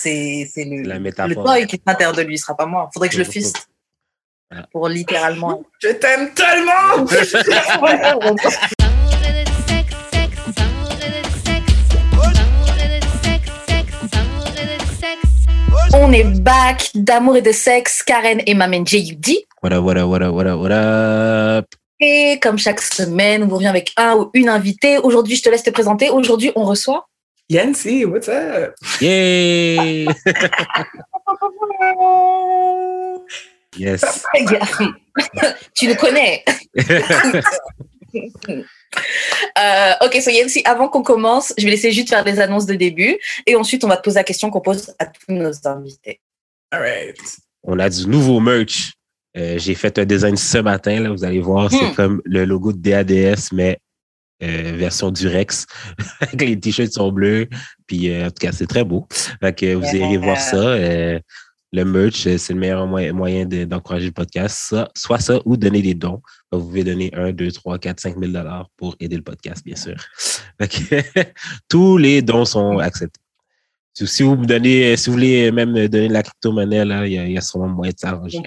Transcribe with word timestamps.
C'est 0.00 0.48
c'est 0.54 0.64
le, 0.64 0.82
le 0.84 1.34
toy 1.34 1.66
qui 1.66 1.82
s'interdit 1.84 2.18
de 2.18 2.28
lui, 2.28 2.38
ce 2.38 2.44
sera 2.44 2.56
pas 2.56 2.66
moi. 2.66 2.88
Faudrait 2.94 3.08
que 3.08 3.14
je 3.14 3.18
le 3.18 3.24
fiste. 3.24 3.66
Pour 4.70 4.88
littéralement. 4.88 5.64
Je 5.82 5.88
t'aime 5.88 6.32
tellement! 6.34 7.04
On 15.94 16.12
est 16.12 16.40
back 16.42 16.90
d'amour 16.94 17.38
et 17.38 17.42
de 17.42 17.50
sexe, 17.50 18.04
Karen 18.04 18.40
et 18.46 18.54
Mamen 18.54 18.86
JUD. 18.86 19.26
Voilà, 19.62 19.80
voilà, 19.80 20.04
voilà, 20.04 20.30
voilà, 20.30 20.54
voilà. 20.54 21.64
Et 21.98 22.38
comme 22.40 22.56
chaque 22.56 22.82
semaine, 22.82 23.42
on 23.42 23.48
vous 23.48 23.56
revient 23.56 23.66
avec 23.66 23.92
un 23.96 24.14
ou 24.14 24.30
une 24.32 24.48
invitée. 24.48 24.98
Aujourd'hui, 24.98 25.34
je 25.34 25.42
te 25.42 25.48
laisse 25.48 25.64
te 25.64 25.70
présenter. 25.70 26.08
Aujourd'hui, 26.10 26.52
on 26.54 26.62
reçoit. 26.62 27.08
Yancy, 27.50 28.04
what's 28.04 28.28
up? 28.28 28.74
Yay! 29.00 30.04
yes. 33.78 34.24
tu 35.74 35.88
nous 35.88 35.96
connais. 35.96 36.44
Euh, 39.58 39.92
ok, 40.00 40.14
so 40.22 40.30
Yancy, 40.30 40.62
avant 40.64 40.88
qu'on 40.88 41.02
commence, 41.02 41.52
je 41.58 41.64
vais 41.64 41.72
laisser 41.72 41.92
juste 41.92 42.08
faire 42.08 42.24
des 42.24 42.40
annonces 42.40 42.64
de 42.64 42.74
début 42.74 43.18
et 43.46 43.54
ensuite 43.54 43.84
on 43.84 43.88
va 43.88 43.98
te 43.98 44.02
poser 44.02 44.16
la 44.16 44.24
question 44.24 44.48
qu'on 44.50 44.62
pose 44.62 44.94
à 44.98 45.04
tous 45.04 45.30
nos 45.32 45.52
invités. 45.66 46.18
All 46.70 46.80
right. 46.80 47.18
On 47.64 47.78
a 47.78 47.90
du 47.90 48.06
nouveau 48.06 48.40
merch. 48.40 48.94
Euh, 49.36 49.58
J'ai 49.58 49.74
fait 49.74 49.98
un 49.98 50.06
design 50.06 50.38
ce 50.38 50.56
matin, 50.58 51.00
là, 51.00 51.10
vous 51.10 51.22
allez 51.22 51.40
voir, 51.40 51.70
c'est 51.70 51.76
Hmm. 51.84 51.94
comme 51.94 52.22
le 52.24 52.46
logo 52.46 52.72
de 52.72 52.78
DADS, 52.78 53.52
mais 53.52 53.78
euh, 54.42 54.72
version 54.76 55.10
Durex. 55.10 55.66
les 56.38 56.58
t-shirts 56.58 56.92
sont 56.92 57.12
bleus. 57.12 57.48
Puis 57.86 58.10
euh, 58.10 58.26
en 58.26 58.30
tout 58.30 58.40
cas, 58.40 58.52
c'est 58.52 58.66
très 58.66 58.84
beau. 58.84 59.06
Fait 59.40 59.54
que 59.54 59.74
vous 59.74 59.86
irez 59.96 60.16
voir 60.18 60.38
ça. 60.40 60.56
Euh, 60.56 61.18
le 61.70 61.84
merch, 61.84 62.26
euh, 62.26 62.38
c'est 62.38 62.54
le 62.54 62.58
meilleur 62.60 62.86
moyen, 62.86 63.12
moyen 63.12 63.44
de- 63.44 63.64
d'encourager 63.64 64.06
le 64.06 64.12
podcast. 64.12 64.56
Ça, 64.70 64.88
soit 64.96 65.18
ça 65.18 65.38
ou 65.44 65.56
donner 65.56 65.82
des 65.82 65.94
dons. 65.94 66.22
Vous 66.50 66.60
pouvez 66.60 66.82
donner 66.84 67.10
1, 67.14 67.32
2, 67.32 67.52
3, 67.52 67.78
4, 67.78 68.00
5 68.00 68.18
000 68.18 68.32
dollars 68.32 68.70
pour 68.76 68.96
aider 69.00 69.16
le 69.16 69.22
podcast, 69.22 69.62
bien 69.64 69.76
sûr. 69.76 69.96
Fait 70.60 70.68
que, 70.68 71.22
tous 71.68 71.98
les 71.98 72.22
dons 72.22 72.44
sont 72.46 72.78
acceptés. 72.78 73.20
Si 73.92 74.22
vous 74.22 74.36
me 74.36 74.46
donnez, 74.46 74.96
si 74.96 75.10
vous 75.10 75.14
voulez 75.14 75.50
même 75.50 75.72
donner 75.88 76.08
de 76.08 76.12
la 76.12 76.22
crypto-monnaie, 76.22 76.84
là, 76.84 77.04
il 77.06 77.12
y 77.14 77.18
a, 77.18 77.26
il 77.26 77.32
y 77.32 77.38
a 77.38 77.40
sûrement 77.40 77.68
moyen 77.68 77.92
de 77.92 77.98
s'arranger. 77.98 78.38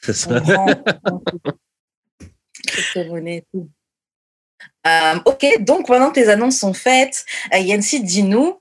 C'est 0.00 0.12
ça. 0.12 0.42
On 1.04 1.18
prend. 1.18 1.58
Euh, 4.86 5.18
ok, 5.24 5.46
donc 5.60 5.88
maintenant 5.88 6.10
que 6.10 6.14
tes 6.14 6.28
annonces 6.28 6.58
sont 6.58 6.74
faites, 6.74 7.24
euh, 7.52 7.58
Yancy, 7.58 8.02
dis-nous, 8.02 8.60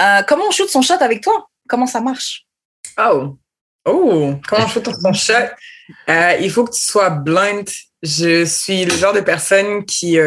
euh, 0.00 0.22
comment 0.26 0.44
on 0.48 0.50
shoot 0.50 0.68
son 0.68 0.82
shot 0.82 1.00
avec 1.00 1.22
toi? 1.22 1.48
Comment 1.68 1.86
ça 1.86 2.00
marche? 2.00 2.46
Oh. 2.98 3.36
Oh, 3.84 4.34
comment 4.48 4.66
fais 4.68 4.82
ton 4.82 4.92
ton 4.92 5.12
shot? 5.12 5.34
Il 6.40 6.50
faut 6.50 6.64
que 6.64 6.72
tu 6.72 6.80
sois 6.80 7.10
blunt. 7.10 7.64
Je 8.02 8.44
suis 8.44 8.84
le 8.84 8.94
genre 8.96 9.12
de 9.12 9.20
personne 9.20 9.84
qui, 9.84 10.18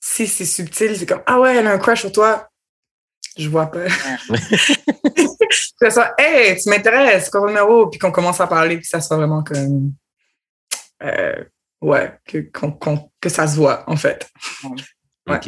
si 0.00 0.26
c'est 0.26 0.44
subtil, 0.44 0.96
c'est 0.96 1.06
comme, 1.06 1.22
ah 1.26 1.40
ouais, 1.40 1.56
elle 1.56 1.66
a 1.66 1.72
un 1.72 1.78
crush 1.78 2.00
sur 2.00 2.12
toi. 2.12 2.48
Je 3.36 3.48
vois 3.48 3.66
pas. 3.66 3.88
ça 5.80 5.90
soit, 5.90 6.14
hey, 6.18 6.56
tu 6.56 6.68
m'intéresses, 6.68 7.28
quoi 7.28 7.46
numéro, 7.46 7.88
puis 7.88 7.98
qu'on 7.98 8.12
commence 8.12 8.40
à 8.40 8.46
parler, 8.46 8.76
puis 8.76 8.86
ça 8.86 9.00
soit 9.00 9.16
vraiment 9.16 9.42
comme, 9.42 9.92
ouais, 11.84 12.12
que, 12.26 12.38
qu'on- 12.38 12.72
qu'on- 12.72 13.10
que 13.20 13.28
ça 13.28 13.46
se 13.46 13.56
voit, 13.56 13.88
en 13.88 13.96
fait. 13.96 14.28
Ouais. 14.64 15.36
OK. 15.36 15.46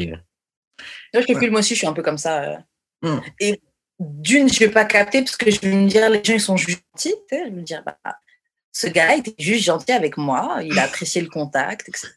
Moi, 1.14 1.22
je 1.22 1.26
calcule, 1.26 1.50
moi 1.50 1.60
aussi, 1.60 1.74
je 1.74 1.78
suis 1.78 1.86
un 1.86 1.92
peu 1.92 2.02
comme 2.02 2.18
ça. 2.18 2.42
euh. 2.42 2.56
Mm. 3.02 3.20
Et 3.40 3.60
d'une, 3.98 4.48
je 4.52 4.58
vais 4.60 4.70
pas 4.70 4.84
capter 4.84 5.22
parce 5.22 5.36
que 5.36 5.50
je 5.50 5.60
vais 5.60 5.72
me 5.74 5.88
dire, 5.88 6.08
les 6.10 6.22
gens, 6.22 6.34
ils 6.34 6.40
sont 6.40 6.56
gentils. 6.56 6.80
tu 6.96 7.08
sais, 7.08 7.16
Je 7.30 7.44
vais 7.44 7.50
me 7.50 7.62
dire, 7.62 7.82
bah, 7.84 7.98
ce 8.72 8.86
gars 8.88 9.14
était 9.16 9.34
juste 9.38 9.64
gentil 9.64 9.92
avec 9.92 10.16
moi, 10.18 10.60
il 10.62 10.78
a 10.78 10.82
apprécié 10.84 11.22
le 11.22 11.28
contact, 11.28 11.88
etc. 11.88 12.10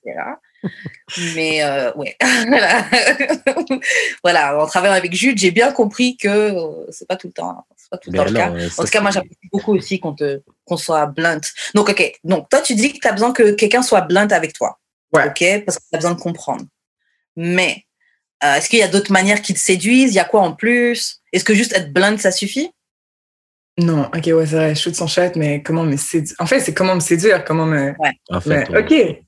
Mais 1.35 1.63
euh, 1.63 1.91
ouais, 1.95 2.15
voilà. 2.47 2.85
voilà, 4.23 4.61
en 4.61 4.67
travaillant 4.67 4.93
avec 4.93 5.13
Jude, 5.13 5.37
j'ai 5.37 5.51
bien 5.51 5.71
compris 5.71 6.17
que 6.17 6.27
euh, 6.27 6.85
c'est 6.89 7.07
pas 7.07 7.15
tout 7.15 7.27
le 7.27 7.33
temps, 7.33 7.65
c'est 7.77 7.89
pas 7.89 7.97
tout 7.97 8.11
le 8.11 8.17
temps 8.17 8.25
le 8.25 8.31
cas. 8.33 8.51
euh, 8.51 8.69
En 8.77 8.83
tout 8.83 8.89
cas, 8.89 9.01
moi, 9.01 9.11
j'apprécie 9.11 9.49
beaucoup 9.51 9.73
aussi 9.75 9.99
qu'on 9.99 10.13
te 10.13 10.41
qu'on 10.65 10.77
soit 10.77 11.05
blunt. 11.07 11.41
Donc, 11.73 11.89
ok. 11.89 12.11
Donc, 12.23 12.49
toi, 12.49 12.61
tu 12.61 12.75
dis 12.75 12.93
que 12.93 12.99
tu 12.99 13.07
as 13.07 13.11
besoin 13.13 13.31
que 13.33 13.51
quelqu'un 13.51 13.81
soit 13.81 14.01
blunt 14.01 14.27
avec 14.31 14.53
toi. 14.53 14.79
Ouais. 15.13 15.27
Ok, 15.27 15.65
parce 15.65 15.77
que 15.79 15.83
tu 15.89 15.95
as 15.95 15.97
besoin 15.97 16.13
de 16.13 16.19
comprendre. 16.19 16.65
Mais 17.35 17.83
euh, 18.43 18.55
est-ce 18.55 18.69
qu'il 18.69 18.79
y 18.79 18.83
a 18.83 18.87
d'autres 18.87 19.11
manières 19.11 19.41
qui 19.41 19.53
te 19.53 19.59
séduisent? 19.59 20.11
Il 20.11 20.15
y 20.15 20.19
a 20.19 20.25
quoi 20.25 20.41
en 20.41 20.53
plus? 20.53 21.21
Est-ce 21.33 21.43
que 21.43 21.53
juste 21.55 21.73
être 21.73 21.91
blunt, 21.93 22.17
ça 22.17 22.31
suffit? 22.31 22.71
Non, 23.77 24.03
ok, 24.13 24.25
ouais, 24.25 24.45
c'est 24.45 24.55
vrai, 24.55 24.75
je 24.75 24.81
shoot 24.81 24.93
son 24.93 25.07
chat, 25.07 25.35
mais 25.37 25.63
comment 25.63 25.83
me 25.83 25.95
séduire? 25.95 26.35
En 26.39 26.45
fait, 26.45 26.59
c'est 26.59 26.73
comment 26.73 26.95
me 26.95 26.99
séduire, 26.99 27.45
comment 27.45 27.65
me. 27.65 27.91
En 28.29 28.39
Mais, 28.45 28.65
fait, 28.65 28.69
ouais. 28.71 29.15
ok. 29.15 29.23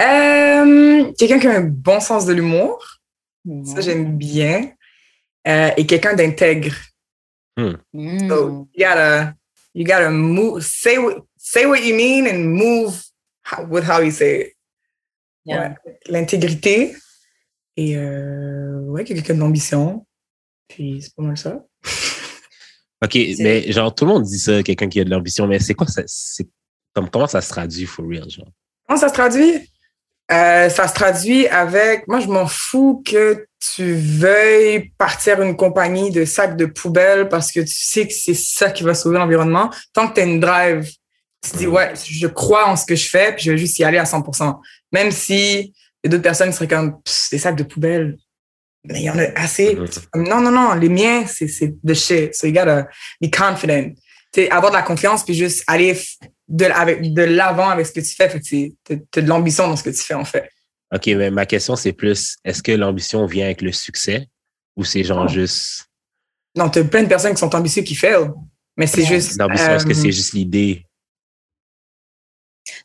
Euh, 0.00 1.12
quelqu'un 1.18 1.38
qui 1.38 1.46
a 1.46 1.56
un 1.58 1.62
bon 1.64 2.00
sens 2.00 2.26
de 2.26 2.32
l'humour, 2.32 2.84
ça 3.64 3.80
j'aime 3.80 4.16
bien, 4.16 4.72
Euh, 5.46 5.70
et 5.76 5.84
quelqu'un 5.84 6.14
d'intègre. 6.14 6.74
Mm. 7.58 7.74
So 8.28 8.66
you 8.74 8.86
gotta, 8.86 9.34
you 9.74 9.84
gotta 9.84 10.08
move, 10.10 10.62
say 10.62 10.96
what, 10.96 11.26
say 11.36 11.66
what 11.66 11.80
you 11.82 11.94
mean 11.94 12.26
and 12.26 12.38
move 12.48 12.94
how- 13.44 13.66
with 13.68 13.84
how 13.84 14.00
you 14.00 14.10
say 14.10 14.40
it. 14.40 14.56
Yeah. 15.44 15.74
Ouais. 15.84 15.94
L'intégrité 16.06 16.96
et 17.76 17.98
euh, 17.98 18.80
ouais, 18.86 19.04
quelqu'un 19.04 19.34
d'ambition. 19.34 20.06
Puis 20.66 21.02
c'est 21.02 21.14
pas 21.14 21.22
mal 21.22 21.36
ça. 21.36 21.62
OK, 23.04 23.18
mais 23.40 23.70
genre, 23.70 23.94
tout 23.94 24.06
le 24.06 24.12
monde 24.12 24.22
dit 24.24 24.38
ça, 24.38 24.62
quelqu'un 24.62 24.88
qui 24.88 24.98
a 25.00 25.04
de 25.04 25.10
l'ambition, 25.10 25.46
mais 25.46 25.58
c'est 25.58 25.74
quoi 25.74 25.86
ça? 25.86 26.02
C'est 26.06 26.48
comme, 26.94 27.10
comment 27.10 27.26
ça 27.26 27.42
se 27.42 27.50
traduit 27.50 27.84
for 27.84 28.06
real, 28.08 28.30
genre? 28.30 28.48
Comment 28.88 28.98
ça 28.98 29.10
se 29.10 29.14
traduit? 29.14 29.70
Euh, 30.32 30.70
ça 30.70 30.88
se 30.88 30.94
traduit 30.94 31.46
avec, 31.48 32.08
moi 32.08 32.18
je 32.18 32.28
m'en 32.28 32.46
fous 32.46 33.02
que 33.04 33.46
tu 33.74 33.94
veuilles 33.94 34.90
partir 34.96 35.42
une 35.42 35.54
compagnie 35.54 36.10
de 36.10 36.24
sacs 36.24 36.56
de 36.56 36.64
poubelle 36.64 37.28
parce 37.28 37.52
que 37.52 37.60
tu 37.60 37.74
sais 37.74 38.06
que 38.06 38.14
c'est 38.14 38.34
ça 38.34 38.70
qui 38.70 38.84
va 38.84 38.94
sauver 38.94 39.18
l'environnement. 39.18 39.70
Tant 39.92 40.08
que 40.08 40.14
tu 40.14 40.20
as 40.20 40.24
une 40.24 40.40
drive, 40.40 40.90
tu 41.42 41.50
te 41.50 41.56
dis, 41.58 41.66
ouais, 41.66 41.92
je 42.02 42.26
crois 42.26 42.68
en 42.68 42.76
ce 42.76 42.86
que 42.86 42.94
je 42.94 43.08
fais, 43.08 43.34
puis 43.34 43.44
je 43.44 43.52
vais 43.52 43.58
juste 43.58 43.78
y 43.78 43.84
aller 43.84 43.98
à 43.98 44.04
100%. 44.04 44.58
Même 44.92 45.10
si 45.10 45.58
il 45.58 45.72
y 46.04 46.08
a 46.08 46.10
d'autres 46.10 46.22
personnes 46.22 46.48
qui 46.48 46.54
seraient 46.54 46.68
comme, 46.68 47.00
des 47.30 47.38
sacs 47.38 47.56
de 47.56 47.64
poubelle, 47.64 48.16
mais 48.84 49.00
il 49.00 49.04
y 49.04 49.10
en 49.10 49.18
a 49.18 49.24
assez. 49.36 49.76
Non, 50.14 50.40
non, 50.40 50.50
non, 50.50 50.74
les 50.74 50.90
miens, 50.90 51.24
c'est 51.26 51.74
de 51.82 51.94
shit. 51.94 52.34
So 52.34 52.46
you 52.46 52.52
gotta 52.52 52.88
be 53.20 53.30
confident. 53.30 53.94
Tu 54.32 54.42
sais, 54.42 54.50
avoir 54.50 54.70
de 54.70 54.76
la 54.76 54.82
confiance, 54.82 55.24
puis 55.24 55.34
juste 55.34 55.64
aller 55.66 55.98
de, 56.54 56.66
avec, 56.66 57.12
de 57.12 57.22
l'avant 57.22 57.68
avec 57.68 57.84
ce 57.86 57.92
que 57.92 58.00
tu 58.00 58.14
fais. 58.14 58.28
Fait 58.28 58.40
que 58.40 58.94
tu 58.94 59.18
as 59.18 59.22
de 59.22 59.28
l'ambition 59.28 59.66
dans 59.66 59.76
ce 59.76 59.82
que 59.82 59.90
tu 59.90 60.00
fais, 60.02 60.14
en 60.14 60.24
fait. 60.24 60.48
OK, 60.94 61.06
mais 61.08 61.30
ma 61.30 61.46
question, 61.46 61.74
c'est 61.74 61.92
plus, 61.92 62.36
est-ce 62.44 62.62
que 62.62 62.70
l'ambition 62.72 63.26
vient 63.26 63.46
avec 63.46 63.60
le 63.62 63.72
succès 63.72 64.28
ou 64.76 64.84
c'est 64.84 65.02
genre 65.02 65.26
juste 65.26 65.86
Non, 66.56 66.70
tu 66.70 66.78
as 66.78 66.84
plein 66.84 67.02
de 67.02 67.08
personnes 67.08 67.32
qui 67.34 67.40
sont 67.40 67.54
ambitieuses 67.54 67.84
qui 67.84 67.96
fail, 67.96 68.30
mais 68.76 68.86
c'est 68.86 69.00
Ouais. 69.02 69.06
juste. 69.20 69.36
l'ambition? 69.36 69.72
Est-ce 69.74 69.84
que 69.84 69.90
euh, 69.90 69.94
c'est 69.94 70.12
juste 70.12 70.32
l'idée? 70.34 70.86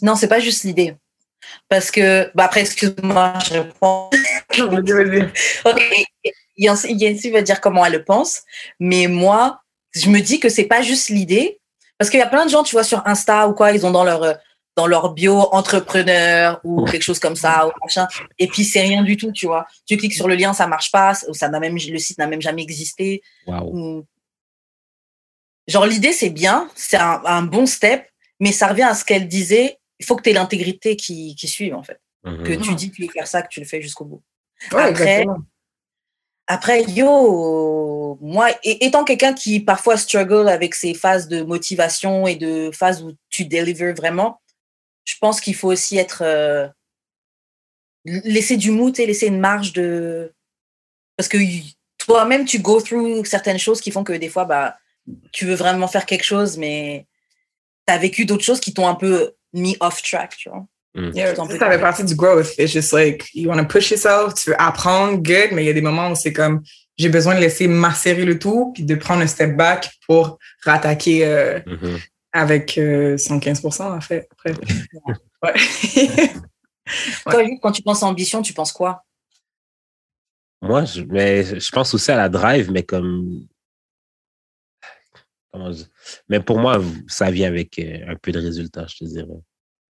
Non, 0.02 0.16
c'est 0.16 0.28
pas 0.28 0.40
juste 0.40 0.64
l'idée. 0.64 0.96
Parce 1.68 1.92
que, 1.92 2.32
bah 2.36 2.46
après, 2.46 2.62
excuse-moi, 2.62 3.34
je 3.48 3.54
réponds. 3.54 4.10
Vas-y, 4.58 4.92
vas-y. 4.92 5.32
Ok, 5.66 5.82
Yancy 6.58 6.94
Yancy 6.96 7.30
va 7.30 7.42
dire 7.44 7.62
comment 7.62 7.86
elle 7.86 7.94
le 7.94 8.04
pense, 8.04 8.42
mais 8.80 9.08
moi, 9.08 9.62
je 9.94 10.10
me 10.10 10.20
dis 10.20 10.40
que 10.40 10.50
c'est 10.50 10.66
pas 10.66 10.82
juste 10.82 11.10
l'idée, 11.10 11.59
parce 12.00 12.10
qu'il 12.10 12.20
y 12.20 12.24
a 12.24 12.28
plein 12.28 12.46
de 12.46 12.50
gens, 12.50 12.64
tu 12.64 12.74
vois, 12.76 12.84
sur 12.84 13.06
Insta 13.06 13.48
ou 13.48 13.54
quoi, 13.54 13.72
ils 13.74 13.86
ont 13.86 13.92
dans 13.92 14.04
leur 14.04 14.24
euh, 14.24 14.34
dans 14.76 14.88
leur 14.88 15.14
bio 15.14 15.36
entrepreneur 15.52 16.60
ou 16.64 16.86
quelque 16.86 17.02
chose 17.04 17.20
comme 17.20 17.36
ça 17.36 17.68
ou 17.68 17.72
machin, 17.84 18.08
et 18.38 18.48
puis 18.48 18.64
c'est 18.64 18.82
rien 18.82 19.04
du 19.04 19.18
tout, 19.18 19.32
tu 19.34 19.46
vois. 19.46 19.68
Tu 19.86 19.98
cliques 19.98 20.14
sur 20.14 20.28
le 20.28 20.36
lien, 20.36 20.54
ça 20.54 20.68
marche 20.68 20.90
pas, 20.92 21.14
ça 21.14 21.50
n'a 21.50 21.60
même 21.60 21.76
le 21.76 21.98
site 22.00 22.18
n'a 22.18 22.28
même 22.28 22.42
jamais 22.42 22.62
existé. 22.64 23.22
Wow. 23.46 23.72
ou- 23.76 24.06
Genre 25.68 25.86
l'idée 25.86 26.14
c'est 26.14 26.30
bien, 26.30 26.70
c'est 26.76 26.98
un, 26.98 27.22
un 27.26 27.42
bon 27.44 27.66
step, 27.66 28.08
mais 28.40 28.52
ça 28.52 28.68
revient 28.68 28.84
à 28.84 28.96
ce 28.96 29.04
qu'elle 29.06 29.28
disait. 29.28 29.78
Il 30.00 30.06
faut 30.06 30.16
que 30.16 30.22
tu 30.24 30.30
aies 30.30 30.34
l'intégrité 30.34 30.96
qui, 30.96 31.36
qui 31.36 31.48
suive 31.50 31.76
en 31.76 31.84
fait. 31.84 32.00
Mhm. 32.24 32.44
Que 32.44 32.54
tu 32.54 32.74
dis 32.76 32.90
que 32.90 32.96
tu 32.96 33.02
veux 33.06 33.10
faire 33.12 33.28
ça, 33.28 33.42
que 33.42 33.50
tu 33.50 33.60
le 33.60 33.66
fais 33.66 33.82
jusqu'au 33.82 34.06
bout. 34.06 34.24
Ouais, 34.72 34.80
Après, 34.84 34.90
exactement. 34.92 35.38
Après, 36.52 36.84
yo, 36.84 38.18
moi, 38.22 38.50
étant 38.64 39.04
quelqu'un 39.04 39.34
qui 39.34 39.60
parfois 39.60 39.98
struggle 39.98 40.50
avec 40.50 40.74
ces 40.74 40.96
phases 40.96 41.28
de 41.28 41.44
motivation 41.44 42.26
et 42.26 42.36
de 42.36 42.72
phases 42.72 43.04
où 43.04 43.14
tu 43.30 43.46
deliver 43.46 43.94
vraiment, 43.94 44.42
je 45.06 45.14
pense 45.22 45.40
qu'il 45.42 45.56
faut 45.56 45.72
aussi 45.72 45.98
être. 45.98 46.24
euh, 46.24 46.68
laisser 48.04 48.58
du 48.58 48.72
mood 48.72 49.00
et 49.00 49.06
laisser 49.06 49.28
une 49.28 49.40
marge 49.40 49.74
de. 49.74 50.34
Parce 51.18 51.30
que 51.30 51.38
toi-même, 51.98 52.46
tu 52.46 52.60
go 52.60 52.82
through 52.82 53.26
certaines 53.26 53.60
choses 53.60 53.82
qui 53.82 53.92
font 53.92 54.04
que 54.04 54.14
des 54.14 54.30
fois, 54.30 54.46
bah, 54.46 54.78
tu 55.32 55.46
veux 55.46 55.56
vraiment 55.56 55.88
faire 55.88 56.06
quelque 56.06 56.24
chose, 56.24 56.58
mais 56.58 57.06
tu 57.88 57.94
as 57.94 57.98
vécu 57.98 58.26
d'autres 58.26 58.44
choses 58.44 58.60
qui 58.60 58.74
t'ont 58.74 58.88
un 58.88 58.96
peu 58.96 59.36
mis 59.54 59.78
off 59.82 60.02
track, 60.02 60.36
tu 60.38 60.50
vois? 60.50 60.66
Mhm. 60.96 61.12
Yeah, 61.14 61.36
ça, 61.36 61.46
fait 61.48 61.80
partie 61.80 62.04
du 62.04 62.16
growth. 62.16 62.58
It's 62.58 62.72
just 62.72 62.92
like, 62.94 63.30
you 63.36 63.48
want 63.50 63.58
to 63.60 63.66
push 63.68 63.92
yourself, 63.92 64.34
tu 64.34 64.50
veux 64.50 64.60
apprendre, 64.62 65.18
good, 65.18 65.52
mais 65.52 65.64
il 65.64 65.68
y 65.68 65.70
a 65.70 65.74
des 65.74 65.82
moments 65.82 66.10
où 66.12 66.16
c'est 66.16 66.34
comme, 66.34 66.64
j'ai 66.98 67.10
besoin 67.10 67.36
de 67.36 67.40
laisser 67.40 67.68
macérer 67.68 68.26
le 68.26 68.40
tout, 68.40 68.72
puis 68.74 68.84
de 68.84 68.96
prendre 68.96 69.22
un 69.22 69.28
step 69.28 69.56
back 69.56 69.90
pour 70.08 70.40
rattaquer 70.66 71.26
euh, 71.26 71.60
Mhm. 71.66 72.00
avec 72.34 72.78
euh, 72.78 73.18
115 73.18 73.80
en 73.80 74.02
fait. 74.02 74.28
Après. 74.32 74.54
Ouais. 75.42 75.54
Toi, 77.24 77.44
Jude, 77.46 77.60
quand 77.62 77.72
tu 77.72 77.82
penses 77.82 78.04
à 78.04 78.08
ambition, 78.08 78.42
tu 78.42 78.52
penses 78.54 78.74
quoi? 78.74 79.06
Moi, 80.62 80.84
je, 80.84 81.02
mais 81.04 81.60
je 81.60 81.72
pense 81.72 81.94
aussi 81.94 82.12
à 82.12 82.18
la 82.18 82.28
drive, 82.28 82.70
mais 82.72 82.84
comme. 82.84 83.48
Comment 85.54 85.72
je- 85.72 85.84
Mais 86.28 86.42
pour 86.42 86.60
moi, 86.60 86.82
ça 87.08 87.32
vient 87.32 87.48
avec 87.48 87.80
euh, 87.80 88.00
un 88.10 88.16
peu 88.16 88.32
de 88.34 88.40
résultat, 88.40 88.86
je 88.88 88.98
te 88.98 89.06
dirais. 89.06 89.40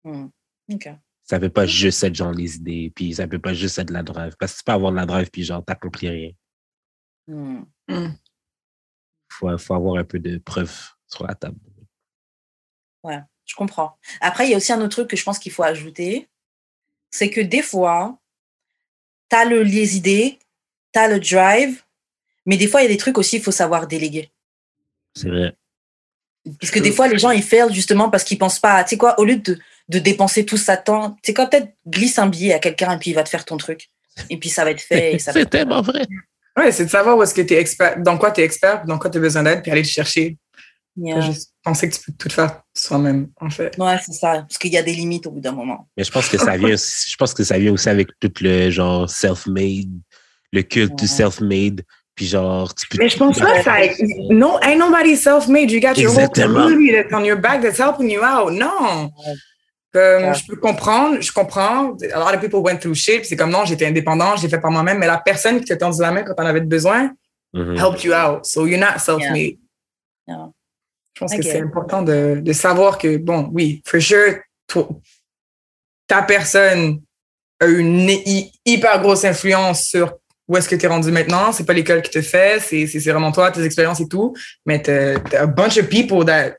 Hmm. 0.05 0.27
Ok. 0.71 0.89
Ça 1.23 1.39
peut 1.39 1.49
pas 1.49 1.65
juste 1.65 2.03
être 2.03 2.15
genre 2.15 2.33
les 2.33 2.57
idées, 2.57 2.91
puis 2.93 3.13
ça 3.13 3.27
peut 3.27 3.39
pas 3.39 3.53
juste 3.53 3.79
être 3.79 3.87
de 3.87 3.93
la 3.93 4.03
drive. 4.03 4.35
Parce 4.37 4.53
que 4.53 4.57
tu 4.57 4.63
peux 4.65 4.73
avoir 4.73 4.91
de 4.91 4.97
la 4.97 5.05
drive, 5.05 5.29
puis 5.31 5.43
genre, 5.43 5.63
t'accomplis 5.63 6.09
rien. 6.09 6.31
Hmm. 7.27 7.63
Faut, 9.29 9.57
faut 9.57 9.73
avoir 9.73 9.97
un 9.97 10.03
peu 10.03 10.19
de 10.19 10.37
preuves 10.37 10.77
sur 11.07 11.25
la 11.25 11.35
table. 11.35 11.57
Je 13.45 13.55
comprends. 13.55 13.97
Après, 14.21 14.47
il 14.47 14.51
y 14.51 14.53
a 14.53 14.57
aussi 14.57 14.71
un 14.71 14.79
autre 14.79 14.89
truc 14.89 15.09
que 15.09 15.17
je 15.17 15.23
pense 15.23 15.39
qu'il 15.39 15.51
faut 15.51 15.63
ajouter. 15.63 16.29
C'est 17.11 17.29
que 17.29 17.41
des 17.41 17.61
fois, 17.61 18.17
tu 19.29 19.35
as 19.35 19.45
le, 19.45 19.63
les 19.63 19.97
idées, 19.97 20.39
tu 20.93 20.99
as 20.99 21.07
le 21.07 21.19
drive, 21.19 21.83
mais 22.45 22.57
des 22.57 22.67
fois, 22.67 22.81
il 22.81 22.85
y 22.85 22.87
a 22.87 22.91
des 22.91 22.97
trucs 22.97 23.17
aussi, 23.17 23.37
il 23.37 23.43
faut 23.43 23.51
savoir 23.51 23.87
déléguer. 23.87 24.31
C'est 25.15 25.29
vrai. 25.29 25.55
Parce 26.59 26.71
que 26.71 26.79
des 26.79 26.91
fois, 26.91 27.07
les 27.07 27.19
gens, 27.19 27.31
ils 27.31 27.43
failent 27.43 27.73
justement 27.73 28.09
parce 28.09 28.23
qu'ils 28.23 28.37
pensent 28.37 28.59
pas, 28.59 28.83
tu 28.83 28.91
sais 28.91 28.97
quoi, 28.97 29.19
au 29.19 29.25
lieu 29.25 29.37
de, 29.37 29.59
de 29.89 29.99
dépenser 29.99 30.45
tout 30.45 30.57
ça 30.57 30.77
temps, 30.77 31.11
tu 31.11 31.17
sais 31.25 31.33
quoi, 31.33 31.47
peut-être 31.47 31.73
glisse 31.87 32.17
un 32.19 32.27
billet 32.27 32.53
à 32.53 32.59
quelqu'un 32.59 32.93
et 32.93 32.97
puis 32.97 33.11
il 33.11 33.13
va 33.13 33.23
te 33.23 33.29
faire 33.29 33.45
ton 33.45 33.57
truc. 33.57 33.89
Et 34.29 34.37
puis 34.37 34.49
ça 34.49 34.63
va 34.63 34.71
être 34.71 34.81
fait. 34.81 35.17
C'est 35.19 35.35
être- 35.35 35.49
tellement 35.49 35.81
vrai. 35.81 36.05
Ouais, 36.57 36.71
c'est 36.71 36.85
de 36.85 36.89
savoir 36.89 37.17
où 37.17 37.23
est-ce 37.23 37.33
que 37.33 37.41
tu 37.41 37.53
es 37.53 37.59
expert, 37.59 37.99
dans 37.99 38.17
quoi 38.17 38.31
tu 38.31 38.41
es 38.41 38.43
expert, 38.43 38.85
dans 38.85 38.99
quoi 38.99 39.09
tu 39.09 39.17
as 39.17 39.21
besoin 39.21 39.43
d'aide, 39.43 39.61
puis 39.61 39.71
aller 39.71 39.81
le 39.81 39.87
chercher. 39.87 40.37
Yeah. 40.95 41.21
Juste 41.21 41.53
penser 41.63 41.89
que 41.89 41.95
tu 41.95 42.01
peux 42.03 42.11
tout 42.11 42.29
faire 42.29 42.61
soi-même, 42.75 43.29
en 43.41 43.49
fait. 43.49 43.75
Ouais, 43.79 43.97
c'est 44.05 44.13
ça. 44.13 44.45
Parce 44.47 44.59
qu'il 44.59 44.71
y 44.71 44.77
a 44.77 44.83
des 44.83 44.93
limites 44.93 45.25
au 45.25 45.31
bout 45.31 45.39
d'un 45.39 45.51
moment. 45.51 45.87
Mais 45.97 46.03
je 46.03 46.11
pense 46.11 46.29
que 46.29 46.37
ça 46.37 46.55
vient 46.55 46.73
aussi, 46.73 47.09
je 47.09 47.15
pense 47.15 47.33
que 47.33 47.43
ça 47.43 47.57
vient 47.57 47.73
aussi 47.73 47.89
avec 47.89 48.09
tout 48.19 48.31
le 48.41 48.69
genre 48.69 49.09
self-made, 49.09 49.89
le 50.51 50.61
culte 50.61 50.95
du 50.95 51.07
self-made, 51.07 51.81
puis 52.13 52.27
genre, 52.27 52.75
tu 52.75 52.87
peux. 52.87 52.99
Mais 52.99 53.09
je 53.09 53.17
pense 53.17 53.39
pas 53.39 53.57
que 53.57 53.63
ça. 53.63 53.77
No, 54.29 54.59
ain't 54.61 54.77
nobody 54.77 55.17
self-made. 55.17 55.71
You 55.71 55.81
got 55.81 55.99
your 55.99 56.15
whole 56.15 56.29
community 56.29 56.91
that's 56.91 57.11
on 57.11 57.25
your 57.25 57.39
back 57.39 57.63
that's 57.63 57.79
helping 57.79 58.11
you 58.11 58.21
out. 58.21 58.51
Non. 58.53 59.09
Comme, 59.93 60.23
Ouais. 60.23 60.33
je 60.33 60.47
peux 60.47 60.55
comprendre, 60.55 61.21
je 61.21 61.31
comprends. 61.31 61.95
A 62.13 62.19
lot 62.19 62.33
of 62.35 62.41
people 62.41 62.59
went 62.61 62.77
through 62.79 62.95
shit. 62.95 63.25
C'est 63.25 63.35
comme 63.35 63.51
non, 63.51 63.63
j'étais 63.65 63.85
indépendant, 63.85 64.35
je 64.35 64.41
l'ai 64.43 64.49
fait 64.49 64.59
par 64.59 64.71
moi-même, 64.71 64.97
mais 64.97 65.05
la 65.07 65.19
personne 65.19 65.59
qui 65.59 65.65
t'a 65.65 65.75
tendu 65.77 66.01
la 66.01 66.11
main 66.11 66.23
quand 66.23 66.33
t'en 66.33 66.45
avais 66.45 66.61
besoin 66.61 67.11
Mhm. 67.53 67.77
helped 67.77 68.03
you 68.03 68.11
out. 68.13 68.43
So 68.45 68.65
you're 68.65 68.79
not 68.79 68.97
self-made. 68.97 69.57
Yeah. 70.27 70.49
Je 71.15 71.19
pense 71.19 71.35
que 71.35 71.43
c'est 71.43 71.61
important 71.61 72.01
de, 72.01 72.39
de 72.41 72.53
savoir 72.53 72.97
que, 72.97 73.17
bon, 73.17 73.49
oui, 73.53 73.83
for 73.85 74.01
sure, 74.01 74.39
toi- 74.67 74.89
ta 76.07 76.23
personne 76.23 77.01
a 77.59 77.67
une 77.67 78.09
hy- 78.09 78.51
hyper 78.65 78.99
grosse 78.99 79.23
influence 79.25 79.83
sur 79.83 80.15
où 80.47 80.57
est-ce 80.57 80.67
que 80.67 80.75
tu 80.75 80.85
es 80.85 80.89
rendu 80.89 81.11
maintenant. 81.11 81.51
C'est 81.51 81.65
pas 81.65 81.73
l'école 81.73 82.01
qui 82.01 82.09
te 82.09 82.21
fait, 82.21 82.59
c'est 82.59 82.87
c'est- 82.87 82.99
c'est 82.99 83.11
vraiment 83.11 83.31
toi, 83.31 83.51
tes 83.51 83.63
expériences 83.63 84.01
et 84.01 84.07
tout. 84.07 84.33
Mais 84.65 84.81
t'as 84.81 85.19
t'as 85.19 85.43
a 85.43 85.45
bunch 85.45 85.77
of 85.77 85.87
people 85.87 86.25
that. 86.25 86.55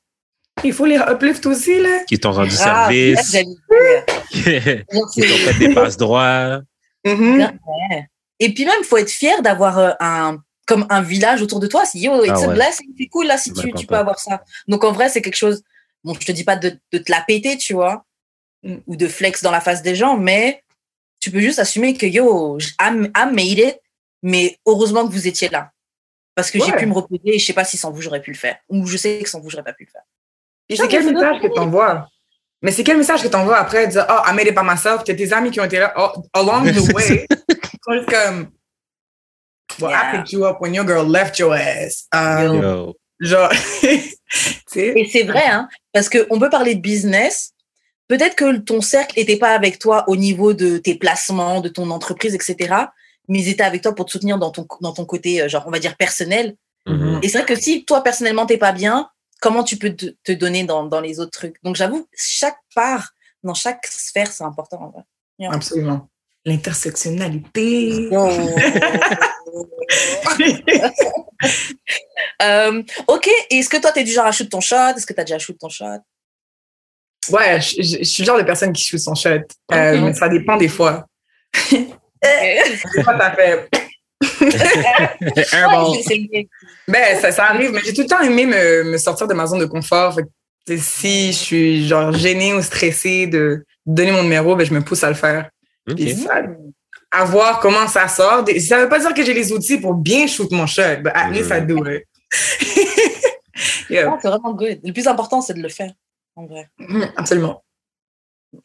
Il 0.62 0.72
faut 0.72 0.86
les 0.86 0.96
uplift 0.96 1.44
aussi, 1.46 1.80
là. 1.80 2.04
Qui 2.06 2.18
t'ont 2.18 2.32
rendu 2.32 2.54
Ah, 2.60 2.88
service, 2.88 3.30
dire. 3.30 3.44
qui 5.12 5.20
t'ont 5.20 5.36
fait 5.36 5.58
des 5.58 5.74
passes 5.74 5.96
droits. 5.96 6.60
Ouais. 7.04 8.08
Et 8.40 8.52
puis 8.54 8.64
même, 8.64 8.74
il 8.80 8.84
faut 8.86 8.96
être 8.96 9.10
fier 9.10 9.42
d'avoir 9.42 9.78
euh, 9.78 9.90
un 10.00 10.38
comme 10.66 10.86
un 10.88 11.02
village 11.02 11.42
autour 11.42 11.60
de 11.60 11.66
toi. 11.66 11.84
Si 11.84 12.00
yo, 12.00 12.24
it's 12.24 12.32
Ah 12.34 12.44
a 12.44 12.48
ouais. 12.48 12.54
blessing, 12.54 12.86
c'est 12.98 13.06
cool 13.08 13.26
là 13.26 13.36
si 13.36 13.52
tu, 13.52 13.86
peux 13.86 13.94
avoir 13.96 14.18
ça. 14.18 14.42
Donc 14.66 14.82
en 14.84 14.92
vrai, 14.92 15.10
c'est 15.10 15.20
quelque 15.20 15.36
chose. 15.36 15.62
Bon, 16.02 16.14
je 16.18 16.24
te 16.26 16.32
dis 16.32 16.44
pas 16.44 16.56
de, 16.56 16.78
de 16.92 16.98
te 16.98 17.12
la 17.12 17.20
péter, 17.20 17.58
tu 17.58 17.74
vois, 17.74 18.04
Mm. 18.64 18.76
ou 18.86 18.96
de 18.96 19.06
flex 19.08 19.42
dans 19.42 19.50
la 19.50 19.60
face 19.60 19.82
des 19.82 19.94
gens, 19.94 20.16
mais 20.16 20.62
tu 21.20 21.30
peux 21.30 21.40
juste 21.40 21.58
assumer 21.58 21.94
que 21.94 22.06
yo, 22.06 22.58
I'm, 22.80 23.10
I 23.14 23.26
made 23.26 23.58
it, 23.58 23.78
mais 24.22 24.58
heureusement 24.66 25.06
que 25.06 25.12
vous 25.12 25.28
étiez 25.28 25.48
là. 25.50 25.70
Parce 26.34 26.50
que 26.50 26.58
j'ai 26.58 26.72
pu 26.72 26.86
me 26.86 26.94
reposer 26.94 27.36
et 27.36 27.38
je 27.38 27.44
sais 27.44 27.52
pas 27.52 27.64
si 27.64 27.76
sans 27.76 27.92
vous 27.92 28.00
j'aurais 28.00 28.22
pu 28.22 28.32
le 28.32 28.36
faire. 28.36 28.56
Ou 28.68 28.86
je 28.86 28.96
sais 28.96 29.20
que 29.22 29.28
sans 29.28 29.40
vous 29.40 29.50
j'aurais 29.50 29.62
pas 29.62 29.72
pu 29.74 29.84
le 29.84 29.90
faire. 29.90 30.02
Puis 30.68 30.78
c'est 30.78 30.88
quel 30.88 31.12
message 31.12 31.40
que 31.42 31.48
t'envoies? 31.48 32.08
Mais 32.62 32.70
c'est 32.70 32.82
quel 32.82 32.96
message 32.96 33.22
que 33.22 33.28
t'envoies 33.28 33.58
après? 33.58 33.88
Dire, 33.88 34.06
oh, 34.08 34.22
I 34.26 34.34
made 34.34 34.46
it 34.46 34.54
by 34.54 34.62
myself. 34.64 35.04
T'as 35.04 35.14
tes 35.14 35.32
amis 35.34 35.50
qui 35.50 35.60
ont 35.60 35.64
été 35.64 35.78
là 35.78 35.92
oh, 35.98 36.22
along 36.32 36.72
the 36.72 36.92
way. 36.94 37.26
Ils 37.88 38.06
comme, 38.06 38.48
well, 39.80 39.90
Yeah. 39.90 40.12
I 40.12 40.16
picked 40.16 40.32
you 40.32 40.46
up 40.46 40.60
when 40.60 40.72
your 40.72 40.84
girl 40.86 41.04
left 41.04 41.38
your 41.38 41.54
ass? 41.54 42.06
Um, 42.12 42.62
Yo. 42.62 42.96
Genre. 43.20 43.50
Et 44.76 45.08
c'est 45.10 45.22
vrai, 45.24 45.46
hein, 45.46 45.68
parce 45.92 46.08
qu'on 46.08 46.38
peut 46.38 46.50
parler 46.50 46.74
de 46.74 46.80
business. 46.80 47.52
Peut-être 48.08 48.34
que 48.34 48.58
ton 48.58 48.80
cercle 48.80 49.18
n'était 49.18 49.36
pas 49.36 49.54
avec 49.54 49.78
toi 49.78 50.04
au 50.08 50.16
niveau 50.16 50.52
de 50.52 50.78
tes 50.78 50.94
placements, 50.94 51.60
de 51.60 51.68
ton 51.68 51.90
entreprise, 51.90 52.34
etc. 52.34 52.74
Mais 53.28 53.40
ils 53.40 53.48
étaient 53.48 53.62
avec 53.62 53.82
toi 53.82 53.94
pour 53.94 54.06
te 54.06 54.10
soutenir 54.10 54.38
dans 54.38 54.50
ton, 54.50 54.66
dans 54.80 54.92
ton 54.92 55.04
côté, 55.06 55.40
euh, 55.42 55.48
genre, 55.48 55.64
on 55.66 55.70
va 55.70 55.78
dire, 55.78 55.96
personnel. 55.96 56.56
Mhm. 56.86 57.20
Et 57.22 57.28
c'est 57.28 57.38
vrai 57.38 57.46
que 57.46 57.58
si 57.58 57.84
toi, 57.84 58.02
personnellement, 58.02 58.44
t'es 58.44 58.58
pas 58.58 58.72
bien, 58.72 59.08
comment 59.44 59.62
tu 59.62 59.76
peux 59.76 59.94
te, 59.94 60.06
te 60.24 60.32
donner 60.32 60.64
dans, 60.64 60.84
dans 60.84 61.00
les 61.00 61.20
autres 61.20 61.30
trucs 61.32 61.56
Donc, 61.62 61.76
j'avoue, 61.76 62.08
chaque 62.16 62.56
part, 62.74 63.10
dans 63.42 63.52
chaque 63.54 63.86
sphère, 63.86 64.32
c'est 64.32 64.42
important. 64.44 64.80
en 64.82 64.88
vrai. 64.90 65.02
Absolument. 65.54 66.08
L'intersectionnalité. 66.46 68.08
Euh, 72.42 72.82
ok, 73.06 73.28
est-ce 73.50 73.68
que 73.68 73.76
toi, 73.80 73.92
t'es 73.92 74.02
du 74.04 74.10
genre 74.12 74.26
à 74.26 74.32
shoot 74.32 74.48
ton 74.48 74.60
shot? 74.60 74.76
Est-ce 74.96 75.06
que 75.06 75.12
t'as 75.12 75.24
déjà 75.24 75.38
shoot 75.38 75.56
ton 75.58 75.68
shot? 75.68 76.00
Ouais, 77.30 77.60
je, 77.60 77.82
je- 77.82 77.98
je 77.98 78.04
suis 78.04 78.22
le 78.22 78.26
genre 78.26 78.38
de 78.38 78.42
personne 78.42 78.72
qui 78.72 78.82
shoot 78.82 78.98
son 78.98 79.14
shot. 79.14 79.28
Euh, 79.72 80.00
mais 80.00 80.12
ça 80.14 80.28
dépend 80.28 80.56
des 80.56 80.68
fois. 80.68 81.06
Des 81.70 83.02
fois, 83.02 83.18
ça 83.18 83.32
fait. 83.32 83.68
Airball. 85.52 85.90
Ouais, 85.90 86.48
Ben, 86.88 87.20
ça, 87.20 87.32
ça 87.32 87.44
arrive, 87.46 87.72
mais 87.72 87.80
j'ai 87.84 87.92
tout 87.94 88.02
le 88.02 88.06
temps 88.06 88.20
aimé 88.20 88.46
me, 88.46 88.84
me 88.84 88.98
sortir 88.98 89.26
de 89.26 89.34
ma 89.34 89.46
zone 89.46 89.60
de 89.60 89.66
confort. 89.66 90.14
Fait 90.66 90.78
si 90.78 91.32
je 91.32 91.38
suis 91.38 91.88
genre 91.88 92.12
gênée 92.12 92.54
ou 92.54 92.62
stressée 92.62 93.26
de 93.26 93.64
donner 93.84 94.12
mon 94.12 94.22
numéro, 94.22 94.56
ben, 94.56 94.64
je 94.64 94.72
me 94.72 94.80
pousse 94.82 95.04
à 95.04 95.08
le 95.08 95.14
faire. 95.14 95.50
Ok. 95.88 95.96
Puis 95.96 96.14
ça, 96.14 96.42
à 97.10 97.24
voir 97.24 97.60
comment 97.60 97.86
ça 97.86 98.08
sort. 98.08 98.44
Ça 98.60 98.78
veut 98.82 98.88
pas 98.88 98.98
dire 98.98 99.14
que 99.14 99.24
j'ai 99.24 99.34
les 99.34 99.52
outils 99.52 99.78
pour 99.78 99.94
bien 99.94 100.26
shoot 100.26 100.50
mon 100.50 100.66
shot, 100.66 100.96
but 101.02 101.12
at 101.14 101.30
least 101.30 101.50
I 101.50 101.60
do 101.60 101.84
it. 101.86 102.04
Yeah. 103.88 104.10
Ah, 104.12 104.18
c'est 104.20 104.28
vraiment 104.28 104.54
good. 104.54 104.80
Le 104.82 104.92
plus 104.92 105.06
important, 105.06 105.40
c'est 105.40 105.54
de 105.54 105.62
le 105.62 105.68
faire, 105.68 105.92
en 106.36 106.46
vrai. 106.46 106.68
Mhm, 106.78 107.12
Absolument. 107.16 107.62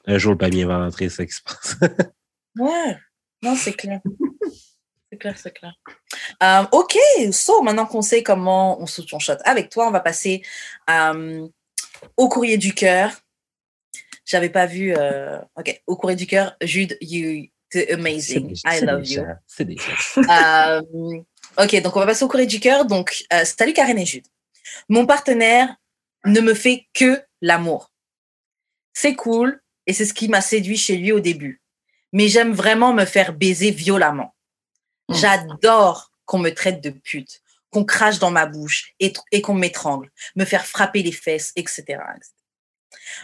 Un 0.07 0.17
jour, 0.17 0.31
le 0.31 0.37
panier 0.37 0.65
va 0.65 0.77
rentrer, 0.77 1.09
c'est 1.09 1.17
ça 1.17 1.25
qui 1.25 1.33
se 1.33 1.41
passe. 1.43 1.75
Ouais, 2.57 2.97
non, 3.43 3.55
c'est 3.55 3.73
clair. 3.73 3.99
C'est 5.19 5.23
clair, 5.23 5.37
c'est 5.37 5.51
clair. 5.51 5.73
Euh, 6.41 6.65
ok, 6.71 6.97
so 7.33 7.61
maintenant 7.61 7.85
qu'on 7.85 8.01
sait 8.01 8.23
comment 8.23 8.81
on 8.81 8.85
saute 8.85 9.09
son 9.09 9.19
shot 9.19 9.33
avec 9.43 9.69
toi, 9.69 9.85
on 9.85 9.91
va 9.91 9.99
passer 9.99 10.43
euh, 10.89 11.45
au 12.15 12.29
courrier 12.29 12.57
du 12.57 12.73
cœur. 12.73 13.11
J'avais 14.23 14.49
pas 14.49 14.65
vu. 14.65 14.93
euh, 14.95 15.39
ok, 15.57 15.81
au 15.87 15.97
courrier 15.97 16.15
du 16.15 16.25
cœur, 16.25 16.55
Jude, 16.61 16.97
you, 17.01 17.47
t'es 17.69 17.91
amazing. 17.91 18.53
I 18.65 18.79
c'est 18.79 18.85
love 18.85 19.05
you. 19.05 19.25
C'est 19.45 19.67
ok, 21.57 21.81
donc 21.81 21.95
on 21.97 21.99
va 21.99 22.05
passer 22.05 22.23
au 22.23 22.29
courrier 22.29 22.47
du 22.47 22.61
cœur. 22.61 22.85
Donc, 22.85 23.25
salut 23.43 23.73
Karen 23.73 23.97
et 23.99 24.05
Jude. 24.05 24.27
Mon 24.87 25.05
partenaire 25.05 25.75
ne 26.23 26.39
me 26.39 26.53
fait 26.53 26.87
que 26.93 27.21
l'amour. 27.41 27.91
C'est 28.93 29.15
cool 29.15 29.61
et 29.85 29.91
c'est 29.91 30.05
ce 30.05 30.13
qui 30.13 30.29
m'a 30.29 30.39
séduit 30.39 30.77
chez 30.77 30.95
lui 30.95 31.11
au 31.11 31.19
début. 31.19 31.61
Mais 32.13 32.29
j'aime 32.29 32.53
vraiment 32.53 32.93
me 32.93 33.03
faire 33.03 33.33
baiser 33.33 33.71
violemment. 33.71 34.33
Mm. 35.09 35.13
J'adore 35.15 36.11
qu'on 36.25 36.39
me 36.39 36.51
traite 36.51 36.81
de 36.81 36.91
pute, 36.91 37.41
qu'on 37.71 37.83
crache 37.83 38.19
dans 38.19 38.31
ma 38.31 38.45
bouche 38.45 38.93
et, 38.99 39.11
et 39.31 39.41
qu'on 39.41 39.55
m'étrangle, 39.55 40.09
me 40.35 40.45
faire 40.45 40.65
frapper 40.65 41.01
les 41.03 41.11
fesses, 41.11 41.51
etc., 41.55 41.81
etc. 41.87 42.33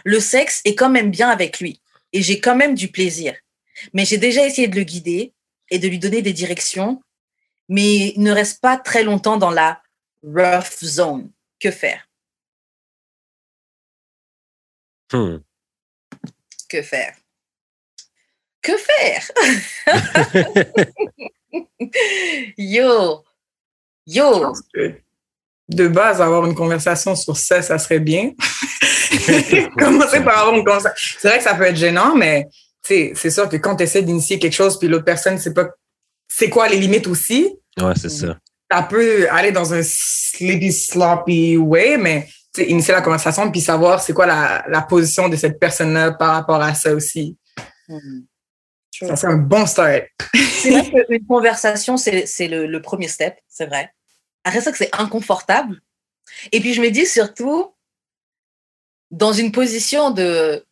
Le 0.04 0.20
sexe 0.20 0.60
est 0.64 0.74
quand 0.74 0.90
même 0.90 1.10
bien 1.10 1.30
avec 1.30 1.60
lui 1.60 1.80
et 2.12 2.22
j'ai 2.22 2.40
quand 2.40 2.56
même 2.56 2.74
du 2.74 2.88
plaisir. 2.88 3.36
Mais 3.92 4.04
j'ai 4.04 4.18
déjà 4.18 4.44
essayé 4.44 4.68
de 4.68 4.76
le 4.76 4.82
guider 4.82 5.32
et 5.70 5.78
de 5.78 5.88
lui 5.88 5.98
donner 5.98 6.22
des 6.22 6.32
directions, 6.32 7.02
mais 7.68 8.12
il 8.16 8.22
ne 8.22 8.32
reste 8.32 8.60
pas 8.60 8.76
très 8.76 9.04
longtemps 9.04 9.36
dans 9.36 9.50
la 9.50 9.82
rough 10.24 10.82
zone. 10.82 11.30
Que 11.60 11.70
faire? 11.70 12.08
Hmm. 15.12 15.38
Que 16.68 16.82
faire? 16.82 17.16
Que 18.62 18.76
faire? 18.76 19.30
Yo 22.58 23.24
Je 24.06 24.14
Yo 24.14 24.40
pense 24.40 24.62
que 24.72 24.94
de 25.68 25.88
base, 25.88 26.20
avoir 26.20 26.46
une 26.46 26.54
conversation 26.54 27.16
sur 27.16 27.36
ça, 27.36 27.60
ça 27.60 27.78
serait 27.78 27.98
bien. 27.98 28.32
Commencer 29.78 30.20
par 30.20 30.38
avoir 30.38 30.54
une 30.54 30.64
conversation. 30.64 31.18
C'est 31.18 31.28
vrai 31.28 31.38
que 31.38 31.44
ça 31.44 31.54
peut 31.54 31.64
être 31.64 31.76
gênant, 31.76 32.14
mais 32.14 32.48
c'est 32.82 33.30
sûr 33.30 33.48
que 33.48 33.56
quand 33.56 33.76
tu 33.76 33.82
essaies 33.82 34.02
d'initier 34.02 34.38
quelque 34.38 34.52
chose, 34.52 34.78
puis 34.78 34.88
l'autre 34.88 35.04
personne 35.04 35.34
ne 35.34 35.40
sait 35.40 35.52
pas 35.52 35.68
c'est 36.28 36.50
quoi 36.50 36.68
les 36.68 36.78
limites 36.78 37.06
aussi, 37.06 37.56
Ouais, 37.80 37.92
c'est 37.94 38.08
ça. 38.08 38.38
ça 38.70 38.82
peut 38.82 39.28
aller 39.30 39.52
dans 39.52 39.72
un 39.72 39.82
sleepy, 39.82 40.72
sloppy 40.72 41.56
way, 41.56 41.96
mais 41.98 42.28
initier 42.58 42.94
la 42.94 43.02
conversation 43.02 43.50
puis 43.50 43.60
savoir 43.60 44.00
c'est 44.00 44.12
quoi 44.12 44.26
la, 44.26 44.64
la, 44.68 44.82
position 44.82 45.28
de 45.28 45.36
cette 45.36 45.60
personne-là 45.60 46.12
par 46.12 46.32
rapport 46.32 46.60
à 46.60 46.74
ça 46.74 46.94
aussi. 46.94 47.36
Mm. 47.88 48.20
Ça, 49.00 49.16
c'est 49.16 49.26
un 49.26 49.36
bon 49.36 49.66
start. 49.66 50.04
c'est 50.34 50.70
vrai 50.70 51.04
qu'une 51.08 51.26
conversation, 51.26 51.96
c'est 51.96 52.48
le, 52.48 52.66
le, 52.66 52.82
premier 52.82 53.08
step, 53.08 53.38
c'est 53.48 53.66
vrai. 53.66 53.92
Après 54.44 54.60
ça, 54.60 54.72
que 54.72 54.78
c'est 54.78 54.94
inconfortable. 54.94 55.80
Et 56.52 56.60
puis, 56.60 56.74
je 56.74 56.80
me 56.80 56.90
dis 56.90 57.06
surtout, 57.06 57.74
dans 59.10 59.32
une 59.32 59.52
position 59.52 60.10
de. 60.10 60.64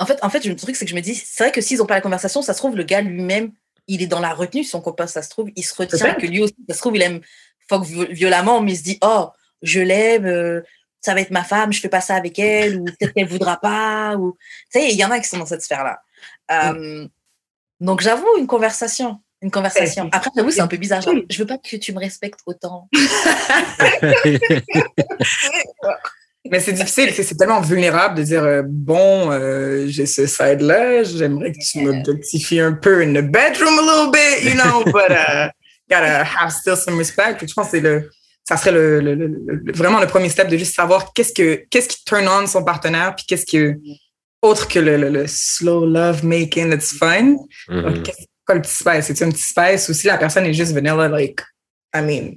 En 0.00 0.06
fait, 0.06 0.18
en 0.22 0.30
fait 0.30 0.44
le 0.44 0.54
truc, 0.54 0.76
c'est 0.76 0.84
que 0.84 0.90
je 0.90 0.96
me 0.96 1.00
dis, 1.00 1.14
c'est 1.14 1.44
vrai 1.44 1.52
que 1.52 1.60
s'ils 1.60 1.78
n'ont 1.78 1.86
pas 1.86 1.94
la 1.94 2.00
conversation, 2.00 2.40
ça 2.40 2.54
se 2.54 2.58
trouve, 2.58 2.76
le 2.76 2.84
gars 2.84 3.00
lui-même, 3.00 3.52
il 3.88 4.02
est 4.02 4.06
dans 4.06 4.20
la 4.20 4.32
retenue, 4.32 4.62
son 4.62 4.80
copain, 4.80 5.08
ça 5.08 5.22
se 5.22 5.28
trouve, 5.28 5.50
il 5.56 5.64
se 5.64 5.74
retient, 5.74 6.14
que 6.14 6.26
lui 6.26 6.42
aussi, 6.42 6.54
ça 6.68 6.74
se 6.74 6.80
trouve, 6.80 6.94
il 6.94 7.02
aime 7.02 7.20
fuck 7.68 7.84
violemment, 7.84 8.60
mais 8.60 8.72
il 8.72 8.76
se 8.76 8.82
dit, 8.82 8.98
oh, 9.02 9.30
je 9.62 9.80
l'aime, 9.80 10.26
euh, 10.26 10.62
ça 11.00 11.14
va 11.14 11.20
être 11.20 11.30
ma 11.30 11.42
femme, 11.42 11.72
je 11.72 11.80
fais 11.80 11.88
pas 11.88 12.00
ça 12.00 12.14
avec 12.14 12.38
elle, 12.38 12.80
ou 12.80 12.84
peut-être 12.84 13.12
qu'elle 13.12 13.28
voudra 13.28 13.58
pas, 13.58 14.16
ou. 14.16 14.36
Tu 14.72 14.80
sais, 14.80 14.88
il 14.90 14.96
y 14.96 15.04
en 15.04 15.10
a 15.10 15.18
qui 15.18 15.28
sont 15.28 15.38
dans 15.38 15.46
cette 15.46 15.62
sphère-là. 15.62 16.00
Euh, 16.50 17.06
donc, 17.80 18.00
j'avoue, 18.00 18.26
une 18.38 18.46
conversation. 18.46 19.20
Une 19.40 19.50
conversation. 19.50 20.08
Après, 20.12 20.30
j'avoue, 20.34 20.50
c'est 20.50 20.60
un 20.60 20.66
peu 20.66 20.76
bizarre. 20.76 21.00
Genre, 21.00 21.14
je 21.30 21.38
veux 21.38 21.46
pas 21.46 21.58
que 21.58 21.76
tu 21.76 21.92
me 21.92 22.00
respectes 22.00 22.40
autant. 22.46 22.88
Mais 26.50 26.60
c'est 26.60 26.72
difficile, 26.72 27.12
c'est 27.12 27.36
tellement 27.36 27.60
vulnérable 27.60 28.16
de 28.16 28.22
dire 28.22 28.44
euh, 28.44 28.62
bon, 28.64 29.30
euh, 29.30 29.86
j'ai 29.88 30.06
ce 30.06 30.26
side-là, 30.26 31.02
j'aimerais 31.02 31.52
que 31.52 31.58
tu 31.58 31.82
m'objectifies 31.82 32.60
un 32.60 32.72
peu 32.72 33.02
in 33.02 33.12
the 33.12 33.24
bedroom 33.24 33.78
a 33.78 33.82
little 33.82 34.10
bit, 34.12 34.44
you 34.44 34.54
know, 34.54 34.84
but 34.86 35.10
uh, 35.10 35.50
gotta 35.90 36.24
have 36.24 36.50
still 36.50 36.76
some 36.76 36.96
respect. 36.96 37.46
je 37.46 37.52
pense 37.52 37.66
que 37.66 37.72
c'est 37.72 37.80
le, 37.80 38.10
ça 38.44 38.56
serait 38.56 38.72
le, 38.72 39.00
le, 39.00 39.72
vraiment 39.72 40.00
le 40.00 40.06
premier 40.06 40.28
step 40.28 40.48
de 40.48 40.56
juste 40.56 40.74
savoir 40.74 41.12
qu'est-ce 41.12 41.32
que 41.32 41.64
qu'est-ce 41.70 41.88
qui 41.88 42.04
turn 42.04 42.26
on 42.28 42.46
son 42.46 42.64
partenaire, 42.64 43.14
puis 43.14 43.24
qu'est-ce 43.26 43.46
que 43.46 43.76
autre 44.42 44.68
que 44.68 44.78
le, 44.78 45.26
slow 45.26 45.84
love 45.84 46.24
making 46.24 46.70
that's 46.70 46.92
fun. 46.92 47.36
Mm-hmm. 47.68 48.02
Quoi 48.46 48.54
le 48.54 48.62
petit 48.62 48.74
space? 48.74 49.06
C'est 49.06 49.22
un 49.22 49.30
petit 49.30 49.42
space 49.42 49.88
ou 49.88 49.92
si 49.92 50.06
la 50.06 50.18
personne 50.18 50.46
est 50.46 50.54
juste 50.54 50.72
vanilla, 50.72 51.08
like, 51.08 51.40
I 51.94 52.00
mean, 52.02 52.34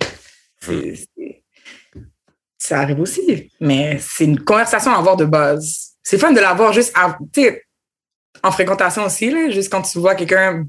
ça 2.57 2.81
arrive 2.81 2.99
aussi. 2.99 3.49
Mais 3.59 3.99
c'est 3.99 4.25
une 4.25 4.39
conversation 4.39 4.91
à 4.91 4.97
avoir 4.97 5.15
de 5.17 5.25
base. 5.25 5.91
C'est 6.03 6.17
fun 6.17 6.31
de 6.31 6.39
l'avoir 6.39 6.73
juste, 6.73 6.93
en 8.43 8.51
fréquentation 8.51 9.05
aussi, 9.05 9.29
là, 9.29 9.49
juste 9.49 9.71
quand 9.71 9.81
tu 9.81 9.99
vois 9.99 10.15
quelqu'un, 10.15 10.65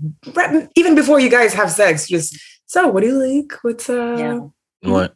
even 0.76 0.94
before 0.94 1.18
you 1.18 1.28
guys 1.28 1.54
have 1.56 1.70
sex, 1.70 2.08
just, 2.08 2.36
so, 2.66 2.88
what 2.88 3.00
do 3.00 3.08
you 3.08 3.18
like? 3.18 3.52
What's 3.64 3.88
up? 3.88 4.50
Ouais. 4.84 5.08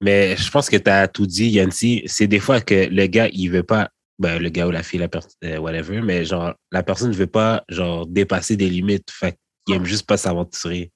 Mais 0.00 0.36
je 0.36 0.50
pense 0.50 0.70
que 0.70 0.76
tu 0.76 0.90
as 0.90 1.08
tout 1.08 1.26
dit, 1.26 1.50
Yancy. 1.50 2.02
C'est 2.06 2.26
des 2.26 2.40
fois 2.40 2.60
que 2.60 2.88
le 2.90 3.06
gars, 3.06 3.28
il 3.32 3.48
veut 3.48 3.62
pas, 3.62 3.90
ben, 4.20 4.40
le 4.40 4.50
gars 4.50 4.66
ou 4.66 4.70
la 4.70 4.82
fille, 4.82 5.00
la 5.00 5.08
personne, 5.08 5.32
euh, 5.44 5.56
whatever, 5.56 6.02
mais 6.02 6.26
genre, 6.26 6.54
la 6.70 6.82
personne 6.82 7.08
ne 7.08 7.14
veut 7.14 7.26
pas, 7.26 7.64
genre, 7.70 8.06
dépasser 8.06 8.54
des 8.54 8.68
limites. 8.68 9.10
Fait 9.10 9.38
qu'il 9.64 9.74
aime 9.74 9.86
juste 9.86 10.06
pas 10.06 10.18
s'aventurer. 10.18 10.92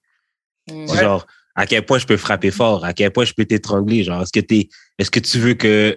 Ouais. 0.71 0.87
Genre, 1.01 1.27
à 1.55 1.67
quel 1.67 1.87
point 1.87 1.99
je 1.99 2.07
peux 2.07 2.19
frapper 2.19 2.51
fort, 2.51 2.85
à 2.85 2.93
quel 2.93 3.11
point 3.11 3.25
je 3.25 3.33
peux 3.33 3.47
t'étrangler? 3.47 4.05
Genre, 4.05 4.21
est-ce 4.23 4.33
que 4.33 4.41
t'es, 4.41 4.69
est-ce 4.99 5.11
que 5.11 5.21
tu 5.21 5.39
veux 5.39 5.55
que 5.55 5.97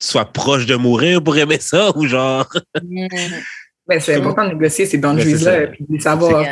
tu 0.00 0.06
sois 0.06 0.24
proche 0.24 0.66
de 0.66 0.74
mourir 0.74 1.22
pour 1.22 1.36
aimer 1.36 1.60
ça 1.60 1.92
ou 1.96 2.06
genre? 2.06 2.52
Ben, 3.86 4.00
c'est 4.00 4.16
important 4.16 4.44
de 4.44 4.54
négocier 4.54 4.86
ces 4.86 4.98
boundaries-là 4.98 5.62
et 5.62 5.66
puis 5.68 5.86
de 5.88 6.00
savoir. 6.00 6.44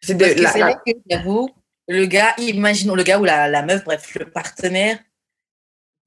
C'est 0.00 0.16
de, 0.16 0.42
la, 0.42 0.50
vrai 0.50 0.74
que, 0.84 0.92
j'avoue, 1.08 1.48
le 1.86 2.06
gars, 2.06 2.34
imaginons 2.38 2.96
le 2.96 3.04
gars 3.04 3.20
ou 3.20 3.24
la, 3.24 3.48
la 3.48 3.62
meuf, 3.62 3.84
bref, 3.84 4.12
le 4.16 4.28
partenaire, 4.28 4.98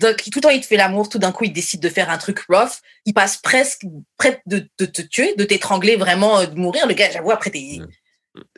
donc, 0.02 0.18
tout 0.24 0.32
le 0.36 0.42
temps, 0.42 0.50
il 0.50 0.62
te 0.62 0.66
fait 0.66 0.78
l'amour, 0.78 1.08
tout 1.08 1.20
d'un 1.20 1.32
coup, 1.32 1.46
il 1.46 1.54
décide 1.54 1.80
de 1.80 1.90
faire 1.90 2.10
un 2.10 2.18
truc 2.18 2.40
rough. 2.50 2.82
Il 3.06 3.14
passe 3.14 3.38
presque 3.38 3.86
près 4.18 4.42
de, 4.46 4.68
de 4.78 4.86
te 4.86 5.02
tuer, 5.02 5.36
de 5.36 5.46
t'étrangler, 5.46 5.96
vraiment, 5.96 6.40
euh, 6.40 6.46
de 6.48 6.56
mourir. 6.56 6.86
Le 6.88 6.94
gars, 6.94 7.10
j'avoue, 7.12 7.32
après, 7.32 7.50
t'es 7.50 7.80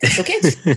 choqué. 0.04 0.34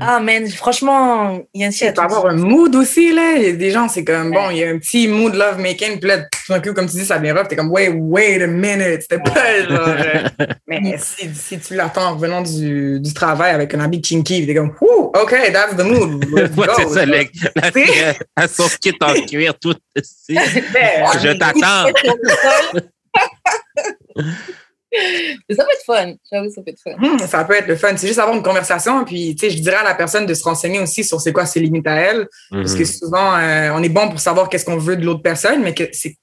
Ah, 0.00 0.20
man, 0.20 0.48
franchement, 0.48 1.42
il 1.52 1.60
y 1.60 1.64
a 1.64 1.68
un 1.68 1.70
Il 1.70 1.92
peut 1.92 2.00
avoir 2.00 2.26
un 2.26 2.36
mood 2.36 2.74
aussi, 2.74 3.12
là. 3.12 3.34
Il 3.36 3.42
y 3.42 3.48
a 3.48 3.52
des 3.52 3.70
gens, 3.70 3.88
c'est 3.88 4.04
comme, 4.04 4.30
bon, 4.30 4.50
il 4.50 4.58
y 4.58 4.64
a 4.64 4.70
un 4.70 4.78
petit 4.78 5.08
mood 5.08 5.34
love 5.34 5.58
making, 5.58 5.98
puis 6.00 6.08
là, 6.08 6.18
tout 6.18 6.52
d'un 6.52 6.60
coup, 6.60 6.72
comme 6.72 6.86
tu 6.86 6.96
dis, 6.96 7.04
ça 7.04 7.18
vient 7.18 7.34
rough, 7.34 7.48
t'es 7.48 7.56
comme, 7.56 7.70
wait, 7.70 7.88
wait 7.88 8.42
a 8.42 8.46
minute, 8.46 9.02
c'était 9.02 9.18
pas 9.18 9.62
genre. 9.62 9.88
Euh, 9.88 10.46
mais 10.66 10.96
si, 10.98 11.28
si 11.34 11.58
tu 11.58 11.74
l'attends 11.74 12.10
en 12.10 12.14
revenant 12.14 12.42
du, 12.42 13.00
du 13.00 13.14
travail 13.14 13.52
avec 13.52 13.74
un 13.74 13.80
habit 13.80 14.00
kinky, 14.00 14.46
t'es 14.46 14.54
comme, 14.54 14.74
whoo, 14.80 15.12
OK, 15.14 15.34
that's 15.52 15.76
the 15.76 15.84
mood. 15.84 16.24
ouais, 16.32 16.66
c'est 16.76 16.88
ça, 16.88 17.06
la, 17.06 17.22
la 17.56 17.72
fille, 17.72 17.90
elle 18.36 18.48
son 18.48 18.68
kit 18.80 18.94
en 19.00 19.14
cuir, 19.26 19.58
tout. 19.58 19.74
Ben, 20.28 21.06
Je 21.22 21.32
t'attends. 21.32 21.90
Ça 24.92 25.64
peut 25.64 25.72
être 25.72 25.84
fun. 25.86 26.14
J'avoue, 26.32 26.50
ça 26.50 26.62
peut 26.62 26.70
être 26.70 26.80
fun. 26.82 26.96
Hmm, 26.98 27.18
ça 27.18 27.44
peut 27.44 27.54
être 27.54 27.68
le 27.68 27.76
fun. 27.76 27.96
C'est 27.96 28.06
juste 28.06 28.18
avoir 28.18 28.36
une 28.36 28.42
conversation. 28.42 29.04
Puis, 29.04 29.36
tu 29.36 29.46
sais, 29.46 29.56
je 29.56 29.62
dirais 29.62 29.76
à 29.76 29.84
la 29.84 29.94
personne 29.94 30.26
de 30.26 30.34
se 30.34 30.42
renseigner 30.42 30.80
aussi 30.80 31.04
sur 31.04 31.20
c'est 31.20 31.32
quoi 31.32 31.46
ses 31.46 31.60
limites 31.60 31.86
à 31.86 31.94
elle. 31.94 32.26
Parce 32.50 32.74
que 32.74 32.80
mhm. 32.80 32.86
souvent, 32.86 33.36
euh, 33.36 33.70
on 33.72 33.82
est 33.82 33.88
bon 33.88 34.08
pour 34.08 34.20
savoir 34.20 34.48
qu'est-ce 34.48 34.64
qu'on 34.64 34.78
veut 34.78 34.96
de 34.96 35.04
l'autre 35.04 35.22
personne, 35.22 35.62
mais 35.62 35.74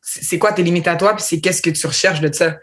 c'est 0.02 0.40
quoi 0.40 0.52
tes 0.52 0.64
limites 0.64 0.88
à 0.88 0.96
toi, 0.96 1.16
puis 1.16 1.24
c'est 1.28 1.40
qu'est-ce 1.40 1.62
que 1.62 1.70
tu 1.70 1.88
recherches 1.88 2.22
de 2.22 2.32
ça? 2.34 2.58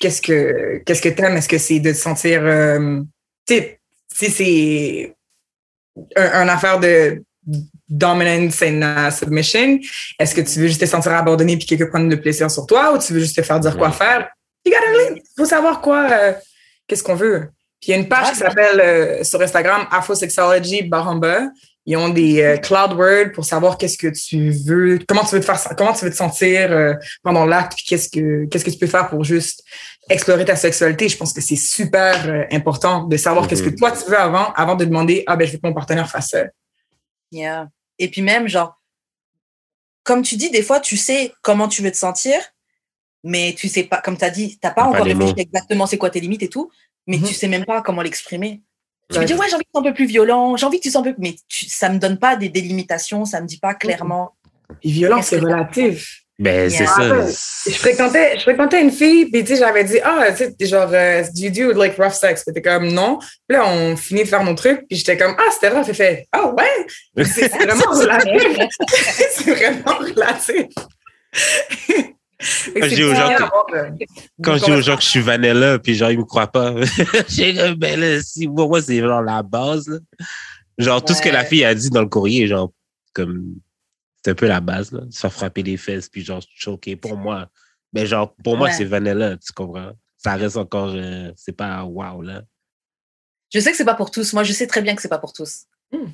Qu'est-ce 0.00 0.22
que 0.22 0.82
qu'est-ce 0.86 1.02
que 1.02 1.08
t'aimes? 1.08 1.36
Est-ce 1.36 1.48
que 1.48 1.58
c'est 1.58 1.80
de 1.80 1.90
te 1.90 1.96
sentir. 1.96 2.40
Euh, 2.44 3.00
tu 3.46 3.54
sais, 3.54 3.80
si 4.12 4.30
c'est 4.30 5.16
un, 6.16 6.48
affaire 6.48 6.78
de 6.78 7.22
dominance 7.88 8.62
and 8.62 9.10
submission, 9.10 9.80
est-ce 10.18 10.34
que 10.34 10.40
tu 10.42 10.60
veux 10.60 10.68
juste 10.68 10.80
te 10.80 10.86
sentir 10.86 11.12
abandonné 11.12 11.56
puis 11.56 11.66
quelqu'un 11.66 11.86
prendre 11.86 12.08
le 12.08 12.20
plaisir 12.20 12.50
sur 12.50 12.66
toi 12.66 12.94
ou 12.94 12.98
tu 12.98 13.12
veux 13.12 13.20
juste 13.20 13.36
te 13.36 13.42
faire 13.42 13.58
dire 13.58 13.76
quoi 13.76 13.90
faire? 13.90 14.28
Il 14.64 15.22
faut 15.36 15.44
savoir 15.44 15.80
quoi, 15.80 16.08
euh, 16.10 16.32
qu'est-ce 16.86 17.02
qu'on 17.02 17.14
veut. 17.14 17.50
Puis 17.80 17.88
il 17.88 17.92
y 17.92 17.94
a 17.94 17.96
une 17.96 18.08
page 18.08 18.30
qui 18.30 18.36
s'appelle 18.36 18.80
euh, 18.80 19.24
sur 19.24 19.40
Instagram 19.40 19.86
Afrosexology 19.90 20.82
Bahamba. 20.82 21.48
Ils 21.86 21.96
ont 21.96 22.10
des 22.10 22.42
euh, 22.42 22.56
cloud 22.58 22.92
words 22.92 23.32
pour 23.32 23.44
savoir 23.44 23.78
qu'est-ce 23.78 23.96
que 23.96 24.08
tu 24.08 24.50
veux, 24.50 24.98
comment 25.08 25.24
tu 25.24 25.34
veux 25.34 25.40
te 25.40 25.46
faire, 25.46 25.58
comment 25.78 25.94
tu 25.94 26.04
veux 26.04 26.10
te 26.10 26.16
sentir 26.16 26.98
pendant 27.22 27.46
l'acte, 27.46 27.74
puis 27.74 27.84
qu'est-ce 27.88 28.10
que 28.10 28.44
qu'est-ce 28.46 28.64
que 28.64 28.70
tu 28.70 28.78
peux 28.78 28.86
faire 28.86 29.08
pour 29.08 29.24
juste 29.24 29.64
explorer 30.10 30.44
ta 30.44 30.56
sexualité. 30.56 31.08
Je 31.08 31.16
pense 31.16 31.32
que 31.32 31.40
c'est 31.40 31.56
super 31.56 32.46
important 32.52 33.04
de 33.04 33.16
savoir 33.16 33.48
qu'est-ce 33.48 33.62
que 33.62 33.70
mm-hmm. 33.70 33.78
toi 33.78 33.92
tu 33.92 34.10
veux 34.10 34.18
avant, 34.18 34.52
avant 34.52 34.76
de 34.76 34.84
demander 34.84 35.24
ah 35.26 35.36
ben 35.36 35.46
je 35.46 35.52
veux 35.52 35.58
que 35.58 35.66
mon 35.66 35.74
partenaire 35.74 36.10
fasse 36.10 36.28
ça. 36.28 36.44
Yeah. 37.32 37.68
Et 37.98 38.10
puis 38.10 38.20
même 38.20 38.46
genre, 38.46 38.78
comme 40.04 40.22
tu 40.22 40.36
dis, 40.36 40.50
des 40.50 40.62
fois 40.62 40.80
tu 40.80 40.98
sais 40.98 41.32
comment 41.40 41.66
tu 41.66 41.82
veux 41.82 41.90
te 41.90 41.96
sentir, 41.96 42.40
mais 43.24 43.54
tu 43.56 43.68
sais 43.68 43.84
pas, 43.84 44.00
comme 44.00 44.16
tu 44.16 44.24
as 44.24 44.30
dit, 44.30 44.50
tu 44.52 44.58
n'as 44.62 44.70
pas 44.70 44.84
encore 44.84 45.04
réfléchi 45.04 45.34
exactement 45.36 45.86
c'est 45.86 45.98
quoi 45.98 46.10
tes 46.10 46.20
limites 46.20 46.42
et 46.42 46.48
tout, 46.48 46.70
mais 47.06 47.16
tu 47.16 47.22
mhm. 47.22 47.28
tu 47.28 47.34
sais 47.34 47.48
même 47.48 47.64
pas 47.64 47.82
comment 47.82 48.02
l'exprimer. 48.02 48.62
Tu 49.12 49.18
me 49.18 49.24
dis, 49.24 49.34
ouais, 49.34 49.46
j'ai 49.48 49.54
envie 49.56 49.64
que 49.64 49.68
tu 49.68 49.72
sois 49.72 49.80
un 49.80 49.84
peu 49.84 49.94
plus 49.94 50.06
violent, 50.06 50.56
j'ai 50.56 50.66
envie 50.66 50.78
que 50.78 50.84
tu 50.84 50.90
sois 50.90 51.00
un 51.00 51.04
peu. 51.04 51.14
Mais 51.18 51.34
tu, 51.48 51.68
ça 51.68 51.88
me 51.88 51.98
donne 51.98 52.18
pas 52.18 52.36
des 52.36 52.48
délimitations, 52.48 53.24
ça 53.24 53.40
me 53.40 53.46
dit 53.46 53.58
pas 53.58 53.74
clairement. 53.74 54.34
Et 54.84 54.90
violent, 54.90 55.20
c'est 55.20 55.38
relatif. 55.38 56.22
Ben, 56.38 56.70
c'est 56.70 56.86
ça. 56.86 57.26
Je 57.66 57.76
fréquentais, 57.76 58.38
je 58.38 58.42
fréquentais 58.42 58.80
une 58.80 58.90
fille, 58.90 59.26
puis 59.26 59.44
tu 59.44 59.48
sais, 59.48 59.56
j'avais 59.56 59.84
dit, 59.84 59.98
ah, 60.02 60.28
tu 60.32 60.44
sais, 60.44 60.66
genre, 60.66 60.88
uh, 60.90 61.22
do 61.34 61.42
you 61.42 61.50
do 61.50 61.78
like 61.78 61.96
rough 61.98 62.14
sex? 62.14 62.44
Puis 62.44 62.54
t'es 62.54 62.62
comme, 62.62 62.88
non. 62.88 63.18
Puis 63.46 63.58
là, 63.58 63.66
on 63.66 63.94
finit 63.94 64.22
de 64.22 64.28
faire 64.28 64.42
nos 64.42 64.54
trucs, 64.54 64.86
puis 64.88 64.96
j'étais 64.96 65.18
comme, 65.18 65.34
ah, 65.38 65.50
c'était 65.52 65.68
rough. 65.68 65.92
Fait, 65.92 66.26
ah, 66.32 66.44
oh, 66.46 66.54
ouais. 66.56 66.86
C'est 67.24 67.48
vraiment 67.48 67.90
relatif. 67.90 68.68
c'est 69.32 69.50
vraiment 69.50 69.98
relatif. 69.98 70.66
Quand 72.74 72.88
je 72.88 72.94
dis 72.94 73.04
aux 73.04 73.14
gens 73.14 73.28
que, 73.34 74.04
quand 74.42 74.56
je 74.56 74.64
dis 74.64 74.72
aux 74.72 74.80
gens 74.80 74.96
que 74.96 75.02
je 75.02 75.08
suis 75.08 75.20
vanilla, 75.20 75.78
puis 75.78 75.94
genre, 75.94 76.10
ils 76.10 76.18
me 76.18 76.24
croient 76.24 76.50
pas. 76.50 76.74
J'ai 77.28 77.74
ben 77.74 78.22
si, 78.22 78.48
moi, 78.48 78.80
c'est 78.80 78.98
genre 79.00 79.22
la 79.22 79.42
base, 79.42 79.88
là. 79.88 79.98
Genre, 80.78 81.04
tout 81.04 81.12
ce 81.12 81.20
que 81.20 81.28
la 81.28 81.44
fille 81.44 81.64
a 81.64 81.74
dit 81.74 81.90
dans 81.90 82.00
le 82.00 82.08
courrier, 82.08 82.46
genre, 82.46 82.72
comme, 83.12 83.56
c'est 84.24 84.30
un 84.30 84.34
peu 84.34 84.46
la 84.46 84.60
base, 84.60 84.90
là. 84.92 85.02
Se 85.10 85.20
faire 85.20 85.32
frapper 85.32 85.62
les 85.62 85.76
fesses, 85.76 86.08
puis 86.08 86.24
genre, 86.24 86.42
choquer. 86.54 86.96
Pour 86.96 87.16
moi, 87.16 87.50
mais 87.92 88.06
genre, 88.06 88.34
pour 88.36 88.56
moi, 88.56 88.70
c'est 88.70 88.84
vanilla, 88.84 89.36
tu 89.36 89.52
comprends? 89.52 89.92
Ça 90.16 90.36
reste 90.36 90.56
encore, 90.56 90.92
euh, 90.94 91.32
c'est 91.36 91.52
pas 91.52 91.84
wow, 91.84 92.22
là. 92.22 92.42
Je 93.52 93.60
sais 93.60 93.70
que 93.70 93.76
c'est 93.76 93.84
pas 93.84 93.94
pour 93.94 94.10
tous. 94.10 94.32
Moi, 94.32 94.44
je 94.44 94.52
sais 94.52 94.66
très 94.66 94.80
bien 94.80 94.94
que 94.94 95.02
c'est 95.02 95.08
pas 95.08 95.18
pour 95.18 95.32
tous. 95.32 95.64
Hmm. 95.92 96.10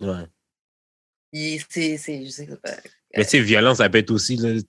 Ouais. 0.00 0.26
C'est, 1.68 1.96
c'est, 1.96 2.24
je 2.24 2.30
sais 2.30 2.46
que 2.46 2.54
pas... 2.54 2.72
Mais 3.16 3.24
tu 3.24 3.30
sais, 3.30 3.40
violence, 3.40 3.78
ça 3.78 3.88
peut 3.88 3.98
être 3.98 4.10
aussi, 4.10 4.36
là, 4.36 4.60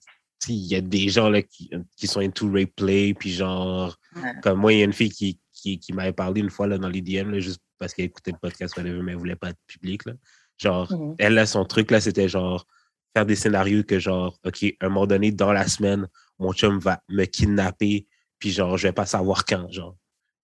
il 0.48 0.66
y 0.66 0.74
a 0.74 0.80
des 0.80 1.08
gens 1.08 1.28
là, 1.28 1.42
qui, 1.42 1.70
qui 1.96 2.06
sont 2.06 2.20
into 2.20 2.50
replay, 2.50 3.14
puis 3.14 3.32
genre, 3.32 3.96
comme 4.42 4.60
moi, 4.60 4.72
il 4.72 4.78
y 4.78 4.82
a 4.82 4.84
une 4.84 4.92
fille 4.92 5.10
qui, 5.10 5.38
qui, 5.52 5.78
qui 5.78 5.92
m'avait 5.92 6.12
parlé 6.12 6.40
une 6.40 6.50
fois 6.50 6.66
là, 6.66 6.78
dans 6.78 6.88
les 6.88 7.00
DM, 7.00 7.30
là, 7.30 7.40
juste 7.40 7.60
parce 7.78 7.94
qu'elle 7.94 8.06
écoutait 8.06 8.32
le 8.32 8.38
podcast, 8.38 8.74
mais 8.76 8.88
elle 8.88 9.04
ne 9.04 9.16
voulait 9.16 9.36
pas 9.36 9.50
être 9.50 9.60
publique. 9.66 10.04
Là. 10.06 10.12
Genre, 10.58 10.90
mm-hmm. 10.92 11.14
elle, 11.18 11.34
là, 11.34 11.46
son 11.46 11.64
truc, 11.64 11.90
là, 11.90 12.00
c'était 12.00 12.28
genre 12.28 12.66
faire 13.14 13.26
des 13.26 13.36
scénarios 13.36 13.82
que, 13.82 13.98
genre, 13.98 14.38
OK, 14.44 14.64
à 14.80 14.86
un 14.86 14.88
moment 14.88 15.06
donné, 15.06 15.32
dans 15.32 15.52
la 15.52 15.66
semaine, 15.68 16.08
mon 16.38 16.52
chum 16.52 16.78
va 16.78 17.02
me 17.08 17.24
kidnapper, 17.24 18.06
puis 18.38 18.50
genre, 18.50 18.76
je 18.76 18.88
vais 18.88 18.92
pas 18.92 19.06
savoir 19.06 19.44
quand, 19.44 19.70
genre. 19.70 19.96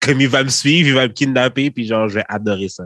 comme 0.02 0.22
il 0.22 0.28
va 0.28 0.44
me 0.44 0.50
suivre, 0.50 0.90
il 0.90 0.96
va 0.96 1.08
me 1.08 1.14
kidnapper, 1.14 1.72
puis 1.72 1.86
genre, 1.86 2.10
je 2.10 2.16
vais 2.16 2.25
adorer 2.28 2.70
ça. 2.70 2.86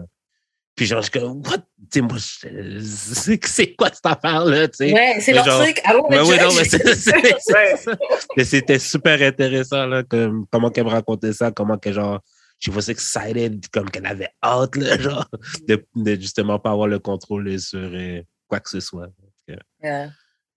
Puis 0.79 0.85
genre, 0.85 1.01
je 1.01 1.09
suis 1.11 1.19
comme, 1.19 1.41
what? 1.45 1.57
Tu 1.91 1.99
sais, 1.99 2.01
moi, 2.01 2.15
je- 2.17 3.37
c'est 3.45 3.75
quoi 3.75 3.89
cette 3.93 4.05
affaire-là? 4.05 4.67
Ouais, 4.79 5.17
c'est 5.19 5.33
leur 5.33 5.43
truc. 5.43 5.81
Allons, 5.83 6.07
non, 6.09 6.53
mais. 6.55 7.95
Mais 8.37 8.45
c'était 8.45 8.79
super 8.79 9.21
intéressant, 9.21 9.85
là, 9.87 10.03
comme, 10.03 10.45
comment 10.49 10.69
qu'elle 10.69 10.85
me 10.85 10.89
racontait 10.89 11.33
ça, 11.33 11.51
comment 11.51 11.77
que, 11.77 11.91
genre, 11.91 12.21
she 12.61 12.69
was 12.69 12.87
excited, 12.89 13.65
comme 13.73 13.89
qu'elle 13.91 14.05
avait 14.05 14.29
hâte, 14.41 14.77
là, 14.77 14.97
genre, 15.01 15.27
de, 15.67 15.85
de 15.97 16.15
justement 16.15 16.59
pas 16.59 16.71
avoir 16.71 16.87
le 16.87 16.99
contrôle 16.99 17.59
sur 17.59 17.77
euh, 17.81 18.21
quoi 18.47 18.61
que 18.61 18.69
ce 18.69 18.79
soit. 18.79 19.09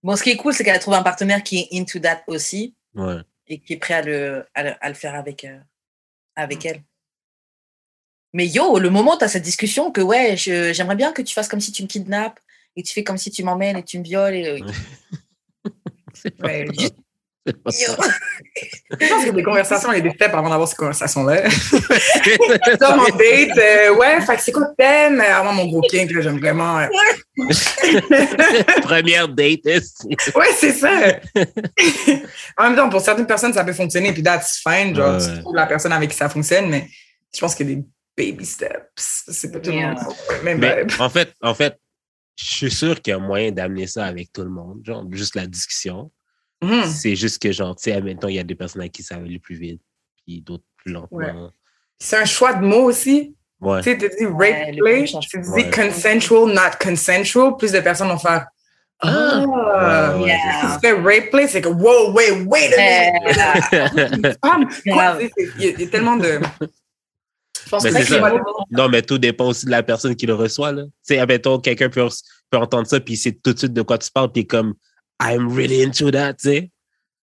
Bon, 0.05 0.15
ce 0.15 0.23
qui 0.23 0.31
est 0.31 0.37
cool, 0.37 0.55
c'est 0.55 0.63
qu'elle 0.63 0.77
a 0.77 0.79
trouvé 0.79 0.99
un 0.99 1.03
partenaire 1.03 1.43
qui 1.43 1.59
est 1.59 1.77
into 1.81 1.99
that 1.99 2.23
aussi 2.29 2.77
Ouais. 2.95 3.17
et 3.49 3.59
qui 3.59 3.73
est 3.73 3.77
prêt 3.79 3.95
à 3.95 4.03
le, 4.03 4.45
à 4.55 4.63
le, 4.63 4.71
à 4.81 4.89
le 4.89 4.95
faire 4.95 5.17
avec, 5.17 5.45
euh, 5.45 5.59
avec 6.37 6.65
elle. 6.65 6.81
Mais 8.33 8.47
yo, 8.47 8.79
le 8.79 8.89
moment 8.91 9.15
où 9.15 9.19
tu 9.19 9.25
as 9.25 9.29
cette 9.29 9.43
discussion 9.43 9.91
que 9.91 10.01
ouais, 10.01 10.37
je- 10.37 10.73
j'aimerais 10.73 10.97
bien 10.97 11.13
que 11.13 11.23
tu 11.23 11.35
fasses 11.35 11.49
comme 11.49 11.61
si 11.61 11.71
tu 11.73 11.83
me 11.83 11.89
kidnappes 11.89 12.41
et 12.77 12.83
tu 12.83 12.93
fais 12.95 13.05
comme 13.05 13.19
si 13.19 13.31
tu 13.31 13.43
m'emmènes 13.45 13.77
et 13.77 13.83
tu 13.85 13.99
me 13.99 14.05
violes. 14.05 14.35
Et, 14.35 14.63
C'est 16.15 16.31
pas 16.37 16.49
Ouais. 16.49 16.67
Je 17.75 19.09
pense 19.09 19.25
que 19.25 19.31
des 19.33 19.43
conversations, 19.43 19.91
il 19.93 19.97
y 19.97 19.99
a 19.99 20.03
des 20.03 20.11
steps 20.15 20.33
avant 20.33 20.49
d'avoir 20.49 20.69
ces 20.69 20.77
conversations-là. 20.77 21.43
Dans 22.81 22.97
mon 22.97 23.05
date, 23.07 23.59
euh, 23.59 23.97
ouais, 23.97 24.21
fait 24.21 24.37
que 24.37 24.43
c'est 24.43 24.53
quoi 24.53 24.69
le 24.69 24.75
thème? 24.79 25.21
Euh, 25.21 25.35
Avant 25.35 25.53
mon 25.53 25.67
gros 25.67 25.81
kink, 25.81 26.13
là, 26.13 26.21
j'aime 26.21 26.39
vraiment. 26.39 26.79
euh, 26.79 26.87
Première 28.83 29.29
date, 29.29 29.67
est-ce- 29.67 30.07
Ouais, 30.39 30.47
c'est 30.57 30.73
ça. 30.73 30.91
en 32.59 32.63
même 32.65 32.77
temps, 32.77 32.89
pour 32.89 33.01
certaines 33.01 33.27
personnes, 33.27 33.53
ça 33.53 33.65
peut 33.65 33.73
fonctionner, 33.73 34.13
puis 34.13 34.23
that's 34.23 34.61
fine. 34.67 34.95
Genre, 34.95 35.15
Ouais, 35.17 35.25
tu 35.25 35.31
ouais. 35.33 35.41
trouves 35.41 35.57
la 35.57 35.67
personne 35.67 35.93
avec 35.93 36.11
qui 36.11 36.17
ça 36.17 36.29
fonctionne, 36.29 36.69
mais 36.69 36.89
je 37.35 37.41
pense 37.41 37.55
qu'il 37.57 37.69
y 37.69 37.73
a 37.73 37.75
des 37.77 37.83
baby 38.17 38.45
steps. 38.47 39.25
C'est 39.29 39.51
pas 39.53 39.61
tout 39.61 39.71
le 39.71 39.77
monde. 39.81 39.99
Même 40.45 40.59
Mais 40.59 40.81
vibe. 40.85 40.91
en 41.01 41.09
fait, 41.09 41.33
en 41.43 41.55
fait, 41.55 41.79
je 42.37 42.45
suis 42.45 42.71
sûr 42.71 43.01
qu'il 43.01 43.13
y 43.13 43.15
a 43.15 43.19
moyen 43.19 43.53
d'amener 43.53 43.87
ça 43.87 44.05
avec 44.07 44.33
tout 44.33 44.43
le 44.43 44.51
monde, 44.51 44.81
genre, 44.85 45.05
juste 45.11 45.35
la 45.37 45.47
discussion. 45.47 46.11
Mhm. 46.63 46.85
C'est 46.87 47.17
juste 47.17 47.41
que, 47.43 47.51
genre, 47.53 47.75
tu 47.77 47.85
sais, 47.85 47.93
admettons, 47.93 48.29
il 48.29 48.35
y 48.37 48.39
a 48.39 48.45
des 48.45 48.55
personnes 48.55 48.83
à 48.83 48.89
qui 48.89 49.03
ça 49.03 49.17
va 49.17 49.25
aller 49.25 49.39
plus 49.39 49.57
vite, 49.57 49.81
puis 50.25 50.41
d'autres 50.41 50.65
plus 50.77 50.93
lentement. 50.93 51.51
C'est 51.99 52.17
un 52.17 52.25
choix 52.25 52.55
de 52.55 52.65
mots 52.65 52.85
aussi. 52.85 53.35
Ouais. 53.61 53.81
Tu 53.83 53.91
sais, 53.93 53.99
tu 53.99 54.09
dis 54.19 54.27
Ouais, 54.27 54.65
rape 54.65 54.75
le 54.75 54.83
play, 54.83 55.05
tu 55.05 55.41
dis 55.41 55.49
Ouais. 55.51 55.71
consensual, 55.71 56.53
not 56.53 56.77
consensual. 56.81 57.57
Plus 57.57 57.71
de 57.73 57.81
personnes 57.81 58.09
vont 58.09 58.19
faire 58.19 58.47
Ah, 59.05 59.45
Ouais, 60.17 60.23
ouais, 60.23 60.29
Yeah. 60.29 60.39
si 60.61 60.75
tu 60.75 60.81
fais 60.81 60.93
rape 60.93 61.31
play, 61.31 61.47
c'est 61.49 61.61
que 61.61 61.69
wow, 61.69 62.13
wait, 62.13 62.31
wait 62.47 62.73
a 62.79 63.13
minute. 64.09 64.37
Il 65.59 65.81
y 65.81 65.85
a 65.85 65.87
tellement 65.89 66.17
de. 66.17 66.41
Je 67.73 67.77
pense 67.79 67.85
Mais 67.85 67.91
que 67.91 67.97
c'est 67.99 68.05
c'est 68.05 68.21
ça. 68.21 68.31
pas- 68.31 68.43
non, 68.71 68.89
mais 68.91 69.01
tout 69.01 69.17
dépend 69.19 69.47
aussi 69.47 69.65
de 69.65 69.71
la 69.71 69.83
personne 69.83 70.15
qui 70.15 70.27
le 70.27 70.35
reçoit, 70.35 70.73
là. 70.73 70.83
Tu 70.85 70.91
sais, 71.03 71.19
admettons, 71.19 71.59
quelqu'un 71.59 71.89
peut, 71.89 72.07
peut 72.51 72.59
entendre 72.59 72.87
ça, 72.87 73.01
puis 73.01 73.17
c'est 73.17 73.33
tout 73.43 73.55
de 73.55 73.59
suite 73.59 73.73
de 73.73 73.81
quoi 73.83 73.97
tu 73.97 74.11
parles, 74.11 74.31
puis 74.31 74.47
comme, 74.47 74.75
I'm 75.23 75.49
really 75.57 75.83
into 75.83 76.11
that, 76.11 76.35
tu 76.35 76.49
sais. 76.51 76.71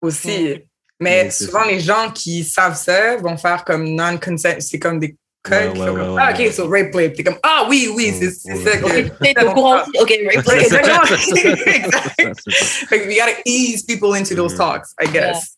aussi. 0.00 0.28
Ouais. 0.28 0.66
Mais 1.00 1.30
souvent, 1.30 1.64
ça. 1.64 1.70
les 1.70 1.80
gens 1.80 2.10
qui 2.14 2.44
savent 2.44 2.76
ça 2.76 3.16
vont 3.18 3.36
faire 3.36 3.64
comme 3.64 3.84
non-consent. 3.94 4.56
C'est 4.60 4.78
comme 4.78 4.98
des 4.98 5.16
codes. 5.42 5.52
Ouais, 5.52 5.72
qui 5.74 5.78
ouais, 5.80 5.88
ouais, 5.90 5.94
comme, 6.00 6.14
ouais, 6.14 6.22
ah, 6.24 6.32
ok, 6.32 6.52
so 6.52 6.68
rape 6.68 6.90
play. 6.92 7.12
T'es 7.12 7.22
comme, 7.24 7.38
ah 7.42 7.66
oui, 7.68 7.88
oui, 7.94 8.14
c'est 8.18 8.30
ça 8.30 8.76
que. 8.78 8.84
ok, 8.84 9.12
t'es 9.22 9.44
au 9.44 9.52
courant 9.52 9.82
aussi. 9.82 9.90
Ok, 10.00 10.08
right. 10.08 10.46
Ouais, 10.46 10.62
exactement. 10.62 11.02
Que 12.90 13.06
we 13.06 13.16
gotta 13.18 13.36
ease 13.44 13.82
people 13.84 14.14
into 14.16 14.34
those 14.34 14.52
Mhm. 14.54 14.58
talks, 14.58 14.88
I 15.00 15.08
guess. 15.08 15.56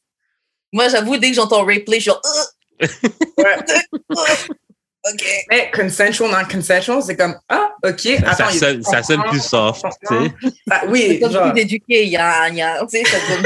Moi, 0.72 0.88
j'avoue, 0.88 1.16
dès 1.16 1.30
que 1.30 1.36
j'entends 1.36 1.64
replay, 1.64 2.00
je 2.00 2.10
suis 2.10 2.10
genre, 2.10 2.20
Euh, 2.82 2.86
Ouais. 3.38 3.56
ok. 5.04 5.24
Mais 5.50 5.70
consensual, 5.72 6.30
non-consensual, 6.30 7.02
c'est 7.02 7.16
comme, 7.16 7.36
ah, 7.48 7.72
ok, 7.84 8.00
Ça, 8.00 8.30
attends. 8.30 8.50
sonne, 8.50 8.82
ça 8.82 9.02
sonne 9.02 9.22
plus 9.28 9.42
soft, 9.42 9.82
tu 10.08 10.14
sais. 10.14 10.32
Ah, 10.70 10.82
oui, 10.88 11.18
C'est 11.20 11.20
comme 11.20 11.50
plus 11.52 11.60
éduqué, 11.62 12.04
il 12.04 12.10
y 12.10 12.16
a, 12.16 12.48
il 12.48 12.56
y 12.56 12.62
a, 12.62 12.84
tu 12.86 12.98
sais, 12.98 13.04
ça 13.04 13.18
donne 13.28 13.44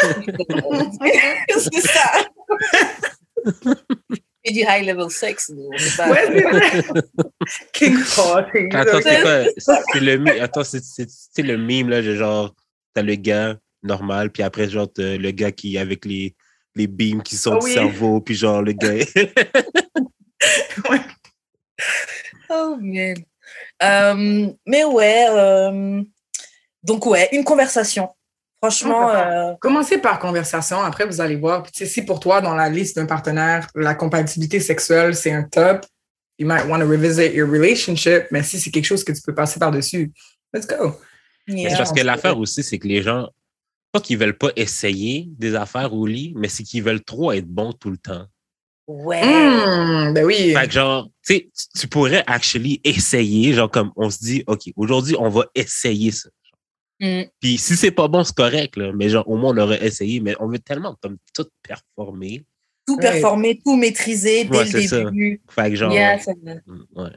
C'est 1.73 1.81
ça. 1.81 2.11
Et 4.47 4.53
du 4.53 4.61
high 4.61 4.85
level 4.87 5.11
sex, 5.11 5.47
sait 5.47 5.97
pas. 5.97 6.11
Ouais, 6.11 6.21
c'est 6.27 6.43
vrai. 6.43 6.85
King 7.73 7.97
party. 8.15 8.59
Attends, 8.75 9.01
c'est 9.03 9.21
quoi? 9.23 9.45
C'est 9.93 10.01
le, 10.01 10.43
attends, 10.43 10.65
c'est- 10.65 10.85
c'est 10.85 11.09
c'est 11.09 11.43
le 11.43 11.57
mime, 11.57 11.89
là, 11.89 12.03
de 12.03 12.15
genre, 12.15 12.55
t'as 12.93 13.01
le 13.03 13.15
gars 13.15 13.57
normal, 13.83 14.31
puis 14.31 14.43
après, 14.43 14.69
genre, 14.69 14.87
t'as 14.93 15.17
le 15.17 15.31
gars 15.31 15.51
qui, 15.53 15.79
avec 15.79 16.05
les, 16.05 16.35
les 16.75 16.87
beams 16.87 17.23
qui 17.23 17.37
sont 17.37 17.55
Ah 17.55 17.59
du 17.59 17.65
oui. 17.65 17.73
cerveau, 17.73 18.21
puis 18.21 18.35
genre, 18.35 18.61
le 18.61 18.73
gars. 18.73 18.93
Oh, 22.51 22.77
man. 22.81 23.17
Euh, 23.83 24.53
mais 24.67 24.85
ouais, 24.85 25.27
euh, 25.31 26.03
donc 26.83 27.07
ouais, 27.07 27.29
une 27.33 27.45
conversation. 27.45 28.09
Franchement, 28.59 29.11
euh, 29.11 29.53
Commencez 29.61 29.99
par 29.99 30.19
conversation, 30.19 30.81
après 30.81 31.07
vous 31.07 31.21
allez 31.21 31.37
voir. 31.37 31.65
Puis, 31.65 31.87
si 31.87 32.03
pour 32.03 32.21
toi, 32.21 32.41
dans 32.41 32.55
la 32.55 32.71
liste 32.71 32.97
d'un 32.97 33.07
partenaire, 33.07 33.67
la 33.75 33.95
compatibilité 33.95 34.59
sexuelle, 34.61 35.15
c'est 35.15 35.33
un 35.33 35.43
top, 35.43 35.85
you 36.39 36.47
might 36.47 36.67
want 36.67 36.81
to 36.81 36.87
revisit 36.87 37.35
your 37.35 37.49
relationship, 37.51 38.25
mais 38.31 38.43
si 38.43 38.59
c'est 38.59 38.71
quelque 38.71 38.87
chose 38.87 39.05
que 39.05 39.13
tu 39.13 39.21
peux 39.21 39.35
passer 39.35 39.61
par-dessus, 39.61 40.13
let's 40.53 40.67
go. 40.67 40.95
Yeah. 41.47 41.77
parce 41.77 41.93
que 41.93 42.01
l'affaire 42.01 42.39
aussi, 42.39 42.63
c'est 42.63 42.79
que 42.79 42.89
les 42.89 43.03
gens, 43.03 43.29
pas 43.93 44.01
qu'ils 44.01 44.17
veulent 44.17 44.39
pas 44.39 44.51
essayer 44.57 45.29
des 45.39 45.55
affaires 45.55 45.93
au 45.93 46.07
lit, 46.07 46.33
mais 46.37 46.49
c'est 46.49 46.63
qu'ils 46.63 46.83
veulent 46.83 47.05
trop 47.05 47.33
être 47.33 47.47
bons 47.47 47.75
tout 47.75 47.91
le 47.91 47.99
temps. 47.99 48.27
Ouais. 48.87 49.23
Hmm, 49.25 50.13
ben 50.15 50.25
oui. 50.25 50.53
Fait 50.55 50.67
que 50.67 50.73
genre, 50.73 51.09
tu 51.27 51.35
sais, 51.37 51.51
tu- 51.79 51.89
pourrais 51.89 52.23
actually 52.27 52.81
essayer, 52.85 53.53
genre 53.55 53.71
comme 53.71 53.93
on 53.97 54.11
se 54.11 54.19
dit, 54.19 54.45
OK, 54.47 54.63
aujourd'hui, 54.77 55.17
on 55.19 55.29
va 55.29 55.47
essayer 55.55 56.11
ça. 56.11 56.29
Mm. 57.01 57.23
Puis 57.41 57.59
si 57.59 57.77
c'est 57.77 57.91
pas 57.91 58.09
bon, 58.09 58.23
c'est 58.25 58.35
correct, 58.37 58.77
là, 58.77 58.93
mais 58.95 59.09
genre, 59.09 59.29
au 59.29 59.37
moins, 59.37 59.53
on 59.55 59.59
aurait 59.59 59.85
essayé, 59.85 60.21
mais 60.21 60.35
on 60.41 60.47
veut 60.49 60.59
tellement 60.61 60.97
comme 61.03 61.17
tout 61.35 61.47
performer. 61.63 62.45
Tout 62.87 62.97
Ouais. 62.97 63.01
performer, 63.01 63.59
tout 63.65 63.77
maîtriser 63.77 64.45
dès 64.45 64.57
Ouais, 64.59 64.65
le 64.71 64.87
ça. 64.87 65.05
début. 65.05 65.41
Fait 65.51 65.71
que 65.71 65.77
genre, 65.77 65.93
Yeah, 65.93 66.19
c'est 66.19 66.39
vrai. 66.43 66.61
mm, 66.67 66.83
ouais. 66.97 67.11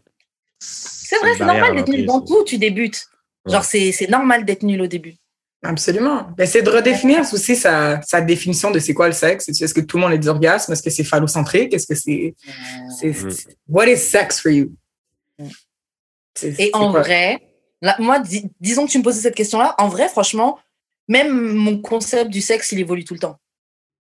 C'est 0.60 1.18
vrai, 1.20 1.32
c'est 1.38 1.46
normal 1.46 1.76
d'être 1.76 1.90
nul 1.90 2.06
dans 2.06 2.22
tout, 2.22 2.44
tu 2.46 2.58
débutes. 2.58 3.06
Genre, 3.46 3.64
c'est 3.64 4.10
normal 4.10 4.46
d'être 4.46 4.64
nul 4.64 4.82
au 4.82 4.88
début. 4.88 5.16
Absolument. 5.64 6.28
Ben, 6.38 6.46
c'est 6.46 6.62
de 6.62 6.70
redéfinir 6.70 7.22
aussi 7.34 7.56
sa, 7.56 8.00
sa 8.04 8.22
définition 8.22 8.70
de 8.72 8.80
c'est 8.80 8.94
quoi 8.94 9.08
le 9.08 9.14
sexe. 9.14 9.50
Est-ce 9.50 9.74
que 9.74 9.82
tout 9.82 9.98
le 9.98 10.04
monde 10.04 10.14
est 10.14 10.20
des 10.20 10.28
orgasmes? 10.28 10.72
Est-ce 10.72 10.84
que 10.84 10.90
c'est 10.92 11.04
phallocentrique? 11.04 11.74
Est-ce 11.74 11.88
que 11.88 11.96
c'est, 11.96 12.36
c'est, 13.00 13.08
Mm. 13.10 13.32
c'est- 13.32 13.58
what 13.68 13.88
is 13.88 13.98
sex 13.98 14.40
for 14.40 14.52
you? 14.52 14.72
Mm. 15.40 15.48
C'est- 16.36 16.50
Et 16.50 16.54
c'est 16.54 16.76
en 16.76 16.92
quoi? 16.92 17.02
vrai, 17.02 17.40
là, 17.82 17.96
moi, 18.00 18.20
dis- 18.20 18.50
disons 18.60 18.86
que 18.86 18.92
tu 18.92 19.00
me 19.00 19.04
posais 19.04 19.22
cette 19.22 19.36
question-là, 19.36 19.74
en 19.80 19.88
vrai, 19.88 20.08
franchement, 20.10 20.60
même 21.08 21.32
mon 21.56 21.82
concept 21.82 22.30
du 22.30 22.42
sexe, 22.42 22.72
il 22.74 22.80
évolue 22.80 23.04
tout 23.04 23.16
le 23.16 23.20
temps. 23.20 23.40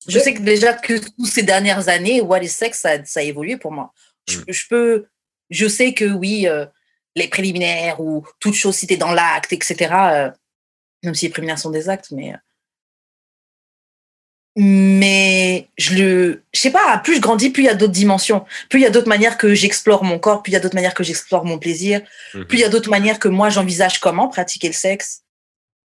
Je 0.07 0.17
sais 0.19 0.33
que 0.33 0.41
déjà 0.41 0.73
que 0.73 0.93
toutes 0.97 1.27
ces 1.27 1.43
dernières 1.43 1.89
années, 1.89 2.21
what 2.21 2.41
is 2.41 2.47
sex, 2.49 2.79
ça, 2.79 3.03
ça 3.05 3.19
a 3.19 3.23
évolué 3.23 3.57
pour 3.57 3.71
moi. 3.71 3.91
Je, 4.27 4.39
je 4.47 4.67
peux, 4.69 5.05
je 5.49 5.67
sais 5.67 5.93
que 5.93 6.05
oui, 6.05 6.47
euh, 6.47 6.65
les 7.15 7.27
préliminaires 7.27 7.99
ou 7.99 8.25
toute 8.39 8.53
chose 8.55 8.75
citée 8.75 8.97
dans 8.97 9.11
l'acte, 9.11 9.51
etc., 9.53 9.75
euh, 9.93 10.31
même 11.03 11.15
si 11.15 11.25
les 11.25 11.31
préliminaires 11.31 11.59
sont 11.59 11.69
des 11.71 11.89
actes, 11.89 12.11
mais. 12.11 12.33
euh, 12.33 12.37
mais 14.57 15.69
je 15.77 15.95
le. 15.95 16.43
Je 16.53 16.59
sais 16.59 16.71
pas, 16.71 16.97
plus 16.97 17.15
je 17.15 17.21
grandis, 17.21 17.49
plus 17.51 17.63
il 17.63 17.67
y 17.67 17.69
a 17.69 17.73
d'autres 17.73 17.93
dimensions. 17.93 18.45
Plus 18.69 18.79
il 18.79 18.83
y 18.83 18.85
a 18.85 18.89
d'autres 18.89 19.07
manières 19.07 19.37
que 19.37 19.53
j'explore 19.53 20.03
mon 20.03 20.19
corps, 20.19 20.43
plus 20.43 20.51
il 20.51 20.53
y 20.53 20.57
a 20.57 20.59
d'autres 20.59 20.75
manières 20.75 20.93
que 20.93 21.03
j'explore 21.03 21.45
mon 21.45 21.57
plaisir, 21.57 22.01
Mhm. 22.33 22.45
plus 22.45 22.57
il 22.57 22.61
y 22.61 22.65
a 22.65 22.69
d'autres 22.69 22.89
manières 22.89 23.19
que 23.19 23.29
moi 23.29 23.49
j'envisage 23.49 23.99
comment 23.99 24.27
pratiquer 24.27 24.67
le 24.67 24.73
sexe. 24.73 25.21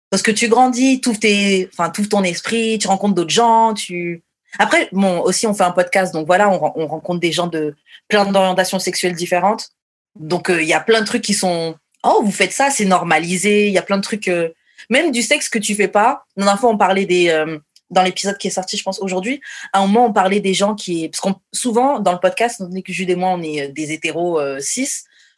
Parce 0.10 0.24
que 0.24 0.32
tu 0.32 0.48
grandis, 0.48 1.02
tu 1.02 1.18
tes, 1.18 1.70
enfin, 1.74 1.90
ton 1.90 2.24
esprit, 2.24 2.78
tu 2.80 2.88
rencontres 2.88 3.16
d'autres 3.16 3.32
gens, 3.34 3.74
tu. 3.74 4.24
Après, 4.60 4.88
bon, 4.92 5.20
aussi 5.22 5.48
on 5.48 5.54
fait 5.54 5.64
un 5.64 5.72
podcast, 5.72 6.14
donc 6.14 6.28
voilà, 6.28 6.50
on 6.50 6.88
rencontre 6.88 7.20
des 7.20 7.32
gens 7.32 7.48
de 7.48 7.76
plein 8.08 8.24
d'orientations 8.32 8.80
sexuelles 8.80 9.16
différentes. 9.16 9.70
Donc 10.16 10.50
euh, 10.50 10.62
il 10.62 10.68
y 10.68 10.74
a 10.74 10.80
plein 10.80 11.02
de 11.02 11.06
trucs 11.08 11.24
qui 11.24 11.34
sont, 11.34 11.76
oh 12.04 12.22
vous 12.24 12.32
faites 12.32 12.52
ça, 12.54 12.70
c'est 12.70 12.86
normalisé. 12.86 13.68
Il 13.68 13.74
y 13.74 13.80
a 13.80 13.82
plein 13.82 13.98
de 13.98 14.04
trucs, 14.04 14.28
euh, 14.28 14.50
même 14.90 15.12
du 15.12 15.22
sexe 15.22 15.50
que 15.50 15.60
tu 15.60 15.76
fais 15.76 15.88
pas. 15.88 16.26
La 16.36 16.46
dernière 16.46 16.60
fois 16.60 16.70
on 16.70 16.78
parlait 16.78 17.06
des, 17.06 17.30
euh, 17.30 17.60
dans 17.90 18.02
l'épisode 18.04 18.38
qui 18.38 18.48
est 18.48 18.52
sorti, 18.52 18.76
je 18.78 18.84
pense 18.84 19.00
aujourd'hui, 19.00 19.40
à 19.72 19.80
un 19.80 19.88
moment 19.88 20.08
on 20.08 20.14
parlait 20.14 20.40
des 20.40 20.54
gens 20.54 20.76
qui, 20.76 21.08
parce 21.10 21.22
qu'on 21.22 21.36
souvent 21.54 22.00
dans 22.00 22.12
le 22.12 22.20
podcast, 22.20 22.56
étant 22.60 22.68
donné 22.70 22.82
que 22.84 22.92
Jules 22.92 23.10
et 23.12 23.16
moi 23.16 23.30
on 23.30 23.42
est 23.42 23.70
euh, 23.70 23.72
des 23.72 23.92
hétéros 23.92 24.40
euh, 24.40 24.60
cis, 24.60 24.90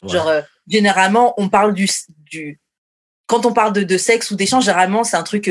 Ouais. 0.03 0.09
Genre, 0.11 0.27
euh, 0.27 0.41
généralement, 0.67 1.33
on 1.37 1.49
parle 1.49 1.73
du, 1.73 1.87
du. 2.29 2.59
Quand 3.27 3.45
on 3.45 3.53
parle 3.53 3.73
de, 3.73 3.81
de 3.81 3.97
sexe 3.97 4.29
ou 4.29 4.35
d'échange, 4.35 4.65
généralement, 4.65 5.03
c'est 5.03 5.15
un 5.17 5.23
truc 5.23 5.49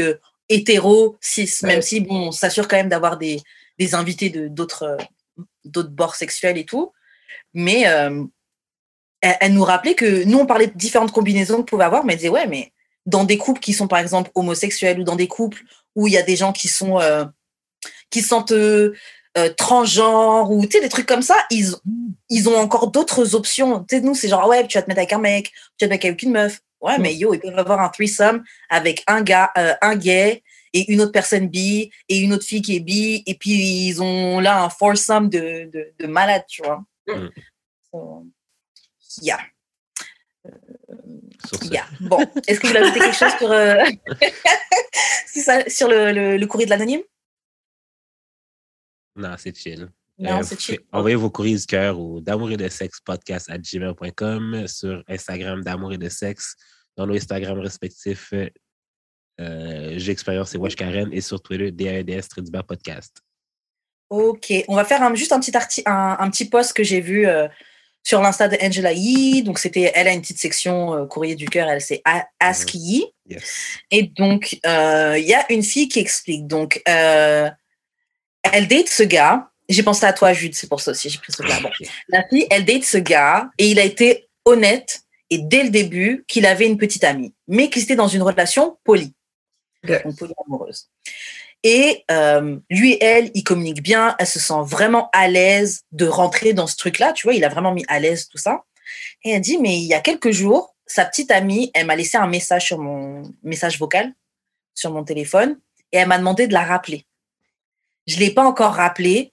hétéro, 0.48 1.16
cis, 1.20 1.50
Ouais. 1.62 1.70
même 1.70 1.82
si, 1.82 2.00
bon, 2.00 2.28
on 2.28 2.30
s'assure 2.30 2.68
quand 2.68 2.76
même 2.76 2.90
d'avoir 2.90 3.16
des, 3.16 3.40
des 3.78 3.94
invités 3.94 4.28
de 4.28 4.46
d'autres 4.46 4.98
d'autres 5.64 5.88
bords 5.90 6.14
sexuels 6.14 6.58
et 6.58 6.66
tout. 6.66 6.92
Mais 7.54 7.80
elle, 7.80 8.28
elle 9.40 9.54
nous 9.54 9.64
rappelait 9.64 9.94
que 9.94 10.24
nous, 10.24 10.38
on 10.38 10.46
parlait 10.46 10.68
de 10.68 10.76
différentes 10.76 11.10
combinaisons 11.10 11.56
qu'on 11.56 11.64
pouvait 11.64 11.84
avoir, 11.84 12.04
mais 12.04 12.12
elle 12.12 12.18
disait, 12.18 12.28
ouais, 12.28 12.46
mais 12.46 12.72
dans 13.06 13.24
des 13.24 13.38
couples 13.38 13.60
qui 13.60 13.72
sont, 13.72 13.88
par 13.88 13.98
exemple, 13.98 14.30
homosexuels 14.34 15.00
ou 15.00 15.04
dans 15.04 15.16
des 15.16 15.28
couples 15.28 15.62
où 15.94 16.06
il 16.06 16.12
y 16.12 16.18
a 16.18 16.22
des 16.22 16.36
gens 16.36 16.52
qui 16.52 16.68
sont. 16.68 17.00
euh, 17.00 17.24
qui 18.10 18.22
sentent. 18.22 18.52
euh, 18.52 18.94
euh, 19.36 19.52
transgenres 19.52 20.50
ou 20.52 20.64
des 20.64 20.88
trucs 20.88 21.06
comme 21.06 21.22
ça, 21.22 21.34
ils, 21.50 21.74
ils 22.30 22.48
ont 22.48 22.56
encore 22.56 22.92
d'autres 22.92 23.34
options. 23.34 23.80
Tu 23.84 23.96
sais, 23.96 24.00
nous, 24.00 24.14
c'est 24.14 24.28
genre, 24.28 24.46
ouais, 24.46 24.64
tu 24.66 24.78
vas 24.78 24.82
te 24.82 24.88
mettre 24.88 25.00
avec 25.00 25.12
un 25.12 25.18
mec, 25.18 25.50
tu 25.76 25.84
vas 25.84 25.88
te 25.88 25.92
mettre 25.92 26.06
avec 26.06 26.22
une 26.22 26.30
meuf. 26.30 26.60
Ouais, 26.80 26.98
mais 26.98 27.14
yo, 27.14 27.34
ils 27.34 27.40
peuvent 27.40 27.58
avoir 27.58 27.80
un 27.80 27.88
threesome 27.88 28.44
avec 28.68 29.02
un 29.06 29.22
gars, 29.22 29.50
euh, 29.56 29.74
un 29.80 29.96
gay 29.96 30.42
et 30.72 30.92
une 30.92 31.00
autre 31.00 31.12
personne 31.12 31.48
bi 31.48 31.90
et 32.08 32.18
une 32.18 32.32
autre 32.34 32.44
fille 32.44 32.62
qui 32.62 32.76
est 32.76 32.80
bi. 32.80 33.22
Et 33.26 33.34
puis, 33.34 33.88
ils 33.88 34.02
ont 34.02 34.38
là 34.38 34.62
un 34.62 34.68
foursome 34.70 35.28
de, 35.28 35.68
de, 35.72 35.92
de 35.98 36.06
malades, 36.06 36.44
tu 36.46 36.62
vois. 36.62 36.84
Mm. 37.08 37.30
So, 37.90 38.26
yeah. 39.22 39.40
Sur 41.46 41.62
ce. 41.62 41.68
Yeah. 41.68 41.86
Bon, 42.00 42.18
est-ce 42.46 42.60
que 42.60 42.66
vous 42.66 42.72
voulez 42.72 42.84
ajouter 42.84 43.00
quelque 43.00 43.16
chose 43.16 43.32
sur, 43.38 43.50
euh, 43.52 43.84
ça, 45.26 45.68
sur 45.68 45.88
le, 45.88 46.12
le, 46.12 46.36
le 46.36 46.46
courrier 46.46 46.66
de 46.66 46.70
l'anonyme? 46.70 47.02
Non, 49.16 49.34
c'est 49.38 49.56
chill. 49.56 49.88
Non, 50.18 50.38
Euh, 50.38 50.42
c'est 50.42 50.60
chill. 50.60 50.80
Envoyez 50.92 51.16
vos 51.16 51.30
courriers 51.30 51.56
du 51.56 51.66
cœur 51.66 51.98
au 51.98 52.20
d'amour 52.20 52.50
et 52.50 52.56
de 52.56 52.68
sexe 52.68 53.00
podcast 53.00 53.50
à 53.50 53.58
gmail.com 53.58 54.66
sur 54.66 55.02
Instagram 55.08 55.62
d'amour 55.62 55.92
et 55.92 55.98
de 55.98 56.08
sexe 56.08 56.54
dans 56.96 57.06
nos 57.06 57.14
Instagram 57.14 57.58
respectifs. 57.58 58.32
Euh, 59.40 59.94
J'ai 59.96 60.12
expérience 60.12 60.54
et 60.54 60.58
Wesh 60.58 60.76
Karen 60.76 61.12
et 61.12 61.20
sur 61.20 61.40
Twitter 61.42 61.70
DAEDS 61.72 62.28
Tridiba 62.28 62.62
Podcast. 62.62 63.20
Ok, 64.10 64.52
on 64.68 64.76
va 64.76 64.84
faire 64.84 65.02
un- 65.02 65.14
juste 65.14 65.32
un 65.32 65.40
petit, 65.40 65.50
arti- 65.52 65.82
un, 65.86 66.16
un 66.20 66.30
petit 66.30 66.48
post 66.48 66.72
que 66.72 66.84
j'ai 66.84 67.00
vu 67.00 67.26
euh, 67.26 67.48
sur 68.04 68.20
l'insta 68.20 68.46
de 68.46 68.56
Angela 68.62 68.92
Yee. 68.92 69.42
Donc, 69.42 69.58
c'était, 69.58 69.90
elle 69.94 70.06
a 70.06 70.12
une 70.12 70.20
petite 70.20 70.38
section 70.38 70.94
euh, 70.94 71.06
courrier 71.06 71.34
du 71.34 71.46
cœur, 71.46 71.68
elle 71.68 71.80
c'est 71.80 72.02
Ask 72.38 72.74
Yee. 72.74 73.06
Yes. 73.28 73.78
Et 73.90 74.04
donc, 74.04 74.58
euh, 74.66 75.16
il 75.18 75.24
y 75.24 75.34
a 75.34 75.50
une 75.50 75.62
fille 75.62 75.88
qui 75.88 75.98
explique. 75.98 76.46
Donc, 76.46 76.80
euh, 76.88 77.50
elle 78.42 78.68
date 78.68 78.88
ce 78.88 79.02
gars. 79.02 79.50
J'ai 79.68 79.82
pensé 79.82 80.04
à 80.04 80.12
toi, 80.12 80.34
Jude, 80.34 80.54
c'est 80.54 80.68
pour 80.68 80.82
ça 80.82 80.90
aussi, 80.90 81.08
j'ai 81.08 81.18
pris 81.18 81.32
ce 81.32 81.42
gars. 81.42 81.58
Bon. 81.60 81.70
La 82.08 82.22
fille, 82.28 82.46
elle 82.50 82.66
date 82.66 82.84
ce 82.84 82.98
gars 82.98 83.48
et 83.56 83.68
il 83.68 83.80
a 83.80 83.84
été 83.84 84.28
honnête 84.44 85.00
et 85.30 85.38
dès 85.38 85.64
le 85.64 85.70
début 85.70 86.24
qu'il 86.28 86.44
avait 86.44 86.66
une 86.66 86.76
petite 86.76 87.02
amie, 87.02 87.32
mais 87.48 87.70
qu'ils 87.70 87.82
étaient 87.82 87.96
dans 87.96 88.08
une 88.08 88.22
relation 88.22 88.76
polie, 88.84 89.14
Ok. 89.82 90.04
donc 90.04 90.18
polyamoureuse. 90.18 90.90
Et 91.66 92.04
euh, 92.10 92.58
lui 92.68 92.92
et 92.92 93.02
elle, 93.02 93.30
ils 93.32 93.42
communiquent 93.42 93.82
bien, 93.82 94.14
elle 94.18 94.26
se 94.26 94.38
sent 94.38 94.62
vraiment 94.64 95.08
à 95.14 95.28
l'aise 95.28 95.80
de 95.92 96.06
rentrer 96.06 96.52
dans 96.52 96.66
ce 96.66 96.76
truc-là, 96.76 97.14
tu 97.14 97.26
vois, 97.26 97.32
il 97.32 97.42
a 97.42 97.48
vraiment 97.48 97.72
mis 97.72 97.86
à 97.88 97.98
l'aise 97.98 98.28
tout 98.28 98.36
ça. 98.36 98.64
Et 99.24 99.30
elle 99.30 99.40
dit, 99.40 99.56
mais 99.58 99.78
il 99.78 99.86
y 99.86 99.94
a 99.94 100.00
quelques 100.00 100.30
jours, 100.30 100.76
sa 100.86 101.06
petite 101.06 101.30
amie, 101.30 101.70
elle 101.72 101.86
m'a 101.86 101.96
laissé 101.96 102.18
un 102.18 102.26
message 102.26 102.66
sur 102.66 102.78
mon 102.78 103.22
message 103.42 103.78
vocal, 103.78 104.12
sur 104.74 104.92
mon 104.92 105.04
téléphone, 105.04 105.58
et 105.90 105.96
elle 105.96 106.08
m'a 106.08 106.18
demandé 106.18 106.46
de 106.46 106.52
la 106.52 106.64
rappeler. 106.64 107.06
Je 108.06 108.18
l'ai 108.18 108.30
pas 108.30 108.44
encore 108.44 108.74
rappelé. 108.74 109.32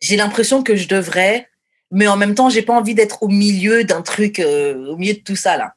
J'ai 0.00 0.16
l'impression 0.16 0.62
que 0.62 0.76
je 0.76 0.88
devrais, 0.88 1.46
mais 1.90 2.06
en 2.06 2.16
même 2.16 2.34
temps, 2.34 2.48
j'ai 2.48 2.62
pas 2.62 2.72
envie 2.72 2.94
d'être 2.94 3.22
au 3.22 3.28
milieu 3.28 3.84
d'un 3.84 4.00
truc, 4.00 4.38
euh, 4.38 4.92
au 4.92 4.96
milieu 4.96 5.14
de 5.14 5.20
tout 5.20 5.36
ça 5.36 5.58
là. 5.58 5.74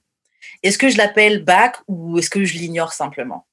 Est-ce 0.63 0.77
que 0.77 0.89
je 0.89 0.97
l'appelle 0.97 1.43
back 1.43 1.75
ou 1.87 2.17
est-ce 2.19 2.29
que 2.29 2.45
je 2.45 2.53
l'ignore 2.53 2.93
simplement? 2.93 3.45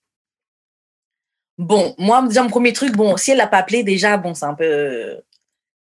Bon, 1.59 1.95
moi, 1.99 2.23
déjà, 2.27 2.43
mon 2.43 2.51
premier 2.51 2.73
truc, 2.73 2.93
bon, 2.95 3.17
si 3.17 3.31
elle 3.31 3.39
l'a 3.39 3.47
pas 3.47 3.59
appelé, 3.59 3.83
déjà, 3.83 4.17
bon, 4.17 4.35
c'est 4.35 4.45
un 4.45 4.55
peu. 4.55 5.21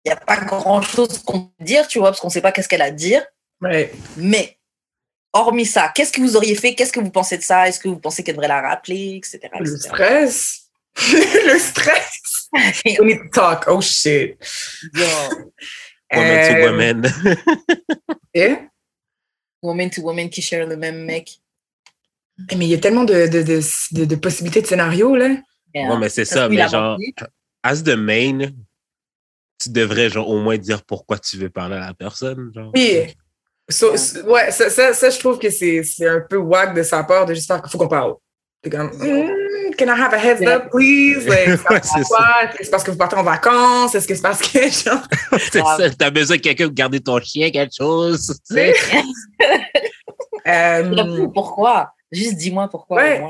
Il 0.04 0.08
n'y 0.08 0.12
a 0.12 0.16
pas 0.16 0.36
grand 0.38 0.80
chose 0.82 1.18
qu'on 1.18 1.40
peut 1.46 1.64
dire, 1.64 1.86
tu 1.88 1.98
vois, 1.98 2.08
parce 2.10 2.20
qu'on 2.20 2.30
sait 2.30 2.40
pas 2.40 2.52
qu'est-ce 2.52 2.68
qu'elle 2.68 2.82
a 2.82 2.86
à 2.86 2.90
dire. 2.90 3.24
Ouais. 3.60 3.92
Mais, 4.16 4.56
hormis 5.32 5.66
ça, 5.66 5.90
qu'est-ce 5.94 6.12
que 6.12 6.20
vous 6.20 6.36
auriez 6.36 6.54
fait? 6.54 6.74
Qu'est-ce 6.74 6.92
que 6.92 7.00
vous 7.00 7.10
pensez 7.10 7.36
de 7.36 7.42
ça? 7.42 7.68
Est-ce 7.68 7.80
que 7.80 7.88
vous 7.88 7.98
pensez 7.98 8.22
qu'elle 8.22 8.36
devrait 8.36 8.48
la 8.48 8.62
rappeler, 8.62 9.16
etc. 9.16 9.40
Le 9.58 9.66
etc. 9.74 9.78
stress. 9.88 10.62
le 11.12 11.58
stress. 11.58 12.48
We 12.84 12.98
need 13.00 13.18
to 13.18 13.28
talk. 13.32 13.64
Oh 13.68 13.80
shit. 13.80 14.38
Yo, 14.94 15.04
Woman 16.14 16.46
to 16.46 16.54
Euh, 16.54 16.70
woman. 16.70 17.12
eh? 18.34 18.56
woman 19.62 19.90
to 19.90 20.02
woman 20.02 20.30
qui 20.30 20.40
share 20.40 20.66
le 20.66 20.76
même 20.76 21.04
mec. 21.04 21.40
Mais 22.56 22.66
il 22.66 22.68
y 22.70 22.74
a 22.74 22.78
tellement 22.78 23.02
de, 23.04 23.26
de, 23.26 23.42
de, 23.42 23.60
de, 23.92 24.04
de 24.04 24.14
possibilités 24.14 24.62
de 24.62 24.66
scénarios, 24.66 25.16
là. 25.16 25.30
Ouais, 25.76 25.98
mais 25.98 26.08
c'est 26.08 26.24
ça, 26.24 26.48
mais 26.48 26.68
genre, 26.68 26.98
as 27.62 27.82
the 27.82 27.96
main, 27.96 28.38
tu 29.60 29.70
devrais 29.70 30.08
genre 30.10 30.28
au 30.28 30.38
moins 30.40 30.56
dire 30.58 30.82
pourquoi 30.84 31.18
tu 31.18 31.36
veux 31.36 31.50
parler 31.50 31.76
à 31.76 31.80
la 31.86 31.94
personne. 31.94 32.50
Genre. 32.54 32.70
Oui. 32.74 33.14
So- 33.68 33.88
Yeah. 33.88 33.96
so- 33.98 34.22
ouais, 34.30 34.50
ça, 34.52 34.70
ça, 34.70 34.92
ça, 34.94 35.10
je 35.10 35.18
trouve 35.18 35.38
que 35.38 35.50
c'est 35.50 35.82
c'est 35.82 36.06
un 36.08 36.20
peu 36.20 36.36
wack 36.36 36.74
de 36.74 36.82
sa 36.82 37.02
part 37.02 37.26
de 37.26 37.34
juste 37.34 37.46
faire 37.48 37.60
qu'il 37.60 37.70
faut 37.70 37.78
qu'on 37.78 37.88
parle. 37.88 38.14
C'est 38.62 38.70
comme, 38.70 38.88
Hmm, 38.90 39.72
can 39.78 39.86
I 39.86 40.00
have 40.00 40.14
a 40.14 40.18
heads 40.18 40.42
up, 40.46 40.70
please? 40.70 41.26
Like, 41.28 41.48
Ouais, 41.70 41.80
c'est? 41.82 42.00
Est-ce 42.00 42.56
que 42.58 42.64
c'est 42.64 42.70
parce 42.70 42.84
que 42.84 42.90
vous 42.92 42.96
partez 42.96 43.16
en 43.16 43.22
vacances? 43.24 43.94
Est-ce 43.94 44.06
que 44.06 44.14
c'est 44.14 44.22
parce 44.22 44.40
que, 44.40 44.58
genre, 44.70 45.02
C'est 45.52 45.60
ça, 45.60 45.90
t'as 45.98 46.10
besoin 46.10 46.36
de 46.36 46.42
quelqu'un 46.42 46.66
pour 46.66 46.74
garder 46.74 47.00
ton 47.00 47.18
chien, 47.20 47.50
quelque 47.50 47.74
chose. 47.76 48.38
tu 48.48 48.54
sais. 48.54 48.74
euh, 50.46 51.26
Pourquoi? 51.34 51.92
Juste 52.12 52.36
dis-moi 52.36 52.68
pourquoi. 52.68 53.02
Ouais. 53.02 53.22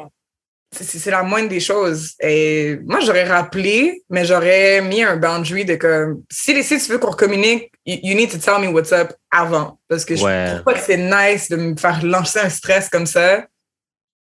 C'est 0.85 1.11
la 1.11 1.23
moindre 1.23 1.49
des 1.49 1.61
choses. 1.61 2.15
Et 2.21 2.79
moi, 2.85 3.01
j'aurais 3.01 3.25
rappelé, 3.25 4.03
mais 4.11 4.25
j'aurais 4.25 4.81
mis 4.83 5.03
un 5.03 5.17
boundary 5.17 5.65
de 5.65 5.77
comme, 5.77 6.23
si, 6.31 6.63
si 6.63 6.79
tu 6.79 6.93
veux 6.93 6.99
qu'on 6.99 7.13
communique, 7.13 7.71
you, 7.85 7.99
you 8.03 8.15
need 8.17 8.31
to 8.31 8.39
tell 8.39 8.61
me 8.61 8.69
what's 8.73 8.93
up 8.93 9.13
avant. 9.31 9.79
Parce 9.89 10.05
que 10.05 10.15
Ouais. 10.15 10.47
je 10.47 10.53
trouve 10.55 10.65
pas 10.65 10.75
que 10.75 10.81
c'est 10.81 10.97
nice 10.97 11.49
de 11.49 11.57
me 11.57 11.77
faire 11.77 12.05
lancer 12.05 12.39
un 12.41 12.49
stress 12.51 12.89
comme 12.89 13.07
ça. 13.07 13.47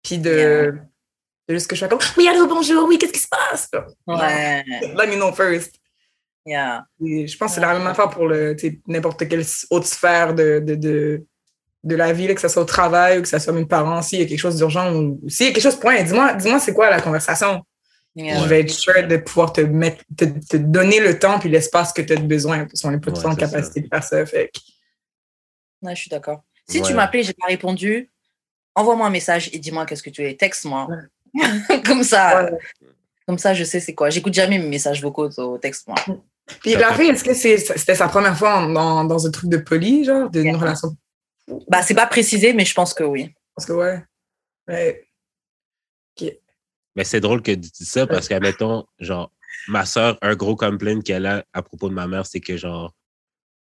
Puis 0.03 0.17
de, 0.17 0.29
Yeah. 0.29 0.71
de 1.49 1.53
juste 1.55 1.67
que 1.67 1.75
je 1.75 1.81
fais 1.85 1.89
comme, 1.89 1.99
oui, 2.17 2.27
allô, 2.27 2.47
bonjour, 2.47 2.87
oui, 2.87 2.97
qu'est-ce 2.97 3.13
qui 3.13 3.19
se 3.19 3.27
passe? 3.27 3.69
Ouais. 4.07 4.63
Let 4.97 5.07
me 5.07 5.15
know 5.15 5.31
first. 5.33 5.75
Yeah. 6.45 6.83
Et 7.05 7.25
je 7.27 7.37
pense 7.37 7.51
que 7.51 7.55
c'est 7.55 7.61
la 7.61 7.73
même 7.77 7.87
affaire 7.87 8.09
pour 8.09 8.29
n'importe 8.87 9.27
quelle 9.29 9.45
autre 9.69 9.87
sphère 9.87 10.33
de, 10.33 10.59
de, 10.59 10.75
de, 10.75 11.23
de 11.83 11.95
la 11.95 12.13
vie, 12.13 12.27
là, 12.27 12.33
que 12.33 12.41
ce 12.41 12.47
soit 12.47 12.61
au 12.61 12.65
travail 12.65 13.19
ou 13.19 13.21
que 13.23 13.27
ce 13.27 13.37
soit 13.39 13.51
mes 13.53 13.65
parents, 13.65 14.01
s'il 14.01 14.19
y 14.19 14.23
a 14.23 14.25
quelque 14.25 14.39
chose 14.39 14.55
d'urgent 14.57 14.93
ou 14.95 15.19
s'il 15.27 15.47
y 15.47 15.49
a 15.49 15.53
quelque 15.53 15.63
chose, 15.63 15.75
point, 15.79 16.01
dis-moi, 16.03 16.33
dis-moi 16.35 16.59
c'est 16.59 16.73
quoi 16.73 16.89
la 16.89 17.01
conversation. 17.01 17.63
Yeah. 18.15 18.39
Je 18.43 18.47
vais 18.47 18.61
être 18.61 18.69
sûr 18.69 19.07
de 19.07 19.17
pouvoir 19.17 19.51
te 19.53 19.61
mettre, 19.61 20.03
te, 20.15 20.25
te 20.25 20.57
donner 20.57 20.99
le 20.99 21.17
temps 21.17 21.39
puis 21.39 21.49
l'espace 21.49 21.91
que 21.91 22.01
tu 22.03 22.13
as 22.13 22.17
besoin. 22.17 22.65
Parce 22.65 22.81
qu'on 22.81 22.91
n'est 22.91 22.99
pas 22.99 23.11
tout 23.11 23.17
le 23.17 23.23
temps 23.23 23.31
en 23.31 23.35
capacité 23.35 23.81
de 23.81 23.87
faire 23.87 24.03
ça. 24.03 24.25
Fait 24.25 24.51
que- 24.53 24.59
Ouais, 25.87 25.95
je 25.95 26.01
suis 26.01 26.09
d'accord. 26.09 26.43
Si 26.69 26.79
Ouais. 26.79 26.87
tu 26.87 26.97
appelé, 26.97 27.23
j'ai 27.23 27.33
pas 27.33 27.47
répondu, 27.47 28.09
envoie-moi 28.75 29.07
un 29.07 29.09
message 29.09 29.49
et 29.51 29.59
dis-moi 29.59 29.85
qu'est-ce 29.85 30.03
que 30.03 30.09
tu 30.11 30.23
es. 30.23 30.35
Texte-moi. 30.35 30.87
comme 31.85 32.03
ça, 32.03 32.45
Ouais. 32.45 32.57
comme 33.27 33.37
ça, 33.39 33.53
je 33.55 33.63
sais 33.63 33.79
c'est 33.79 33.93
quoi. 33.95 34.09
J'écoute 34.11 34.33
jamais 34.35 34.59
mes 34.59 34.69
messages 34.69 35.01
vocaux 35.01 35.29
au 35.37 35.57
texte-moi. 35.57 35.97
Puis 36.61 36.75
la 36.75 36.93
fille, 36.93 37.09
est-ce 37.09 37.23
que 37.23 37.33
c'est- 37.33 37.57
c'était 37.57 37.95
sa 37.95 38.07
première 38.07 38.37
fois 38.37 38.59
en- 38.59 38.69
dans, 38.69 39.03
dans 39.05 39.25
un 39.27 39.31
truc 39.31 39.49
de 39.49 39.57
poli, 39.57 40.05
genre, 40.05 40.29
d'une 40.29 40.45
Yeah. 40.45 40.57
relation? 40.57 40.95
Bah, 41.67 41.81
c'est 41.81 41.93
pas 41.95 42.07
précisé, 42.07 42.53
mais 42.53 42.65
je 42.65 42.73
pense 42.73 42.93
que 42.93 43.03
oui. 43.03 43.33
Parce 43.55 43.65
que 43.65 43.73
ouais. 43.73 44.03
Ouais. 44.67 45.07
Mais 46.95 47.03
c'est 47.03 47.19
drôle 47.19 47.41
que 47.41 47.51
tu 47.51 47.57
dis 47.57 47.85
ça 47.85 48.05
parce 48.05 48.27
que, 48.27 48.35
mettons, 48.39 48.85
genre, 48.99 49.31
ma 49.67 49.85
soeur, 49.85 50.17
un 50.21 50.35
gros 50.35 50.55
complaint 50.55 51.01
qu'elle 51.03 51.25
a 51.25 51.43
à 51.53 51.63
propos 51.63 51.89
de 51.89 51.93
ma 51.93 52.07
mère, 52.07 52.25
c'est 52.25 52.39
que, 52.39 52.55
genre, 52.55 52.93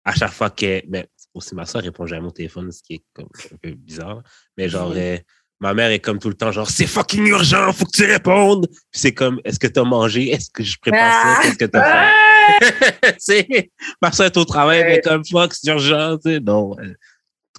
à 0.05 0.13
chaque 0.13 0.31
fois 0.31 0.49
qu'elle. 0.51 0.83
Mais 0.87 1.07
aussi, 1.33 1.55
ma 1.55 1.65
soeur 1.65 1.81
répond 1.81 2.05
jamais 2.05 2.27
au 2.27 2.31
téléphone, 2.31 2.71
ce 2.71 2.83
qui 2.83 2.95
est 2.95 3.03
comme 3.13 3.27
un 3.51 3.57
peu 3.57 3.71
bizarre. 3.71 4.21
Mais 4.55 4.69
genre, 4.69 4.93
euh, 4.95 5.17
ma 5.59 5.73
mère 5.73 5.89
est 5.89 5.99
comme 5.99 6.19
tout 6.19 6.29
le 6.29 6.35
temps, 6.35 6.51
genre, 6.51 6.69
c'est 6.69 6.85
fucking 6.85 7.25
urgent, 7.27 7.73
faut 7.73 7.85
que 7.85 7.91
tu 7.91 8.05
répondes. 8.05 8.67
Puis 8.67 9.01
c'est 9.01 9.13
comme, 9.15 9.41
est-ce 9.45 9.59
que 9.59 9.67
t'as 9.67 9.83
mangé? 9.83 10.29
Est-ce 10.29 10.51
que 10.51 10.63
je 10.63 10.77
prépare 10.79 10.99
Ah! 11.01 11.35
ça? 11.37 11.41
Qu'est-ce 11.41 11.57
que 11.57 11.65
t'as 11.65 11.81
Ah! 11.83 12.59
fait? 12.59 13.15
c'est, 13.17 13.71
ma 14.01 14.11
soeur 14.11 14.27
est 14.27 14.37
au 14.37 14.45
travail, 14.45 14.83
mais 14.83 15.01
comme 15.01 15.25
fuck, 15.25 15.53
c'est 15.55 15.71
urgent, 15.71 16.17
tu 16.23 16.33
sais. 16.33 16.39
Non. 16.39 16.75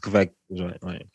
Ouais, 0.06 0.32
ouais. 0.50 1.06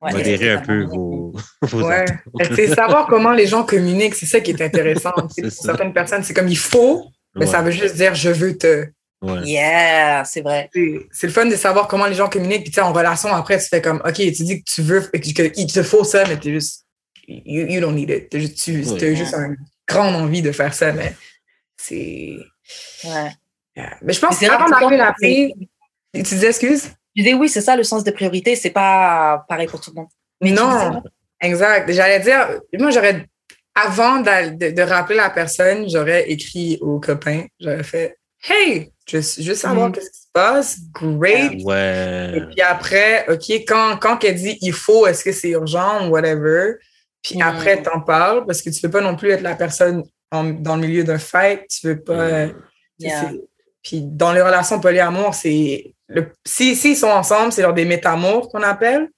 Ouais, 0.00 0.12
Modérez 0.12 0.50
un 0.50 0.58
c'est 0.58 0.66
peu 0.66 0.82
vos, 0.84 1.32
vos 1.62 1.86
Ouais. 1.88 2.04
tu 2.40 2.54
sais, 2.56 2.74
savoir 2.74 3.06
comment 3.06 3.32
les 3.32 3.46
gens 3.46 3.62
communiquent, 3.64 4.16
c'est 4.16 4.26
ça 4.26 4.40
qui 4.40 4.50
est 4.50 4.60
intéressant. 4.60 5.12
Tu 5.12 5.26
C'est 5.36 5.42
Pour 5.42 5.52
ça. 5.52 5.62
certaines 5.62 5.92
personnes, 5.92 6.24
c'est 6.24 6.34
comme 6.34 6.48
il 6.48 6.58
faut, 6.58 7.06
mais 7.36 7.46
ça 7.46 7.62
veut 7.62 7.70
juste 7.70 7.94
dire 7.94 8.12
je 8.14 8.30
veux 8.30 8.58
te. 8.58 8.86
ouais. 9.22 9.40
Yeah, 9.44 10.24
c'est 10.24 10.40
vrai. 10.40 10.68
C'est 10.74 11.06
c'est 11.12 11.26
le 11.28 11.32
fun 11.32 11.46
de 11.46 11.54
savoir 11.54 11.86
comment 11.86 12.06
les 12.06 12.14
gens 12.14 12.28
communiquent. 12.28 12.62
Puis, 12.64 12.70
tu 12.72 12.74
sais, 12.74 12.80
en 12.80 12.92
relation, 12.92 13.28
après, 13.32 13.58
tu 13.60 13.66
fais 13.68 13.80
comme, 13.80 14.02
OK, 14.04 14.14
tu 14.14 14.30
dis 14.42 14.64
que 14.64 14.68
tu 14.68 14.82
veux, 14.82 15.02
qu'il 15.02 15.34
te 15.72 15.82
faut 15.84 16.02
ça, 16.02 16.24
mais 16.26 16.36
t'es 16.36 16.50
juste, 16.50 16.84
you, 17.28 17.66
you 17.68 17.80
don't 17.80 17.94
need 17.94 18.10
it. 18.10 18.28
T'as 18.28 18.40
juste, 18.40 18.58
tu, 18.60 18.82
Ouais. 18.84 18.98
t'as 18.98 19.14
juste 19.14 19.34
une 19.34 19.56
grande 19.86 20.16
envie 20.16 20.42
de 20.42 20.50
faire 20.50 20.74
ça, 20.74 20.90
mais 20.92 21.14
c'est. 21.76 22.38
Ouais. 23.04 23.30
Yeah. 23.76 23.96
Mais 24.02 24.12
je 24.12 24.18
pense 24.20 24.36
c'est 24.36 24.48
qu'avant 24.48 24.66
tout 24.66 24.90
la 24.90 25.14
fille, 25.20 25.54
tu 26.12 26.22
disais, 26.22 26.48
excuse? 26.48 26.90
Je 27.14 27.22
dis 27.22 27.34
oui, 27.34 27.48
c'est 27.48 27.60
ça 27.60 27.76
le 27.76 27.84
sens 27.84 28.04
des 28.04 28.12
priorités. 28.12 28.56
C'est 28.56 28.70
pas 28.70 29.44
pareil 29.48 29.66
pour 29.66 29.80
tout 29.80 29.90
le 29.94 30.00
monde. 30.00 30.08
Mais 30.40 30.50
Non, 30.50 30.68
disais- 30.90 31.00
exact. 31.40 31.92
J'allais 31.92 32.20
dire, 32.20 32.60
moi, 32.78 32.90
j'aurais, 32.90 33.26
avant 33.74 34.18
de, 34.20 34.70
de 34.72 34.82
rappeler 34.82 35.16
la 35.16 35.30
personne, 35.30 35.88
j'aurais 35.88 36.30
écrit 36.30 36.78
au 36.80 36.98
copain, 37.00 37.44
j'aurais 37.60 37.84
fait, 37.84 38.16
hey, 38.48 38.90
juste, 39.08 39.40
juste 39.42 39.60
savoir 39.62 39.88
Mhm. 39.88 39.94
qu'est-ce 39.94 40.10
qui 40.10 40.18
se 40.20 40.28
passe, 40.32 40.78
great. 40.92 41.60
Et 41.60 41.64
Ouais. 41.64 42.40
puis 42.50 42.60
après, 42.62 43.26
OK, 43.28 43.50
quand, 43.68 43.98
quand 44.00 44.24
elle 44.24 44.34
dit 44.34 44.58
il 44.62 44.72
faut, 44.72 45.06
est-ce 45.06 45.22
que 45.22 45.32
c'est 45.32 45.50
urgent 45.50 46.06
ou 46.08 46.10
whatever, 46.12 46.74
puis 47.22 47.36
Mhm. 47.36 47.42
après, 47.42 47.82
t'en 47.82 48.00
parles 48.00 48.44
parce 48.46 48.62
que 48.62 48.70
tu 48.70 48.80
veux 48.84 48.90
pas 48.90 49.00
non 49.00 49.16
plus 49.16 49.30
être 49.30 49.42
la 49.42 49.54
personne 49.54 50.02
en- 50.32 50.44
dans 50.44 50.76
le 50.76 50.82
milieu 50.86 51.04
d'un 51.04 51.18
fight, 51.18 51.62
tu 51.68 51.86
veux 51.88 52.00
pas, 52.00 52.46
Mm. 52.46 52.54
Yeah. 52.98 53.32
Puis 53.82 54.00
dans 54.02 54.32
les 54.32 54.40
relations 54.42 54.80
polyamour, 54.80 55.34
c'est 55.34 55.92
le 56.14 56.32
si 56.46 56.76
s'ils 56.76 56.96
sont 56.96 57.08
ensemble, 57.08 57.52
c'est 57.52 57.62
leur 57.62 57.74
des 57.74 57.84
métamours 57.84 58.48
qu'on 58.48 58.62
appelle. 58.62 59.08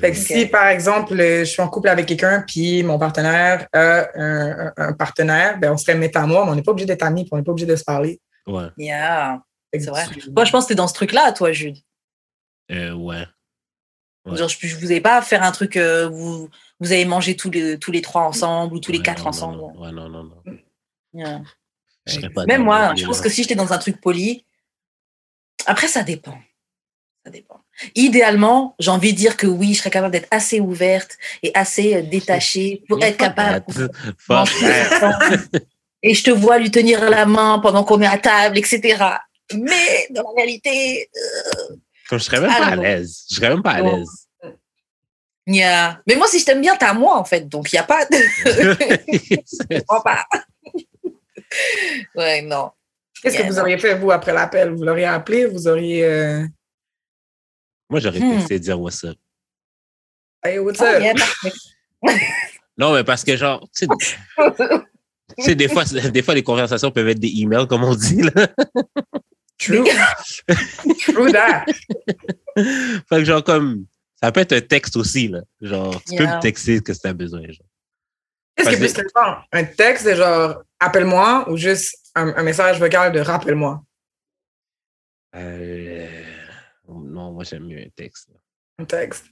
Fait 0.00 0.10
que 0.10 0.16
Mhm. 0.16 0.22
si, 0.24 0.46
par 0.46 0.66
exemple, 0.66 1.12
euh, 1.20 1.40
je 1.40 1.44
suis 1.44 1.62
en 1.62 1.68
couple 1.68 1.88
avec 1.88 2.06
quelqu'un, 2.06 2.42
puis 2.44 2.82
mon 2.82 2.98
partenaire 2.98 3.68
a 3.72 4.06
un, 4.16 4.66
un- 4.66 4.72
un 4.76 4.92
partenaire, 4.94 5.58
ben 5.60 5.72
on 5.72 5.76
serait 5.76 5.94
métamour, 5.94 6.44
mais 6.44 6.50
on 6.50 6.54
n'est 6.56 6.62
pas 6.62 6.72
obligé 6.72 6.86
d'être 6.86 7.04
amis, 7.04 7.22
puis 7.22 7.30
on 7.32 7.36
n'est 7.36 7.44
pas 7.44 7.52
obligé 7.52 7.66
de 7.66 7.76
se 7.76 7.84
parler. 7.84 8.20
Ouais. 8.48 8.66
Yeah. 8.76 9.40
C'est 9.72 9.86
vrai. 9.90 10.04
Moi, 10.34 10.44
je 10.44 10.50
pense 10.50 10.64
que 10.64 10.68
t'es 10.70 10.74
dans 10.74 10.88
ce 10.88 10.94
truc-là, 10.94 11.30
toi, 11.32 11.52
Jude. 11.52 11.76
Euh, 12.72 12.94
ouais. 12.94 13.24
Ouais. 14.24 14.36
Genre, 14.36 14.48
je, 14.48 14.56
je 14.66 14.74
vous 14.76 14.90
ai 14.90 15.00
pas 15.00 15.22
faire 15.22 15.44
un 15.44 15.52
truc, 15.52 15.76
euh, 15.76 16.08
vous, 16.08 16.48
vous 16.80 16.92
avez 16.92 17.04
mangé 17.04 17.36
tous 17.36 17.50
les, 17.50 17.78
tous 17.78 17.92
les 17.92 18.02
trois 18.02 18.22
ensemble 18.22 18.74
ou 18.74 18.80
tous 18.80 18.90
les 18.90 19.00
quatre 19.02 19.22
non, 19.22 19.28
ensemble. 19.28 19.58
non. 19.58 19.80
Ouais, 19.80 19.92
non, 19.92 20.08
non, 20.08 20.24
non. 20.24 20.42
Yeah. 21.14 21.42
Je 22.06 22.14
serais 22.14 22.30
pas 22.30 22.44
Même 22.46 22.64
moi, 22.64 22.92
je 22.96 23.06
pense 23.06 23.20
que 23.20 23.28
si 23.28 23.42
j'étais 23.42 23.54
dans 23.54 23.72
un 23.72 23.78
truc 23.78 24.00
poli, 24.00 24.44
après, 25.66 25.88
ça 25.88 26.02
dépend. 26.02 26.38
Ça 27.24 27.30
dépend. 27.30 27.60
Idéalement, 27.94 28.74
j'ai 28.78 28.90
envie 28.90 29.12
de 29.12 29.18
dire 29.18 29.36
que 29.36 29.46
oui, 29.46 29.74
je 29.74 29.80
serais 29.80 29.90
capable 29.90 30.12
d'être 30.12 30.28
assez 30.30 30.60
ouverte 30.60 31.18
et 31.42 31.50
assez 31.54 31.96
euh, 31.96 32.02
détachée 32.02 32.82
pour 32.88 33.02
être 33.02 33.16
capable. 33.16 33.64
Et 36.02 36.14
je 36.14 36.22
te 36.22 36.30
vois 36.30 36.58
lui 36.58 36.70
tenir 36.70 37.10
la 37.10 37.26
main 37.26 37.58
pendant 37.58 37.84
qu'on 37.84 38.00
est 38.00 38.06
à 38.06 38.18
table, 38.18 38.58
etc. 38.58 39.04
Mais 39.52 40.06
dans 40.10 40.22
la 40.22 40.30
réalité, 40.36 41.10
Comme 42.08 42.18
je 42.18 42.24
serais 42.24 42.40
même 42.40 42.50
pas 42.50 42.66
à 42.66 42.76
l'aise. 42.76 43.24
Je 43.28 43.34
serais 43.34 43.48
même 43.48 43.62
pas 43.62 43.72
à 43.72 43.82
l'aise. 43.82 44.28
yeah. 45.46 46.00
mais 46.06 46.14
moi, 46.14 46.28
si 46.28 46.38
je 46.38 46.44
t'aime 46.44 46.60
bien, 46.60 46.76
t'as 46.76 46.92
moi, 46.94 47.18
en 47.18 47.24
fait. 47.24 47.48
Donc, 47.48 47.72
il 47.72 47.74
n'y 47.74 47.80
a 47.80 47.84
pas 47.84 48.04
de. 48.06 48.16
Je 48.46 49.78
comprends 49.78 50.00
pas. 50.02 50.24
ouais, 52.14 52.42
non. 52.42 52.70
Qu'est-ce 53.26 53.42
que 53.42 53.46
vous 53.48 53.58
auriez 53.58 53.76
fait, 53.78 53.94
vous, 53.98 54.12
après 54.12 54.32
l'appel? 54.32 54.70
Vous 54.70 54.84
l'auriez 54.84 55.04
appelé? 55.06 55.46
Vous 55.46 55.66
auriez... 55.66 56.04
euh, 56.04 56.46
Moi, 57.90 57.98
j'aurais 58.00 58.20
Hmm. 58.20 58.36
texté 58.38 58.60
dire 58.60 58.80
what's 58.80 59.02
up. 59.04 59.16
Hey, 60.44 60.58
what's 60.60 60.80
Oh, 60.80 60.84
up? 60.84 61.02
yeah. 61.02 61.12
Non, 62.78 62.92
mais 62.94 63.02
parce 63.04 63.24
que, 63.24 63.36
genre, 63.36 63.66
tu 63.74 63.86
sais, 63.86 64.46
tu 65.38 65.42
sais, 65.42 65.54
des 65.54 65.66
fois, 65.68 65.84
des 65.84 66.22
fois, 66.22 66.34
les 66.34 66.42
conversations 66.42 66.90
peuvent 66.90 67.08
être 67.08 67.18
des 67.18 67.32
emails, 67.40 67.66
comme 67.66 67.82
on 67.84 67.94
dit, 67.94 68.22
là. 68.22 68.30
True. 69.58 69.84
True 71.06 71.32
that. 71.32 71.64
Fait 72.54 73.02
que, 73.10 73.24
genre, 73.24 73.42
comme, 73.42 73.86
ça 74.22 74.30
peut 74.30 74.40
être 74.40 74.52
un 74.52 74.60
texte 74.60 74.96
aussi, 74.96 75.28
là. 75.28 75.40
Genre, 75.62 76.00
tu 76.04 76.16
peux 76.16 76.26
me 76.26 76.40
texter 76.40 76.80
que 76.80 76.92
si 76.92 77.06
as 77.06 77.12
besoin, 77.14 77.40
genre. 77.42 77.66
Qu'est-ce 78.56 78.68
qui 78.70 78.74
est 78.76 78.78
plus 78.78 78.88
fréquent? 78.92 79.36
Un 79.52 79.64
texte 79.64 80.06
de 80.06 80.14
genre 80.14 80.62
appelle-moi 80.80 81.50
ou 81.50 81.56
juste 81.58 81.94
un, 82.16 82.34
un 82.36 82.42
message 82.42 82.78
vocal 82.80 83.12
de 83.12 83.20
rappelle-moi? 83.20 83.82
Euh, 85.34 86.22
Non, 86.88 87.32
moi, 87.32 87.44
j'aime 87.44 87.66
mieux 87.66 87.78
un 87.78 87.88
texte. 87.94 88.30
Un 88.78 88.84
texte. 88.84 89.24
De 89.26 89.30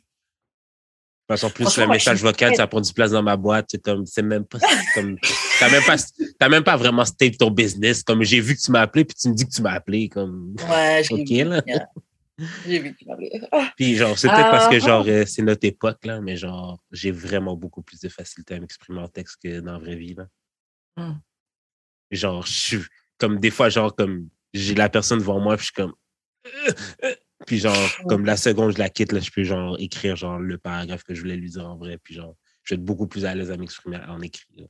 toute 1.35 1.41
façon, 1.41 1.51
plus 1.51 1.79
le 1.79 1.87
message 1.87 2.21
vocal, 2.23 2.51
très- 2.51 2.57
ça 2.57 2.67
prend 2.67 2.81
du 2.83 2.93
place 2.93 3.13
dans 3.13 3.23
ma 3.23 3.37
boîte. 3.37 3.67
C'est 3.71 3.83
comme, 3.83 4.05
c'est 4.05 4.23
même 4.23 4.45
pas, 4.45 4.59
comme, 4.95 5.17
t'as 5.59 5.71
même 5.71 5.83
pas, 5.85 5.97
t'as 6.39 6.49
même 6.51 6.65
pas 6.65 6.77
vraiment 6.77 7.05
state 7.07 7.39
ton 7.39 7.51
business. 7.51 8.03
Comme, 8.03 8.23
j'ai 8.25 8.41
vu 8.41 8.55
que 8.57 8.61
tu 8.61 8.71
m'as 8.71 8.83
appelé, 8.83 9.05
puis 9.07 9.15
tu 9.15 9.29
me 9.31 9.35
dis 9.35 9.47
que 9.47 9.51
tu 9.51 9.63
m'as 9.63 9.73
appelé, 9.73 10.09
comme, 10.11 10.55
Ouais, 10.69 11.03
j'ai 11.03 11.15
ok, 11.15 11.29
vu. 11.29 11.45
là. 11.45 11.63
Yeah. 11.67 11.89
J'ai 12.67 12.79
vu 12.81 12.93
que 12.93 12.99
tu 12.99 13.07
m'appelais. 13.07 13.31
Ah, 13.53 13.71
Puis, 13.77 13.95
genre, 13.95 14.19
c'est 14.19 14.29
peut-être 14.29 14.51
parce 14.51 14.69
que, 14.69 14.75
Ah. 14.75 14.79
genre, 14.81 15.05
euh, 15.07 15.25
c'est 15.25 15.43
notre 15.43 15.65
époque, 15.67 16.05
là, 16.05 16.21
mais 16.21 16.37
genre, 16.37 16.79
j'ai 16.91 17.13
vraiment 17.13 17.57
beaucoup 17.57 17.81
plus 17.81 18.01
de 18.01 18.09
facilité 18.11 18.57
à 18.57 18.61
m'exprimer 18.61 18.99
en 19.01 19.09
texte 19.09 19.39
que 19.43 19.61
dans 19.61 19.73
la 19.75 19.79
vraie 19.79 19.95
vie, 19.97 20.15
là. 20.15 20.27
Hmm. 20.97 21.15
Genre, 22.11 22.47
je 22.47 22.53
suis, 22.53 22.79
comme, 23.19 23.39
des 23.39 23.51
fois, 23.51 23.69
genre, 23.69 23.95
comme, 23.95 24.29
j'ai 24.53 24.75
la 24.75 24.89
personne 24.89 25.19
devant 25.19 25.41
moi, 25.41 25.57
puis 25.57 25.67
je 25.67 25.73
suis 25.73 25.75
comme, 25.75 25.95
euh, 26.47 26.73
euh, 27.05 27.15
puis 27.47 27.59
genre, 27.59 27.77
comme 28.09 28.25
la 28.25 28.37
seconde, 28.37 28.73
je 28.73 28.79
la 28.79 28.89
quitte, 28.89 29.13
là, 29.13 29.21
je 29.21 29.31
peux, 29.31 29.45
genre, 29.45 29.77
écrire, 29.81 30.17
genre, 30.17 30.39
le 30.39 30.59
paragraphe 30.59 31.03
que 31.03 31.15
je 31.15 31.21
voulais 31.21 31.37
lui 31.37 31.51
dire 31.51 31.67
en 31.67 31.77
vrai, 31.77 31.99
puis 31.99 32.15
genre, 32.15 32.37
je 32.63 32.75
vais 32.75 32.79
être 32.79 32.85
beaucoup 32.85 33.07
plus 33.07 33.25
à 33.25 33.35
l'aise 33.35 33.51
à 33.51 33.57
m'exprimer 33.57 33.99
en 34.09 34.21
écrit, 34.21 34.47
là. 34.57 34.67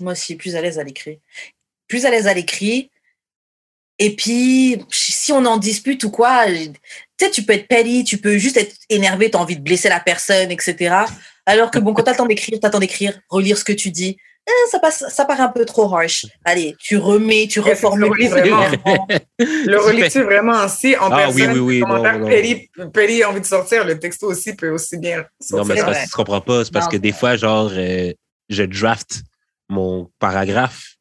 Moi 0.00 0.12
aussi, 0.12 0.36
plus 0.36 0.54
à 0.54 0.62
l'aise 0.62 0.78
à 0.78 0.84
l'écrit. 0.84 1.20
Plus 1.88 2.04
à 2.04 2.10
l'aise 2.10 2.26
à 2.26 2.34
l'écrit. 2.34 2.90
Et 3.98 4.14
puis, 4.14 4.76
si 4.90 5.32
on 5.32 5.44
en 5.44 5.56
dispute 5.56 6.04
ou 6.04 6.10
quoi, 6.10 6.46
tu 6.46 6.72
sais, 7.20 7.30
tu 7.30 7.42
peux 7.42 7.54
être 7.54 7.66
petty, 7.66 8.04
tu 8.04 8.18
peux 8.18 8.38
juste 8.38 8.56
être 8.56 8.76
énervé, 8.88 9.30
tu 9.30 9.36
as 9.36 9.40
envie 9.40 9.56
de 9.56 9.62
blesser 9.62 9.88
la 9.88 9.98
personne, 9.98 10.52
etc. 10.52 10.94
Alors 11.46 11.70
que 11.70 11.80
bon, 11.80 11.94
quand 11.94 12.04
tu 12.04 12.10
attends 12.10 12.26
d'écrire, 12.26 12.60
tu 12.60 12.66
attends 12.66 12.78
d'écrire, 12.78 13.20
relire 13.28 13.58
ce 13.58 13.64
que 13.64 13.72
tu 13.72 13.90
dis, 13.90 14.16
eh, 14.48 14.70
ça, 14.70 14.78
passe, 14.78 15.04
ça 15.10 15.24
paraît 15.26 15.42
un 15.42 15.48
peu 15.48 15.64
trop 15.64 15.94
harsh. 15.94 16.24
Allez, 16.44 16.74
tu 16.78 16.96
remets, 16.96 17.46
tu 17.50 17.60
reformules. 17.60 18.06
le 18.06 18.10
relis 18.10 18.28
vraiment? 18.28 18.62
vraiment. 18.62 19.06
Le 19.38 19.76
relis-tu 19.86 20.22
vraiment 20.22 20.64
aussi 20.64 20.96
en 20.96 21.10
Ah, 21.12 21.16
personne? 21.16 21.52
oui, 21.52 21.58
oui, 21.58 21.60
oui, 21.60 21.80
non, 21.80 22.02
non. 22.02 22.04
A 22.04 23.28
envie 23.28 23.40
de 23.40 23.46
sortir, 23.46 23.84
le 23.84 23.98
texto 23.98 24.26
aussi 24.28 24.54
peut 24.54 24.70
aussi 24.70 24.96
bien 24.96 25.18
Non, 25.50 25.64
mais 25.64 25.76
sortir. 25.76 25.76
c'est 25.76 25.84
parce 25.84 25.98
que 26.04 26.04
tu 26.10 26.16
comprends 26.16 26.40
pas. 26.40 26.64
C'est 26.64 26.72
parce 26.72 26.86
Non, 26.86 26.92
que 26.92 26.96
des 26.96 27.12
fois, 27.12 27.36
genre, 27.36 27.70
euh, 27.72 28.12
je 28.48 28.62
draft 28.62 29.20
mon 29.68 30.10
paragraphe, 30.18 30.94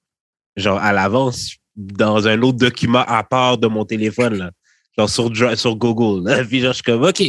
genre, 0.57 0.79
à 0.79 0.91
l'avance, 0.91 1.51
dans 1.75 2.27
un 2.27 2.41
autre 2.41 2.57
document 2.57 3.05
à 3.07 3.23
part 3.23 3.57
de 3.57 3.67
mon 3.67 3.85
téléphone, 3.85 4.37
là. 4.37 4.51
Genre, 4.97 5.09
sur, 5.09 5.31
sur 5.57 5.75
Google. 5.75 6.27
là. 6.29 6.43
Puis, 6.49 6.59
genre, 6.59 6.71
je 6.71 6.75
suis 6.77 6.83
comme, 6.83 7.03
OK. 7.03 7.21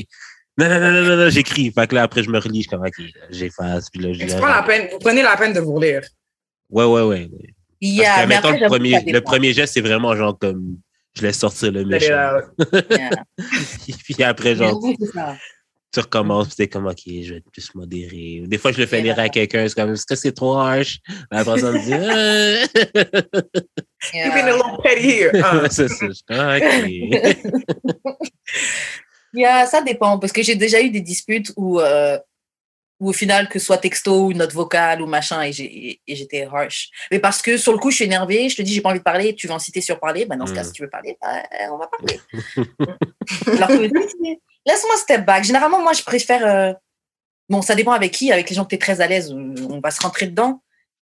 Non, 0.58 0.68
non, 0.68 0.80
non, 0.80 0.90
non, 0.90 1.02
non, 1.02 1.16
non, 1.16 1.30
j'écris. 1.30 1.70
Fait 1.72 1.86
que 1.86 1.94
là, 1.94 2.02
après, 2.02 2.22
je 2.24 2.30
me 2.30 2.38
relis. 2.38 2.62
Je 2.62 2.68
suis 2.68 2.70
comme, 2.70 2.84
OK, 2.84 3.00
j'efface. 3.30 3.90
Puis 3.90 4.02
là, 4.02 4.12
je 4.12 4.36
prends 4.36 4.48
la 4.48 4.62
peine, 4.62 4.88
vous 4.90 4.98
prenez 4.98 5.22
la 5.22 5.36
peine 5.36 5.52
de 5.52 5.60
vous 5.60 5.74
relire. 5.74 6.02
Ouais, 6.68 6.84
ouais, 6.84 7.02
ouais. 7.02 7.30
ouais. 7.32 7.54
Yeah, 7.80 8.04
Parce 8.06 8.16
que, 8.16 8.20
mais 8.28 8.34
mettons, 8.34 8.48
après, 8.48 8.58
le 9.12 9.20
premier, 9.20 9.48
le 9.48 9.54
geste, 9.54 9.74
c'est 9.74 9.80
vraiment 9.80 10.16
genre 10.16 10.36
comme, 10.36 10.78
je 11.16 11.22
laisse 11.22 11.38
sortir 11.38 11.70
le 11.72 11.84
méchant. 11.84 12.38
Yeah. 12.90 13.10
puis 14.04 14.22
après, 14.24 14.56
genre, 14.56 14.80
tu 15.92 16.00
recommences, 16.00 16.48
puis 16.48 16.56
t'es 16.56 16.68
comme, 16.68 16.86
OK, 16.86 16.98
je 17.06 17.30
vais 17.30 17.36
être 17.38 17.50
plus 17.52 17.74
modéré. 17.74 18.42
Des 18.46 18.58
fois, 18.58 18.72
je 18.72 18.78
le 18.78 18.86
fais 18.86 19.00
lire 19.00 19.18
à 19.18 19.28
quelqu'un, 19.28 19.66
c'est 19.68 19.74
comme, 19.74 19.92
est-ce 19.92 20.04
que 20.04 20.16
c'est 20.16 20.32
trop 20.32 20.56
harsh? 20.58 20.98
La 21.30 21.44
personne 21.44 21.74
me 21.74 21.84
dit, 21.84 21.92
Euh. 21.94 22.66
You've 24.14 24.34
been 24.34 24.48
a 24.48 24.52
little 24.56 24.78
petty 24.82 25.08
here. 25.08 25.30
Ah. 25.44 25.68
c'est 25.70 25.88
ça. 25.88 26.06
Je 26.08 26.12
suis 26.12 26.24
comme, 26.24 26.38
OK. 26.38 26.62
Yeah, 29.34 29.66
ça 29.66 29.82
dépend, 29.82 30.18
parce 30.18 30.32
que 30.32 30.42
j'ai 30.42 30.54
déjà 30.56 30.80
eu 30.80 30.90
des 30.90 31.00
disputes 31.00 31.52
où, 31.56 31.80
euh, 31.80 32.18
où 33.00 33.10
au 33.10 33.12
final, 33.12 33.48
que 33.48 33.58
ce 33.58 33.66
soit 33.66 33.78
texto 33.78 34.26
ou 34.26 34.32
note 34.32 34.52
vocale 34.52 35.00
ou 35.02 35.06
machin, 35.06 35.42
et 35.42 35.52
j'ai- 35.52 36.00
et 36.06 36.16
j'étais 36.16 36.44
harsh. 36.50 36.88
Mais 37.10 37.18
parce 37.20 37.40
que 37.42 37.56
sur 37.56 37.72
le 37.72 37.78
coup, 37.78 37.90
je 37.90 37.96
suis 37.96 38.04
énervée, 38.06 38.48
je 38.48 38.56
te 38.56 38.62
dis, 38.62 38.72
j'ai 38.74 38.80
pas 38.80 38.88
envie 38.90 38.98
de 38.98 39.04
parler, 39.04 39.34
tu 39.34 39.46
veux 39.46 39.52
en 39.52 39.58
citer 39.58 39.80
sur 39.80 40.00
parler, 40.00 40.24
ben 40.26 40.36
dans 40.36 40.46
ce 40.46 40.52
cas, 40.54 40.62
Mm. 40.62 40.64
si 40.64 40.72
tu 40.72 40.82
veux 40.82 40.90
parler, 40.90 41.16
ben, 41.22 41.42
on 41.72 41.76
va 41.78 41.86
parler. 41.88 42.20
Alors 43.46 43.68
que, 43.68 43.82
laisse-moi 44.66 44.96
step 44.96 45.24
back. 45.24 45.44
Généralement, 45.44 45.80
moi, 45.82 45.92
je 45.92 46.02
préfère. 46.02 46.44
euh, 46.46 46.72
Bon, 47.50 47.62
ça 47.62 47.74
dépend 47.74 47.92
avec 47.92 48.12
qui, 48.12 48.30
avec 48.30 48.50
les 48.50 48.54
gens 48.56 48.64
que 48.64 48.68
tu 48.70 48.74
es 48.74 48.78
très 48.78 49.00
à 49.00 49.06
l'aise, 49.06 49.32
euh, 49.32 49.54
on 49.70 49.80
va 49.80 49.90
se 49.90 50.02
rentrer 50.02 50.26
dedans. 50.26 50.62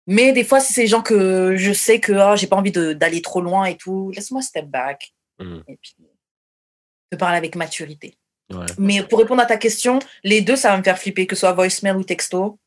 Mais 0.08 0.32
des 0.32 0.42
fois, 0.42 0.58
si 0.58 0.72
c'est 0.72 0.80
des 0.82 0.86
gens 0.88 1.00
que 1.00 1.54
je 1.56 1.72
sais 1.72 2.00
que 2.00 2.12
oh, 2.12 2.34
j'ai 2.36 2.48
pas 2.48 2.56
envie 2.56 2.72
de- 2.72 2.92
d'aller 2.92 3.22
trop 3.22 3.40
loin 3.40 3.66
et 3.66 3.76
tout, 3.76 4.10
laisse-moi 4.10 4.42
step 4.42 4.66
back. 4.66 5.12
Mm. 5.38 5.58
Et 5.68 5.76
puis, 5.80 5.94
te 7.14 7.18
parler 7.20 7.38
avec 7.38 7.56
maturité. 7.56 8.16
Ouais. 8.50 8.66
Mais 8.78 9.02
pour 9.02 9.18
répondre 9.18 9.42
à 9.42 9.46
ta 9.46 9.56
question, 9.56 9.98
les 10.22 10.42
deux, 10.42 10.56
ça 10.56 10.70
va 10.70 10.78
me 10.78 10.82
faire 10.82 10.98
flipper, 10.98 11.26
que 11.26 11.34
ce 11.34 11.40
soit 11.40 11.52
voicemail 11.52 11.94
ou 11.94 12.04
texto. 12.04 12.58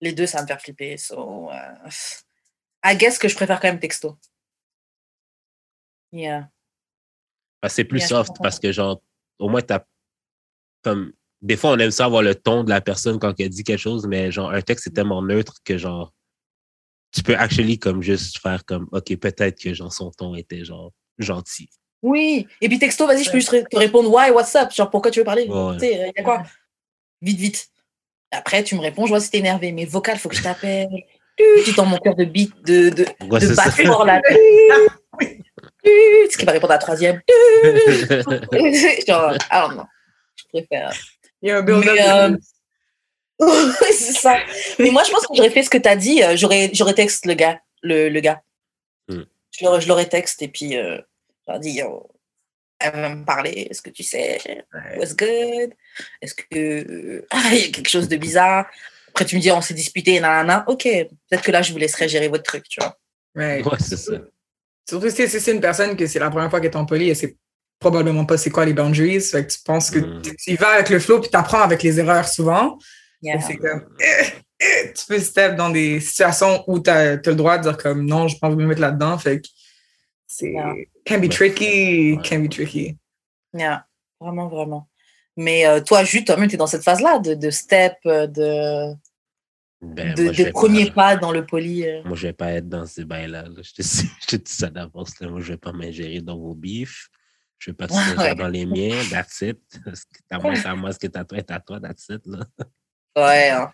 Les 0.00 0.12
deux, 0.12 0.26
ça 0.26 0.38
va 0.38 0.42
me 0.42 0.48
faire 0.48 0.60
flipper. 0.60 0.96
So, 0.96 1.50
uh, 1.50 1.88
I 2.84 2.96
guess 2.96 3.18
que 3.18 3.28
je 3.28 3.34
préfère 3.34 3.60
quand 3.60 3.68
même 3.68 3.80
texto. 3.80 4.18
Yeah. 6.12 6.50
Que 7.62 7.68
c'est 7.68 7.84
plus 7.84 8.00
Yeah, 8.00 8.08
soft 8.08 8.36
parce 8.42 8.58
que, 8.58 8.72
genre, 8.72 9.02
au 9.38 9.48
moins, 9.48 9.62
t'as 9.62 9.84
comme. 10.82 11.12
Des 11.42 11.56
fois, 11.56 11.70
on 11.70 11.78
aime 11.78 11.90
ça 11.90 12.04
avoir 12.04 12.20
le 12.20 12.34
ton 12.34 12.64
de 12.64 12.70
la 12.70 12.82
personne 12.82 13.18
quand 13.18 13.38
elle 13.40 13.48
dit 13.48 13.64
quelque 13.64 13.78
chose, 13.78 14.06
mais 14.06 14.30
genre, 14.30 14.50
un 14.50 14.60
texte, 14.60 14.84
c'est 14.84 14.90
tellement 14.90 15.22
neutre 15.22 15.56
que, 15.64 15.78
genre, 15.78 16.12
tu 17.12 17.22
peux 17.22 17.34
actually 17.34 17.78
comme 17.78 18.02
juste 18.02 18.38
faire 18.38 18.64
comme, 18.66 18.88
OK, 18.92 19.16
peut-être 19.16 19.58
que, 19.58 19.72
genre, 19.72 19.92
son 19.92 20.10
ton 20.10 20.34
était, 20.34 20.64
genre, 20.66 20.92
gentil. 21.18 21.70
Oui. 22.02 22.46
Et 22.60 22.68
puis 22.68 22.78
texto, 22.78 23.06
vas-y, 23.06 23.24
je 23.24 23.30
peux 23.30 23.38
juste 23.38 23.68
te 23.68 23.76
répondre 23.76 24.10
Why, 24.10 24.30
what's 24.30 24.54
up 24.56 24.70
Genre, 24.72 24.88
pourquoi 24.90 25.10
tu 25.10 25.18
veux 25.20 25.24
parler? 25.24 25.46
Ouais. 25.48 25.74
Tu 25.74 25.80
sais, 25.80 26.12
y 26.16 26.20
a 26.20 26.22
quoi 26.22 26.42
Vite, 27.22 27.38
vite. 27.38 27.68
Après, 28.30 28.62
tu 28.62 28.74
me 28.74 28.80
réponds, 28.80 29.04
je 29.06 29.10
vois 29.10 29.20
si 29.20 29.30
t'es 29.30 29.38
énervé. 29.38 29.72
Mais 29.72 29.84
vocal, 29.84 30.18
faut 30.18 30.28
que 30.28 30.36
je 30.36 30.42
t'appelle. 30.42 30.88
Tu 31.64 31.74
tends 31.74 31.86
mon 31.86 31.98
cœur 31.98 32.14
de 32.14 32.24
beat, 32.24 32.52
de, 32.64 32.90
de, 32.90 33.04
Ouais, 33.28 33.40
de 33.40 34.06
là. 34.06 34.20
Ce 36.30 36.36
qui 36.36 36.44
va 36.44 36.52
répondre 36.52 36.72
à 36.72 36.76
la 36.76 36.80
troisième. 36.80 37.20
Genre, 39.06 39.34
ah 39.50 39.68
non. 39.74 39.84
Je 40.36 40.44
préfère. 40.52 40.92
Il 41.42 41.48
y 41.48 41.52
a 41.52 41.58
un 41.58 41.62
build-up. 41.62 42.38
Euh, 43.42 43.72
c'est 43.90 44.12
ça. 44.12 44.38
Mais 44.78 44.90
moi, 44.90 45.02
je 45.04 45.10
pense 45.10 45.26
que 45.26 45.34
j'aurais 45.34 45.50
fait 45.50 45.62
ce 45.62 45.70
que 45.70 45.78
tu 45.78 45.88
as 45.88 45.96
dit. 45.96 46.22
euh, 46.22 46.36
J'aurais, 46.36 46.70
j'aurais 46.72 46.94
texte 46.94 47.26
le 47.26 47.34
gars. 47.34 47.60
Le, 47.82 48.08
le 48.10 48.20
gars. 48.20 48.42
Hmm. 49.08 49.22
Je, 49.58 49.64
l'aurais, 49.64 49.80
je 49.80 49.88
l'aurais 49.88 50.06
texte 50.08 50.42
et 50.42 50.48
puis 50.48 50.76
euh, 50.76 50.98
Yo, 51.62 52.08
elle 52.78 52.92
va 52.92 53.14
me 53.14 53.24
parler. 53.24 53.68
Est-ce 53.70 53.82
que 53.82 53.90
tu 53.90 54.02
sais? 54.02 54.38
What's 54.96 55.14
good? 55.16 55.72
Est-ce 56.22 56.34
que. 56.34 57.24
Il 57.52 57.58
y 57.58 57.64
a 57.64 57.68
quelque 57.72 57.88
chose 57.88 58.08
de 58.08 58.16
bizarre? 58.16 58.66
Après, 59.08 59.24
tu 59.24 59.36
me 59.36 59.40
dis 59.40 59.50
On 59.50 59.60
s'est 59.60 59.74
disputé, 59.74 60.20
nanana. 60.20 60.64
Ok, 60.68 60.84
peut-être 60.84 61.42
que 61.42 61.50
là, 61.50 61.62
je 61.62 61.72
vous 61.72 61.78
laisserai 61.78 62.08
gérer 62.08 62.28
votre 62.28 62.44
truc, 62.44 62.64
tu 62.68 62.80
vois. 62.80 62.96
Ouais. 63.34 63.62
Ouais, 63.64 63.78
c'est 63.80 63.96
ça. 63.96 64.12
Surtout 64.88 65.10
si 65.10 65.28
c'est 65.28 65.52
une 65.52 65.60
personne 65.60 65.96
que 65.96 66.06
c'est 66.06 66.18
la 66.18 66.30
première 66.30 66.50
fois 66.50 66.60
qu'elle 66.60 66.70
est 66.70 66.76
en 66.76 66.84
poli, 66.86 67.10
elle 67.10 67.16
sait 67.16 67.36
probablement 67.78 68.24
pas 68.24 68.36
c'est 68.36 68.50
quoi 68.50 68.64
les 68.64 68.74
boundaries. 68.74 69.20
Fait 69.20 69.46
que 69.46 69.52
tu 69.52 69.58
penses 69.64 69.90
que 69.90 69.98
Mm. 70.00 70.22
tu 70.22 70.50
y 70.50 70.56
vas 70.56 70.70
avec 70.70 70.88
le 70.90 70.98
flow 70.98 71.20
puis 71.20 71.30
t'apprends 71.30 71.60
avec 71.62 71.82
les 71.82 71.98
erreurs 72.00 72.28
souvent. 72.28 72.76
Yeah. 73.22 73.36
Et 73.36 73.40
C'est 73.40 73.56
comme, 73.56 73.86
eh, 74.00 74.26
eh, 74.60 74.92
tu 74.92 75.06
peux 75.06 75.18
step 75.20 75.54
dans 75.56 75.70
des 75.70 76.00
situations 76.00 76.64
où 76.66 76.80
tu 76.80 76.90
as, 76.90 77.16
le 77.16 77.34
droit 77.34 77.58
de 77.58 77.62
dire 77.64 77.76
comme 77.76 78.04
non, 78.04 78.26
je 78.28 78.36
pense 78.38 78.54
me 78.56 78.66
mettre 78.66 78.80
là-dedans. 78.80 79.16
Fait 79.18 79.40
que 79.40 79.48
c'est 80.26 80.50
Yeah. 80.50 80.74
Can 81.10 81.18
be 81.18 81.22
Ouais. 81.24 81.28
tricky, 81.28 82.12
Ouais. 82.14 82.22
can 82.28 82.40
be 82.40 82.48
tricky. 82.48 82.96
Yeah. 83.52 83.86
Vraiment, 84.20 84.48
vraiment. 84.48 84.88
Mais 85.36 85.66
euh, 85.66 85.80
toi, 85.80 86.04
Jus, 86.04 86.24
toi-même, 86.24 86.48
tu 86.48 86.54
es 86.54 86.58
dans 86.58 86.66
cette 86.66 86.82
phase-là 86.84 87.18
de, 87.18 87.34
de 87.34 87.50
step, 87.50 87.94
euh, 88.06 88.26
de, 88.26 88.94
Ben, 89.80 90.14
de, 90.14 90.30
de 90.30 90.50
premier 90.50 90.86
pas, 90.90 91.14
pas 91.14 91.16
dans 91.16 91.32
le 91.32 91.46
poli. 91.46 91.86
euh. 91.86 92.02
moi, 92.04 92.16
je 92.16 92.26
vais 92.28 92.32
pas 92.34 92.52
être 92.52 92.68
dans 92.68 92.84
ces 92.86 93.04
bails-là. 93.04 93.42
là. 93.44 93.62
Je 93.62 93.72
te 93.72 93.82
dis 93.82 94.10
je 94.22 94.26
te 94.26 94.36
dis 94.36 94.52
ça 94.52 94.68
d'avance. 94.68 95.18
Moi, 95.20 95.40
je 95.40 95.52
vais 95.52 95.56
pas 95.58 95.72
m'ingérer 95.72 96.20
dans 96.20 96.38
vos 96.38 96.54
bifs. 96.54 97.08
Je 97.58 97.70
vais 97.70 97.74
pas 97.76 97.86
Ouais. 97.90 97.94
s'ingérer 97.94 98.34
dans 98.34 98.48
les 98.48 98.66
miens. 98.66 98.98
That's 99.10 99.40
it. 99.42 99.58
À 100.30 100.38
moi, 100.38 100.54
c'est 100.54 100.66
à 100.66 100.74
moi. 100.74 100.92
Ce 100.92 100.98
est 101.02 101.16
à 101.16 101.24
toi 101.24 101.38
est 101.38 101.50
à 101.50 101.60
toi. 101.60 101.80
That's 101.80 102.06
it. 102.10 102.22
Là. 102.26 102.40
Ouais. 103.16 103.48
hein. 103.50 103.72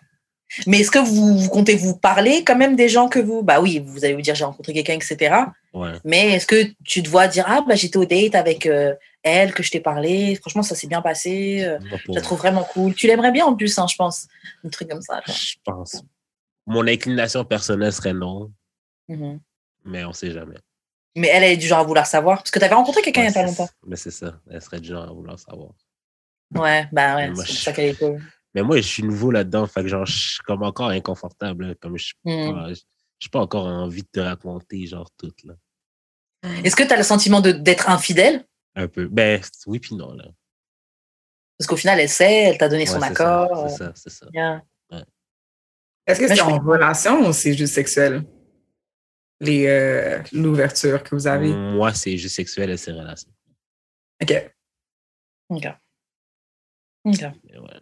Mais 0.65 0.79
est-ce 0.79 0.91
que 0.91 0.99
vous, 0.99 1.37
vous 1.37 1.49
comptez 1.49 1.75
vous 1.75 1.95
parler 1.97 2.43
quand 2.43 2.55
même 2.55 2.75
des 2.75 2.87
gens 2.89 3.09
que 3.09 3.19
vous. 3.19 3.43
Bah 3.43 3.59
oui, 3.61 3.83
vous 3.85 4.05
allez 4.05 4.13
vous 4.13 4.21
dire 4.21 4.33
j'ai 4.35 4.45
rencontré 4.45 4.73
quelqu'un, 4.73 4.93
etc. 4.93 5.35
Ouais. 5.73 5.91
Mais 6.05 6.31
est-ce 6.33 6.47
que 6.47 6.63
tu 6.85 7.03
te 7.03 7.09
vois 7.09 7.27
dire 7.27 7.43
ah 7.47 7.61
bah 7.67 7.75
j'étais 7.75 7.97
au 7.97 8.05
date 8.05 8.33
avec 8.35 8.65
euh, 8.65 8.95
elle 9.23 9.53
que 9.53 9.61
je 9.61 9.71
t'ai 9.71 9.81
parlé, 9.81 10.35
franchement 10.35 10.63
ça 10.63 10.73
s'est 10.73 10.87
bien 10.87 11.01
passé, 11.01 11.63
euh, 11.63 11.77
Moi, 11.89 11.99
je 12.07 12.11
la 12.13 12.21
trouve 12.21 12.37
vraiment 12.37 12.63
cool. 12.63 12.95
Tu 12.95 13.07
l'aimerais 13.07 13.31
bien 13.31 13.45
en 13.45 13.55
plus, 13.55 13.77
hein, 13.77 13.87
je 13.91 13.95
pense, 13.97 14.27
un 14.63 14.69
truc 14.69 14.89
comme 14.89 15.01
ça. 15.01 15.21
quoi. 15.25 15.33
Je 15.33 15.55
pense. 15.65 16.01
Mon 16.65 16.87
inclination 16.87 17.43
personnelle 17.45 17.91
serait 17.93 18.13
non, 18.13 18.51
Mhm. 19.09 19.39
mais 19.85 20.03
on 20.05 20.13
sait 20.13 20.31
jamais. 20.31 20.55
Mais 21.15 21.27
elle, 21.29 21.43
elle 21.43 21.53
est 21.53 21.57
du 21.57 21.67
genre 21.67 21.79
à 21.79 21.83
vouloir 21.83 22.05
savoir. 22.05 22.37
Parce 22.37 22.51
que 22.51 22.59
tu 22.59 22.65
avais 22.65 22.75
rencontré 22.75 23.01
quelqu'un 23.01 23.21
il 23.21 23.25
n'y 23.25 23.29
a 23.31 23.33
pas 23.33 23.43
longtemps. 23.43 23.69
Mais 23.85 23.95
c'est 23.95 24.11
ça. 24.11 24.39
Elle 24.51 24.61
serait 24.61 24.79
du 24.79 24.89
genre 24.89 25.03
à 25.09 25.11
vouloir 25.13 25.37
savoir. 25.39 25.71
Ouais, 26.55 26.87
bah 26.91 27.15
ouais, 27.15 27.29
c'est 27.35 27.45
pour 27.45 27.55
ça 27.55 27.73
qu'elle 27.73 27.89
est 27.89 27.97
cool. 27.99 28.21
Mais 28.57 28.63
moi, 28.63 28.77
je 28.77 28.81
suis 28.87 29.03
nouveau 29.03 29.29
là-dedans. 29.29 29.67
Fait 29.67 29.83
que 29.83 29.87
genre, 29.87 30.03
je 30.07 30.17
suis 30.31 30.39
comme 30.39 30.63
encore 30.63 30.89
inconfortable. 30.89 31.67
là, 31.67 31.75
Comme 31.75 31.95
je 31.95 32.05
suis 32.05 32.15
Mhm. 32.25 32.53
pas, 32.53 32.73
je 33.19 33.29
pas 33.29 33.39
encore 33.39 33.67
envie 33.67 34.01
de 34.01 34.07
te 34.11 34.19
raconter, 34.19 34.87
genre, 34.87 35.11
tout, 35.15 35.31
là. 35.43 35.53
Est-ce 36.63 36.75
que 36.75 36.81
tu 36.81 36.91
as 36.91 36.97
le 36.97 37.03
sentiment 37.03 37.39
de- 37.39 37.51
d'être 37.51 37.87
infidèle? 37.87 38.47
Un 38.75 38.87
peu. 38.87 39.07
Ben, 39.09 39.39
oui, 39.67 39.77
puis 39.79 39.95
non, 39.95 40.11
là. 40.13 40.25
Parce 41.59 41.67
qu'au 41.67 41.75
final, 41.77 41.99
elle 41.99 42.09
sait, 42.09 42.45
elle 42.45 42.57
t'a 42.57 42.67
donné 42.67 42.81
Ouais, 42.81 42.87
son 42.87 42.99
c'est 42.99 43.11
accord. 43.11 43.55
ça, 43.57 43.63
euh, 43.63 43.67
C'est 43.69 43.77
ça, 43.77 43.91
c'est 43.95 44.09
ça. 44.09 44.25
Est-ce 46.07 46.19
que 46.19 46.25
Mais 46.29 46.35
c'est 46.35 46.41
en 46.41 46.57
relation 46.59 47.27
ou 47.27 47.33
c'est 47.33 47.53
juste 47.53 47.75
sexuel? 47.75 48.23
Les, 49.39 49.67
euh, 49.67 50.23
l'ouverture 50.31 51.03
que 51.03 51.13
vous 51.13 51.27
avez? 51.27 51.53
Moi, 51.53 51.93
c'est 51.93 52.17
juste 52.17 52.35
sexuel 52.35 52.71
et 52.71 52.77
c'est 52.77 52.91
relation. 52.91 53.31
OK. 54.23 54.51
Ok. 55.49 55.67
Ok. 57.05 57.21
Ouais, 57.21 57.79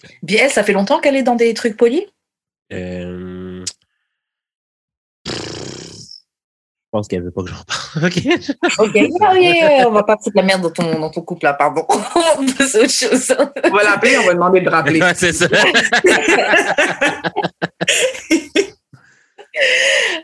c'est. 0.00 0.06
ok. 0.08 0.18
Puis 0.26 0.36
elle, 0.36 0.50
ça 0.50 0.62
fait 0.62 0.72
longtemps 0.72 1.00
qu'elle 1.00 1.16
est 1.16 1.22
dans 1.22 1.36
des 1.36 1.54
trucs 1.54 1.76
polis? 1.76 2.04
Euh, 2.72 3.64
Je 6.86 6.90
pense 6.92 7.08
qu'elle 7.08 7.24
veut 7.24 7.30
pas 7.32 7.42
que 7.42 7.48
j'en 7.48 7.64
parle. 7.64 8.06
OK? 8.06 8.22
Ok, 8.78 8.96
ah 9.20 9.32
oui, 9.34 9.60
on 9.86 9.90
va 9.90 10.04
pas 10.04 10.16
foutre 10.16 10.36
la 10.36 10.42
merde 10.44 10.62
dans 10.62 10.70
ton, 10.70 10.98
dans 10.98 11.10
ton 11.10 11.20
couple 11.20 11.44
là, 11.44 11.52
pardon. 11.52 11.82
autre 11.88 12.88
chose. 12.88 13.36
On 13.64 13.70
va 13.70 13.82
l'appeler, 13.82 14.16
on 14.18 14.24
va 14.24 14.34
demander 14.34 14.60
de 14.60 14.68
rappeler. 14.70 15.02
Ouais, 15.02 15.12
c'est 15.14 15.32
ça. 15.32 15.46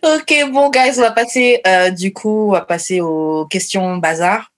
ok, 0.02 0.50
bon, 0.52 0.70
guys, 0.70 0.98
on 0.98 1.02
va 1.02 1.10
passer, 1.10 1.60
euh, 1.66 1.90
du 1.90 2.12
coup, 2.12 2.48
on 2.48 2.52
va 2.52 2.60
passer 2.62 3.00
aux 3.00 3.46
questions 3.46 3.96
bazar. 3.96 4.52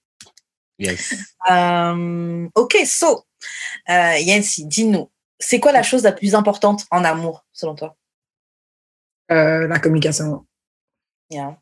Yes. 0.79 1.15
Euh, 1.51 2.47
ok, 2.55 2.77
so, 2.85 3.25
euh, 3.89 4.19
Yancy, 4.19 4.67
dis-nous, 4.67 5.11
c'est 5.39 5.61
quoi 5.61 5.73
la 5.73 5.83
chose 5.83 6.03
la 6.03 6.13
plus 6.13 6.35
importante 6.35 6.85
en 6.91 7.05
amour, 7.05 7.47
selon 7.53 7.75
toi? 7.75 7.97
Euh, 9.31 9.67
la 9.67 9.79
communication. 9.79 10.47
Yeah. 11.31 11.59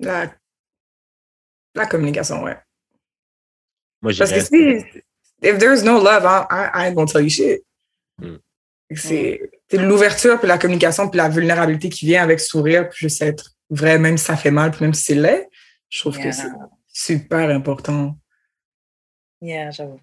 La, 0.00 0.32
la 1.74 1.86
communication, 1.86 2.42
ouais. 2.42 2.58
Moi, 4.00 4.12
Parce 4.18 4.32
que 4.32 4.40
si, 4.40 4.84
if 5.42 5.58
there's 5.58 5.82
no 5.82 6.02
love, 6.02 6.24
I, 6.24 6.46
I, 6.50 6.86
ain't 6.86 6.94
gonna 6.94 7.10
tell 7.10 7.22
you 7.22 7.30
shit. 7.30 7.62
Mm. 8.20 8.36
C'est 8.94 9.40
c'est 9.70 9.78
l'ouverture, 9.78 10.38
puis 10.38 10.48
la 10.48 10.58
communication, 10.58 11.08
puis 11.08 11.16
la 11.16 11.28
vulnérabilité 11.28 11.88
qui 11.88 12.04
vient 12.04 12.22
avec 12.22 12.40
sourire, 12.40 12.88
puis 12.90 12.98
juste 13.06 13.22
être 13.22 13.52
vrai, 13.70 13.98
même 13.98 14.18
si 14.18 14.24
ça 14.26 14.36
fait 14.36 14.50
mal, 14.50 14.70
puis 14.70 14.84
même 14.84 14.92
si 14.92 15.04
c'est 15.04 15.14
laid. 15.14 15.48
Je 15.88 16.00
trouve 16.00 16.16
Yeah. 16.18 16.30
que 16.30 16.36
c'est 16.36 16.48
super 16.88 17.48
important. 17.48 18.18
Yeah, 19.40 19.70
j'avoue. 19.70 20.00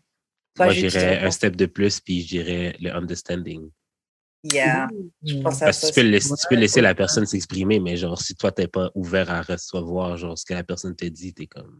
Toi, 0.59 0.65
Moi, 0.65 0.73
tu 0.75 0.81
j'irais 0.81 0.99
dirais 1.15 1.25
un 1.25 1.31
step 1.31 1.55
de 1.55 1.65
plus, 1.65 2.01
puis 2.01 2.21
je 2.21 2.27
dirais 2.27 2.75
le 2.81 2.93
understanding. 2.93 3.69
Yeah, 4.43 4.87
je 5.23 5.35
pense 5.37 5.61
à 5.61 5.65
Parce 5.65 5.79
que 5.79 5.87
ça. 5.87 5.93
tu 5.93 6.01
peux, 6.01 6.07
laisser, 6.07 6.29
tu 6.29 6.47
peux 6.49 6.55
laisser 6.55 6.81
la 6.81 6.93
personne 6.95 7.25
s'exprimer, 7.25 7.79
mais 7.79 7.95
genre, 7.95 8.21
si 8.21 8.35
toi, 8.35 8.51
t'es 8.51 8.67
pas 8.67 8.89
ouvert 8.93 9.29
à 9.31 9.41
recevoir 9.41 10.17
genre, 10.17 10.37
ce 10.37 10.43
que 10.45 10.53
la 10.53 10.63
personne 10.63 10.95
te 10.97 11.05
dit, 11.05 11.33
t'es 11.33 11.45
comme. 11.47 11.79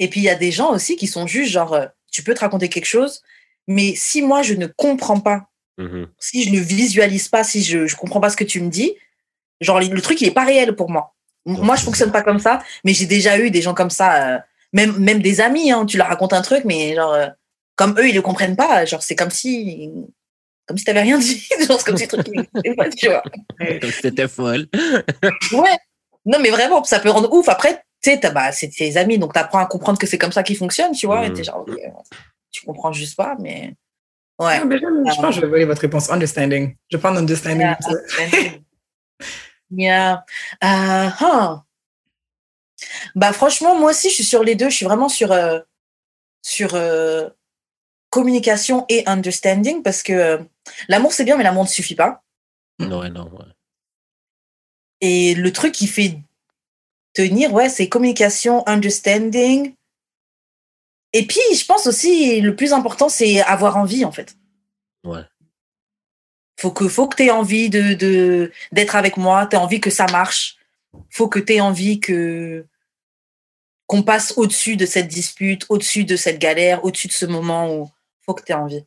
Et 0.00 0.08
puis, 0.08 0.20
il 0.20 0.24
y 0.24 0.28
a 0.28 0.34
des 0.34 0.50
gens 0.50 0.72
aussi 0.72 0.96
qui 0.96 1.06
sont 1.06 1.26
juste 1.28 1.50
genre, 1.52 1.72
euh, 1.74 1.86
tu 2.10 2.22
peux 2.24 2.34
te 2.34 2.40
raconter 2.40 2.68
quelque 2.68 2.84
chose, 2.86 3.22
mais 3.68 3.94
si 3.96 4.22
moi, 4.22 4.42
je 4.42 4.54
ne 4.54 4.66
comprends 4.66 5.20
pas, 5.20 5.48
Mhm. 5.78 6.08
si 6.18 6.42
je 6.44 6.50
ne 6.50 6.58
visualise 6.60 7.28
pas, 7.28 7.44
si 7.44 7.62
je 7.62 7.78
ne 7.78 7.94
comprends 7.96 8.20
pas 8.20 8.28
ce 8.30 8.36
que 8.36 8.44
tu 8.44 8.60
me 8.60 8.68
dis, 8.68 8.94
genre, 9.60 9.80
le 9.80 10.00
truc, 10.02 10.20
il 10.20 10.28
n'est 10.28 10.34
pas 10.34 10.44
réel 10.44 10.76
pour 10.76 10.90
moi. 10.90 11.14
Ouais. 11.46 11.56
Moi, 11.60 11.76
je 11.76 11.82
fonctionne 11.82 12.12
pas 12.12 12.22
comme 12.22 12.38
ça, 12.38 12.62
mais 12.84 12.92
j'ai 12.92 13.06
déjà 13.06 13.38
eu 13.38 13.50
des 13.50 13.62
gens 13.62 13.74
comme 13.74 13.90
ça, 13.90 14.36
euh, 14.36 14.38
même, 14.72 14.96
même 14.98 15.20
des 15.22 15.40
amis, 15.40 15.72
hein, 15.72 15.86
tu 15.86 15.96
leur 15.96 16.06
racontes 16.08 16.32
un 16.34 16.42
truc, 16.42 16.64
mais 16.64 16.94
genre, 16.94 17.12
euh, 17.14 17.26
comme 17.76 17.94
eux, 17.98 18.06
ils 18.06 18.10
ne 18.12 18.16
le 18.16 18.22
comprennent 18.22 18.56
pas, 18.56 18.84
genre, 18.84 19.02
c'est 19.02 19.16
comme 19.16 19.30
si. 19.30 19.90
Comme 20.66 20.78
si 20.78 20.84
tu 20.84 20.90
n'avais 20.90 21.02
rien 21.02 21.18
dit. 21.18 21.46
genre, 21.68 21.78
c'est 21.80 21.84
comme 21.86 21.96
si 21.96 22.06
le 22.06 22.22
truc, 22.22 22.76
pas, 22.76 22.88
tu 22.90 23.08
vois. 23.08 23.22
Comme 23.80 23.90
si 23.90 24.00
t'étais 24.02 24.28
folle. 24.28 24.66
Ouais. 25.52 25.76
Non, 26.24 26.38
mais 26.40 26.50
vraiment, 26.50 26.84
ça 26.84 27.00
peut 27.00 27.10
rendre 27.10 27.32
ouf. 27.32 27.48
Après, 27.48 27.82
tu 28.00 28.10
sais, 28.10 28.20
t'as- 28.20 28.30
bah, 28.30 28.52
c'est 28.52 28.68
tes 28.68 28.96
amis, 28.96 29.18
donc 29.18 29.32
tu 29.32 29.40
apprends 29.40 29.58
à 29.58 29.66
comprendre 29.66 29.98
que 29.98 30.06
c'est 30.06 30.18
comme 30.18 30.30
ça 30.32 30.42
qu'ils 30.44 30.56
fonctionnent, 30.56 30.92
tu 30.92 31.06
vois. 31.06 31.26
Et 31.26 31.32
t'es 31.32 31.42
genre, 31.44 31.64
ok, 31.66 31.76
tu 32.52 32.64
comprends 32.64 32.92
juste 32.92 33.16
pas, 33.16 33.34
mais. 33.40 33.74
Ouais. 34.38 34.60
Je, 34.60 34.66
je 34.70 35.16
pense 35.16 35.26
que 35.26 35.32
je 35.32 35.40
vais 35.40 35.46
voler 35.48 35.64
votre 35.64 35.80
réponse. 35.82 36.10
Understanding. 36.10 36.74
Je 36.90 36.96
prends 36.96 37.14
understanding. 37.16 37.74
Yeah. 38.20 38.52
Yeah. 39.70 40.24
Euh, 40.62 41.08
huh. 41.20 41.60
Bah, 43.14 43.32
franchement, 43.32 43.74
moi 43.76 43.90
aussi, 43.90 44.10
je 44.10 44.14
suis 44.14 44.24
sur 44.24 44.42
les 44.44 44.54
deux. 44.54 44.68
Je 44.70 44.76
suis 44.76 44.84
vraiment 44.84 45.08
sur, 45.08 45.32
euh, 45.32 45.60
sur 46.42 46.74
euh, 46.74 47.28
communication 48.12 48.84
et 48.90 49.02
understanding 49.06 49.82
parce 49.82 50.02
que 50.02 50.12
euh, 50.12 50.38
l'amour, 50.88 51.12
c'est 51.14 51.24
bien, 51.24 51.36
mais 51.36 51.44
l'amour 51.44 51.64
ne 51.64 51.68
suffit 51.68 51.94
pas. 51.94 52.22
Non, 52.78 53.00
ouais, 53.00 53.08
non, 53.08 53.24
ouais. 53.32 53.46
Et 55.00 55.34
le 55.34 55.50
truc 55.50 55.72
qui 55.72 55.86
fait 55.86 56.18
tenir, 57.14 57.52
ouais, 57.54 57.70
c'est 57.70 57.88
communication, 57.88 58.68
understanding. 58.68 59.74
Et 61.14 61.26
puis, 61.26 61.40
je 61.54 61.64
pense 61.64 61.86
aussi, 61.86 62.40
le 62.42 62.54
plus 62.54 62.74
important, 62.74 63.08
c'est 63.08 63.40
avoir 63.40 63.78
envie, 63.78 64.04
en 64.04 64.12
fait. 64.12 64.36
Ouais. 65.04 65.24
Faut 66.60 66.70
que, 66.70 66.88
faut 66.88 67.08
que 67.08 67.16
tu 67.16 67.24
aies 67.24 67.30
envie 67.30 67.70
de, 67.70 67.94
de, 67.94 68.52
d'être 68.72 68.94
avec 68.94 69.16
moi, 69.16 69.46
tu 69.46 69.56
envie 69.56 69.80
que 69.80 69.90
ça 69.90 70.06
marche. 70.06 70.58
Faut 71.08 71.28
que 71.28 71.38
tu 71.38 71.54
aies 71.54 71.60
envie 71.62 71.98
que, 71.98 72.66
qu'on 73.86 74.02
passe 74.02 74.34
au-dessus 74.36 74.76
de 74.76 74.84
cette 74.84 75.08
dispute, 75.08 75.64
au-dessus 75.70 76.04
de 76.04 76.16
cette 76.16 76.38
galère, 76.38 76.84
au-dessus 76.84 77.08
de 77.08 77.12
ce 77.12 77.26
moment 77.26 77.74
où 77.74 77.90
faut 78.32 78.36
que 78.36 78.44
tu 78.44 78.52
aies 78.52 78.56
envie. 78.56 78.84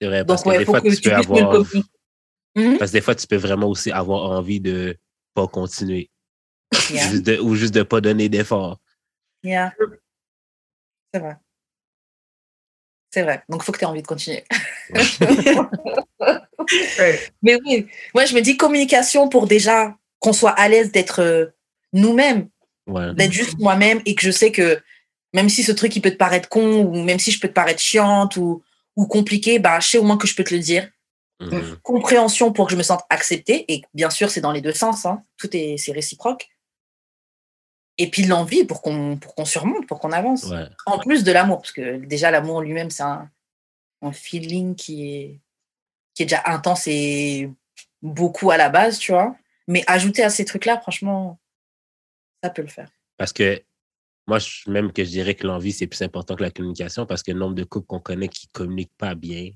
C'est 0.00 0.08
vrai, 0.08 0.24
parce 0.24 0.42
Donc, 0.42 0.52
que 0.52 0.58
ouais, 0.58 0.58
des 0.58 0.64
fois, 0.64 0.80
que 0.80 0.88
tu 0.88 0.96
tu 1.00 1.08
peux 1.08 1.14
avoir. 1.14 1.64
Mhm. 2.56 2.78
Parce 2.78 2.90
que 2.90 2.96
des 2.96 3.00
fois, 3.00 3.14
tu 3.14 3.26
peux 3.26 3.36
vraiment 3.36 3.68
aussi 3.68 3.90
avoir 3.90 4.30
envie 4.30 4.60
de 4.60 4.96
pas 5.34 5.46
continuer. 5.48 6.10
Yeah. 6.90 7.08
Juste 7.08 7.22
de- 7.24 7.38
ou 7.38 7.54
juste 7.54 7.74
de 7.74 7.82
pas 7.82 8.00
donner 8.00 8.28
d'effort. 8.28 8.80
Yeah. 9.42 9.72
C'est 11.12 11.20
vrai. 11.20 11.36
C'est 13.12 13.22
vrai. 13.22 13.42
Donc, 13.48 13.62
il 13.62 13.64
faut 13.64 13.72
que 13.72 13.78
tu 13.78 13.84
aies 13.84 13.88
envie 13.88 14.02
de 14.02 14.06
continuer. 14.06 14.44
Ouais. 14.90 15.02
Mais 17.42 17.58
oui, 17.64 17.86
moi, 18.14 18.24
je 18.24 18.34
me 18.34 18.40
dis 18.40 18.56
communication 18.56 19.28
pour 19.28 19.46
déjà 19.46 19.96
qu'on 20.18 20.32
soit 20.32 20.50
à 20.50 20.68
l'aise 20.68 20.90
d'être 20.92 21.20
euh, 21.20 21.46
nous-mêmes, 21.92 22.48
Ouais. 22.86 23.14
d'être 23.14 23.32
juste 23.32 23.58
moi-même 23.58 24.02
et 24.04 24.14
que 24.14 24.20
je 24.22 24.30
sais 24.30 24.52
que 24.52 24.78
même 25.32 25.48
si 25.48 25.62
ce 25.62 25.72
truc, 25.72 25.96
il 25.96 26.02
peut 26.02 26.10
te 26.10 26.16
paraître 26.16 26.48
con 26.50 26.82
ou 26.84 27.02
même 27.02 27.18
si 27.18 27.30
je 27.30 27.40
peux 27.40 27.48
te 27.48 27.52
paraître 27.54 27.80
chiante 27.80 28.36
ou, 28.36 28.62
ou 28.96 29.06
compliqué, 29.06 29.58
bah, 29.58 29.80
je 29.80 29.88
sais 29.88 29.98
au 29.98 30.02
moins 30.04 30.16
que 30.16 30.26
je 30.26 30.34
peux 30.34 30.44
te 30.44 30.54
le 30.54 30.60
dire. 30.60 30.90
Mhm. 31.40 31.78
Compréhension 31.82 32.52
pour 32.52 32.66
que 32.66 32.72
je 32.72 32.76
me 32.76 32.82
sente 32.82 33.02
acceptée 33.10 33.64
et 33.72 33.82
bien 33.92 34.08
sûr, 34.10 34.30
c'est 34.30 34.40
dans 34.40 34.52
les 34.52 34.60
deux 34.60 34.72
sens. 34.72 35.04
hein. 35.04 35.22
Tout 35.36 35.54
est, 35.56 35.76
c'est 35.78 35.92
réciproque. 35.92 36.48
Et 37.98 38.10
puis 38.10 38.24
l'envie 38.24 38.64
pour 38.64 38.82
qu'on 38.82 39.16
pour 39.16 39.34
qu'on 39.34 39.44
surmonte, 39.44 39.86
pour 39.86 40.00
qu'on 40.00 40.12
avance. 40.12 40.44
Ouais. 40.44 40.66
En 40.86 40.98
plus 40.98 41.22
de 41.24 41.32
l'amour, 41.32 41.58
parce 41.58 41.72
que 41.72 41.96
déjà 41.96 42.30
l'amour 42.30 42.60
lui-même, 42.60 42.90
c'est 42.90 43.02
un, 43.04 43.30
un 44.02 44.12
feeling 44.12 44.74
qui 44.74 45.12
est, 45.12 45.40
qui 46.14 46.22
est 46.22 46.26
déjà 46.26 46.42
intense 46.46 46.86
et 46.86 47.50
beaucoup 48.02 48.50
à 48.50 48.56
la 48.56 48.68
base, 48.68 48.98
tu 48.98 49.12
vois. 49.12 49.36
Mais 49.68 49.82
ajouter 49.86 50.22
à 50.22 50.30
ces 50.30 50.44
trucs-là, 50.44 50.80
franchement, 50.80 51.38
Ça 52.42 52.50
peut 52.50 52.62
le 52.62 52.68
faire. 52.68 52.90
Parce 53.16 53.32
que 53.32 53.62
moi, 54.26 54.38
je- 54.38 54.70
même 54.70 54.92
que 54.92 55.04
je 55.04 55.10
dirais 55.10 55.34
que 55.34 55.46
l'envie, 55.46 55.72
c'est 55.72 55.86
plus 55.86 56.02
important 56.02 56.34
que 56.36 56.42
la 56.42 56.50
communication 56.50 57.06
parce 57.06 57.22
que 57.22 57.32
le 57.32 57.38
nombre 57.38 57.54
de 57.54 57.64
couples 57.64 57.86
qu'on 57.86 58.00
connaît 58.00 58.28
qui 58.28 58.48
communiquent 58.48 58.96
pas 58.98 59.14
bien, 59.14 59.50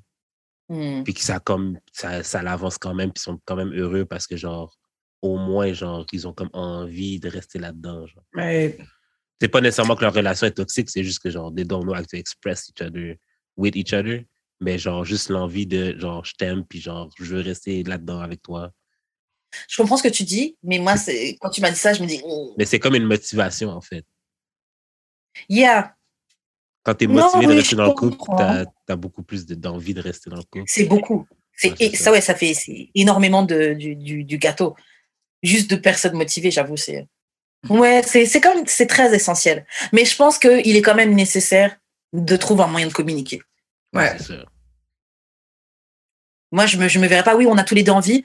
Hmm. 0.70 1.02
puis 1.02 1.14
que 1.14 1.20
ça 1.20 1.40
comme 1.40 1.78
ça, 1.92 2.22
ça 2.22 2.42
l'avance 2.42 2.76
quand 2.76 2.92
même, 2.94 3.10
puis 3.10 3.22
sont 3.22 3.40
quand 3.46 3.56
même 3.56 3.72
heureux 3.72 4.04
parce 4.04 4.26
que 4.26 4.36
genre 4.36 4.76
au 5.22 5.38
moins 5.38 5.72
genre 5.72 6.04
ils 6.12 6.28
ont 6.28 6.34
comme 6.34 6.50
envie 6.52 7.18
de 7.18 7.28
rester 7.30 7.58
là-dedans. 7.58 8.06
genre. 8.06 8.22
Mais 8.34 8.76
C'est 9.40 9.48
pas 9.48 9.60
nécessairement 9.62 9.96
que 9.96 10.02
leur 10.02 10.12
relation 10.12 10.46
est 10.46 10.50
toxique, 10.52 10.90
c'est 10.90 11.02
juste 11.04 11.20
que 11.20 11.30
genre 11.30 11.54
they 11.54 11.64
don't 11.64 11.84
know 11.84 11.94
how 11.94 12.02
to 12.02 12.16
express 12.18 12.68
each 12.68 12.82
other 12.82 13.16
with 13.56 13.76
each 13.76 13.94
other, 13.94 14.24
mais 14.60 14.78
genre 14.78 15.06
juste 15.06 15.30
l'envie 15.30 15.66
de 15.66 15.96
genre 15.98 16.22
je 16.26 16.34
t'aime 16.34 16.66
puis 16.66 16.80
genre 16.82 17.08
je 17.18 17.24
veux 17.24 17.40
rester 17.40 17.82
là-dedans 17.84 18.20
avec 18.20 18.42
toi. 18.42 18.70
Je 19.70 19.76
comprends 19.80 19.96
ce 19.96 20.02
que 20.02 20.08
tu 20.12 20.24
dis, 20.24 20.58
mais 20.62 20.78
moi, 20.78 20.98
c'est 20.98 21.38
quand 21.40 21.48
tu 21.48 21.62
m'as 21.62 21.70
dit 21.70 21.78
ça, 21.78 21.94
je 21.94 22.02
me 22.02 22.06
dis, 22.06 22.20
oh, 22.22 22.54
Mais 22.58 22.66
c'est 22.66 22.78
comme 22.78 22.94
une 22.94 23.06
motivation 23.06 23.70
en 23.70 23.80
fait. 23.80 24.04
Yeah, 25.49 25.95
Quand 26.82 26.95
tu 26.95 27.05
es 27.05 27.07
Non, 27.07 27.22
motivé 27.22 27.47
de 27.47 27.53
rester 27.53 27.76
dans 27.76 27.84
le 27.84 27.91
couple, 27.93 28.16
tu 28.16 28.93
as, 28.93 28.97
beaucoup 28.97 29.22
plus 29.22 29.47
de- 29.47 29.55
d'envie 29.55 29.95
de 29.95 30.01
rester 30.01 30.30
dans 30.30 30.36
le 30.36 30.43
couple. 30.43 30.64
c'est 30.66 30.84
beaucoup. 30.84 31.26
C'est 31.55 31.74
ça. 31.76 32.05
ça, 32.05 32.12
ouais, 32.12 32.20
ça 32.20 32.34
fait 32.36 32.55
énormément 32.95 33.43
de, 33.43 33.74
du, 33.74 33.97
du, 33.97 34.22
du 34.24 34.39
gâteau. 34.39 34.76
Juste 35.43 35.70
de 35.70 35.76
personnes 35.76 36.16
motivées, 36.16 36.51
j'avoue, 36.51 36.76
c'est. 36.76 37.09
Ouais, 37.68 38.03
c'est 38.07 38.24
c'est 38.26 38.41
comme 38.41 38.64
c'est 38.66 38.86
très 38.86 39.12
essentiel. 39.14 39.66
Mais 39.93 40.05
je 40.05 40.14
pense 40.14 40.39
qu'il 40.39 40.76
est 40.76 40.82
quand 40.82 40.95
même 40.95 41.14
nécessaire 41.14 41.76
de 42.12 42.36
trouver 42.36 42.62
un 42.62 42.68
moyen 42.68 42.86
de 42.86 42.93
communiquer. 42.93 43.43
ouais. 43.93 44.18
Sûr. 44.20 44.47
Moi, 46.53 46.66
je 46.66 46.78
me, 46.78 46.89
je 46.89 46.99
me 46.99 47.07
verrais 47.07 47.24
pas, 47.24 47.36
oui, 47.36 47.47
on 47.47 47.59
a 47.59 47.64
tous 47.64 47.74
les 47.74 47.82
deux 47.82 47.93
envie, 47.93 48.24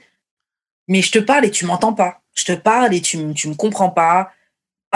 mais 0.88 1.02
je 1.02 1.12
te 1.12 1.18
parle 1.18 1.44
et 1.44 1.50
tu 1.50 1.66
m'entends 1.66 1.92
pas. 1.92 2.22
Je 2.34 2.44
te 2.44 2.52
parle 2.52 2.94
et 2.94 3.00
tu, 3.00 3.18
tu 3.34 3.48
me 3.48 3.54
comprends 3.54 3.90
pas. 3.90 4.32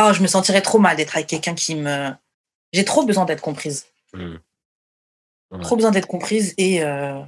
Ah, 0.01 0.13
je 0.13 0.23
me 0.23 0.29
sentirais 0.29 0.63
trop 0.63 0.79
mal 0.79 0.97
d'être 0.97 1.17
avec 1.17 1.27
quelqu'un 1.27 1.57
qui 1.57 1.75
me. 1.75 2.11
J'ai 2.73 2.85
trop 2.85 3.05
besoin 3.05 3.25
d'être 3.25 3.41
comprise. 3.41 3.87
Hmm. 4.13 4.37
Ouais. 5.51 5.61
Trop 5.61 5.75
besoin 5.75 5.91
d'être 5.91 6.07
comprise 6.07 6.55
et. 6.57 6.85
euh, 6.85 7.21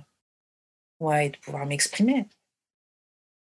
Ouais, 1.01 1.27
et 1.27 1.31
de 1.31 1.37
pouvoir 1.39 1.67
m'exprimer. 1.67 2.29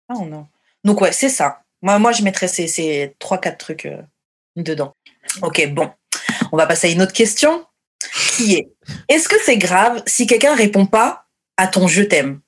Ah 0.08 0.14
non. 0.14 0.46
Donc, 0.84 1.00
ouais, 1.02 1.12
c'est 1.12 1.28
ça. 1.28 1.64
Moi, 1.82 1.98
moi 1.98 2.12
je 2.12 2.22
mettrais 2.22 2.48
ces, 2.48 2.68
ces 2.68 3.16
3-4 3.20 3.56
trucs 3.58 3.84
euh, 3.86 4.00
dedans. 4.56 4.96
Ok, 5.42 5.66
bon. 5.74 5.92
On 6.52 6.56
va 6.56 6.66
passer 6.66 6.86
à 6.86 6.90
une 6.90 7.02
autre 7.02 7.12
question 7.12 7.66
qui 8.36 8.54
est 8.54 8.70
est-ce 9.08 9.28
que 9.28 9.34
c'est 9.44 9.58
grave 9.58 10.02
si 10.06 10.26
quelqu'un 10.26 10.54
répond 10.54 10.86
pas 10.86 11.26
à 11.56 11.66
ton 11.66 11.86
je 11.88 12.02
t'aime? 12.02 12.40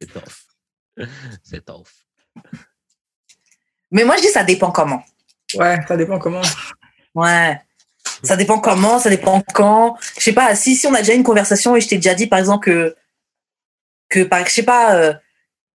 C'est 0.00 0.12
tough. 0.12 1.06
C'est 1.44 1.64
tough. 1.64 1.86
Mais 3.90 4.04
moi, 4.04 4.16
je 4.16 4.22
dis 4.22 4.28
ça 4.28 4.44
dépend 4.44 4.70
comment. 4.70 5.02
Ouais, 5.54 5.78
ça 5.86 5.96
dépend 5.96 6.18
comment. 6.18 6.42
Ouais. 7.14 7.60
Ça 8.22 8.36
dépend 8.36 8.58
comment, 8.58 8.98
ça 8.98 9.10
dépend 9.10 9.42
quand. 9.54 9.96
Je 10.18 10.24
sais 10.24 10.32
pas, 10.32 10.54
si, 10.54 10.76
si 10.76 10.86
on 10.86 10.94
a 10.94 10.98
déjà 10.98 11.14
une 11.14 11.22
conversation 11.22 11.76
et 11.76 11.80
je 11.80 11.88
t'ai 11.88 11.96
déjà 11.96 12.14
dit, 12.14 12.26
par 12.26 12.38
exemple, 12.38 12.64
que, 12.64 12.96
que 14.08 14.22
par, 14.24 14.46
je 14.46 14.52
sais 14.52 14.62
pas, 14.62 14.96
euh, 14.96 15.14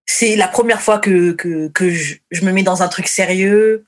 c'est 0.05 0.35
la 0.35 0.47
première 0.47 0.81
fois 0.81 0.99
que, 0.99 1.31
que, 1.33 1.67
que 1.69 1.89
je, 1.89 2.15
je 2.31 2.45
me 2.45 2.51
mets 2.51 2.63
dans 2.63 2.83
un 2.83 2.87
truc 2.87 3.07
sérieux 3.07 3.85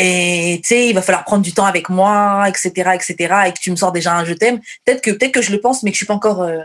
et 0.00 0.60
tu 0.62 0.68
sais, 0.68 0.88
il 0.88 0.94
va 0.94 1.02
falloir 1.02 1.24
prendre 1.24 1.42
du 1.42 1.52
temps 1.52 1.64
avec 1.64 1.88
moi, 1.88 2.48
etc., 2.48 2.92
etc., 2.94 3.16
et 3.46 3.52
que 3.52 3.58
tu 3.58 3.70
me 3.72 3.76
sors 3.76 3.90
déjà 3.90 4.16
un 4.16 4.24
je 4.24 4.32
t'aime. 4.32 4.60
Peut-être 4.84 5.02
que, 5.02 5.10
peut-être 5.10 5.32
que 5.32 5.42
je 5.42 5.50
le 5.50 5.60
pense, 5.60 5.82
mais 5.82 5.90
que 5.90 5.94
je 5.94 5.98
suis 5.98 6.06
pas 6.06 6.14
encore 6.14 6.42
euh, 6.42 6.60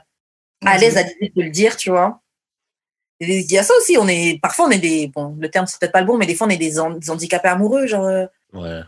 à 0.63 0.77
l'aise 0.77 0.97
à 0.97 1.03
l'idée 1.03 1.33
de 1.35 1.41
le 1.41 1.49
dire, 1.49 1.75
tu 1.75 1.89
vois. 1.89 2.21
Il 3.19 3.51
y 3.51 3.57
a 3.57 3.63
ça 3.63 3.73
aussi, 3.77 3.97
on 3.97 4.07
est, 4.07 4.39
parfois 4.41 4.65
on 4.67 4.71
est 4.71 4.79
des, 4.79 5.07
bon, 5.07 5.35
le 5.39 5.49
terme 5.49 5.65
c'est 5.67 5.79
peut-être 5.79 5.91
pas 5.93 6.01
le 6.01 6.07
bon, 6.07 6.17
mais 6.17 6.25
des 6.25 6.35
fois 6.35 6.47
on 6.47 6.49
est 6.49 6.57
des, 6.57 6.79
han- 6.79 6.97
des 6.97 7.09
handicapés 7.09 7.47
amoureux, 7.47 7.87
genre, 7.87 8.05
euh, 8.05 8.25
Ouais. 8.53 8.81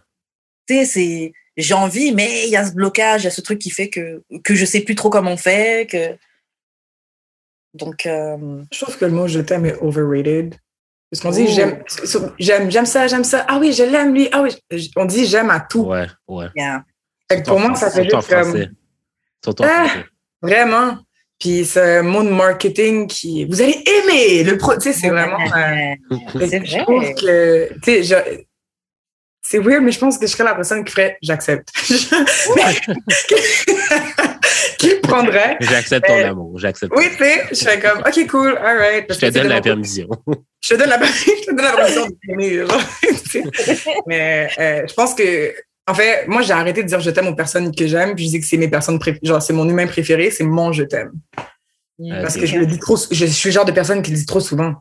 tu 0.67 0.75
sais, 0.75 0.85
c'est 0.85 1.33
j'ai 1.57 1.73
envie, 1.73 2.11
mais 2.13 2.43
il 2.45 2.49
y 2.49 2.57
a 2.57 2.65
ce 2.65 2.73
blocage, 2.73 3.21
il 3.21 3.25
y 3.25 3.27
a 3.27 3.31
ce 3.31 3.39
truc 3.41 3.59
qui 3.59 3.69
fait 3.69 3.89
que 3.89 4.23
que 4.43 4.55
je 4.55 4.65
sais 4.65 4.81
plus 4.81 4.95
trop 4.95 5.09
comment 5.09 5.31
on 5.31 5.37
fait, 5.37 5.87
que 5.89 6.17
donc 7.73 8.05
euh, 8.05 8.61
Je 8.73 8.79
trouve 8.81 8.97
que 8.97 9.05
le 9.05 9.11
mot 9.11 9.27
je 9.27 9.39
t'aime 9.39 9.65
est 9.65 9.75
overrated. 9.81 10.55
Parce 11.11 11.21
qu'on 11.21 11.29
dit 11.29 11.47
j'aime, 11.47 11.81
j'aime, 12.39 12.69
j'aime 12.71 12.85
ça, 12.85 13.07
j'aime 13.07 13.23
ça. 13.23 13.45
Ah 13.47 13.57
oui, 13.59 13.71
je 13.73 13.83
l'aime 13.83 14.13
lui. 14.13 14.27
Ah 14.33 14.41
oui, 14.41 14.49
on 14.97 15.05
dit 15.05 15.25
j'aime 15.25 15.49
à 15.49 15.59
tout. 15.61 15.83
Ouais, 15.85 16.07
ouais. 16.27 16.47
bien. 16.55 16.83
Fait 17.31 17.41
que 17.41 17.47
pour 17.47 17.59
moi, 17.59 17.73
ça 17.75 17.89
fait 17.89 18.03
juste 18.03 18.27
comme 18.27 18.65
Ah! 19.63 19.87
vraiment. 20.41 20.97
Puis 21.39 21.65
c'est 21.65 21.97
un 21.99 22.01
mot 22.01 22.23
de 22.23 22.29
marketing 22.29 23.07
qui, 23.07 23.45
vous 23.45 23.61
allez 23.61 23.83
aimer 23.85 24.43
le 24.43 24.57
pro. 24.57 24.73
Tu 24.75 24.81
sais, 24.81 24.93
c'est 24.93 25.09
vraiment. 25.09 25.37
euh, 25.39 25.95
c'est 26.47 26.65
Je 26.65 26.77
vrai. 26.83 27.13
que, 27.13 27.73
tu 27.73 27.79
sais, 27.83 28.03
je- 28.03 28.41
c'est 29.41 29.59
weird, 29.59 29.83
mais 29.83 29.91
je 29.91 29.99
pense 29.99 30.17
que 30.17 30.25
je 30.25 30.31
serais 30.31 30.43
la 30.45 30.55
personne 30.55 30.83
qui 30.83 30.91
ferait 30.91 31.17
j'accepte. 31.21 31.69
qui 34.79 34.95
prendrait. 35.03 35.57
J'accepte 35.61 36.07
ton 36.07 36.13
Euh, 36.13 36.29
amour. 36.29 36.57
J'accepte. 36.59 36.91
Oui, 36.95 37.05
tu 37.11 37.17
sais, 37.23 37.43
je 37.51 37.55
serais 37.55 37.79
comme, 37.79 37.99
OK, 37.99 38.27
cool, 38.27 38.57
all 38.57 38.77
right. 38.77 39.05
Je 39.13 39.19
te 39.19 39.25
donne 39.31 39.47
la 39.47 39.61
permission. 39.61 40.07
Je 40.61 40.69
te 40.69 40.75
donne 40.79 40.89
la, 40.89 40.99
je 41.03 41.45
te 41.45 41.51
donne 41.53 41.65
la 41.65 41.71
permission 41.73 42.07
de 42.07 42.15
sais. 43.29 43.43
Mais 44.07 44.49
euh, 44.57 44.85
je 44.87 44.93
pense 44.93 45.13
que, 45.13 45.53
en 45.87 45.93
fait, 45.93 46.27
moi, 46.27 46.41
j'ai 46.41 46.53
arrêté 46.53 46.83
de 46.83 46.87
dire 46.87 46.99
je 46.99 47.09
t'aime 47.11 47.27
aux 47.27 47.35
personnes 47.35 47.73
que 47.73 47.87
j'aime, 47.87 48.15
puis 48.15 48.25
je 48.25 48.29
dis 48.31 48.39
que 48.39 48.47
c'est 48.47 48.57
mes 48.57 48.67
personnes 48.67 48.97
préférées, 48.97 49.25
genre, 49.25 49.41
c'est 49.41 49.53
mon 49.53 49.67
humain 49.69 49.85
préféré, 49.87 50.31
c'est 50.31 50.43
mon 50.43 50.71
je 50.71 50.83
t'aime. 50.83 51.11
Parce 52.09 52.35
que 52.35 52.45
je 52.45 52.57
le 52.57 52.65
dis 52.65 52.79
trop, 52.79 52.97
je 52.97 53.25
suis 53.25 53.49
le 53.49 53.53
genre 53.53 53.65
de 53.65 53.71
personne 53.71 54.01
qui 54.01 54.11
le 54.11 54.17
dit 54.17 54.25
trop 54.25 54.39
souvent. 54.39 54.73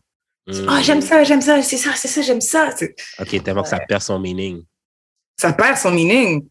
Ah, 0.68 0.82
j'aime 0.82 1.00
ça, 1.00 1.24
j'aime 1.24 1.40
ça, 1.40 1.62
c'est 1.62 1.76
ça, 1.76 1.90
c'est 1.94 2.09
ça, 2.09 2.22
j'aime 2.22 2.40
ça. 2.40 2.70
Ok, 3.18 3.42
tellement 3.42 3.62
que 3.62 3.68
ça 3.68 3.78
perd 3.78 4.02
son 4.02 4.18
meaning. 4.18 4.62
Ça 5.38 5.52
perd 5.52 5.76
son 5.76 5.90
meaning. 5.90 6.46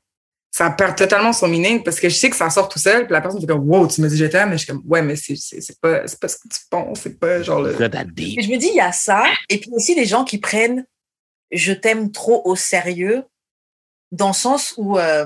Ça 0.52 0.70
perd 0.70 0.96
totalement 0.96 1.34
son 1.34 1.48
meaning 1.48 1.82
parce 1.84 2.00
que 2.00 2.10
je 2.10 2.16
sais 2.16 2.30
que 2.30 2.36
ça 2.36 2.48
sort 2.52 2.70
tout 2.70 2.78
seul, 2.78 3.06
puis 3.06 3.14
la 3.14 3.22
personne 3.22 3.42
fait 3.42 3.48
comme, 3.48 3.68
wow, 3.68 3.88
tu 3.88 4.02
me 4.02 4.08
dis 4.08 4.18
je 4.18 4.26
t'aime, 4.26 4.50
mais 4.50 4.58
je 4.58 4.66
suis 4.66 4.68
comme, 4.68 4.84
ouais, 4.86 5.02
mais 5.02 5.16
c'est, 5.16 5.36
pas, 5.82 6.08
c'est 6.08 6.20
pas 6.20 6.28
ce 6.28 6.36
que 6.36 6.48
tu 6.48 6.60
penses, 6.70 7.00
c'est 7.02 7.20
pas 7.20 7.42
genre 7.42 7.60
le. 7.60 7.74
Je 7.74 8.52
me 8.52 8.58
dis 8.58 8.68
il 8.68 8.76
y 8.76 8.80
a 8.80 8.92
ça 8.92 9.24
et 9.50 9.58
puis 9.58 9.72
aussi 9.74 9.96
les 9.96 10.06
gens 10.06 10.24
qui 10.24 10.38
prennent 10.38 10.86
je 11.52 11.74
t'aime 11.74 12.12
trop 12.12 12.42
au 12.46 12.56
sérieux 12.56 13.24
dans 14.14 14.30
le 14.30 14.34
sens 14.34 14.74
où 14.78 14.98
euh, 14.98 15.26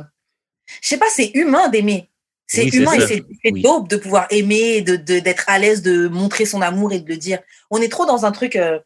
je 0.82 0.88
sais 0.90 0.98
pas 0.98 1.10
c'est 1.12 1.32
humain 1.36 1.70
d'aimer. 1.70 2.10
C'est 2.50 2.64
Oui, 2.64 2.70
humain 2.78 2.94
et 2.94 3.02
c'est 3.02 3.24
Oui. 3.52 3.62
dope 3.62 3.88
de 3.90 3.98
pouvoir 3.98 4.26
aimer, 4.30 4.82
de 4.82 4.96
de- 4.96 5.20
d'être 5.20 5.44
à 5.48 5.60
l'aise, 5.60 5.82
de 5.82 6.08
montrer 6.08 6.46
son 6.46 6.62
amour 6.62 6.92
et 6.94 7.00
de 7.02 7.08
le 7.10 7.18
dire. 7.18 7.40
On 7.70 7.82
est 7.82 7.90
trop 7.92 8.06
dans 8.06 8.26
un 8.26 8.32
truc 8.32 8.56
euh, 8.56 8.80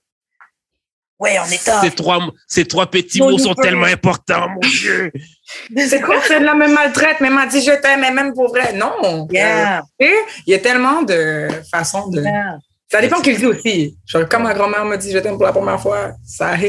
ouais, 1.19 1.37
on 1.39 1.45
est 1.51 1.63
top. 1.63 1.75
Ces 1.81 1.91
trois, 1.91 2.19
ces 2.47 2.65
trois 2.65 2.87
petits 2.89 3.19
mots 3.19 3.37
sont 3.37 3.53
tellement 3.53 3.85
importants, 3.85 4.49
mon 4.49 4.59
Dieu. 4.67 5.11
C'est 5.75 6.01
quoi, 6.01 6.15
c'est 6.25 6.39
de 6.39 6.45
la 6.45 6.55
même 6.55 6.73
maltraite, 6.73 7.17
mais 7.19 7.27
elle 7.27 7.33
m'a 7.33 7.45
dit 7.45 7.61
je 7.61 7.71
t'aime, 7.81 7.99
mais 8.01 8.11
même 8.11 8.33
pour 8.33 8.47
vrai. 8.49 8.73
Non. 8.73 9.27
Yeah, 9.31 9.83
Euh, 10.01 10.05
il 10.47 10.51
y 10.51 10.55
a 10.55 10.59
tellement 10.59 11.01
de 11.03 11.49
façons 11.69 12.07
de. 12.07 12.21
yeah. 12.21 12.57
Ça 12.91 12.99
dépend 12.99 13.21
qui 13.21 13.31
le 13.31 13.37
dit 13.37 13.45
aussi. 13.45 13.97
Genre, 14.05 14.27
comme 14.27 14.43
ma 14.43 14.53
grand-mère 14.53 14.83
m'a 14.83 14.97
dit 14.97 15.11
je 15.11 15.17
t'aime 15.19 15.35
pour 15.37 15.45
la 15.45 15.53
première 15.53 15.81
fois, 15.81 16.13
ça 16.25 16.57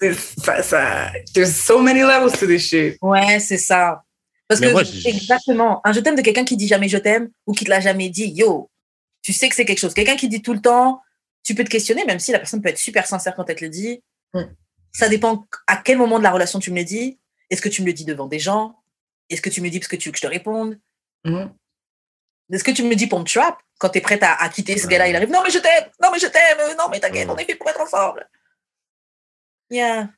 C'est 0.00 0.12
ça, 0.42 0.62
ça, 0.62 1.12
there's 1.32 1.54
so 1.54 1.80
many 1.80 2.00
levels 2.00 2.32
to 2.32 2.46
this 2.46 2.62
shit. 2.68 2.96
Ouais, 3.00 3.38
c'est 3.38 3.58
ça. 3.58 4.02
Parce 4.48 4.60
Mais 4.60 4.68
que 4.68 4.72
moi, 4.72 4.82
je- 4.82 5.08
exactement, 5.08 5.80
un 5.84 5.92
je 5.92 6.00
t'aime 6.00 6.16
de 6.16 6.22
quelqu'un 6.22 6.44
qui 6.44 6.56
dit 6.56 6.66
jamais 6.66 6.88
je 6.88 6.98
t'aime 6.98 7.30
ou 7.46 7.52
qui 7.52 7.64
te 7.64 7.70
l'a 7.70 7.78
jamais 7.80 8.08
dit, 8.08 8.26
yo, 8.34 8.68
tu 9.22 9.32
sais 9.32 9.48
que 9.48 9.54
c'est 9.54 9.64
quelque 9.64 9.78
chose. 9.78 9.94
Quelqu'un 9.94 10.16
qui 10.16 10.28
dit 10.28 10.42
tout 10.42 10.52
le 10.52 10.60
temps, 10.60 11.00
tu 11.44 11.54
peux 11.54 11.62
te 11.64 11.70
questionner, 11.70 12.04
même 12.04 12.18
si 12.18 12.32
la 12.32 12.38
personne 12.38 12.60
peut 12.60 12.68
être 12.70 12.78
super 12.78 13.06
sincère 13.06 13.36
quand 13.36 13.48
elle 13.48 13.56
te 13.56 13.64
le 13.64 13.70
dit. 13.70 14.02
Mm. 14.34 14.42
Ça 14.92 15.08
dépend 15.08 15.46
à 15.68 15.76
quel 15.76 15.98
moment 15.98 16.18
de 16.18 16.24
la 16.24 16.32
relation 16.32 16.58
tu 16.58 16.70
me 16.72 16.78
le 16.78 16.84
dis. 16.84 17.18
Est-ce 17.50 17.62
que 17.62 17.68
tu 17.68 17.82
me 17.82 17.86
le 17.86 17.92
dis 17.92 18.04
devant 18.04 18.26
des 18.26 18.40
gens? 18.40 18.76
Est-ce 19.30 19.42
que 19.42 19.50
tu 19.50 19.60
me 19.60 19.66
le 19.66 19.70
dis 19.70 19.78
parce 19.78 19.88
que 19.88 19.96
tu 19.96 20.08
veux 20.08 20.12
que 20.12 20.18
je 20.18 20.22
te 20.22 20.26
réponde? 20.26 20.78
Mhm. 21.24 21.52
Est-ce 22.52 22.64
que 22.64 22.70
tu 22.72 22.82
me 22.82 22.90
le 22.90 22.96
dis 22.96 23.06
pour 23.06 23.18
me 23.20 23.24
trap? 23.24 23.58
Quand 23.78 23.88
tu 23.90 23.98
es 23.98 24.00
prête 24.00 24.22
à, 24.22 24.34
à 24.42 24.48
quitter 24.48 24.78
ce 24.78 24.86
gars-là 24.86 25.08
Il 25.08 25.16
arrive, 25.16 25.30
non 25.30 25.40
mais 25.44 25.50
je 25.50 25.58
t'aime, 25.58 25.84
non 26.02 26.08
mais 26.12 26.18
je 26.18 26.26
t'aime, 26.26 26.58
euh, 26.60 26.74
non 26.76 26.84
mais 26.90 27.00
t'inquiète, 27.00 27.28
on 27.28 27.36
est 27.36 27.44
fait 27.44 27.54
pour 27.56 27.68
être 27.68 27.80
ensemble. 27.80 28.28
Yeah. 29.70 30.08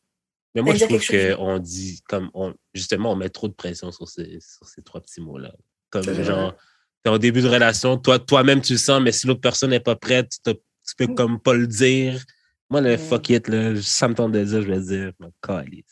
Mais 0.55 0.63
moi, 0.63 0.75
je 0.75 0.85
trouve 0.87 1.07
qu'on 1.07 1.59
dit, 1.59 2.03
comme, 2.09 2.31
on, 2.35 2.55
justement, 2.75 3.13
on 3.13 3.17
met 3.17 3.29
trop 3.29 3.49
de 3.49 3.53
pression 3.53 3.93
sur 3.93 4.09
ces, 4.09 4.39
sur 4.41 4.67
ces 4.67 4.83
trois 4.83 5.01
petits 5.01 5.21
mots-là. 5.21 5.53
Comme, 5.91 6.05
genre, 6.23 6.55
t'es 7.03 7.11
en 7.11 7.19
début 7.19 7.43
de 7.43 7.49
relation, 7.49 7.97
toi, 7.99 8.19
toi-même, 8.19 8.61
tu 8.61 8.73
le 8.73 8.79
sens, 8.79 9.01
mais 9.01 9.13
si 9.13 9.27
l'autre 9.27 9.41
personne 9.41 9.71
n'est 9.71 9.81
pas 9.81 9.95
prête, 9.97 10.31
tu, 10.31 10.41
te- 10.41 10.51
tu 10.59 10.95
peux 10.97 11.07
comme 11.15 11.39
pas 11.41 11.55
le 11.55 11.67
dire. 11.67 12.23
Moi, 12.71 12.81
le 12.81 12.95
Mm. 12.97 12.99
fuck 12.99 13.31
it, 13.31 13.49
là, 13.49 13.75
ça 13.81 14.09
me 14.09 14.15
tente 14.15 14.33
de 14.33 14.41
le 14.41 14.45
dire, 14.47 14.63
je 14.63 14.69
vais 14.69 14.77
le 14.77 14.83
dire. 14.85 15.13
Mais 15.21 15.29
calice. 15.43 15.85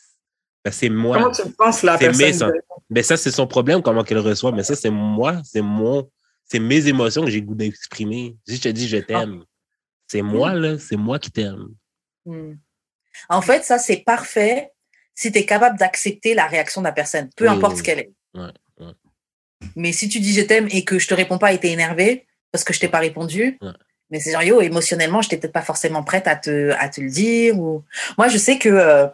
Ben, 0.65 0.71
c'est 0.71 0.89
moi. 0.89 1.17
Comment 1.17 1.31
tu 1.31 1.49
penses 1.51 1.83
la 1.83 1.93
mes 1.93 1.99
personne? 1.99 2.53
Mais 2.89 3.03
ça, 3.03 3.15
c'est 3.17 3.31
son 3.31 3.47
problème, 3.47 3.81
comment 3.81 4.03
qu'elle 4.03 4.17
le 4.17 4.23
reçoit. 4.23 4.51
Mais 4.51 4.63
ça, 4.63 4.75
c'est 4.75 4.89
moi, 4.89 5.41
c'est 5.43 5.61
mon, 5.61 6.09
c'est 6.47 6.59
mes 6.59 6.87
émotions 6.87 7.23
que 7.23 7.29
j'ai 7.29 7.41
goût 7.41 7.55
d'exprimer. 7.55 8.35
Si 8.47 8.55
je 8.57 8.61
te 8.61 8.69
dis 8.69 8.87
je 8.87 8.97
t'aime, 8.97 9.43
c'est 10.07 10.21
moi, 10.21 10.53
là, 10.53 10.77
c'est 10.79 10.95
moi 10.95 11.19
qui 11.19 11.31
t'aime. 11.31 11.69
Hmm. 12.25 12.53
En 13.29 13.41
fait, 13.41 13.63
ça, 13.63 13.79
c'est 13.79 13.97
parfait 13.97 14.71
si 15.15 15.31
tu 15.31 15.39
es 15.39 15.45
capable 15.45 15.77
d'accepter 15.79 16.33
la 16.33 16.45
réaction 16.47 16.81
de 16.81 16.85
la 16.85 16.91
personne, 16.91 17.29
peu 17.35 17.47
Oui, 17.47 17.55
importe 17.55 17.73
oui, 17.73 17.77
ce 17.79 17.83
qu'elle 17.83 17.99
est. 17.99 18.11
Ouais, 18.33 18.51
ouais. 18.79 18.93
Mais 19.75 19.91
si 19.91 20.07
tu 20.07 20.19
dis 20.19 20.33
je 20.33 20.41
t'aime 20.41 20.67
et 20.71 20.85
que 20.85 20.99
je 20.99 21.07
te 21.07 21.13
réponds 21.13 21.39
pas 21.39 21.51
et 21.53 21.59
t'es 21.59 21.71
énervé 21.71 22.27
parce 22.51 22.63
que 22.63 22.73
je 22.73 22.79
t'ai 22.79 22.87
pas 22.87 22.99
répondu, 22.99 23.57
Ouais. 23.61 23.71
Mais 24.09 24.21
c'est 24.21 24.31
genre, 24.31 24.43
yo, 24.43 24.61
émotionnellement, 24.61 25.21
j'étais 25.21 25.37
peut-être 25.37 25.51
pas 25.51 25.61
forcément 25.61 26.01
prête 26.01 26.27
à 26.27 26.37
te, 26.37 26.71
à 26.79 26.87
te 26.87 27.01
le 27.01 27.09
dire. 27.09 27.59
Ou... 27.59 27.83
Moi, 28.17 28.29
je 28.29 28.37
sais 28.37 28.57
que. 28.57 28.69
euh, 28.69 29.07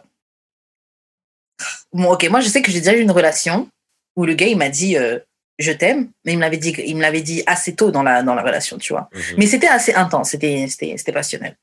Bon, 1.92 2.12
ok, 2.12 2.28
moi, 2.30 2.40
je 2.40 2.48
sais 2.48 2.62
que 2.62 2.70
j'ai 2.70 2.80
déjà 2.80 2.94
eu 2.96 3.00
une 3.00 3.10
relation 3.10 3.68
où 4.16 4.24
le 4.24 4.34
gars, 4.34 4.46
il 4.46 4.56
m'a 4.56 4.68
dit 4.68 4.96
euh, 4.96 5.18
je 5.58 5.72
t'aime, 5.72 6.10
mais 6.24 6.32
il 6.32 6.36
me 6.36 6.42
l'avait 6.42 6.56
dit, 6.56 6.74
il 6.84 6.96
me 6.96 7.02
l'avait 7.02 7.20
dit 7.20 7.42
assez 7.46 7.74
tôt 7.74 7.90
dans 7.90 8.02
la, 8.02 8.22
dans 8.22 8.34
la 8.34 8.42
relation, 8.42 8.78
tu 8.78 8.92
vois. 8.92 9.08
Mhm. 9.12 9.22
Mais 9.38 9.46
c'était 9.46 9.68
assez 9.68 9.94
intense, 9.94 10.30
c'était, 10.30 10.66
c'était, 10.68 10.94
c'était 10.96 11.12
passionnel. 11.12 11.56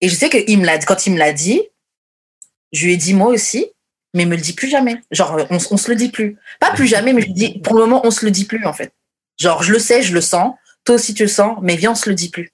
Et 0.00 0.08
je 0.08 0.14
sais 0.14 0.28
que 0.28 0.38
il 0.48 0.58
me 0.58 0.66
l'a, 0.66 0.78
quand 0.78 1.06
il 1.06 1.12
me 1.12 1.18
l'a 1.18 1.32
dit, 1.32 1.62
je 2.72 2.86
lui 2.86 2.94
ai 2.94 2.96
dit 2.96 3.14
moi 3.14 3.28
aussi, 3.28 3.66
mais 4.14 4.22
il 4.22 4.28
me 4.28 4.36
le 4.36 4.40
dit 4.40 4.54
plus 4.54 4.68
jamais. 4.68 5.00
Genre, 5.10 5.38
on, 5.50 5.58
on 5.70 5.76
se 5.76 5.90
le 5.90 5.96
dit 5.96 6.08
plus. 6.10 6.36
Pas 6.58 6.72
plus 6.72 6.86
jamais, 6.86 7.12
mais 7.12 7.20
je 7.20 7.26
lui 7.26 7.34
dis, 7.34 7.58
pour 7.60 7.74
le 7.74 7.80
moment, 7.80 8.00
on 8.04 8.10
se 8.10 8.24
le 8.24 8.30
dit 8.30 8.44
plus, 8.44 8.64
en 8.64 8.72
fait. 8.72 8.92
Genre, 9.38 9.62
je 9.62 9.72
le 9.72 9.78
sais, 9.78 10.02
je 10.02 10.14
le 10.14 10.20
sens, 10.20 10.54
toi 10.84 10.94
aussi 10.96 11.14
tu 11.14 11.22
le 11.22 11.28
sens, 11.28 11.58
mais 11.62 11.76
viens, 11.76 11.92
on 11.92 11.96
se 11.96 12.08
le 12.08 12.14
dit 12.14 12.30
plus. 12.30 12.52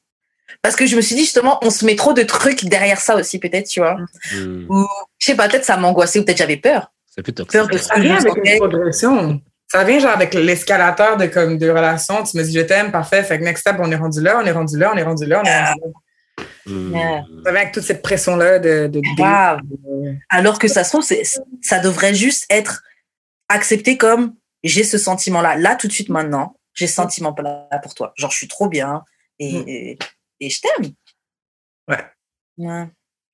Parce 0.62 0.76
que 0.76 0.86
je 0.86 0.96
me 0.96 1.00
suis 1.00 1.14
dit, 1.14 1.22
justement, 1.22 1.58
on 1.62 1.70
se 1.70 1.84
met 1.84 1.96
trop 1.96 2.12
de 2.12 2.22
trucs 2.22 2.64
derrière 2.64 3.00
ça 3.00 3.16
aussi, 3.16 3.38
peut-être, 3.38 3.68
tu 3.68 3.80
vois. 3.80 3.96
Mhm. 4.32 4.66
Ou, 4.68 4.86
je 5.18 5.26
sais 5.26 5.36
pas, 5.36 5.48
peut-être 5.48 5.64
ça 5.64 5.76
m'angoissait, 5.76 6.18
ou 6.18 6.24
peut-être 6.24 6.38
j'avais 6.38 6.56
peur. 6.56 6.92
C'est. 7.06 7.22
Peur 7.22 7.68
de 7.68 7.78
Ça 7.78 7.94
je 7.96 8.08
avec 8.08 8.36
une 8.44 8.56
progression. 8.58 9.40
Ça 9.68 9.82
vient 9.84 9.98
genre 9.98 10.12
avec 10.12 10.32
l'escalateur 10.34 11.16
de 11.16 11.26
comme 11.26 11.58
de 11.58 11.68
relations. 11.68 12.22
Tu 12.22 12.36
me 12.36 12.42
dis 12.44 12.52
je 12.54 12.60
t'aime, 12.60 12.92
parfait. 12.92 13.22
Fait 13.24 13.38
que 13.38 13.44
next 13.44 13.62
step, 13.62 13.76
on 13.80 13.90
est 13.90 13.96
rendu 13.96 14.20
là, 14.22 14.38
on 14.42 14.46
est 14.46 14.52
rendu 14.52 14.78
là, 14.78 14.92
on 14.94 14.96
est 14.96 15.02
rendu 15.02 15.26
là, 15.26 15.40
on 15.42 15.44
est 15.44 15.64
rendu 15.66 15.80
là. 15.80 15.86
Ça 17.42 17.50
vient 17.52 17.60
avec 17.62 17.72
toute 17.72 17.82
cette 17.84 18.02
pression-là 18.02 18.58
de, 18.58 18.86
de, 18.88 19.00
de- 19.00 19.16
Grave. 19.16 19.60
de- 19.64 20.16
Alors 20.28 20.58
que 20.58 20.68
ça 20.68 20.84
se 20.84 20.90
trouve, 20.90 21.04
ça 21.62 21.78
devrait 21.80 22.14
juste 22.14 22.44
être 22.50 22.82
accepté 23.48 23.96
comme 23.96 24.34
j'ai 24.64 24.84
ce 24.84 24.98
sentiment-là, 24.98 25.56
là, 25.56 25.76
tout 25.76 25.86
de 25.88 25.92
suite, 25.92 26.08
maintenant, 26.08 26.56
j'ai 26.74 26.86
ce 26.86 26.94
sentiment-là 26.94 27.68
pour 27.82 27.94
toi. 27.94 28.12
Genre, 28.16 28.30
je 28.30 28.36
suis 28.36 28.48
trop 28.48 28.68
bien 28.68 29.02
et, 29.38 29.58
Mm. 29.60 29.64
et, 29.68 29.98
et 30.40 30.50
je 30.50 30.60
t'aime. 30.60 30.90
Ouais. 31.88 32.04
Ouais. 32.58 32.86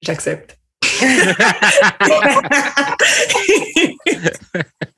J'accepte. 0.03 0.59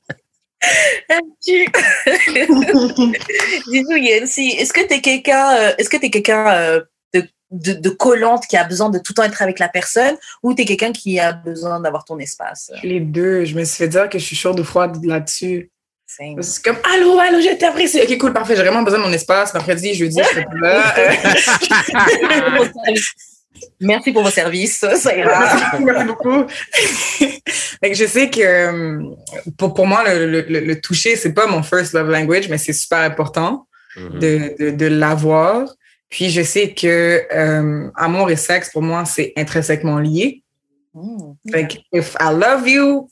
Tu- 1.43 1.67
Dis-nous, 3.71 3.97
Yancy, 3.97 4.49
est-ce 4.57 4.73
que 4.73 4.85
tu 4.87 4.93
es 4.95 5.01
quelqu'un 5.01 5.55
euh, 5.57 5.73
est-ce 5.77 5.89
que 5.89 5.97
t'es 5.97 6.09
quelqu'un 6.09 6.47
euh, 6.53 6.81
de, 7.13 7.23
de, 7.51 7.73
de 7.73 7.89
collante 7.89 8.45
qui 8.47 8.57
a 8.57 8.63
besoin 8.63 8.89
de 8.89 8.97
tout 8.99 9.13
le 9.13 9.15
temps 9.15 9.23
être 9.23 9.41
avec 9.41 9.59
la 9.59 9.69
personne 9.69 10.15
ou 10.43 10.53
tu 10.53 10.61
es 10.63 10.65
quelqu'un 10.65 10.91
qui 10.91 11.19
a 11.19 11.31
besoin 11.33 11.79
d'avoir 11.79 12.03
ton 12.05 12.17
espace? 12.19 12.71
Les 12.83 12.99
deux. 12.99 13.45
Je 13.45 13.55
me 13.55 13.63
suis 13.63 13.77
fait 13.77 13.87
dire 13.87 14.09
que 14.09 14.19
je 14.19 14.25
suis 14.25 14.35
chaude 14.35 14.59
ou 14.59 14.63
froide 14.63 15.03
là-dessus. 15.05 15.71
C'est 16.07 16.35
comme 16.63 16.77
Allô, 16.95 17.19
allô, 17.19 17.39
je 17.41 17.55
t'apprécie. 17.57 18.01
Ok, 18.01 18.17
cool, 18.17 18.33
parfait. 18.33 18.55
J'ai 18.55 18.61
vraiment 18.63 18.83
besoin 18.83 18.99
de 18.99 19.03
mon 19.05 19.13
espace. 19.13 19.53
Mercredi, 19.53 19.93
jeudi, 19.95 20.21
je 20.35 20.41
plus 20.41 20.59
là. 20.61 20.93
Merci 23.79 24.11
pour 24.11 24.23
vos 24.23 24.29
services, 24.29 24.77
ça 24.79 25.15
ira. 25.15 25.77
Merci 25.79 26.05
beaucoup. 26.05 26.45
Fait 26.47 27.91
que 27.91 27.93
je 27.95 28.05
sais 28.05 28.29
que 28.29 28.39
euh, 28.41 29.03
pour, 29.57 29.73
pour 29.73 29.87
moi, 29.87 30.03
le, 30.07 30.25
le, 30.25 30.41
le, 30.41 30.59
le 30.61 30.81
toucher, 30.81 31.15
c'est 31.15 31.33
pas 31.33 31.47
mon 31.47 31.63
first 31.63 31.93
love 31.93 32.09
language, 32.09 32.49
mais 32.49 32.57
c'est 32.57 32.73
super 32.73 32.99
important 32.99 33.67
Mhm. 33.97 34.19
de, 34.19 34.55
de, 34.59 34.69
de 34.71 34.85
l'avoir. 34.87 35.69
Puis 36.09 36.29
je 36.29 36.41
sais 36.41 36.73
que 36.73 37.23
euh, 37.33 37.89
amour 37.95 38.29
et 38.29 38.35
sexe, 38.35 38.69
pour 38.71 38.81
moi, 38.81 39.05
c'est 39.05 39.33
intrinsèquement 39.37 39.99
lié. 39.99 40.43
Mm. 40.93 41.33
Fait 41.51 41.67
que 41.67 41.75
if 41.91 42.15
I 42.19 42.33
love 42.33 42.67
you, 42.67 43.09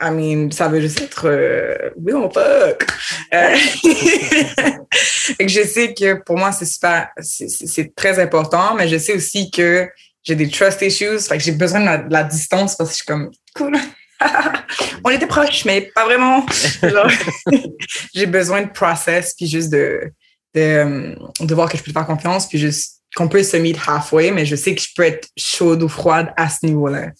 I 0.00 0.10
mean, 0.10 0.50
ça 0.52 0.68
veut 0.68 0.80
juste 0.80 1.00
être 1.00 1.28
euh, 1.28 1.90
oui, 1.96 2.12
on 2.14 2.30
fuck. 2.30 2.86
Euh, 3.34 3.56
je 5.40 5.62
sais 5.66 5.92
que 5.94 6.14
pour 6.22 6.38
moi, 6.38 6.52
c'est 6.52 6.66
super, 6.66 7.08
c'est- 7.20 7.94
très 7.96 8.18
important, 8.20 8.74
mais 8.74 8.88
je 8.88 8.96
sais 8.96 9.14
aussi 9.14 9.50
que 9.50 9.88
j'ai 10.22 10.34
des 10.36 10.48
trust 10.48 10.82
issues. 10.82 11.18
Fait 11.20 11.38
que 11.38 11.42
j'ai 11.44 11.52
besoin 11.52 11.80
de 11.80 11.84
la, 11.86 11.98
de 11.98 12.12
la 12.12 12.22
distance 12.24 12.76
parce 12.76 12.90
que 12.90 12.94
je 12.94 12.96
suis 12.98 13.06
comme 13.06 13.30
cool. 13.56 13.76
on 15.04 15.10
était 15.10 15.26
proches, 15.26 15.64
mais 15.64 15.82
pas 15.94 16.04
vraiment. 16.04 16.44
J'ai 18.14 18.26
besoin 18.26 18.62
de 18.62 18.70
process 18.70 19.32
puis 19.34 19.46
juste 19.46 19.70
de, 19.70 20.12
de, 20.54 20.60
euh, 20.60 21.14
de 21.40 21.54
voir 21.54 21.70
que 21.70 21.78
je 21.78 21.82
peux 21.84 21.92
te 21.92 21.98
faire 21.98 22.06
confiance 22.06 22.48
puis 22.48 22.58
juste 22.58 22.96
qu'on 23.14 23.28
peut 23.28 23.42
se 23.44 23.56
meet 23.56 23.78
halfway, 23.86 24.32
mais 24.32 24.44
je 24.44 24.56
sais 24.56 24.74
que 24.74 24.80
je 24.82 24.88
peux 24.96 25.04
être 25.04 25.28
chaude 25.36 25.82
ou 25.84 25.88
froide 25.88 26.32
à 26.36 26.48
ce 26.48 26.66
niveau-là. 26.66 27.12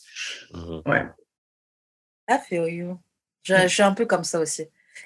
Mhm. 0.52 0.82
I 2.28 2.36
feel 2.48 2.66
you. 2.68 2.98
Je, 3.42 3.54
je 3.62 3.68
suis 3.68 3.82
un 3.82 3.92
peu 3.94 4.06
comme 4.06 4.24
ça 4.24 4.38
aussi. 4.40 4.62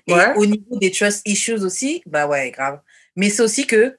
Et 0.06 0.14
Ouais. 0.14 0.34
au 0.36 0.46
niveau 0.46 0.78
des 0.78 0.90
trust 0.90 1.22
issues 1.26 1.54
aussi, 1.62 2.02
bah 2.06 2.26
ouais, 2.26 2.50
grave. 2.50 2.80
Mais 3.16 3.30
c'est 3.30 3.42
aussi 3.42 3.66
que 3.66 3.98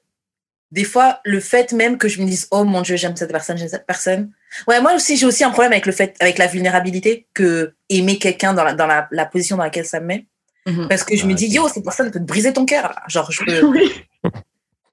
des 0.72 0.82
fois, 0.84 1.20
le 1.24 1.38
fait 1.38 1.72
même 1.72 1.98
que 1.98 2.08
je 2.08 2.20
me 2.20 2.26
dise, 2.26 2.48
oh 2.50 2.64
mon 2.64 2.82
Dieu, 2.82 2.96
j'aime 2.96 3.14
cette 3.16 3.30
personne, 3.30 3.56
j'aime 3.56 3.68
cette 3.68 3.86
personne. 3.86 4.32
Ouais, 4.66 4.80
moi 4.80 4.92
aussi, 4.94 5.16
j'ai 5.16 5.24
aussi 5.24 5.44
un 5.44 5.50
problème 5.50 5.72
avec 5.72 5.86
le 5.86 5.92
fait, 5.92 6.16
avec 6.18 6.36
la 6.36 6.48
vulnérabilité, 6.48 7.28
que 7.32 7.74
aimer 7.88 8.18
quelqu'un 8.18 8.54
dans, 8.54 8.64
la, 8.64 8.74
dans 8.74 8.86
la, 8.88 9.06
la 9.12 9.24
position 9.24 9.56
dans 9.56 9.62
laquelle 9.62 9.86
ça 9.86 10.00
me 10.00 10.06
met. 10.06 10.26
Mhm. 10.66 10.88
Parce 10.88 11.04
que 11.04 11.14
je 11.16 11.26
me 11.26 11.32
Ah, 11.32 11.36
dis, 11.36 11.46
yo, 11.46 11.68
cette 11.68 11.84
personne 11.84 12.10
peut 12.10 12.18
te 12.18 12.24
briser 12.24 12.52
ton 12.52 12.64
cœur. 12.66 12.98
Genre, 13.08 13.30
je 13.30 13.44
peux. 13.44 13.62
Oui. 13.70 13.92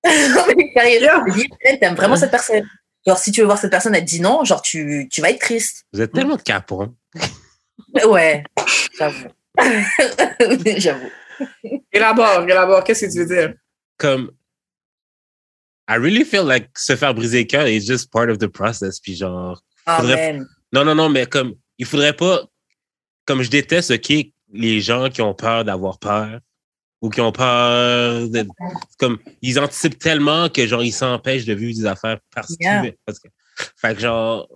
Non, 0.06 0.44
mais 0.76 1.00
Yeah. 1.00 1.24
je 1.28 1.32
me 1.32 1.34
dis, 1.34 1.50
elle, 1.62 1.80
t'aimes 1.80 1.96
vraiment 1.96 2.16
cette 2.16 2.32
personne. 2.32 2.68
Genre, 3.08 3.18
si 3.18 3.32
tu 3.32 3.40
veux 3.42 3.46
voir 3.48 3.58
cette 3.58 3.72
personne, 3.72 3.96
elle 3.96 4.02
te 4.06 4.10
dit 4.10 4.20
non, 4.22 4.44
genre, 4.44 4.62
tu, 4.62 5.08
tu 5.12 5.22
vas 5.22 5.30
être 5.32 5.40
triste. 5.40 5.86
Vous 5.94 6.02
êtes 6.02 6.12
tellement 6.12 6.38
capron. 6.38 6.94
Ouais, 8.06 8.44
j'avoue. 8.98 9.28
j'avoue. 10.78 11.10
Élabore, 11.92 12.44
élabore, 12.48 12.84
qu'est-ce 12.84 13.06
que 13.06 13.12
tu 13.12 13.20
veux 13.20 13.26
dire? 13.36 13.54
Comme, 13.98 14.32
I 15.89 15.96
really 15.98 16.24
feel 16.24 16.44
like 16.46 16.70
se 16.78 16.96
faire 16.96 17.14
briser 17.14 17.39
le 17.39 17.46
cœur 17.46 17.68
is 17.68 17.82
just 17.86 18.12
part 18.12 18.30
of 18.30 18.38
the 18.38 18.48
process. 18.48 19.00
Puis 19.00 19.16
genre, 19.16 19.62
Faudrait- 19.88 20.30
Amen. 20.30 20.48
non, 20.72 20.86
non, 20.86 20.96
non, 20.96 21.10
mais 21.10 21.26
comme, 21.26 21.56
il 21.78 21.86
faudrait 21.86 22.14
pas, 22.16 22.44
comme 23.26 23.42
je 23.42 23.50
déteste, 23.50 23.92
OK, 23.92 24.14
les 24.54 24.82
gens 24.82 25.10
qui 25.10 25.22
ont 25.22 25.34
peur 25.34 25.66
d'avoir 25.66 25.98
peur 26.00 26.39
ou 27.02 27.10
qui 27.10 27.20
ont 27.20 27.32
peur 27.32 28.30
de, 28.30 28.46
comme, 29.00 29.18
ils 29.42 29.60
anticipent 29.60 29.98
tellement 30.00 30.50
que 30.50 30.66
genre, 30.68 30.84
ils 30.84 30.92
s'empêchent 30.94 31.46
de 31.46 31.54
vivre 31.54 31.74
des 31.78 31.86
affaires 31.88 32.20
parce 32.34 32.56
Yeah. 32.60 32.84
que, 32.92 32.96
parce 33.06 33.20
que, 33.20 33.28
fait 33.78 33.96
que 33.96 34.02
genre, 34.02 34.48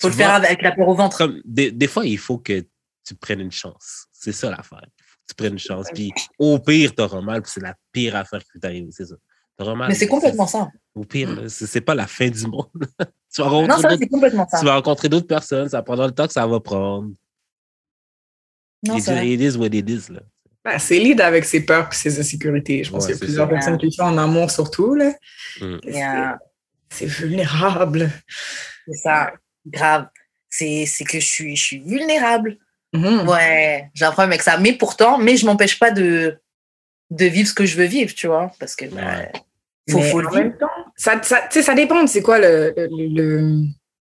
Faut 0.00 0.08
tu 0.08 0.16
le 0.16 0.22
faire 0.24 0.34
avec 0.34 0.62
la 0.62 0.72
peur 0.72 0.88
au 0.88 0.94
ventre. 0.94 1.18
comme 1.18 1.40
des, 1.44 1.70
des 1.72 1.86
fois, 1.88 2.04
il 2.06 2.18
faut 2.18 2.38
que 2.38 2.64
tu 3.04 3.14
prennes 3.14 3.40
une 3.40 3.52
chance. 3.52 4.06
C'est 4.12 4.32
ça 4.32 4.50
l'affaire. 4.50 4.84
Tu 5.28 5.34
prennes 5.34 5.54
une 5.54 5.58
chance. 5.58 5.86
Puis 5.94 6.12
au 6.38 6.58
pire, 6.58 6.94
t'auras 6.94 7.20
mal, 7.20 7.42
puis 7.42 7.50
c'est 7.54 7.62
la 7.62 7.74
pire 7.92 8.16
affaire 8.16 8.40
qui 8.44 8.58
t'arrive, 8.60 8.88
c'est 8.90 9.06
ça. 9.06 9.14
T'auras 9.56 9.74
mal. 9.74 9.88
Mais 9.88 9.94
c'est 9.94 10.06
complètement 10.06 10.46
ça. 10.46 10.68
Au 10.94 11.04
pire, 11.04 11.44
c'est 11.48 11.80
pas 11.80 11.94
la 11.94 12.06
fin 12.06 12.28
du 12.28 12.46
monde. 12.46 12.68
tu, 13.34 13.42
vas 13.42 13.48
Non, 13.48 13.50
rencontrer 13.50 13.82
ça, 13.82 13.88
d'autres- 13.88 14.00
c'est 14.02 14.08
complètement 14.08 14.48
ça. 14.48 14.58
tu 14.60 14.64
vas 14.64 14.74
rencontrer 14.76 15.08
d'autres 15.08 15.26
personnes, 15.26 15.68
ça 15.68 15.82
prendra 15.82 16.06
le 16.06 16.12
temps 16.14 16.26
que 16.26 16.32
ça 16.32 16.46
va 16.46 16.60
prendre. 16.60 17.10
Non, 18.86 18.96
It 18.96 19.40
is 19.40 19.56
what 19.56 19.66
it 19.72 19.88
is, 19.90 20.12
là. 20.12 20.20
Ben, 20.64 20.78
c'est 20.78 20.98
lead 20.98 21.20
avec 21.20 21.44
ses 21.44 21.64
peurs 21.64 21.88
et 21.90 21.94
ses 21.94 22.20
insécurités. 22.20 22.84
Je 22.84 22.90
pense 22.90 23.04
Ouais, 23.06 23.12
qu'il 23.12 23.20
y 23.20 23.22
a 23.22 23.24
plusieurs 23.26 23.46
ça. 23.48 23.52
personnes 23.52 23.78
qui 23.78 23.86
le 23.86 23.92
font 23.92 24.04
en 24.04 24.18
amour 24.18 24.50
surtout. 24.50 24.94
Là. 24.94 25.12
Mm. 25.60 25.78
Yeah. 25.84 26.38
C'est 26.90 27.06
vulnérable. 27.06 28.10
C'est 28.86 28.98
ça. 28.98 29.32
Grave. 29.66 30.06
C'est 30.50 30.86
c'est 30.86 31.04
que 31.04 31.20
je 31.20 31.26
suis, 31.26 31.56
je 31.56 31.62
suis 31.62 31.78
vulnérable. 31.80 32.56
Mhm. 32.94 33.28
Ouais, 33.28 33.90
j'ai 33.94 34.04
un 34.06 34.10
problème 34.12 34.30
avec 34.30 34.42
ça. 34.42 34.56
Mais 34.58 34.72
pourtant, 34.72 35.18
mais 35.18 35.36
je 35.36 35.44
m'empêche 35.44 35.78
pas 35.78 35.90
de, 35.90 36.38
de 37.10 37.24
vivre 37.26 37.48
ce 37.48 37.54
que 37.54 37.66
je 37.66 37.76
veux 37.76 37.84
vivre, 37.84 38.14
tu 38.14 38.26
vois. 38.28 38.50
Parce 38.58 38.74
que, 38.76 38.86
bah, 38.86 39.00
Ouais. 39.90 40.10
faut, 40.10 40.20
le 40.20 40.28
vivre. 40.30 40.58
temps, 40.58 40.66
ça, 40.96 41.20
ça, 41.22 41.40
tu 41.50 41.58
sais, 41.58 41.62
ça 41.62 41.74
dépend 41.74 42.02
de 42.02 42.08
c'est 42.08 42.20
quoi 42.22 42.38
le, 42.38 42.74
le, 42.76 43.06
le, 43.08 43.64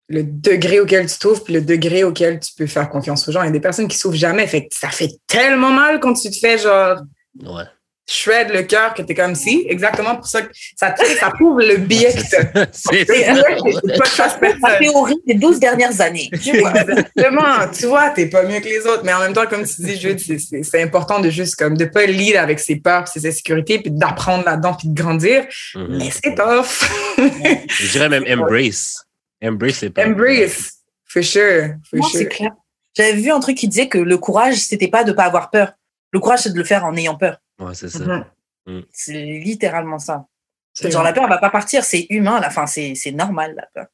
le 0.10 0.24
degré 0.24 0.80
auquel 0.80 1.08
tu 1.08 1.18
t'ouvres 1.18 1.44
puis 1.44 1.54
le 1.56 1.62
degré 1.62 2.04
auquel 2.04 2.40
tu 2.40 2.54
peux 2.56 2.68
faire 2.68 2.88
confiance 2.90 3.28
aux 3.28 3.32
gens. 3.32 3.42
Il 3.44 3.46
y 3.48 3.50
a 3.50 3.52
des 3.52 3.60
personnes 3.60 3.88
qui 3.88 3.98
s'ouvrent 3.98 4.16
jamais. 4.16 4.46
Fait 4.48 4.68
que 4.68 4.76
ça 4.76 4.90
fait 4.90 5.10
tellement 5.28 5.72
mal 5.72 6.00
quand 6.00 6.14
tu 6.14 6.30
te 6.30 6.38
fais 6.38 6.58
genre 6.58 7.02
Ouais. 7.40 7.64
Shred 8.10 8.50
le 8.52 8.64
cœur 8.64 8.94
que 8.94 9.02
t'es 9.02 9.14
comme 9.16 9.36
si. 9.36 9.66
Exactement 9.70 10.16
pour 10.16 10.28
ça 10.28 10.42
que 10.42 10.50
ça, 10.76 10.94
ça 11.20 11.30
prouve 11.32 11.60
le 11.60 11.78
biais 11.78 12.14
que 12.14 12.30
t'as. 12.30 12.66
C'est 12.72 13.06
personne. 13.06 14.80
théorie 14.80 15.22
des 15.28 15.36
12 15.36 15.60
dernières 15.60 16.02
années. 16.02 16.30
Tu 16.44 16.60
vois. 16.60 16.74
Exactement. 16.76 17.68
tu 17.78 17.86
vois, 17.86 18.10
t'es 18.10 18.26
pas 18.28 18.44
mieux 18.44 18.60
que 18.60 18.66
les 18.68 18.86
autres. 18.86 19.04
Mais 19.06 19.14
en 19.14 19.20
même 19.20 19.34
temps, 19.34 19.46
comme 19.48 19.64
tu 19.64 19.82
dis, 19.82 19.98
Jude, 20.00 20.20
c'est- 20.20 20.82
important 20.82 21.20
de 21.20 21.30
juste 21.30 21.56
comme 21.56 21.78
de 21.78 21.86
pas 21.86 22.06
lead 22.06 22.36
avec 22.36 22.60
ses 22.60 22.76
peurs, 22.78 23.08
ses 23.08 23.26
insécurités, 23.28 23.80
puis 23.80 23.92
d'apprendre 23.92 24.44
là-dedans, 24.46 24.74
puis 24.74 24.88
de 24.90 24.94
grandir. 25.00 25.46
Mhm. 25.76 25.98
Mais 25.98 26.10
c'est 26.12 26.36
tough. 26.36 26.90
Je 27.18 27.92
dirais 27.92 28.10
même 28.10 28.26
embrace. 28.30 29.06
Embrace, 29.44 29.76
c'est 29.80 29.90
pas. 29.90 30.06
Embrace. 30.08 30.74
For 31.06 31.24
sure. 31.24 31.76
For 31.90 32.00
Non, 32.00 32.04
sure. 32.08 32.20
c'est 32.20 32.26
clair. 32.28 32.52
J'avais 32.96 33.14
vu 33.14 33.32
un 33.32 33.40
truc 33.40 33.58
qui 33.58 33.68
disait 33.68 33.88
que 33.88 33.98
le 33.98 34.18
courage, 34.18 34.56
c'était 34.58 34.88
pas 34.90 35.04
de 35.04 35.12
pas 35.14 35.24
avoir 35.24 35.50
peur. 35.50 35.74
Le 36.12 36.20
courage, 36.20 36.40
c'est 36.42 36.54
de 36.54 36.58
le 36.58 36.64
faire 36.66 36.84
en 36.84 36.96
ayant 36.98 37.16
peur. 37.16 37.38
Ouais, 37.62 37.74
c'est 37.74 37.90
ça. 37.90 38.32
Mhm. 38.66 38.86
C'est 38.92 39.26
littéralement 39.40 40.00
ça. 40.00 40.28
C'est 40.74 40.92
Genre, 40.92 41.02
vrai. 41.02 41.12
la 41.12 41.14
peur, 41.14 41.24
elle 41.26 41.30
va 41.30 41.38
pas 41.38 41.50
partir. 41.50 41.84
C'est 41.84 42.08
humain. 42.10 42.40
la- 42.40 42.48
Enfin, 42.48 42.66
c'est 42.68 42.96
c'est 42.96 43.12
normal, 43.12 43.56
la 43.56 43.68
peur. 43.74 43.88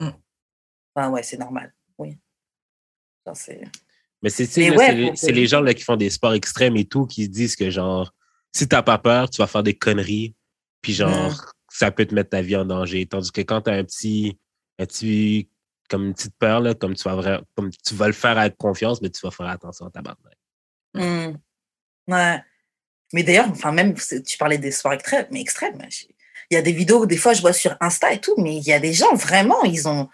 Mm. 0.00 0.10
Enfin, 0.94 1.10
ouais, 1.10 1.22
c'est 1.22 1.38
normal. 1.38 1.72
Oui. 1.98 2.18
Genre, 3.26 3.36
Mais 4.22 4.30
c'est 4.30 4.70
ouais, 4.76 5.12
les- 5.32 5.46
gens 5.46 5.60
là, 5.60 5.74
qui 5.74 5.82
font 5.82 5.96
des 5.96 6.10
sports 6.10 6.34
extrêmes 6.34 6.76
et 6.76 6.84
tout 6.84 7.06
qui 7.06 7.24
se 7.24 7.30
disent 7.30 7.56
que 7.56 7.70
genre, 7.70 8.12
si 8.52 8.66
t'as 8.68 8.82
pas 8.82 8.98
peur, 8.98 9.30
tu 9.30 9.38
vas 9.40 9.46
faire 9.46 9.62
des 9.62 9.74
conneries. 9.76 10.34
Puis 10.82 10.92
genre, 10.94 11.32
ça 11.70 11.90
peut 11.90 12.04
te 12.06 12.14
mettre 12.14 12.30
ta 12.30 12.42
vie 12.42 12.56
en 12.56 12.64
danger. 12.64 13.06
Tandis 13.06 13.30
que 13.32 13.40
quand 13.42 13.62
tu 13.62 13.70
as 13.70 13.74
un 13.74 13.84
petit, 13.84 14.38
un 14.78 14.86
petit, 14.86 15.48
comme 15.88 16.06
une 16.06 16.14
petite 16.14 16.36
peur, 16.38 16.60
là, 16.60 16.74
comme, 16.74 16.94
tu 16.94 17.04
vas 17.04 17.14
vraiment, 17.16 17.42
comme 17.56 17.70
tu 17.70 17.94
vas 17.94 18.06
le 18.06 18.12
faire 18.12 18.36
avec 18.38 18.56
confiance, 18.56 19.00
mais 19.00 19.10
tu 19.10 19.20
vas 19.22 19.30
faire 19.30 19.46
attention 19.46 19.86
à 19.86 19.90
ta 19.90 20.02
barre. 20.02 20.16
Mmh. 20.94 21.36
Ouais. 22.08 22.42
Mais 23.12 23.22
d'ailleurs, 23.22 23.48
enfin, 23.50 23.72
même, 23.72 23.94
tu 23.94 24.38
parlais 24.38 24.58
des 24.58 24.70
soirées 24.70 24.96
extrêmes, 24.96 25.26
mais 25.30 25.40
extrêmes. 25.40 25.78
Il 26.50 26.54
y 26.54 26.56
a 26.58 26.62
des 26.62 26.72
vidéos, 26.72 27.06
des 27.06 27.16
fois, 27.16 27.32
je 27.32 27.40
vois 27.40 27.52
sur 27.52 27.76
Insta 27.80 28.12
et 28.12 28.20
tout, 28.20 28.34
mais 28.38 28.56
il 28.56 28.66
y 28.66 28.72
a 28.72 28.80
des 28.80 28.92
gens, 28.92 29.14
vraiment, 29.14 29.62
ils 29.64 29.88
ont, 29.88 30.08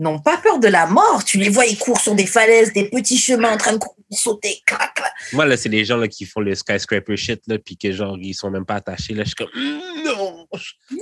n'ont 0.00 0.18
pas 0.18 0.36
peur 0.38 0.58
de 0.58 0.68
la 0.68 0.86
mort. 0.86 1.24
Tu 1.24 1.38
les 1.38 1.48
vois, 1.48 1.66
ils 1.66 1.78
courent 1.78 2.00
sur 2.00 2.14
des 2.14 2.26
falaises, 2.26 2.72
des 2.72 2.88
petits 2.88 3.18
chemins 3.18 3.52
en 3.52 3.56
train 3.56 3.74
de 3.74 3.80
sauter. 4.10 4.62
Crac, 4.66 5.00
Moi, 5.32 5.46
là, 5.46 5.56
c'est 5.56 5.68
les 5.68 5.84
gens 5.84 5.96
là, 5.96 6.08
qui 6.08 6.24
font 6.24 6.40
le 6.40 6.54
skyscraper 6.54 7.16
shit, 7.16 7.40
là, 7.46 7.58
puis 7.58 7.76
que 7.76 7.92
genre, 7.92 8.16
ils 8.20 8.34
sont 8.34 8.50
même 8.50 8.64
pas 8.64 8.76
attachés. 8.76 9.14
Là, 9.14 9.22
je 9.24 9.28
suis 9.28 9.36
comme, 9.36 9.50
mm, 9.54 10.04
non! 10.04 10.46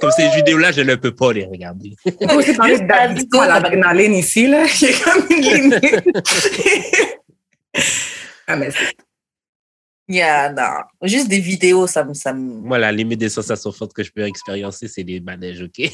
Comme 0.01 0.11
ces 0.11 0.28
vidéos-là, 0.36 0.72
je 0.72 0.82
ne 0.82 0.94
peux 0.96 1.14
pas 1.14 1.32
les 1.32 1.46
regarder. 1.46 1.94
On 2.20 2.36
aussi 2.36 2.55
parler 2.55 2.78
d'addiction 2.80 3.40
à 3.40 3.46
l'adrénaline 3.49 4.14
ici, 4.14 4.46
là. 4.46 4.64
A 4.64 5.11
comme 5.11 5.26
une 5.30 5.42
limite. 5.42 6.05
ah, 8.46 8.57
mais 8.57 8.70
c'est 8.70 9.08
Yeah, 10.09 10.53
non. 10.53 10.85
Juste 11.03 11.29
des 11.29 11.39
vidéos, 11.39 11.87
ça 11.87 12.03
me. 12.03 12.15
Ça 12.15 12.33
me... 12.33 12.41
Moi, 12.41 12.79
la 12.79 12.91
limite 12.91 13.21
des 13.21 13.29
sensations 13.29 13.73
fortes 13.73 13.93
que 13.93 14.03
je 14.03 14.11
peux 14.11 14.23
expérimenter, 14.23 14.89
c'est 14.89 15.03
les 15.03 15.21
manèges, 15.21 15.61
OK? 15.63 15.79
et, 15.79 15.91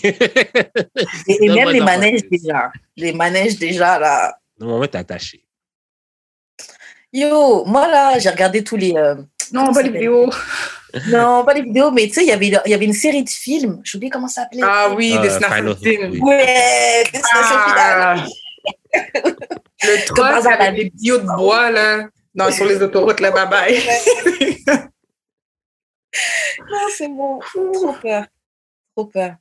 et 1.27 1.49
même 1.55 1.71
les 1.71 1.81
manèges 1.81 2.23
déjà. 2.31 2.71
Les 2.97 3.13
manèges 3.13 3.59
déjà, 3.59 3.99
là. 3.99 4.39
Non, 4.61 4.69
moment, 4.69 4.87
t'es 4.87 4.99
attaché. 4.99 5.45
Yo, 7.13 7.65
moi, 7.65 7.89
là, 7.89 8.19
j'ai 8.19 8.31
regardé 8.31 8.63
tous 8.63 8.77
les. 8.77 8.95
Euh, 8.95 9.17
non, 9.53 9.73
pas 9.73 9.83
les 9.83 9.91
vidéos. 9.91 10.31
Non, 11.09 11.45
pas 11.45 11.55
les 11.55 11.63
vidéos, 11.63 11.91
mais 11.91 12.07
tu 12.07 12.13
sais, 12.13 12.23
il 12.23 12.29
y 12.29 12.31
avait, 12.31 12.47
il 12.47 12.71
y 12.71 12.73
avait 12.75 12.85
une 12.85 12.93
série 12.93 13.25
de 13.25 13.29
films. 13.29 13.81
J'oublie 13.83 14.11
comment 14.11 14.29
ça 14.29 14.43
s'appelait. 14.43 14.63
Ah 14.63 14.95
oui, 14.95 15.13
uh, 15.13 15.21
Destination 15.21 15.75
Finale. 15.75 16.11
Oui. 16.13 16.21
Ouais, 16.21 17.03
Destination 17.13 17.57
ah. 17.57 18.15
Finale. 18.15 18.29
Le 19.83 20.07
3, 20.07 20.47
avec 20.53 20.77
des 20.77 20.91
tuyaux 20.93 21.19
de 21.19 21.27
bois, 21.37 21.73
là. 21.73 22.07
Non, 22.35 22.51
sur 22.51 22.67
les 22.67 22.83
autoroutes, 22.83 23.21
là, 23.21 23.31
bye 23.31 23.49
bye. 23.49 23.75
non, 26.71 26.89
c'est 26.97 27.09
bon. 27.09 27.39
Trop 27.39 27.93
peur. 27.93 28.27
Trop 28.97 29.07
peur. 29.07 29.37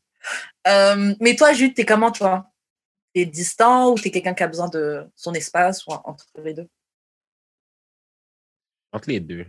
Euh, 0.67 1.15
mais 1.19 1.35
toi, 1.35 1.53
Jude, 1.53 1.73
t'es 1.73 1.85
comment, 1.85 2.11
toi? 2.11 2.51
T'es 3.13 3.25
distant 3.25 3.91
ou 3.91 3.95
t'es 3.95 4.11
quelqu'un 4.11 4.33
qui 4.33 4.43
a 4.43 4.47
besoin 4.47 4.69
de 4.69 5.05
son 5.15 5.33
espace 5.33 5.85
ou 5.87 5.91
entre 5.91 6.25
les 6.43 6.53
deux? 6.53 6.69
Entre 8.91 9.09
les 9.09 9.19
deux. 9.19 9.45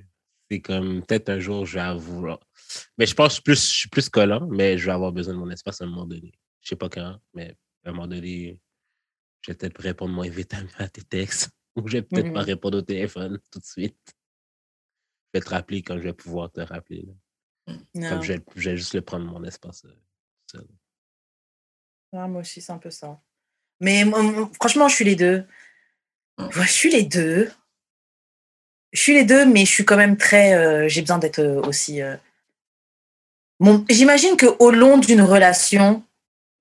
C'est 0.50 0.60
comme 0.60 1.04
peut-être 1.04 1.28
un 1.30 1.38
jour, 1.38 1.66
je 1.66 1.74
vais 1.74 1.80
avoir. 1.80 2.40
Mais 2.98 3.06
je 3.06 3.14
pense 3.14 3.40
plus, 3.40 3.60
je 3.60 3.76
suis 3.78 3.88
plus 3.88 4.08
collant, 4.08 4.46
mais 4.50 4.78
je 4.78 4.86
vais 4.86 4.92
avoir 4.92 5.12
besoin 5.12 5.34
de 5.34 5.38
mon 5.38 5.50
espace 5.50 5.80
à 5.80 5.84
un 5.84 5.88
moment 5.88 6.06
donné. 6.06 6.32
Je 6.60 6.70
sais 6.70 6.76
pas 6.76 6.88
quand, 6.88 7.18
mais 7.34 7.56
à 7.84 7.90
un 7.90 7.92
moment 7.92 8.06
donné, 8.06 8.58
je 9.42 9.52
vais 9.52 9.56
peut-être 9.56 9.80
répondre 9.80 10.14
moins 10.14 10.28
vite 10.28 10.54
à 10.78 10.88
tes 10.88 11.02
textes. 11.02 11.50
Ou 11.76 11.88
je 11.88 11.94
vais 11.94 12.02
peut-être 12.02 12.32
pas 12.32 12.42
mmh 12.42 12.46
répondre 12.46 12.78
au 12.78 12.82
téléphone 12.82 13.40
tout 13.50 13.58
de 13.58 13.64
suite. 13.64 13.98
Je 14.06 15.38
vais 15.38 15.44
te 15.44 15.50
rappeler 15.50 15.82
quand 15.82 15.96
je 15.96 16.02
vais 16.02 16.12
pouvoir 16.12 16.50
te 16.50 16.60
rappeler. 16.60 17.08
Comme 17.66 18.22
je 18.22 18.34
vais, 18.34 18.76
juste 18.76 18.94
le 18.94 19.00
prendre 19.00 19.24
mon 19.24 19.42
espace 19.44 19.84
euh, 19.84 19.96
seul. 20.50 20.66
Ah, 22.12 22.28
moi 22.28 22.42
aussi, 22.42 22.60
c'est 22.60 22.72
un 22.72 22.78
peu 22.78 22.90
ça. 22.90 23.20
Mais 23.80 24.04
franchement, 24.54 24.88
je 24.88 24.94
suis 24.94 25.04
les 25.04 25.16
deux. 25.16 25.44
Mmh. 26.38 26.48
je 26.50 26.62
suis 26.62 26.90
les 26.90 27.02
deux. 27.02 27.50
Je 28.92 29.00
suis 29.00 29.14
les 29.14 29.24
deux, 29.24 29.44
mais 29.46 29.64
je 29.64 29.70
suis 29.70 29.84
quand 29.84 29.96
même 29.96 30.16
très. 30.16 30.54
Euh, 30.54 30.88
j'ai 30.88 31.00
besoin 31.00 31.18
d'être 31.18 31.40
euh, 31.40 31.60
aussi. 31.62 32.00
J'imagine 33.88 34.36
qu'au 34.36 34.70
long 34.70 34.98
d'une 34.98 35.22
relation, 35.22 36.04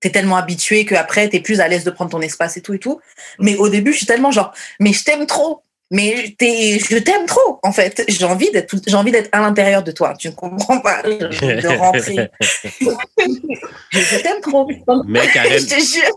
t'es 0.04 0.10
tellement 0.10 0.36
habitué 0.36 0.84
qu'après, 0.84 1.30
t'es 1.30 1.40
plus 1.40 1.60
à 1.60 1.68
l'aise 1.68 1.82
de 1.82 1.90
prendre 1.90 2.10
ton 2.10 2.20
espace 2.20 2.58
et 2.58 2.60
tout 2.60 2.74
et 2.74 2.78
tout. 2.78 3.00
Mais 3.38 3.56
au 3.56 3.70
début, 3.70 3.92
je 3.92 3.96
suis 3.96 4.06
tellement 4.06 4.30
genre, 4.30 4.52
mais 4.78 4.92
je 4.92 5.02
t'aime 5.02 5.24
trop. 5.24 5.62
Mais 5.90 6.34
es, 6.40 6.78
je 6.78 6.98
t'aime 6.98 7.24
trop, 7.26 7.58
en 7.62 7.72
fait. 7.72 8.04
J'ai 8.06 8.24
envie 8.26 8.50
d'être, 8.50 8.74
j'ai 8.86 8.96
envie 8.96 9.12
d'être 9.12 9.30
à 9.32 9.40
l'intérieur 9.40 9.82
de 9.82 9.92
toi. 9.92 10.12
Tu 10.18 10.28
ne 10.28 10.34
comprends 10.34 10.80
pas 10.80 11.02
de 11.02 11.68
rentrer. 11.78 12.30
je 12.40 14.22
t'aime 14.22 14.40
trop. 14.42 14.68
Mais 15.06 15.26
Karen, 15.32 15.64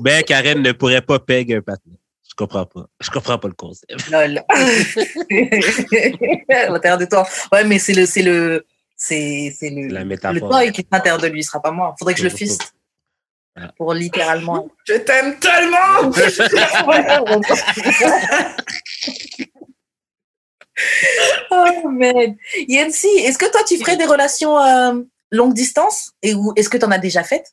mais 0.01 0.23
Karen 0.23 0.61
ne 0.61 0.71
pourrait 0.73 1.01
pas 1.01 1.19
payer 1.19 1.55
un 1.55 1.61
patin. 1.61 1.91
Je 2.29 2.35
comprends 2.35 2.65
pas. 2.65 2.87
Je 2.99 3.09
comprends 3.09 3.37
pas 3.37 3.47
le 3.47 3.53
concept. 3.53 4.09
Lol. 4.09 4.43
à 6.49 6.69
l'intérieur 6.69 6.97
de 6.97 7.05
toi. 7.05 7.25
Ouais, 7.53 7.63
mais 7.63 7.79
c'est 7.79 7.93
le, 7.93 8.05
c'est 8.05 8.23
le, 8.23 8.65
c'est, 8.97 9.55
c'est 9.57 9.69
le, 9.69 9.87
La 9.87 10.03
métaphore. 10.03 10.59
le 10.59 10.71
qui 10.71 10.81
est 10.81 10.87
à 10.91 10.97
l'intérieur 10.97 11.21
de 11.21 11.27
lui, 11.27 11.43
ce 11.43 11.51
sera 11.51 11.61
pas 11.61 11.71
moi. 11.71 11.95
Faudrait 11.99 12.15
que 12.15 12.19
je 12.19 12.25
le 12.25 12.31
fiste. 12.31 12.73
Pour 13.77 13.93
littéralement. 13.93 14.67
Je 14.85 14.95
t'aime 14.95 15.37
tellement! 15.39 16.11
oh, 21.51 21.89
man. 21.89 22.35
Yancy, 22.67 23.07
est-ce 23.07 23.37
que 23.37 23.51
toi, 23.51 23.61
tu 23.67 23.77
ferais 23.77 23.97
des 23.97 24.05
relations 24.05 24.57
euh, 24.59 25.01
longue 25.31 25.53
distance? 25.53 26.13
Et 26.21 26.33
est-ce 26.55 26.69
que 26.69 26.77
tu 26.77 26.85
en 26.85 26.91
as 26.91 26.99
déjà 26.99 27.23
fait? 27.23 27.43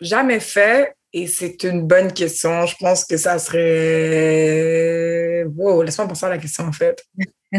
Jamais 0.00 0.40
fait. 0.40 0.94
Et 1.12 1.26
c'est 1.26 1.64
une 1.64 1.88
bonne 1.88 2.12
question. 2.12 2.66
Je 2.66 2.76
pense 2.76 3.04
que 3.04 3.16
ça 3.16 3.40
serait. 3.40 5.44
Wow, 5.56 5.82
laisse-moi 5.82 6.06
penser 6.06 6.26
à 6.26 6.28
la 6.30 6.38
question, 6.38 6.64
en 6.64 6.72
fait. 6.72 7.04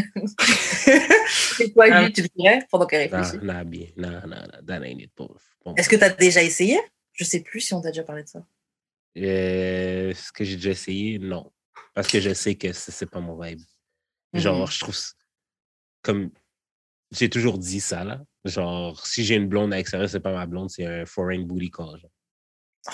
c'est 1.57 1.73
quoi, 1.73 1.89
lui, 1.89 2.13
tu 2.13 2.21
le 2.21 2.29
ferais? 2.37 2.65
Pendant 2.71 2.85
qu'elle 2.85 3.09
réfléchit? 3.09 3.43
Non, 3.43 3.65
non, 3.97 3.97
non, 3.97 4.21
non, 4.27 4.37
non, 5.65 5.75
Est-ce 5.75 5.89
que 5.89 5.97
tu 5.97 6.03
as 6.03 6.09
déjà 6.09 6.41
essayé? 6.41 6.79
Je 7.13 7.23
sais 7.23 7.41
plus 7.41 7.61
si 7.61 7.73
on 7.73 7.81
t'a 7.81 7.89
déjà 7.89 8.03
parlé 8.03 8.23
de 8.23 8.29
ça. 8.29 8.45
Euh, 9.17 10.13
ce 10.13 10.31
que 10.31 10.43
j'ai 10.43 10.55
déjà 10.55 10.71
essayé, 10.71 11.19
non. 11.19 11.51
Parce 11.93 12.07
que 12.07 12.19
je 12.19 12.33
sais 12.33 12.55
que 12.55 12.71
c'est 12.71 13.09
pas 13.09 13.19
mon 13.19 13.39
vibe. 13.39 13.59
Genre, 14.33 14.63
mmh 14.63 14.71
je 14.71 14.79
trouve. 14.79 14.97
Comme. 16.01 16.31
J'ai 17.11 17.29
toujours 17.29 17.57
dit 17.57 17.81
ça, 17.81 18.05
là. 18.05 18.21
Genre, 18.45 19.05
si 19.05 19.25
j'ai 19.25 19.35
une 19.35 19.49
blonde 19.49 19.73
à 19.73 19.77
l'extérieur, 19.77 20.09
c'est 20.09 20.21
pas 20.21 20.31
ma 20.31 20.45
blonde, 20.45 20.69
c'est 20.69 20.85
un 20.85 21.05
foreign 21.05 21.45
booty 21.45 21.69
call. 21.69 21.99
Genre. 21.99 22.11
Oh. 22.87 22.91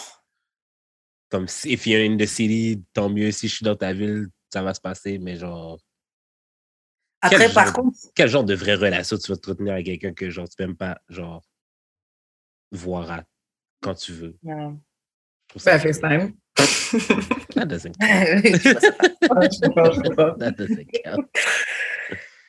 Comme 1.30 1.48
si, 1.48 1.72
if 1.74 1.86
you're 1.86 2.02
in 2.02 2.18
the 2.18 2.26
city, 2.26 2.84
tant 2.94 3.10
mieux. 3.10 3.32
Si 3.32 3.48
je 3.48 3.56
suis 3.56 3.64
dans 3.64 3.76
ta 3.76 3.94
ville, 3.94 4.28
ça 4.52 4.64
va 4.64 4.74
se 4.74 4.82
passer, 4.82 5.20
mais 5.20 5.36
genre. 5.36 5.80
Après, 7.22 7.54
par 7.54 7.74
contre. 7.74 7.98
Quel 8.16 8.30
genre 8.30 8.44
de 8.44 8.56
vraie 8.56 8.76
relation 8.76 9.18
tu 9.18 9.32
vas 9.32 9.38
te 9.38 9.50
retenir 9.50 9.74
avec 9.74 9.86
quelqu'un 9.86 10.14
que, 10.14 10.30
genre, 10.30 10.50
tu 10.50 10.56
peux 10.56 10.66
même 10.66 10.78
pas, 10.78 11.00
genre, 11.10 11.44
voir 12.72 13.12
à 13.12 13.24
quand 13.82 13.96
tu 13.96 14.12
veux. 14.14 14.38
Yeah. 14.44 14.74
Ben, 15.66 15.80
FaceTime. 15.80 16.34
That 17.56 17.66
doesn't 17.68 17.96
count. 21.04 21.30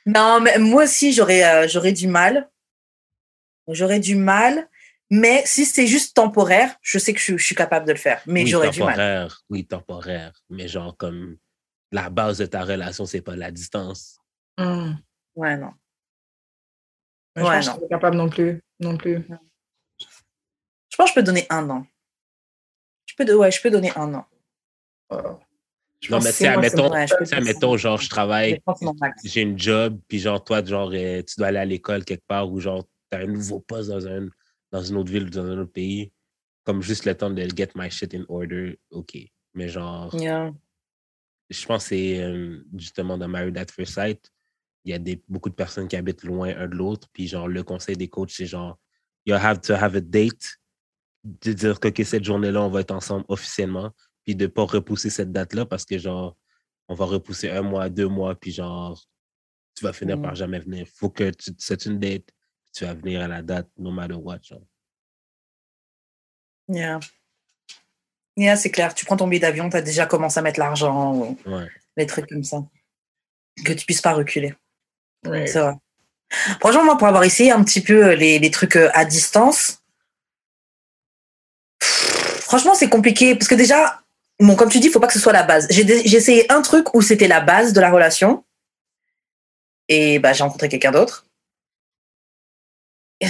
Non, 0.06 0.40
mais 0.40 0.58
moi 0.58 0.84
aussi, 0.84 1.12
j'aurais 1.12 1.44
euh, 1.44 1.68
j'aurais 1.68 1.92
du 1.92 2.08
mal. 2.08 2.48
J'aurais 3.68 4.00
du 4.00 4.16
mal. 4.16 4.68
Mais 5.10 5.42
si 5.46 5.64
c'est 5.64 5.86
juste 5.86 6.14
temporaire, 6.14 6.76
je 6.82 6.98
sais 6.98 7.14
que 7.14 7.20
je, 7.20 7.36
je 7.36 7.44
suis 7.44 7.54
capable 7.54 7.86
de 7.86 7.92
le 7.92 7.98
faire. 7.98 8.22
Mais 8.26 8.42
oui, 8.42 8.48
j'aurais 8.48 8.70
du 8.70 8.82
mal. 8.82 9.28
Oui, 9.48 9.66
temporaire. 9.66 10.32
Mais 10.50 10.68
genre, 10.68 10.96
comme 10.96 11.36
la 11.92 12.10
base 12.10 12.38
de 12.38 12.46
ta 12.46 12.64
relation, 12.64 13.06
c'est 13.06 13.22
pas 13.22 13.36
la 13.36 13.50
distance. 13.50 14.18
Mm. 14.58 14.94
Ouais, 15.34 15.56
non. 15.56 15.72
Ouais, 17.36 17.62
je 17.62 17.68
pense 17.68 17.68
non. 17.68 17.78
Que 17.78 17.88
capable 17.88 18.16
non 18.16 18.28
plus. 18.28 18.60
Non 18.80 18.96
plus. 18.96 19.24
Pense 20.98 21.10
que 21.10 21.14
je 21.14 21.14
peux 21.20 21.22
donner 21.22 21.46
un 21.48 21.70
an. 21.70 21.86
Je 23.06 23.14
peux, 23.16 23.34
ouais, 23.34 23.50
je 23.50 23.62
peux 23.62 23.70
donner 23.70 23.90
un 23.96 24.14
an. 24.14 24.26
non, 25.10 26.20
mais 26.20 26.32
c'est, 26.32 26.48
admettons, 26.48 26.92
admettons, 26.92 27.76
genre, 27.76 27.98
je 27.98 28.08
travaille, 28.08 28.60
j'ai 29.24 29.42
une 29.42 29.58
job, 29.58 29.98
puis 30.08 30.18
genre, 30.18 30.42
toi, 30.42 30.62
genre, 30.62 30.90
euh, 30.92 31.22
tu 31.22 31.36
dois 31.38 31.48
aller 31.48 31.58
à 31.58 31.64
l'école 31.64 32.04
quelque 32.04 32.26
part, 32.26 32.50
ou 32.50 32.60
genre, 32.60 32.84
tu 33.10 33.16
as 33.16 33.20
un 33.20 33.26
nouveau 33.26 33.60
poste 33.60 33.88
dans, 33.88 34.06
un, 34.06 34.28
dans 34.70 34.82
une 34.82 34.96
autre 34.96 35.10
ville 35.10 35.24
ou 35.24 35.30
dans 35.30 35.46
un 35.46 35.58
autre 35.58 35.72
pays, 35.72 36.12
comme 36.64 36.82
juste 36.82 37.06
le 37.06 37.16
temps 37.16 37.30
de 37.30 37.48
get 37.56 37.70
my 37.74 37.90
shit 37.90 38.14
in 38.14 38.24
order, 38.28 38.78
OK. 38.90 39.16
Mais 39.54 39.68
genre, 39.68 40.14
je 41.50 41.66
pense 41.66 41.84
que 41.84 41.88
c'est 41.88 42.20
euh, 42.20 42.62
justement 42.76 43.16
dans 43.16 43.28
Married 43.28 43.56
at 43.56 43.66
First 43.72 43.94
Sight, 43.94 44.30
il 44.84 44.90
y 44.90 44.94
a 44.94 44.98
des, 44.98 45.22
beaucoup 45.28 45.48
de 45.48 45.54
personnes 45.54 45.88
qui 45.88 45.96
habitent 45.96 46.24
loin 46.24 46.54
un 46.56 46.68
de 46.68 46.74
l'autre, 46.74 47.08
puis 47.12 47.26
genre, 47.26 47.48
le 47.48 47.62
conseil 47.62 47.96
des 47.96 48.08
coachs, 48.08 48.30
c'est 48.30 48.46
genre, 48.46 48.78
you 49.24 49.34
have 49.34 49.60
to 49.60 49.74
have 49.74 49.94
a 49.96 50.00
date 50.00 50.57
de 51.42 51.52
dire 51.52 51.80
que 51.80 52.04
cette 52.04 52.24
journée-là, 52.24 52.62
on 52.62 52.70
va 52.70 52.80
être 52.80 52.90
ensemble 52.90 53.24
officiellement, 53.28 53.90
puis 54.24 54.34
de 54.34 54.44
ne 54.44 54.50
pas 54.50 54.64
repousser 54.64 55.10
cette 55.10 55.32
date-là 55.32 55.66
parce 55.66 55.84
que, 55.84 55.98
genre, 55.98 56.36
on 56.88 56.94
va 56.94 57.04
repousser 57.04 57.50
un 57.50 57.62
mois, 57.62 57.88
deux 57.88 58.08
mois, 58.08 58.34
puis 58.34 58.50
genre, 58.50 59.00
tu 59.74 59.84
vas 59.84 59.92
finir 59.92 60.20
par 60.20 60.32
mm. 60.32 60.36
jamais 60.36 60.58
venir. 60.58 60.86
Il 60.86 60.98
faut 60.98 61.10
que 61.10 61.30
tu 61.30 61.52
c'est 61.58 61.86
une 61.86 61.98
date, 61.98 62.28
tu 62.74 62.84
vas 62.84 62.94
venir 62.94 63.22
à 63.22 63.28
la 63.28 63.42
date, 63.42 63.68
no 63.76 63.90
matter 63.90 64.14
what. 64.14 64.40
Genre. 64.42 64.62
Yeah. 66.68 67.00
Yeah, 68.36 68.56
c'est 68.56 68.70
clair. 68.70 68.94
Tu 68.94 69.04
prends 69.04 69.16
ton 69.16 69.26
billet 69.26 69.40
d'avion, 69.40 69.68
tu 69.68 69.76
as 69.76 69.82
déjà 69.82 70.06
commencé 70.06 70.38
à 70.38 70.42
mettre 70.42 70.60
l'argent, 70.60 71.14
ou 71.14 71.38
les 71.96 72.06
trucs 72.06 72.28
comme 72.28 72.44
ça. 72.44 72.64
Que 73.64 73.72
tu 73.72 73.84
puisses 73.84 74.00
pas 74.00 74.14
reculer. 74.14 74.54
C'est 75.24 75.58
vrai. 75.58 75.74
Franchement, 76.60 76.84
moi, 76.84 76.98
pour 76.98 77.08
avoir 77.08 77.24
essayé 77.24 77.50
un 77.50 77.64
petit 77.64 77.80
peu 77.80 78.12
les, 78.12 78.38
les 78.38 78.50
trucs 78.50 78.76
euh, 78.76 78.90
à 78.92 79.04
distance, 79.04 79.82
Franchement, 82.48 82.72
c'est 82.74 82.88
compliqué 82.88 83.34
parce 83.34 83.46
que 83.46 83.54
déjà, 83.54 84.00
bon, 84.40 84.56
comme 84.56 84.70
tu 84.70 84.80
dis, 84.80 84.86
il 84.86 84.90
faut 84.90 85.00
pas 85.00 85.06
que 85.06 85.12
ce 85.12 85.18
soit 85.18 85.34
la 85.34 85.42
base. 85.42 85.66
J'ai 85.68 86.16
essayé 86.16 86.50
un 86.50 86.62
truc 86.62 86.94
où 86.94 87.02
c'était 87.02 87.28
la 87.28 87.42
base 87.42 87.74
de 87.74 87.80
la 87.82 87.90
relation 87.90 88.42
et 89.86 90.18
bah, 90.18 90.32
j'ai 90.32 90.44
rencontré 90.44 90.70
quelqu'un 90.70 90.90
d'autre. 90.92 91.26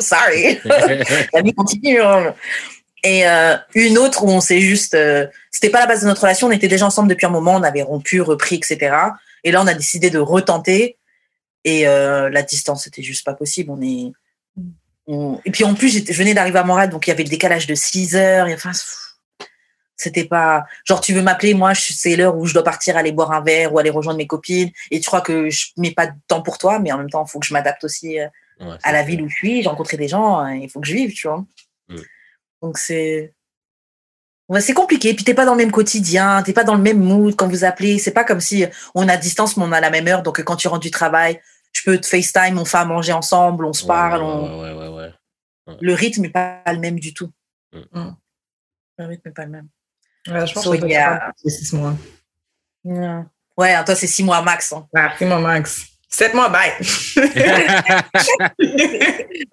Sorry. 0.00 0.58
la 1.32 1.42
vie 1.42 1.52
continue. 1.54 2.00
hein. 2.00 2.34
Et 3.04 3.24
euh, 3.28 3.56
une 3.76 3.96
autre 3.96 4.24
où 4.24 4.28
on 4.28 4.40
s'est 4.40 4.60
juste. 4.60 4.94
euh, 4.94 5.28
c'était 5.52 5.70
pas 5.70 5.78
la 5.78 5.86
base 5.86 6.00
de 6.02 6.06
notre 6.06 6.22
relation, 6.22 6.48
on 6.48 6.50
était 6.50 6.66
déjà 6.66 6.86
ensemble 6.86 7.08
depuis 7.08 7.26
un 7.26 7.30
moment, 7.30 7.54
on 7.54 7.62
avait 7.62 7.82
rompu, 7.82 8.20
repris, 8.20 8.56
etc. 8.56 8.96
Et 9.44 9.52
là, 9.52 9.62
on 9.62 9.66
a 9.68 9.74
décidé 9.74 10.10
de 10.10 10.18
retenter. 10.18 10.96
Et 11.64 11.86
euh, 11.86 12.30
la 12.30 12.42
distance, 12.42 12.82
c'était 12.82 13.02
juste 13.02 13.24
pas 13.24 13.34
possible. 13.34 13.70
On 13.70 13.80
est. 13.80 14.10
Et 15.08 15.50
puis 15.50 15.64
en 15.64 15.74
plus, 15.74 15.88
j'étais- 15.88 16.12
je 16.12 16.18
venais 16.18 16.34
d'arriver 16.34 16.58
à 16.58 16.64
Montréal, 16.64 16.90
donc 16.90 17.06
il 17.06 17.10
y 17.10 17.12
avait 17.12 17.24
le 17.24 17.28
décalage 17.28 17.66
de 17.66 17.74
6 17.74 18.14
heures. 18.14 18.46
Et 18.46 18.54
enfin, 18.54 18.72
c'était 19.96 20.24
pas. 20.24 20.64
Genre, 20.84 21.00
tu 21.00 21.12
veux 21.12 21.22
m'appeler, 21.22 21.54
moi, 21.54 21.74
c'est 21.74 22.16
l'heure 22.16 22.36
où 22.36 22.46
je 22.46 22.54
dois 22.54 22.64
partir 22.64 22.96
aller 22.96 23.12
boire 23.12 23.32
un 23.32 23.40
verre 23.40 23.72
ou 23.72 23.78
aller 23.78 23.90
rejoindre 23.90 24.18
mes 24.18 24.26
copines. 24.26 24.70
Et 24.90 25.00
tu 25.00 25.06
crois 25.06 25.20
que 25.20 25.50
je 25.50 25.66
mets 25.76 25.92
pas 25.92 26.06
de 26.06 26.14
temps 26.28 26.42
pour 26.42 26.58
toi, 26.58 26.78
mais 26.78 26.92
en 26.92 26.98
même 26.98 27.10
temps, 27.10 27.24
il 27.26 27.30
faut 27.30 27.38
que 27.40 27.46
je 27.46 27.52
m'adapte 27.52 27.84
aussi 27.84 28.18
euh, 28.18 28.26
Ouais, 28.60 28.76
à 28.82 28.92
la 28.92 29.02
ville 29.02 29.22
où 29.22 29.28
je 29.28 29.34
suis. 29.34 29.62
J'ai 29.62 29.68
rencontré 29.68 29.96
des 29.96 30.08
gens, 30.08 30.38
hein, 30.38 30.54
il 30.54 30.68
faut 30.68 30.80
que 30.80 30.86
je 30.86 30.94
vive, 30.94 31.12
tu 31.12 31.26
vois. 31.26 31.44
Mm. 31.88 31.96
Donc 32.62 32.78
c'est. 32.78 33.32
Ouais, 34.48 34.60
c'est 34.60 34.74
compliqué. 34.74 35.14
Puis 35.14 35.24
t'es 35.24 35.34
pas 35.34 35.44
dans 35.44 35.52
le 35.52 35.58
même 35.58 35.72
quotidien, 35.72 36.42
t'es 36.42 36.52
pas 36.52 36.64
dans 36.64 36.74
le 36.74 36.82
même 36.82 37.00
mood 37.00 37.34
quand 37.34 37.48
vous 37.48 37.64
appelez. 37.64 37.98
C'est 37.98 38.12
pas 38.12 38.24
comme 38.24 38.40
si 38.40 38.64
on 38.94 39.08
a 39.08 39.16
distance, 39.16 39.56
mais 39.56 39.64
on 39.64 39.72
a 39.72 39.80
la 39.80 39.90
même 39.90 40.06
heure. 40.06 40.22
Donc 40.22 40.42
quand 40.42 40.56
tu 40.56 40.68
rentres 40.68 40.82
du 40.82 40.90
travail, 40.90 41.40
je 41.72 41.82
peux 41.84 41.98
te 41.98 42.06
FaceTime, 42.06 42.58
on 42.58 42.64
fait 42.64 42.78
à 42.78 42.84
manger 42.84 43.12
ensemble, 43.12 43.64
on 43.64 43.72
se 43.72 43.82
Ouais, 43.82 43.88
parle. 43.88 44.22
ouais, 44.22 44.28
on- 44.28 44.60
ouais, 44.62 44.72
ouais, 44.72 44.88
ouais, 44.88 45.12
ouais. 45.68 45.76
Le 45.80 45.94
rythme 45.94 46.24
est 46.26 46.30
pas 46.30 46.60
le 46.66 46.78
même 46.78 46.98
du 47.00 47.14
tout. 47.14 47.30
Mm. 47.72 48.10
Le 48.98 49.04
rythme 49.06 49.28
est 49.28 49.32
pas 49.32 49.44
le 49.44 49.50
même. 49.50 49.68
Ouais, 50.28 50.46
je 50.46 50.52
pense 50.54 50.64
So, 50.64 50.72
que 50.72 50.86
yeah. 50.86 51.32
pour 51.40 51.50
six 51.50 51.72
mois. 51.74 51.94
Yeah. 52.84 53.26
Ouais, 53.56 53.84
toi 53.84 53.94
c'est 53.94 54.06
six 54.06 54.22
mois 54.24 54.42
max. 54.42 54.72
hein. 54.72 54.86
Ah, 54.96 55.12
c'est 55.18 55.26
mon 55.26 55.40
max. 55.40 55.86
Sept 56.08 56.34
mois, 56.34 56.50
bye. 56.50 56.72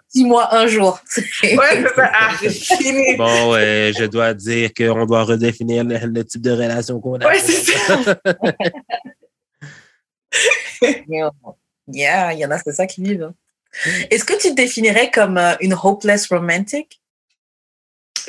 Six 0.10 0.26
mois, 0.26 0.54
un 0.54 0.68
jour. 0.68 1.00
ouais, 1.16 1.24
c'est 1.42 1.96
ça. 1.96 2.12
Ah, 2.14 2.32
c'est 2.38 2.50
fini. 2.50 3.16
bon, 3.16 3.52
ouais, 3.54 3.94
je 3.98 4.04
dois 4.06 4.34
dire 4.34 4.72
qu'on 4.76 5.06
doit 5.06 5.24
redéfinir 5.24 5.86
le, 5.86 5.98
le 6.08 6.26
type 6.26 6.42
de 6.42 6.52
relation 6.52 7.00
qu'on 7.00 7.16
a. 7.20 7.26
Ouais, 7.28 7.40
c'est 7.40 7.64
ça. 7.72 7.98
Yeah, 11.92 12.34
il 12.34 12.40
y 12.40 12.46
en 12.46 12.52
a, 12.52 12.58
c'est 12.60 12.72
ça 12.74 12.86
qui 12.88 13.02
vivent. 13.04 13.24
hein. 13.24 13.34
Est-ce 14.10 14.24
que 14.26 14.34
tu 14.40 14.50
te 14.50 14.56
définirais 14.56 15.12
comme 15.12 15.38
euh, 15.38 15.54
une 15.62 15.74
hopeless 15.74 16.28
romantic? 16.28 17.00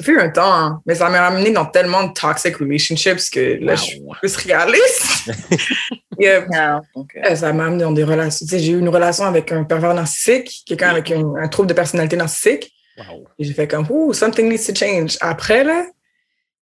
Fait 0.02 0.18
un 0.18 0.30
temps, 0.30 0.52
hein, 0.52 0.82
mais 0.86 0.94
ça 0.94 1.08
m'a 1.11 1.20
ramené 1.20 1.50
dans 1.50 1.66
tellement 1.66 2.04
de 2.04 2.12
toxic 2.12 2.56
relationships 2.56 3.28
que 3.30 3.58
là, 3.61 3.74
je 3.74 3.82
suis 3.82 4.02
plus 4.20 4.36
réaliste. 4.36 5.30
Yeah. 6.18 6.82
Donc, 6.94 7.16
euh, 7.16 7.34
Ça 7.34 7.50
m'a 7.54 7.64
amené 7.64 7.82
dans 7.82 7.92
des 7.92 8.04
relations. 8.04 8.44
Tu 8.44 8.50
sais, 8.50 8.58
j'ai 8.58 8.72
eu 8.72 8.78
une 8.78 8.90
relation 8.90 9.24
avec 9.24 9.50
un 9.52 9.64
pervers 9.64 9.94
narcissique, 9.94 10.64
quelqu'un 10.66 10.90
avec 10.90 11.11
un, 11.11 11.34
un 11.40 11.48
trouble 11.48 11.68
de 11.68 11.72
personnalité 11.72 12.14
narcissique. 12.16 12.70
Wow. 12.98 13.24
Et 13.38 13.44
j'ai 13.44 13.54
fait 13.54 13.66
comme, 13.66 13.86
ouh, 13.88 14.12
something 14.12 14.46
needs 14.46 14.66
to 14.66 14.74
change. 14.74 15.16
Après, 15.22 15.64
là, 15.64 15.86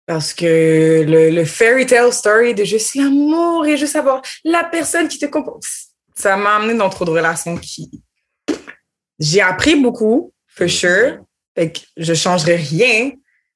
parce 0.06 0.34
que 0.34 1.04
le, 1.06 1.32
le 1.32 1.44
fairy 1.44 1.86
tale 1.86 2.14
story 2.14 2.56
de 2.56 2.64
juste 2.64 2.96
l'amour 2.96 3.66
et 3.66 3.76
juste 3.76 3.98
avoir 3.98 4.22
la 4.46 4.64
personne 4.64 5.10
qui 5.10 5.20
te 5.20 5.26
comprend, 5.26 5.60
ça 6.22 6.38
m'a 6.38 6.56
amené 6.56 6.78
dans 6.78 6.90
trop 6.90 7.06
de 7.06 7.10
relations 7.12 7.58
qui. 7.58 7.90
J'ai 9.20 9.42
appris 9.42 9.76
beaucoup, 9.76 10.34
for 10.48 10.70
sure. 10.70 11.18
Fait 11.56 11.72
que 11.72 11.80
je 11.98 12.14
changerais 12.14 12.56
rien. 12.56 13.12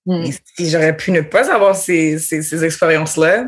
hmm. 0.05 0.25
Si 0.57 0.69
j'aurais 0.69 0.95
pu 0.95 1.11
ne 1.11 1.21
pas 1.21 1.51
avoir 1.53 1.75
ces, 1.75 2.19
ces, 2.19 2.41
ces 2.41 2.63
expériences-là. 2.63 3.45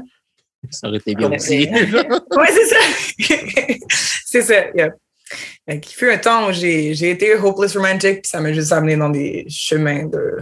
Ça 0.72 0.88
aurait 0.88 0.98
été 0.98 1.16
bien 1.16 1.30
Ouais, 1.30 1.36
aussi. 1.38 1.68
Ouais, 2.38 2.48
c'est 2.52 2.66
ça. 2.66 3.76
c'est 4.26 4.42
ça, 4.42 4.70
yeah. 4.76 4.90
Fait 5.68 5.80
qu'il 5.80 5.96
fut 5.96 6.10
un 6.10 6.18
temps 6.18 6.50
où 6.50 6.54
j'ai 6.54 6.94
j'ai 6.94 7.10
été 7.12 7.36
hopeless 7.36 7.76
romantic, 7.76 8.22
puis 8.22 8.30
ça 8.30 8.40
m'a 8.40 8.54
juste 8.54 8.72
amené 8.72 8.96
dans 8.96 9.10
des 9.10 9.46
chemins 9.50 10.06
de. 10.06 10.38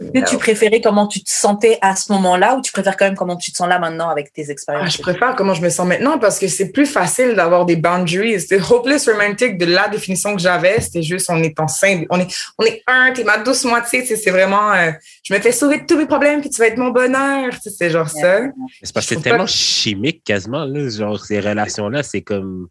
Est-ce 0.00 0.10
que 0.10 0.30
tu 0.30 0.36
préférais 0.36 0.80
comment 0.80 1.06
tu 1.06 1.22
te 1.22 1.30
sentais 1.30 1.78
à 1.80 1.96
ce 1.96 2.12
moment-là 2.12 2.56
ou 2.56 2.60
tu 2.60 2.72
préfères 2.72 2.96
quand 2.96 3.06
même 3.06 3.16
comment 3.16 3.36
tu 3.36 3.50
te 3.52 3.56
sens 3.56 3.68
là 3.68 3.78
maintenant 3.78 4.08
avec 4.08 4.32
tes 4.32 4.44
Ah, 4.48 4.52
expériences? 4.52 4.96
je 4.96 5.02
préfère 5.02 5.34
comment 5.36 5.54
je 5.54 5.62
me 5.62 5.70
sens 5.70 5.86
maintenant 5.86 6.18
parce 6.18 6.38
que 6.38 6.48
c'est 6.48 6.70
plus 6.70 6.86
facile 6.86 7.34
d'avoir 7.34 7.64
des 7.64 7.76
boundaries. 7.76 8.40
C'était 8.40 8.60
hopeless 8.60 9.08
romantic 9.08 9.58
de 9.58 9.66
la 9.66 9.88
définition 9.88 10.34
que 10.34 10.40
j'avais. 10.42 10.80
C'était 10.80 11.02
juste 11.02 11.30
on 11.30 11.42
est 11.42 11.58
ensemble. 11.58 12.06
On 12.10 12.20
est, 12.20 12.28
on 12.58 12.64
est 12.64 12.82
un, 12.86 13.12
t'es 13.12 13.24
ma 13.24 13.38
douce 13.38 13.64
moitié. 13.64 14.04
C'est 14.04 14.30
vraiment 14.30 14.72
euh, 14.72 14.90
je 15.22 15.34
me 15.34 15.40
fais 15.40 15.52
sauver 15.52 15.78
de 15.80 15.86
tous 15.86 15.96
mes 15.96 16.06
problèmes 16.06 16.40
puis 16.40 16.50
tu 16.50 16.58
vas 16.58 16.66
être 16.66 16.78
mon 16.78 16.90
bonheur. 16.90 17.52
C'est 17.60 17.90
genre 17.90 18.08
ça. 18.08 18.40
C'est 18.82 18.92
parce 18.92 19.06
que 19.06 19.14
c'est 19.14 19.22
tellement 19.22 19.46
chimique 19.46 20.22
quasiment, 20.24 20.64
là. 20.64 20.88
Genre, 20.88 21.24
ces 21.24 21.40
relations-là, 21.40 22.02
c'est 22.02 22.22
comme. 22.22 22.68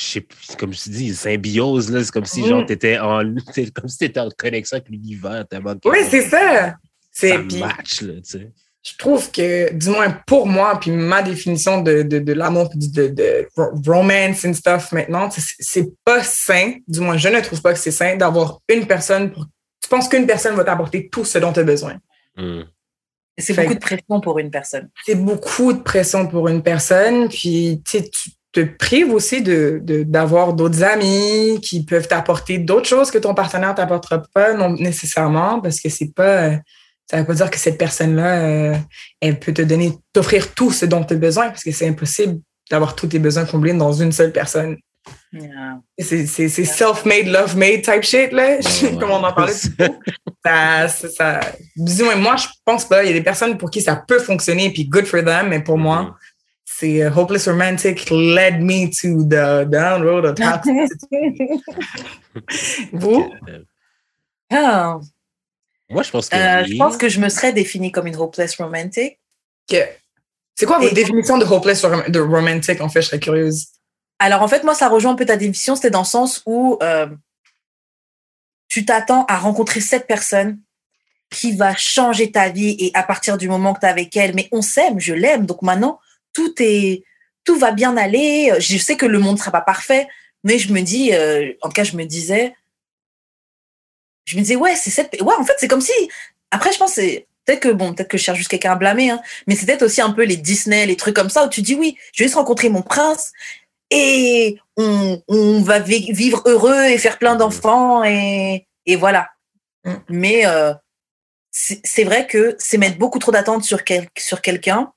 Je 0.00 0.04
sais 0.06 0.20
plus, 0.22 0.46
comme 0.58 0.72
je 0.72 0.82
te 0.84 0.88
dis, 0.90 1.14
symbiose, 1.14 1.90
là. 1.90 2.02
C'est 2.02 2.10
comme 2.12 2.24
si, 2.24 2.46
genre, 2.46 2.62
Mm. 2.62 2.66
t'étais 2.66 2.98
en. 2.98 3.22
C'est 3.52 3.70
comme 3.72 3.88
si 3.88 3.98
t'étais 3.98 4.20
en 4.20 4.28
connexion 4.30 4.76
avec 4.76 4.88
l'univers, 4.88 5.44
tellement 5.48 5.74
que. 5.74 5.88
Oui, 5.88 5.98
c'est 6.08 6.22
ça. 6.28 6.76
C'est 7.12 7.36
match, 7.58 8.00
là, 8.02 8.14
tu 8.14 8.20
sais. 8.24 8.52
je 8.82 8.92
trouve 8.96 9.30
que, 9.30 9.72
du 9.74 9.90
moins 9.90 10.10
pour 10.26 10.46
moi, 10.46 10.78
puis 10.80 10.90
ma 10.90 11.20
définition 11.22 11.82
de, 11.82 12.02
de, 12.02 12.18
de 12.20 12.32
l'amour, 12.32 12.70
de, 12.74 13.08
de 13.08 13.46
ro- 13.56 13.72
romance 13.86 14.42
and 14.46 14.54
stuff 14.54 14.92
maintenant, 14.92 15.28
c'est- 15.30 15.56
c'est 15.58 15.88
pas 16.02 16.22
sain, 16.22 16.74
du 16.88 17.00
moins 17.00 17.18
je 17.18 17.28
ne 17.28 17.40
trouve 17.40 17.60
pas 17.60 17.74
que 17.74 17.78
c'est 17.78 17.90
sain 17.90 18.16
d'avoir 18.16 18.60
une 18.68 18.86
personne 18.86 19.32
pour. 19.32 19.44
Tu 19.82 19.88
penses 19.90 20.08
qu'une 20.08 20.26
personne 20.26 20.54
va 20.54 20.64
t'apporter 20.64 21.10
tout 21.10 21.24
ce 21.26 21.36
dont 21.38 21.52
tu 21.52 21.60
as 21.60 21.64
besoin. 21.64 21.96
Mm. 22.38 22.62
C'est 23.36 23.54
beaucoup 23.54 23.74
de 23.74 23.80
pression 23.80 24.20
pour 24.20 24.38
une 24.38 24.50
personne. 24.50 24.88
C'est 25.04 25.14
beaucoup 25.14 25.72
de 25.74 25.80
pression 25.82 26.26
pour 26.26 26.48
une 26.48 26.62
personne, 26.62 27.28
puis 27.28 27.82
tu 27.84 27.98
sais, 27.98 28.08
tu 28.08 28.30
te 28.52 28.60
prives 28.60 29.12
aussi 29.12 29.42
de 29.42 29.80
de- 29.82 30.02
d'avoir 30.02 30.52
d'autres 30.54 30.82
amis 30.82 31.60
qui 31.62 31.84
peuvent 31.84 32.08
t'apporter 32.08 32.58
d'autres 32.58 32.88
choses 32.88 33.10
que 33.10 33.18
ton 33.18 33.34
partenaire 33.34 33.74
t'apportera 33.74 34.22
pas 34.34 34.54
non 34.54 34.70
nécessairement 34.70 35.60
parce 35.60 35.80
que 35.80 35.88
c'est 35.88 36.12
pas 36.14 36.42
euh, 36.48 36.56
ça 37.10 37.18
veut 37.18 37.24
pas 37.26 37.34
dire 37.34 37.50
que 37.50 37.58
cette 37.58 37.78
personne-là 37.78 38.40
euh, 38.42 38.74
elle 39.20 39.38
peut 39.38 39.52
te 39.52 39.62
donner 39.62 39.92
t'offrir 40.12 40.52
tout 40.54 40.70
ce 40.72 40.86
dont 40.86 41.04
tu 41.04 41.14
as 41.14 41.16
besoin 41.16 41.48
parce 41.50 41.62
que 41.64 41.70
c'est 41.72 41.86
impossible 41.88 42.40
d'avoir 42.70 42.94
tous 42.96 43.06
tes 43.08 43.18
besoins 43.18 43.44
comblés 43.44 43.72
dans 43.72 43.92
une 43.92 44.12
seule 44.12 44.32
personne. 44.32 44.76
Yeah. 45.32 45.78
C'est 45.98 46.26
c'est- 46.26 46.48
c'est 46.48 46.64
self-made, 46.64 47.26
love-made 47.26 47.82
type 47.82 48.02
shit, 48.02 48.32
là, 48.32 48.56
Ouais, 48.58 48.96
comme 49.00 49.10
on 49.10 49.22
en 49.24 49.32
parlait 49.32 49.52
tôt. 49.54 49.84
Ça, 50.44 50.88
ça, 50.88 51.08
ça- 51.08 51.40
disons, 51.76 52.16
moi, 52.16 52.36
je 52.36 52.46
pense 52.64 52.84
pas. 52.84 53.02
Il 53.04 53.08
y 53.08 53.10
a 53.10 53.14
des 53.14 53.22
personnes 53.22 53.56
pour 53.58 53.70
qui 53.70 53.80
ça 53.80 53.96
peut 53.96 54.18
fonctionner, 54.18 54.70
puis 54.72 54.86
good 54.86 55.06
for 55.06 55.24
them, 55.24 55.48
mais 55.48 55.60
pour 55.62 55.78
moi, 55.78 56.16
c'est 56.80 57.02
euh, 57.02 57.10
Hopeless 57.14 57.46
Romantic 57.48 58.08
led 58.10 58.60
me 58.62 58.88
to 58.90 59.22
the 59.24 59.68
down 59.68 60.02
road 60.02 60.24
of 60.24 60.34
toxicity. 60.34 61.62
Vous? 62.92 63.30
Ah, 64.50 64.98
Moi, 65.88 66.02
je 66.02 66.10
pense 66.10 66.28
que. 66.28 66.36
euh, 66.36 66.62
oui. 66.64 66.72
je 66.72 66.76
pense 66.78 66.96
que 66.96 67.08
je 67.08 67.20
me 67.20 67.28
serais 67.28 67.52
définie 67.52 67.92
comme 67.92 68.06
une 68.06 68.16
hopeless 68.16 68.56
romantic. 68.56 69.18
Que- 69.68 69.86
C'est 70.56 70.66
quoi 70.66 70.78
votre 70.78 70.92
Et- 70.92 70.94
définition 70.94 71.38
de 71.38 71.44
Hopeless 71.44 71.84
rom- 71.84 72.08
de 72.10 72.20
romantic? 72.20 72.80
En 72.80 72.88
fait, 72.88 73.02
je 73.02 73.06
serais 73.08 73.20
curieuse. 73.20 73.66
Alors 74.18 74.42
en 74.42 74.48
fait, 74.48 74.64
moi, 74.64 74.74
ça 74.74 74.88
rejoint 74.88 75.12
un 75.12 75.16
peu 75.16 75.24
ta 75.26 75.36
définition. 75.36 75.76
C'était 75.76 75.90
dans 75.90 76.00
le 76.00 76.04
sens 76.06 76.42
où 76.46 76.78
euh, 76.82 77.06
tu 78.68 78.84
t'attends 78.84 79.24
à 79.26 79.38
rencontrer 79.38 79.80
cette 79.80 80.06
personne 80.06 80.60
qui 81.30 81.56
va 81.56 81.74
changer 81.76 82.30
ta 82.32 82.48
vie 82.48 82.76
et 82.80 82.90
à 82.94 83.02
partir 83.04 83.38
du 83.38 83.48
moment 83.48 83.72
que 83.72 83.80
tu 83.80 83.86
es 83.86 83.88
avec 83.88 84.16
elle, 84.16 84.34
mais 84.34 84.48
on 84.52 84.62
s'aime, 84.62 84.98
je 85.00 85.14
l'aime. 85.14 85.46
Donc 85.46 85.62
maintenant, 85.62 86.00
tout 86.32 86.54
est, 86.60 87.04
tout 87.44 87.58
va 87.58 87.72
bien 87.72 87.96
aller. 87.96 88.52
Je 88.58 88.78
sais 88.78 88.96
que 88.96 89.06
le 89.06 89.18
monde 89.18 89.34
ne 89.36 89.40
sera 89.40 89.50
pas 89.50 89.60
parfait, 89.60 90.06
mais 90.44 90.58
je 90.58 90.72
me 90.72 90.80
dis, 90.80 91.12
euh, 91.12 91.52
en 91.62 91.68
tout 91.68 91.74
cas, 91.74 91.84
je 91.84 91.96
me 91.96 92.04
disais, 92.04 92.54
je 94.24 94.36
me 94.36 94.42
disais, 94.42 94.56
ouais, 94.56 94.76
c'est 94.76 94.90
cette, 94.90 95.20
ouais, 95.20 95.34
en 95.38 95.44
fait, 95.44 95.54
c'est 95.58 95.68
comme 95.68 95.80
si, 95.80 95.92
après, 96.50 96.72
je 96.72 96.78
pense, 96.78 96.92
c'est 96.94 97.26
peut-être 97.44 97.60
que, 97.60 97.68
bon, 97.68 97.94
peut-être 97.94 98.08
que 98.08 98.18
je 98.18 98.22
cherche 98.22 98.38
juste 98.38 98.50
quelqu'un 98.50 98.72
à 98.72 98.76
blâmer, 98.76 99.10
hein, 99.10 99.20
mais 99.46 99.56
c'est 99.56 99.66
peut-être 99.66 99.82
aussi 99.82 100.00
un 100.00 100.10
peu 100.12 100.24
les 100.24 100.36
Disney, 100.36 100.86
les 100.86 100.96
trucs 100.96 101.16
comme 101.16 101.30
ça, 101.30 101.44
où 101.44 101.48
tu 101.48 101.62
dis, 101.62 101.74
oui, 101.74 101.96
je 102.12 102.22
vais 102.22 102.28
juste 102.28 102.36
rencontrer 102.36 102.68
mon 102.68 102.82
prince 102.82 103.32
et 103.90 104.58
on, 104.76 105.20
on 105.26 105.60
va 105.62 105.80
vi- 105.80 106.12
vivre 106.12 106.42
heureux 106.46 106.84
et 106.84 106.98
faire 106.98 107.18
plein 107.18 107.34
d'enfants 107.34 108.04
et, 108.04 108.68
et 108.86 108.96
voilà. 108.96 109.30
Mm. 109.84 109.94
Mais 110.08 110.46
euh, 110.46 110.72
c'est 111.50 111.80
c'est 111.84 112.04
vrai 112.04 112.26
que 112.26 112.54
c'est 112.58 112.78
mettre 112.78 112.98
beaucoup 112.98 113.18
trop 113.18 113.32
d'attentes 113.32 113.64
sur, 113.64 113.82
quel, 113.82 114.08
sur 114.16 114.40
quelqu'un, 114.42 114.92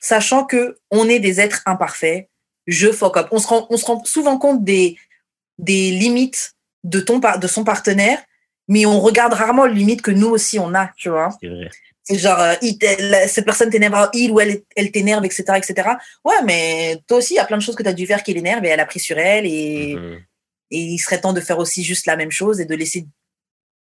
sachant 0.00 0.44
que 0.44 0.78
on 0.90 1.08
est 1.08 1.20
des 1.20 1.40
êtres 1.40 1.62
imparfaits. 1.66 2.28
Je 2.66 2.92
fuck 2.92 3.16
up. 3.16 3.28
On 3.32 3.38
se 3.38 3.46
rend, 3.46 3.66
on 3.70 3.76
se 3.76 3.84
rend 3.84 4.04
souvent 4.04 4.38
compte 4.38 4.64
des, 4.64 4.96
des 5.58 5.90
limites 5.90 6.54
de, 6.84 7.00
ton, 7.00 7.18
de 7.18 7.46
son 7.46 7.64
partenaire, 7.64 8.18
mais 8.68 8.86
on 8.86 9.00
regarde 9.00 9.32
rarement 9.32 9.66
les 9.66 9.74
limites 9.74 10.02
que 10.02 10.10
nous 10.10 10.28
aussi 10.28 10.58
on 10.58 10.74
a, 10.74 10.92
tu 10.96 11.08
vois. 11.08 11.30
C'est 11.40 11.48
vrai. 11.48 11.68
C'est 12.02 12.18
genre, 12.18 12.40
euh, 12.40 12.54
il 12.62 12.78
cette 13.28 13.44
personne 13.44 13.70
t'énerve, 13.70 14.08
il 14.14 14.30
ou 14.32 14.40
elle, 14.40 14.62
elle 14.74 14.90
t'énerve, 14.90 15.24
etc., 15.24 15.44
etc. 15.56 15.90
Ouais, 16.24 16.42
mais 16.44 16.98
toi 17.06 17.18
aussi, 17.18 17.34
il 17.34 17.36
y 17.36 17.40
a 17.40 17.44
plein 17.44 17.58
de 17.58 17.62
choses 17.62 17.76
que 17.76 17.82
tu 17.82 17.88
as 17.88 17.92
dû 17.92 18.06
faire 18.06 18.22
qui 18.22 18.32
l'énervent 18.32 18.64
et 18.64 18.68
elle 18.68 18.80
a 18.80 18.86
pris 18.86 19.00
sur 19.00 19.18
elle 19.18 19.46
et, 19.46 19.94
Mhm. 19.96 20.18
et 20.70 20.78
il 20.80 20.98
serait 20.98 21.20
temps 21.20 21.32
de 21.34 21.40
faire 21.40 21.58
aussi 21.58 21.84
juste 21.84 22.06
la 22.06 22.16
même 22.16 22.30
chose 22.30 22.60
et 22.60 22.64
de 22.64 22.74
laisser, 22.74 23.06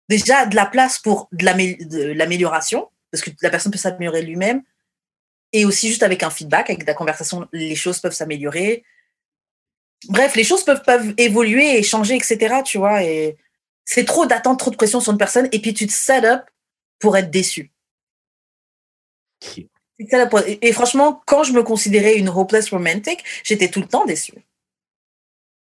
déjà 0.09 0.45
de 0.45 0.55
la 0.55 0.65
place 0.65 0.99
pour 0.99 1.29
de 1.31 2.11
l'amélioration, 2.13 2.89
parce 3.11 3.23
que 3.23 3.31
la 3.41 3.49
personne 3.49 3.71
peut 3.71 3.77
s'améliorer 3.77 4.21
lui-même, 4.23 4.61
et 5.53 5.65
aussi 5.65 5.89
juste 5.89 6.03
avec 6.03 6.23
un 6.23 6.29
feedback, 6.29 6.69
avec 6.69 6.81
de 6.81 6.87
la 6.87 6.93
conversation, 6.93 7.47
les 7.51 7.75
choses 7.75 7.99
peuvent 7.99 8.13
s'améliorer. 8.13 8.83
Bref, 10.07 10.35
les 10.35 10.43
choses 10.43 10.63
peuvent, 10.63 10.83
peuvent 10.83 11.13
évoluer 11.17 11.77
et 11.77 11.83
changer, 11.83 12.15
etc. 12.15 12.61
Tu 12.65 12.77
vois, 12.77 13.03
et 13.03 13.37
c'est 13.85 14.05
trop 14.05 14.25
d'attendre, 14.25 14.57
trop 14.57 14.71
de 14.71 14.75
pression 14.75 14.99
sur 14.99 15.11
une 15.11 15.17
personne, 15.17 15.49
et 15.51 15.59
puis 15.59 15.73
tu 15.73 15.87
te 15.87 15.91
set 15.91 16.23
up 16.23 16.43
pour 16.99 17.17
être 17.17 17.29
déçu. 17.29 17.71
Et 20.61 20.73
franchement, 20.73 21.21
quand 21.25 21.43
je 21.43 21.53
me 21.53 21.63
considérais 21.63 22.17
une 22.17 22.29
hopeless 22.29 22.69
romantic, 22.69 23.23
j'étais 23.43 23.69
tout 23.69 23.81
le 23.81 23.87
temps 23.87 24.05
déçue. 24.05 24.45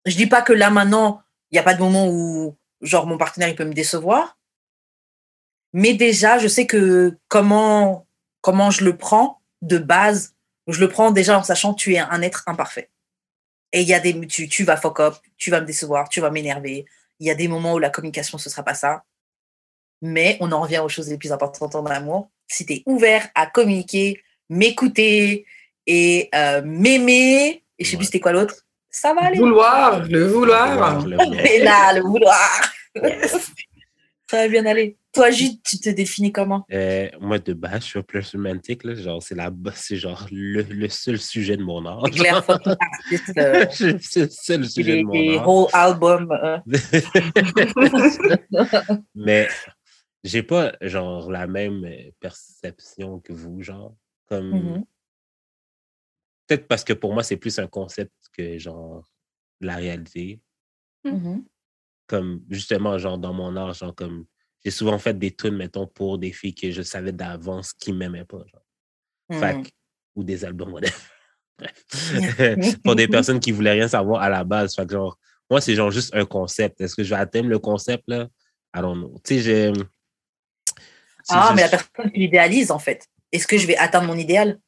Je 0.05 0.15
dis 0.15 0.28
pas 0.28 0.41
que 0.41 0.53
là 0.53 0.69
maintenant, 0.69 1.21
il 1.51 1.55
n'y 1.55 1.59
a 1.59 1.63
pas 1.63 1.73
de 1.73 1.80
moment 1.80 2.07
où 2.09 2.55
genre 2.82 3.07
mon 3.07 3.17
partenaire 3.17 3.49
il 3.49 3.55
peut 3.55 3.65
me 3.65 3.73
décevoir, 3.73 4.38
mais 5.73 5.93
déjà 5.93 6.39
je 6.39 6.47
sais 6.47 6.65
que 6.65 7.17
comment 7.28 8.07
comment 8.41 8.71
je 8.71 8.84
le 8.84 8.95
prends 8.95 9.41
de 9.62 9.78
base, 9.78 10.36
je 10.68 10.80
le 10.80 10.89
prends 10.89 11.12
déjà 11.12 11.38
en 11.38 11.43
sachant 11.43 11.74
que 11.74 11.80
tu 11.80 11.93
es 11.93 11.99
un 11.99 12.22
être 12.22 12.43
imparfait. 12.47 12.89
Et 13.74 13.82
il 13.82 13.88
y 13.88 13.93
a 13.93 13.99
des 13.99 14.28
tu, 14.28 14.47
tu 14.47 14.64
vas 14.64 14.78
fuck 14.78 14.99
up, 14.99 15.16
tu 15.38 15.51
vas 15.51 15.62
me 15.62 15.66
décevoir, 15.66 16.10
tu 16.10 16.22
vas 16.22 16.30
m'énerver. 16.30 16.86
Il 17.20 17.28
y 17.28 17.32
a 17.32 17.36
des 17.36 17.47
moments 17.47 17.74
où 17.74 17.80
la 17.80 17.89
communication 17.89 18.38
ce 18.38 18.49
sera 18.49 18.64
pas 18.64 18.74
ça. 18.74 19.03
Mais 20.01 20.38
on 20.39 20.51
en 20.51 20.62
revient 20.62 20.80
aux 20.80 20.89
choses 20.89 21.10
les 21.10 21.18
plus 21.18 21.32
importantes 21.32 21.74
dans 21.74 21.82
l'amour. 21.84 22.30
Si 22.47 22.66
tu 22.66 22.74
es 22.74 22.84
ouvert 22.86 23.28
à 23.36 23.47
communiquer, 23.47 24.24
m'écouter 24.49 25.45
et 25.86 26.30
euh, 26.36 26.62
m'aimer, 26.64 27.64
et 27.78 27.84
je 27.84 27.89
sais 27.89 27.97
plus 27.97 28.05
c'était 28.05 28.20
quoi 28.20 28.32
l'autre, 28.32 28.55
ça 28.89 29.14
va 29.14 29.26
aller. 29.26 29.38
Vouloir, 29.38 30.03
le 30.05 30.28
vouloir. 30.28 31.05
Et 31.45 31.60
là, 31.60 31.93
le 31.93 32.01
vouloir. 32.01 32.74
Ça 34.30 34.38
va 34.38 34.47
bien 34.47 34.65
aller. 34.65 34.97
Toi, 35.13 35.32
Gilles, 35.32 35.61
tu 35.61 35.80
te 35.80 35.89
définis 35.89 36.32
comment? 36.32 36.65
Euh, 36.71 37.09
Moi, 37.19 37.39
de 37.39 37.53
base, 37.53 37.84
je 37.84 37.88
suis 37.88 38.03
plus 38.03 38.32
romantique. 38.34 38.84
Là. 38.84 38.93
Genre, 38.93 39.23
c'est, 39.23 39.36
la, 39.36 39.51
c'est 39.73 39.95
genre 39.95 40.28
le, 40.32 40.61
le, 40.63 40.89
seul 40.89 41.17
sujet 41.17 41.57
de 41.57 41.63
mon 41.63 41.86
âge. 41.86 42.11
Claire, 42.11 42.43
euh, 42.49 43.65
c'est 43.71 44.21
le 44.21 44.30
seul 44.30 44.69
sujet 44.69 44.97
de 44.97 45.03
mon 45.03 45.15
âge. 45.15 45.41
whole 45.45 45.67
album. 45.73 46.32
Euh. 46.32 46.59
Mais 49.15 49.47
j'ai 50.23 50.43
pas, 50.43 50.73
genre, 50.82 51.32
la 51.32 51.47
même 51.47 51.89
perception 52.19 53.19
que 53.19 53.34
vous, 53.34 53.63
genre. 53.63 53.95
Comme... 54.28 54.51
Mm-hmm. 54.51 54.84
Peut-être 56.47 56.67
parce 56.67 56.84
que 56.84 56.93
pour 56.93 57.13
moi, 57.13 57.23
c'est 57.23 57.38
plus 57.38 57.57
un 57.59 57.67
concept 57.67 58.13
que, 58.38 58.57
genre, 58.57 59.09
la 59.61 59.78
réalité. 59.78 60.41
Mm-hmm. 61.05 61.43
Comme, 62.08 62.41
justement, 62.49 62.97
genre, 62.97 63.18
dans 63.18 63.34
mon 63.34 63.55
âge, 63.58 63.80
genre, 63.80 63.93
comme 63.93 64.26
j'ai 64.64 64.72
souvent 64.72 64.97
fait 64.97 65.18
des 65.18 65.36
tunes, 65.36 65.55
mettons, 65.55 65.88
pour 65.88 66.18
des 66.18 66.32
filles 66.32 66.55
que 66.55 66.72
je 66.72 66.82
savais 66.82 67.12
d'avance 67.12 67.74
qui 67.74 67.93
m'aimaient 67.93 68.26
pas. 68.26 68.43
Genre. 69.32 69.64
ou 70.16 70.24
des 70.24 70.43
albums, 70.45 70.72
Bref. 71.60 71.89
pour 72.84 72.95
des 72.95 73.08
personnes 73.08 73.39
qui 73.39 73.51
voulaient 73.51 73.72
rien 73.72 73.88
savoir 73.88 74.22
à 74.22 74.30
la 74.30 74.43
base. 74.43 74.76
Fait 74.76 74.89
genre, 74.89 75.18
moi, 75.49 75.62
c'est 75.62 75.76
genre 75.76 75.91
juste 75.91 76.14
un 76.14 76.26
concept. 76.26 76.82
Est-ce 76.82 76.95
que 76.95 77.03
je 77.03 77.10
vais 77.10 77.20
atteindre 77.20 77.49
le 77.49 77.60
concept, 77.60 78.03
là? 78.08 78.28
I 78.76 78.82
don't 78.82 78.97
know. 78.97 79.16
Tu 79.24 79.36
sais, 79.36 79.39
j'ai. 79.41 79.74
Ah, 81.30 81.53
mais 81.55 81.64
la 81.64 81.70
personne 81.70 82.12
qui 82.12 82.20
l'idéalise, 82.20 82.72
en 82.72 82.80
fait. 82.80 83.08
Est-ce 83.32 83.47
que 83.47 83.58
je 83.58 83.68
vais 83.68 83.78
atteindre 83.78 84.08
mon 84.08 84.18
idéal? 84.18 84.60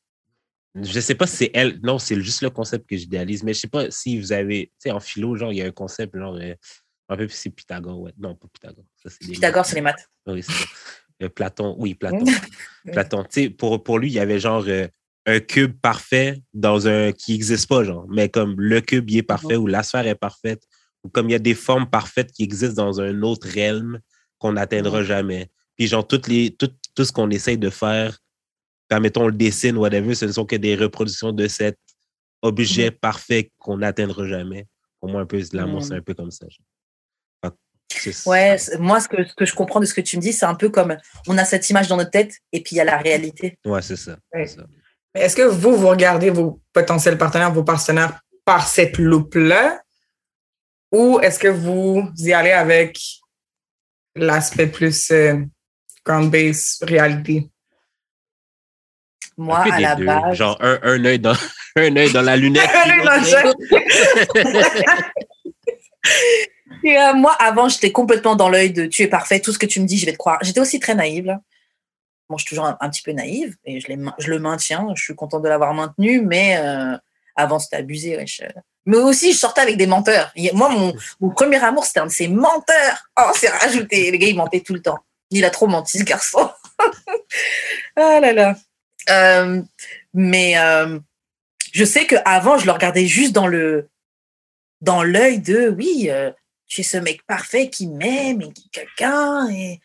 Je 0.76 1.00
sais 1.00 1.16
pas 1.16 1.28
si 1.28 1.38
c'est 1.38 1.52
elle. 1.54 1.80
Non, 1.84 2.00
c'est 2.00 2.20
juste 2.22 2.42
le 2.42 2.50
concept 2.50 2.88
que 2.90 2.98
j'idéalise. 2.98 3.44
Mais 3.44 3.54
je 3.54 3.60
sais 3.60 3.68
pas 3.68 3.92
si 3.92 4.20
vous 4.20 4.32
avez. 4.32 4.68
Tu 4.68 4.74
sais, 4.90 4.92
en 4.92 5.00
philo, 5.00 5.36
genre, 5.36 5.52
il 5.52 5.58
y 5.58 5.62
a 5.62 5.66
un 5.66 5.72
concept, 5.72 6.18
genre, 6.18 6.38
un 7.10 7.18
peu 7.18 7.28
c'est 7.28 7.50
Pythagore, 7.50 8.00
ouais. 8.00 8.14
Non, 8.18 8.36
pas 8.36 8.48
Pythagore. 8.54 8.86
Ça, 8.96 9.10
Pythagore, 9.20 9.66
c'est 9.66 9.76
les 9.76 9.82
maths. 9.82 10.08
Oui, 10.28 10.44
c'est 10.44 11.26
euh, 11.26 11.30
Platon, 11.30 11.76
oui, 11.80 11.96
Platon. 12.00 12.24
Platon, 12.86 13.24
tu 13.24 13.30
sais, 13.32 13.50
pour, 13.50 13.84
pour 13.84 14.00
lui, 14.00 14.10
il 14.10 14.14
y 14.14 14.20
avait 14.20 14.40
genre 14.40 14.64
euh, 14.68 14.88
un 15.26 15.40
cube 15.40 15.80
parfait 15.82 16.42
dans 16.54 16.88
un 16.88 17.12
qui 17.12 17.32
n'existe 17.34 17.68
pas, 17.68 17.84
genre. 17.84 18.06
Mais 18.10 18.30
comme 18.30 18.56
le 18.60 18.80
cube, 18.82 19.10
il 19.10 19.18
est 19.18 19.24
parfait 19.24 19.56
ou 19.56 19.66
la 19.66 19.82
sphère 19.82 20.06
est 20.06 20.16
parfaite, 20.16 20.64
ou 21.04 21.10
comme 21.10 21.30
il 21.30 21.32
y 21.32 21.36
a 21.36 21.40
des 21.40 21.56
formes 21.56 21.90
parfaites 21.90 22.32
qui 22.32 22.44
existent 22.44 22.84
dans 22.84 23.02
un 23.02 23.22
autre 23.24 23.48
realm 23.54 24.00
qu'on 24.38 24.54
n'atteindra 24.54 25.04
jamais. 25.04 25.50
Puis 25.76 25.88
genre, 25.88 26.08
toutes 26.08 26.28
les, 26.28 26.52
tout, 26.52 26.72
tout 26.94 27.06
ce 27.06 27.12
qu'on 27.12 27.30
essaye 27.32 27.58
de 27.58 27.70
faire, 27.70 28.20
permettons 28.88 29.28
le 29.28 29.34
dessin, 29.34 29.76
whatever, 29.76 30.14
ce 30.14 30.26
ne 30.26 30.32
sont 30.32 30.46
que 30.46 30.56
des 30.56 30.76
reproductions 30.76 31.32
de 31.32 31.48
cet 31.48 31.80
objet 32.42 32.92
parfait 32.92 33.52
qu'on 33.58 33.78
n'atteindra 33.78 34.28
jamais. 34.28 34.68
Pour 35.00 35.10
moi, 35.10 35.22
un 35.22 35.26
peu, 35.26 35.42
l'amour, 35.54 35.84
c'est 35.84 35.96
un 35.96 36.02
peu 36.02 36.14
comme 36.14 36.32
ça. 36.32 36.46
Genre. 36.50 36.66
Ouais, 38.26 38.58
moi, 38.80 39.00
ce 39.00 39.08
que, 39.08 39.24
ce 39.26 39.34
que 39.34 39.46
je 39.46 39.54
comprends 39.54 39.80
de 39.80 39.86
ce 39.86 39.94
que 39.94 40.02
tu 40.02 40.18
me 40.18 40.22
dis, 40.22 40.34
c'est 40.34 40.46
un 40.46 40.56
peu 40.56 40.70
comme 40.70 40.96
on 41.28 41.38
a 41.38 41.46
cette 41.46 41.70
image 41.70 41.88
dans 41.88 41.98
notre 41.98 42.12
tête 42.12 42.34
et 42.52 42.62
puis 42.62 42.76
il 42.76 42.78
y 42.78 42.82
a 42.82 42.86
la 42.86 42.98
réalité. 42.98 43.58
Ouais, 43.66 43.82
c'est 43.82 43.96
ça. 43.96 44.18
Est-ce 45.16 45.36
que 45.36 45.42
vous, 45.42 45.76
vous 45.76 45.88
regardez 45.88 46.30
vos 46.30 46.62
potentiels 46.72 47.18
partenaires, 47.18 47.52
vos 47.52 47.64
partenaires 47.64 48.20
par 48.46 48.68
cette 48.68 48.98
loupe-là? 48.98 49.82
Ou 50.92 51.20
est-ce 51.20 51.40
que 51.40 51.48
vous 51.48 52.10
y 52.18 52.34
allez 52.34 52.52
avec 52.52 53.00
l'aspect 54.16 54.68
plus 54.68 55.12
euh, 55.12 55.38
ground 56.06 56.32
base 56.32 56.78
réalité? 56.82 57.50
Moi, 59.38 59.60
à 59.60 59.80
la 59.80 59.96
base. 59.96 60.36
Genre 60.36 60.58
un, 60.62 60.80
un 60.84 61.06
œil 61.06 61.20
dans, 61.20 61.34
un 61.76 61.96
œil 61.96 62.12
dans 62.12 62.22
la 62.22 62.36
lunette. 62.38 62.70
un 62.86 62.90
œil 62.90 63.06
dans 63.06 63.16
le 63.16 65.04
Euh, 66.86 67.14
moi, 67.14 67.34
avant, 67.40 67.70
j'étais 67.70 67.92
complètement 67.92 68.36
dans 68.36 68.50
l'œil 68.50 68.72
de 68.72 68.86
tu 68.86 69.04
es 69.04 69.08
parfait, 69.08 69.40
tout 69.40 69.52
ce 69.52 69.60
que 69.60 69.66
tu 69.66 69.80
me 69.80 69.86
dis, 69.86 69.98
je 69.98 70.06
vais 70.06 70.14
te 70.14 70.18
croire. 70.18 70.40
J'étais 70.42 70.60
aussi 70.60 70.80
très 70.80 70.96
naïve. 70.96 71.26
Là. 71.26 71.42
Bon, 72.30 72.38
je 72.38 72.46
suis 72.46 72.50
toujours 72.50 72.66
un, 72.80 72.90
petit 72.90 73.02
peu 73.02 73.12
naïve 73.12 73.56
et 73.66 73.80
je, 73.80 73.88
le 73.90 74.40
maintiens. 74.40 74.88
Je 74.96 75.04
suis 75.04 75.16
contente 75.16 75.44
de 75.44 75.50
l'avoir 75.50 75.74
maintenu, 75.74 76.22
mais 76.22 76.58
euh, 76.58 76.98
avant, 77.36 77.60
c'était 77.60 77.78
abusé. 77.78 78.24
Mais 78.86 78.98
aussi, 78.98 79.34
je 79.34 79.38
sortais 79.38 79.62
avec 79.62 79.78
des 79.78 79.88
menteurs. 79.88 80.32
Moi, 80.54 80.70
mon, 80.70 81.30
premier 81.32 81.64
amour, 81.64 81.86
c'était 81.86 82.00
un 82.00 82.06
de 82.06 82.12
ces 82.12 82.28
menteurs. 82.28 83.10
Oh, 83.20 83.32
c'est 83.36 83.50
rajouté. 83.50 84.12
Le 84.12 84.18
gars, 84.18 84.28
il 84.28 84.36
mentait 84.36 84.62
tout 84.62 84.74
le 84.74 84.82
temps. 84.82 85.00
Il 85.32 85.46
a 85.46 85.50
trop 85.50 85.68
menti, 85.68 86.00
ce 86.00 86.04
garçon. 86.04 86.50
ah 87.96 88.20
là 88.20 88.34
là. 88.34 88.56
Euh, 89.10 89.62
mais 90.14 90.56
je 91.74 91.86
sais 91.86 92.06
qu'avant, 92.06 92.58
je 92.58 92.66
le 92.66 92.72
regardais 92.72 93.06
juste 93.06 93.34
dans 93.34 93.48
le 93.48 93.90
dans 94.82 95.04
l'œil 95.04 95.40
de 95.40 95.70
oui, 95.78 96.10
es 96.78 96.84
ce 96.84 96.98
mec 96.98 97.26
parfait 97.26 97.70
qui 97.70 97.88
m'aime 97.88 98.42
et 98.42 98.52
qui 98.52 98.70
quelqu'un. 98.70 99.50
Et... 99.50 99.80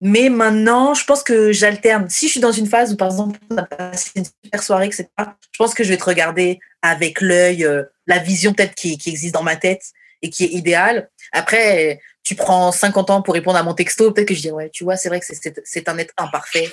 Mais 0.00 0.28
maintenant, 0.28 0.94
je 0.94 1.04
pense 1.04 1.22
que 1.22 1.52
j'alterne. 1.52 2.08
Si 2.08 2.26
je 2.26 2.32
suis 2.32 2.40
dans 2.40 2.52
une 2.52 2.66
phase 2.66 2.92
où, 2.92 2.96
par 2.96 3.08
exemple, 3.08 3.38
on 3.50 3.56
a 3.56 3.64
passé 3.64 4.10
une 4.16 4.24
super 4.24 4.62
soirée, 4.62 4.86
etc., 4.86 5.08
je 5.18 5.58
pense 5.58 5.74
que 5.74 5.84
je 5.84 5.90
vais 5.90 5.96
te 5.96 6.04
regarder 6.04 6.60
avec 6.82 7.20
l'œil, 7.20 7.64
euh, 7.64 7.82
la 8.06 8.18
vision 8.18 8.52
peut-être 8.54 8.74
qui, 8.74 8.96
qui, 8.96 9.10
existe 9.10 9.34
dans 9.34 9.42
ma 9.42 9.56
tête 9.56 9.82
et 10.22 10.30
qui 10.30 10.44
est 10.44 10.52
idéale. 10.52 11.10
Après, 11.32 12.00
tu 12.22 12.34
prends 12.34 12.72
50 12.72 13.10
ans 13.10 13.22
pour 13.22 13.34
répondre 13.34 13.58
à 13.58 13.62
mon 13.62 13.74
texto, 13.74 14.12
peut-être 14.12 14.28
que 14.28 14.34
je 14.34 14.42
dis, 14.42 14.50
ouais, 14.50 14.70
tu 14.70 14.84
vois, 14.84 14.96
c'est 14.96 15.08
vrai 15.08 15.20
que 15.20 15.26
c'est 15.64 15.88
un 15.88 15.98
être 15.98 16.14
imparfait. 16.16 16.68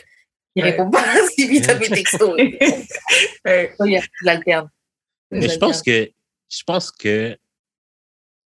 Il 0.55 0.63
ouais. 0.63 0.71
répond 0.71 0.89
pas 0.89 1.03
si 1.35 1.47
vite 1.47 1.69
à 1.69 1.75
mes 1.75 1.89
textos. 1.89 2.39
J'alterne. 4.23 4.69
Mais 5.31 5.49
je 5.49 5.57
pense 5.57 5.81
que, 5.81 6.09
je 6.49 6.63
pense 6.63 6.91
que 6.91 7.37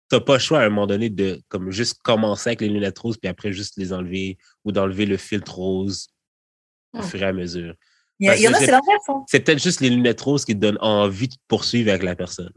t'as 0.09 0.21
pas 0.21 0.35
le 0.35 0.39
choix 0.39 0.61
à 0.61 0.67
un 0.67 0.69
moment 0.69 0.87
donné 0.87 1.11
de 1.11 1.41
comme 1.49 1.71
juste 1.71 2.01
commencer 2.03 2.51
avec 2.51 2.61
les 2.61 2.69
lunettes 2.69 2.99
roses 2.99 3.17
puis 3.17 3.29
après 3.29 3.53
juste 3.53 3.77
les 3.77 3.93
enlever 3.93 4.39
ou 4.65 4.73
d'enlever 4.73 5.07
le 5.07 5.17
filtre 5.17 5.55
rose 5.55 6.09
au 6.93 7.03
fur 7.03 7.23
et 7.23 7.27
à 7.27 7.33
mesure. 7.33 7.75
Il 8.21 8.27
y, 8.27 8.49
en 8.49 8.53
a, 8.53 8.59
c'est 8.59 8.67
l'inverse. 8.67 9.09
Hein. 9.09 9.25
C'est 9.27 9.41
peut-être 9.41 9.63
juste 9.63 9.81
les 9.81 9.91
lunettes 9.91 10.21
roses 10.21 10.45
qui 10.45 10.55
te 10.55 10.61
donnent 10.61 10.79
envie 10.81 11.29
de 11.29 11.35
poursuivre 11.49 11.91
avec 11.91 12.05
la 12.05 12.15
personne. 12.15 12.53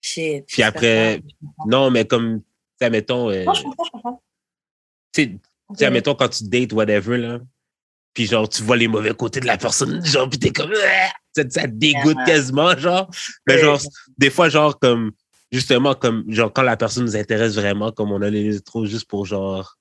Shit, 0.00 0.46
puis 0.46 0.62
après, 0.62 1.22
non, 1.66 1.90
mais 1.90 2.06
comme, 2.06 2.40
tu 2.80 2.90
mettons. 2.90 3.30
Euh, 3.30 3.44
non, 3.44 3.52
je 3.52 3.62
comprends, 3.62 3.84
je 3.84 3.90
comprends. 3.90 4.22
Tu 5.12 5.38
sais, 5.74 5.90
mettons 5.90 6.14
quand 6.14 6.30
tu 6.30 6.44
dates, 6.44 6.72
whatever, 6.72 7.18
là, 7.18 7.40
puis 8.14 8.26
genre, 8.26 8.48
tu 8.48 8.62
vois 8.62 8.76
les 8.76 8.88
mauvais 8.88 9.14
côtés 9.14 9.40
de 9.40 9.46
la 9.46 9.58
personne, 9.58 10.04
genre, 10.04 10.28
puis 10.28 10.38
t'es 10.38 10.50
comme, 10.50 10.72
ça, 11.36 11.42
ça 11.48 11.66
dégoûte 11.66 12.16
quasiment, 12.24 12.76
genre. 12.76 13.10
Mais 13.46 13.58
genre, 13.58 13.80
des 14.16 14.30
fois, 14.30 14.48
genre, 14.48 14.78
comme, 14.78 15.12
justement, 15.52 15.94
comme, 15.94 16.24
genre, 16.28 16.52
quand 16.52 16.62
la 16.62 16.76
personne 16.76 17.04
nous 17.04 17.16
intéresse 17.16 17.54
vraiment, 17.54 17.92
comme 17.92 18.12
on 18.12 18.22
a 18.22 18.30
les 18.30 18.60
trop 18.60 18.86
juste 18.86 19.08
pour 19.08 19.26
genre, 19.26 19.76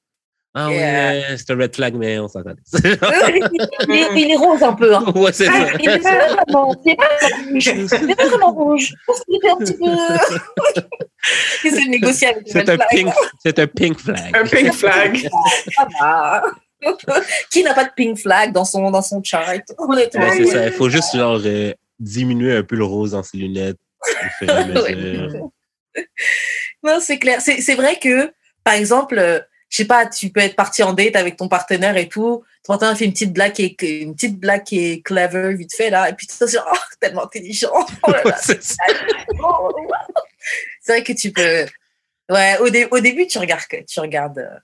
ah 0.55 0.67
ouais, 0.69 1.37
c'est 1.37 1.51
un 1.51 1.57
red 1.57 1.75
flag, 1.75 1.93
mais 1.93 2.17
on 2.17 2.27
s'en 2.27 2.41
connaît. 2.41 2.55
il, 2.73 4.31
est 4.31 4.35
rose 4.35 4.63
un 4.63 4.73
peu. 4.73 4.95
Hein. 4.95 5.05
Ouais, 5.15 5.31
c'est 5.31 5.47
ah, 5.47 5.67
Il 5.79 5.87
est 5.87 5.99
pas 5.99 6.27
vraiment, 6.27 6.69
rouge. 6.69 6.75
C'est 7.59 8.15
pas 8.15 8.25
vraiment 8.25 8.51
rouge. 8.51 8.93
un 9.07 9.57
petit 9.57 9.73
peu. 9.73 10.81
c'est 11.61 11.85
négocier 11.85 12.29
avec 12.29 12.47
C'est 12.47 12.67
un, 12.67 12.77
pink, 12.89 13.13
c'est 13.43 13.59
un 13.59 13.67
pink 13.67 13.99
flag. 13.99 14.35
Un 14.35 14.43
pink 14.43 14.73
flag. 14.73 15.29
Ah, 16.01 16.41
Qui 17.51 17.63
n'a 17.63 17.75
pas 17.75 17.85
de 17.85 17.91
pink 17.95 18.17
flag 18.17 18.51
dans 18.51 18.65
son, 18.65 18.89
dans 18.89 19.03
son 19.03 19.21
chart? 19.23 19.61
Ouais, 19.77 20.09
c'est 20.11 20.45
ça. 20.45 20.65
Il 20.65 20.73
faut 20.73 20.89
juste 20.89 21.15
genre 21.15 21.39
euh, 21.45 21.73
diminuer 21.99 22.57
un 22.57 22.63
peu 22.63 22.75
le 22.75 22.85
rose 22.85 23.11
dans 23.11 23.21
ses 23.21 23.37
lunettes. 23.37 23.77
Non, 26.83 26.99
c'est 26.99 27.19
clair. 27.19 27.41
C'est 27.41 27.75
vrai 27.75 27.97
que, 27.97 28.33
par 28.63 28.73
exemple, 28.73 29.45
je 29.69 29.77
sais 29.77 29.85
pas, 29.85 30.05
tu 30.07 30.29
peux 30.29 30.39
être 30.39 30.55
parti 30.55 30.81
en 30.83 30.93
date 30.93 31.15
avec 31.15 31.37
ton 31.37 31.47
partenaire 31.47 31.95
et 31.97 32.09
tout. 32.09 32.43
Ton 32.63 32.73
partenaire 32.73 32.97
fait 32.97 33.05
une 33.05 33.13
petite 33.13 33.33
blague 33.33 33.53
qui 33.53 33.63
est, 33.65 33.81
une 34.01 34.15
petite 34.15 34.39
blague 34.39 34.63
qui 34.63 34.79
est 34.79 35.01
clever, 35.01 35.53
vite 35.55 35.75
fait, 35.75 35.89
là. 35.89 36.09
Et 36.09 36.13
puis 36.13 36.25
tu 36.27 36.37
te 36.37 36.45
dis, 36.45 36.57
oh, 36.57 36.77
tellement 36.99 37.25
intelligent. 37.25 37.71
Oh. 37.73 38.13
C'est 40.81 40.93
vrai 40.93 41.03
que 41.03 41.13
tu 41.13 41.31
peux. 41.31 41.65
Ouais, 42.29 42.57
au, 42.59 42.69
dé- 42.69 42.87
au 42.89 42.99
début, 42.99 43.27
tu 43.27 43.37
regardes. 43.37 43.61
Tu 43.87 43.99
regardes 43.99 44.39
euh, 44.39 44.57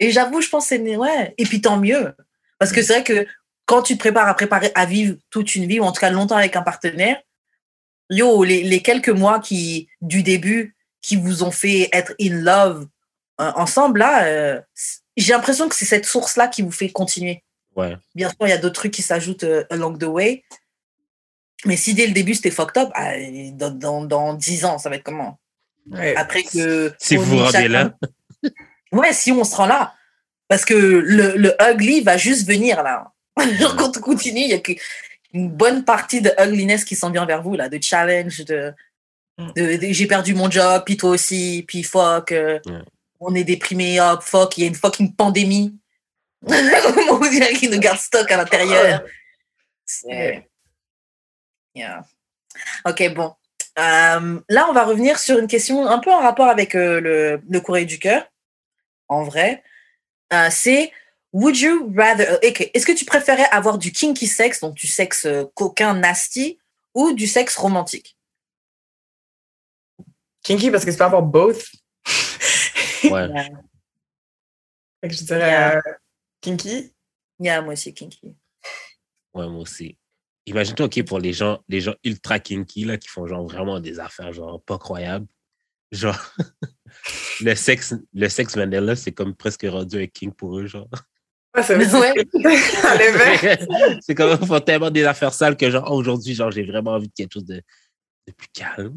Et 0.00 0.10
j'avoue, 0.10 0.40
je 0.40 0.48
pense 0.48 0.68
que 0.68 0.76
c'est. 0.76 0.96
Ouais. 0.96 1.34
Et 1.38 1.44
puis 1.44 1.60
tant 1.60 1.76
mieux. 1.76 2.14
Parce 2.58 2.72
que 2.72 2.82
c'est 2.82 2.94
vrai 2.94 3.04
que 3.04 3.26
quand 3.66 3.82
tu 3.82 3.94
te 3.94 3.98
prépares 3.98 4.28
à 4.28 4.34
préparer 4.34 4.72
à 4.74 4.86
vivre 4.86 5.16
toute 5.30 5.54
une 5.54 5.66
vie, 5.66 5.78
ou 5.78 5.84
en 5.84 5.92
tout 5.92 6.00
cas 6.00 6.10
longtemps 6.10 6.36
avec 6.36 6.56
un 6.56 6.62
partenaire, 6.62 7.20
yo, 8.10 8.44
les, 8.44 8.62
les 8.62 8.80
quelques 8.82 9.08
mois 9.08 9.40
qui, 9.40 9.88
du 10.00 10.22
début 10.22 10.74
qui 11.02 11.16
vous 11.16 11.42
ont 11.42 11.50
fait 11.50 11.88
être 11.92 12.14
in 12.20 12.34
love 12.40 12.86
euh, 13.40 13.52
ensemble, 13.54 14.00
là, 14.00 14.24
euh, 14.24 14.60
j'ai 15.16 15.32
l'impression 15.32 15.68
que 15.68 15.74
c'est 15.76 15.84
cette 15.84 16.06
source-là 16.06 16.48
qui 16.48 16.62
vous 16.62 16.72
fait 16.72 16.90
continuer. 16.90 17.42
Ouais. 17.76 17.96
Bien 18.14 18.28
sûr, 18.28 18.36
il 18.42 18.48
y 18.48 18.52
a 18.52 18.58
d'autres 18.58 18.74
trucs 18.80 18.92
qui 18.94 19.02
s'ajoutent 19.02 19.44
euh, 19.44 19.64
along 19.70 19.96
the 19.98 20.04
way. 20.04 20.44
Mais 21.64 21.76
si 21.76 21.94
dès 21.94 22.06
le 22.06 22.12
début 22.12 22.34
c'était 22.34 22.50
fucked 22.50 22.76
up, 22.80 22.90
ah, 22.94 23.12
dans, 23.52 23.70
dans, 23.70 24.04
dans 24.04 24.34
10 24.34 24.64
ans, 24.64 24.78
ça 24.78 24.88
va 24.90 24.96
être 24.96 25.02
comment? 25.04 25.38
Ouais. 25.90 26.14
Après 26.16 26.42
que. 26.44 26.92
Si 26.98 27.16
vous 27.16 27.24
vous 27.24 27.38
rendez 27.38 27.52
chacun- 27.52 27.68
là. 27.68 27.94
Ouais, 28.92 29.12
si 29.12 29.32
on 29.32 29.42
se 29.44 29.56
rend 29.56 29.66
là. 29.66 29.94
Parce 30.48 30.64
que 30.64 30.74
le, 30.74 31.36
le 31.36 31.54
ugly 31.60 32.00
va 32.00 32.16
juste 32.16 32.46
venir 32.46 32.82
là. 32.82 33.12
Genre, 33.58 33.76
quand 33.76 33.96
on 33.96 34.00
continue, 34.00 34.40
il 34.42 34.50
y 34.50 34.54
a 34.54 34.58
que- 34.58 34.72
une 35.34 35.50
bonne 35.50 35.84
partie 35.84 36.20
de 36.20 36.30
ugliness 36.38 36.84
qui 36.84 36.96
s'en 36.96 37.10
vient 37.10 37.26
vers 37.26 37.42
vous, 37.42 37.54
là, 37.54 37.68
de 37.68 37.78
challenge, 37.82 38.44
de, 38.44 38.72
Mm. 39.38 39.52
de- 39.54 39.76
de- 39.76 39.92
j'ai 39.92 40.06
perdu 40.06 40.34
mon 40.34 40.50
job, 40.50 40.82
puis 40.84 40.96
toi 40.96 41.10
aussi, 41.10 41.64
puis 41.68 41.82
fuck, 41.84 42.32
euh, 42.32 42.58
on 43.20 43.34
est 43.36 43.44
déprimé, 43.44 44.00
hop, 44.00 44.20
fuck, 44.22 44.56
il 44.58 44.62
y 44.62 44.64
a 44.64 44.66
une 44.68 44.74
fucking 44.74 45.14
pandémie. 45.14 45.78
qu'il 47.60 47.70
nous 47.70 47.78
garde 47.78 47.98
stock 47.98 48.30
à 48.30 48.36
l'intérieur. 48.36 49.02
C'est- 49.84 50.44
Yeah. 51.74 52.04
Ok, 52.84 53.14
bon. 53.14 53.34
Euh, 53.78 54.40
là, 54.48 54.66
on 54.68 54.72
va 54.72 54.84
revenir 54.84 55.18
sur 55.20 55.38
une 55.38 55.46
question 55.46 55.86
un 55.86 55.98
peu 56.00 56.12
en 56.12 56.18
rapport 56.20 56.48
avec 56.48 56.74
euh, 56.74 57.00
le, 57.00 57.40
le 57.48 57.60
courrier 57.60 57.86
du 57.86 57.98
cœur, 58.00 58.26
en 59.06 59.22
vrai. 59.22 59.62
Euh, 60.32 60.48
c'est 60.50 60.90
Would 61.32 61.58
you 61.60 61.92
rather. 61.96 62.26
euh, 62.42 62.48
ok, 62.48 62.70
Est-ce 62.72 62.86
que 62.86 62.92
tu 62.92 63.04
préférais 63.04 63.44
avoir 63.50 63.78
du 63.78 63.92
kinky 63.92 64.26
sex, 64.26 64.60
donc 64.60 64.74
du 64.74 64.86
sexe 64.86 65.26
euh, 65.26 65.44
coquin, 65.54 65.94
nasty, 65.94 66.58
ou 66.94 67.12
du 67.12 67.26
sexe 67.26 67.56
romantique? 67.56 68.16
Kinky 70.42 70.70
parce 70.70 70.84
que 70.84 70.90
tu 70.90 70.96
peux 70.96 71.04
avoir 71.04 71.22
both. 71.22 71.64
Ouais. 73.04 73.28
Fait 75.00 75.08
que 75.08 75.14
je 75.14 75.22
dirais 75.22 75.38
Yeah. 75.50 75.76
euh, 75.76 75.92
kinky. 76.40 76.92
Yeah, 77.38 77.62
moi 77.62 77.74
aussi, 77.74 77.94
kinky. 77.94 78.34
Ouais, 79.34 79.46
moi 79.48 79.60
aussi. 79.60 79.96
Imagine-toi, 80.46 80.86
OK, 80.86 81.04
pour 81.04 81.20
les 81.20 81.32
gens, 81.32 81.62
les 81.68 81.80
gens 81.80 81.94
ultra 82.02 82.40
kinky, 82.40 82.84
là, 82.84 82.96
qui 82.98 83.06
font 83.08 83.26
genre 83.28 83.44
vraiment 83.46 83.78
des 83.78 84.00
affaires, 84.00 84.32
genre, 84.32 84.60
pas 84.62 84.78
croyables. 84.78 85.26
Genre, 85.92 86.18
le 87.40 87.54
sexe, 87.54 87.94
le 88.12 88.28
sexe 88.28 88.56
vanilla, 88.56 88.96
c'est 88.96 89.12
comme 89.12 89.34
presque 89.36 89.64
rendu 89.68 90.02
un 90.02 90.06
king 90.08 90.32
pour 90.32 90.58
eux, 90.58 90.66
genre. 90.66 90.88
Ouais, 91.56 91.62
c'est. 91.62 91.76
Ouais. 91.94 92.14
C'est 94.00 94.14
comme, 94.14 94.38
ils 94.40 94.46
font 94.46 94.60
tellement 94.60 94.90
des 94.90 95.04
affaires 95.04 95.32
sales 95.34 95.56
que, 95.56 95.70
genre, 95.70 95.90
aujourd'hui, 95.90 96.34
genre, 96.34 96.50
j'ai 96.50 96.64
vraiment 96.64 96.92
envie 96.92 97.08
de 97.08 97.12
quelque 97.14 97.32
chose 97.32 97.44
de, 97.46 97.56
de 98.26 98.32
plus 98.36 98.48
calme. 98.52 98.96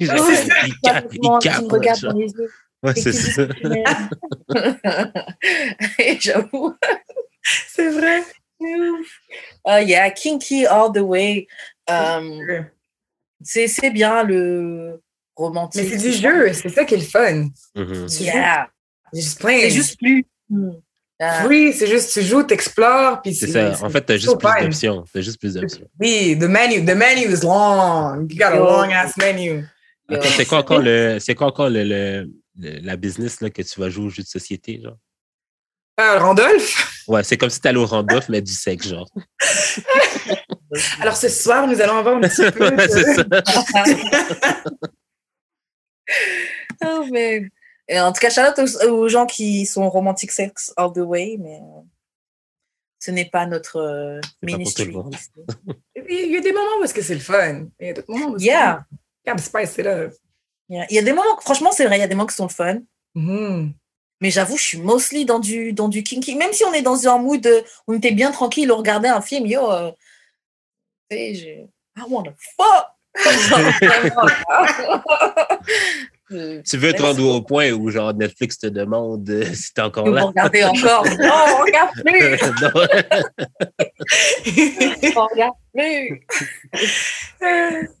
Genre, 0.00 0.26
Ouais. 0.28 0.34
il 0.66 0.74
calme, 0.80 1.08
il 1.12 1.38
calme, 1.40 1.68
dans 1.68 2.12
les 2.18 2.26
yeux. 2.26 2.50
Ouais, 2.82 2.94
c'est 2.96 3.12
ça. 3.12 3.46
J'avoue. 6.20 6.74
C'est 7.68 7.90
vrai. 7.90 8.22
Oh 9.64 9.78
yeah, 9.80 10.10
kinky 10.10 10.66
all 10.66 10.92
the 10.92 10.98
way. 11.00 11.46
Euh, 11.90 12.62
c'est 13.42 13.66
c'est 13.66 13.90
bien 13.90 14.22
le 14.22 15.00
romantique. 15.34 15.82
Mais 15.90 15.98
c'est 15.98 16.08
du 16.10 16.12
jeu, 16.12 16.52
c'est 16.52 16.68
ça 16.68 16.84
qui 16.84 16.94
est 16.94 16.98
le 16.98 17.02
fun. 17.04 17.48
Mhm. 17.74 18.08
Joues. 18.08 18.22
Yeah. 18.24 18.68
C'est 19.12 19.70
juste 19.70 19.98
plus. 19.98 20.24
Ah, 21.24 21.46
Oui, 21.46 21.72
c'est 21.72 21.86
juste, 21.86 22.12
tu 22.12 22.20
joues, 22.22 22.42
t'explores, 22.42 23.22
puis 23.22 23.32
C'est 23.34 23.46
ça. 23.46 23.72
En 23.84 23.88
fait, 23.90 24.00
t'as 24.02 24.16
juste 24.16 24.36
plus 24.38 24.48
d'options. 24.64 25.04
T'as 25.12 25.20
juste 25.20 25.38
plus 25.38 25.54
d'options. 25.54 25.86
Oui, 26.00 26.36
the 26.38 26.44
menu, 26.44 26.84
the 26.84 26.96
menu 26.96 27.32
is 27.32 27.42
long. 27.44 28.26
You 28.28 28.36
got 28.36 28.46
a 28.52 28.58
long 28.58 28.90
ass 28.92 29.16
menu. 29.16 29.64
Attends, 30.08 30.28
c'est 30.36 30.46
quoi 30.46 30.58
encore 30.58 30.80
le, 30.80 31.18
c'est 31.20 31.34
quoi 31.36 31.46
encore 31.46 31.70
le, 31.70 31.84
le- 31.84 32.28
le- 32.58 32.80
la 32.82 32.96
business 32.96 33.40
là, 33.40 33.50
que 33.50 33.62
tu 33.62 33.78
vas 33.80 33.88
jouer 33.88 34.06
au 34.06 34.10
jeu 34.10 34.22
de 34.24 34.28
société, 34.28 34.80
genre? 34.82 34.96
Euh, 36.00 36.18
Randolph? 36.18 37.04
Ouais, 37.06 37.22
c'est 37.22 37.36
comme 37.36 37.50
si 37.50 37.60
t'allais 37.60 37.78
au 37.78 37.86
Randolph, 37.86 38.28
mais 38.28 38.40
du 38.42 38.52
sexe, 38.52 38.88
genre. 38.88 39.08
Alors 41.00 41.16
ce 41.16 41.28
soir, 41.28 41.66
nous 41.66 41.80
allons 41.80 41.98
avoir 41.98 42.16
un 42.16 42.20
petit 42.20 42.50
peu. 42.50 42.74
C'est 42.88 43.14
ça. 43.14 43.24
Oh, 46.84 47.04
man. 47.10 47.48
Et 47.88 48.00
en 48.00 48.12
tout 48.12 48.20
cas, 48.20 48.30
shout 48.30 48.40
out 48.40 48.58
aux, 48.58 48.84
aux 48.88 49.08
gens 49.08 49.26
qui 49.26 49.66
sont 49.66 49.88
romantic 49.90 50.30
sex 50.30 50.72
all 50.76 50.92
the 50.92 50.98
way, 50.98 51.36
mais 51.38 51.56
euh, 51.56 51.80
ce 52.98 53.10
n'est 53.10 53.28
pas 53.28 53.46
notre 53.46 53.76
euh, 53.78 54.20
ministry. 54.42 54.92
Il 56.08 56.32
y 56.32 56.36
a 56.36 56.40
des 56.40 56.52
moments 56.52 56.78
où 56.80 56.84
est-ce 56.84 56.94
que 56.94 57.02
c'est 57.02 57.14
le 57.14 57.20
fun. 57.20 57.66
Il 57.80 57.86
y 57.86 57.90
a 57.90 57.92
d'autres 57.92 58.10
moments 58.10 58.30
où 58.30 58.38
Yeah. 58.38 58.84
que 59.26 59.40
spice 59.40 59.76
it 59.78 59.86
up. 59.86 60.12
Yeah. 60.68 60.86
Il 60.90 60.96
y 60.96 60.98
a 60.98 61.02
des 61.02 61.12
moments, 61.12 61.38
franchement, 61.40 61.72
c'est 61.72 61.86
vrai, 61.86 61.98
il 61.98 62.00
y 62.00 62.04
a 62.04 62.08
des 62.08 62.14
moments 62.14 62.26
qui 62.28 62.36
sont 62.36 62.46
le 62.46 62.52
fun. 62.52 62.78
Mhm. 63.14 63.72
Mais 64.20 64.30
j'avoue, 64.30 64.56
je 64.56 64.62
suis 64.62 64.78
mostly 64.78 65.24
dans 65.24 65.40
du, 65.40 65.72
dans 65.72 65.88
du 65.88 66.04
kinky. 66.04 66.36
Même 66.36 66.52
si 66.52 66.64
on 66.64 66.72
est 66.72 66.82
dans 66.82 67.08
un 67.08 67.18
mood, 67.18 67.44
euh, 67.44 67.60
on 67.88 67.94
était 67.94 68.12
bien 68.12 68.30
tranquille, 68.30 68.70
on 68.70 68.76
regardait 68.76 69.08
un 69.08 69.20
film, 69.20 69.46
yo, 69.46 69.68
euh, 69.70 69.90
tu 71.10 71.16
sais, 71.16 71.34
je- 71.34 71.66
I 72.00 72.04
wanna 72.08 72.32
fuck! 72.56 72.86
Euh, 76.32 76.62
Tu 76.68 76.76
veux 76.76 76.92
te 76.92 77.02
rendre 77.02 77.24
au 77.26 77.42
point 77.42 77.70
où, 77.72 77.90
genre, 77.90 78.12
Netflix 78.14 78.58
te 78.58 78.66
demande 78.66 79.28
euh, 79.28 79.44
si 79.54 79.72
t'es 79.74 79.82
encore 79.82 80.06
Vous 80.06 80.12
là? 80.14 80.24
regardez 80.24 80.64
encore. 80.82 81.04
Non, 81.04 81.30
on 81.58 81.62
regarde 81.62 81.90
plus! 82.04 82.38
On 85.16 85.26
regarde 85.26 85.54
plus! 85.74 86.26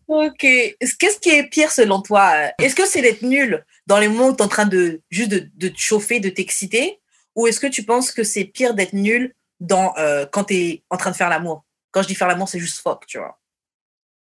Ok. 0.08 0.40
Qu'est-ce 0.40 1.20
qui 1.20 1.30
est 1.30 1.48
pire 1.48 1.70
selon 1.70 2.00
toi? 2.02 2.32
Est-ce 2.58 2.74
que 2.74 2.86
c'est 2.86 3.02
d'être 3.02 3.22
nul 3.22 3.64
dans 3.86 3.98
les 3.98 4.08
moments 4.08 4.28
où 4.28 4.32
tu 4.36 4.38
es 4.38 4.42
en 4.42 4.48
train 4.48 4.66
de 4.66 5.00
juste 5.10 5.30
de, 5.30 5.48
de 5.56 5.68
te 5.68 5.78
chauffer, 5.78 6.20
de 6.20 6.28
t'exciter? 6.28 7.00
Ou 7.34 7.46
est-ce 7.46 7.60
que 7.60 7.66
tu 7.66 7.82
penses 7.82 8.12
que 8.12 8.24
c'est 8.24 8.44
pire 8.44 8.74
d'être 8.74 8.92
nul 8.92 9.34
dans, 9.60 9.94
euh, 9.98 10.26
quand 10.30 10.44
tu 10.44 10.54
es 10.54 10.82
en 10.90 10.96
train 10.96 11.10
de 11.10 11.16
faire 11.16 11.30
l'amour? 11.30 11.64
Quand 11.90 12.02
je 12.02 12.08
dis 12.08 12.14
faire 12.14 12.28
l'amour, 12.28 12.48
c'est 12.48 12.58
juste 12.58 12.80
fuck, 12.80 13.06
tu 13.06 13.18
vois. 13.18 13.38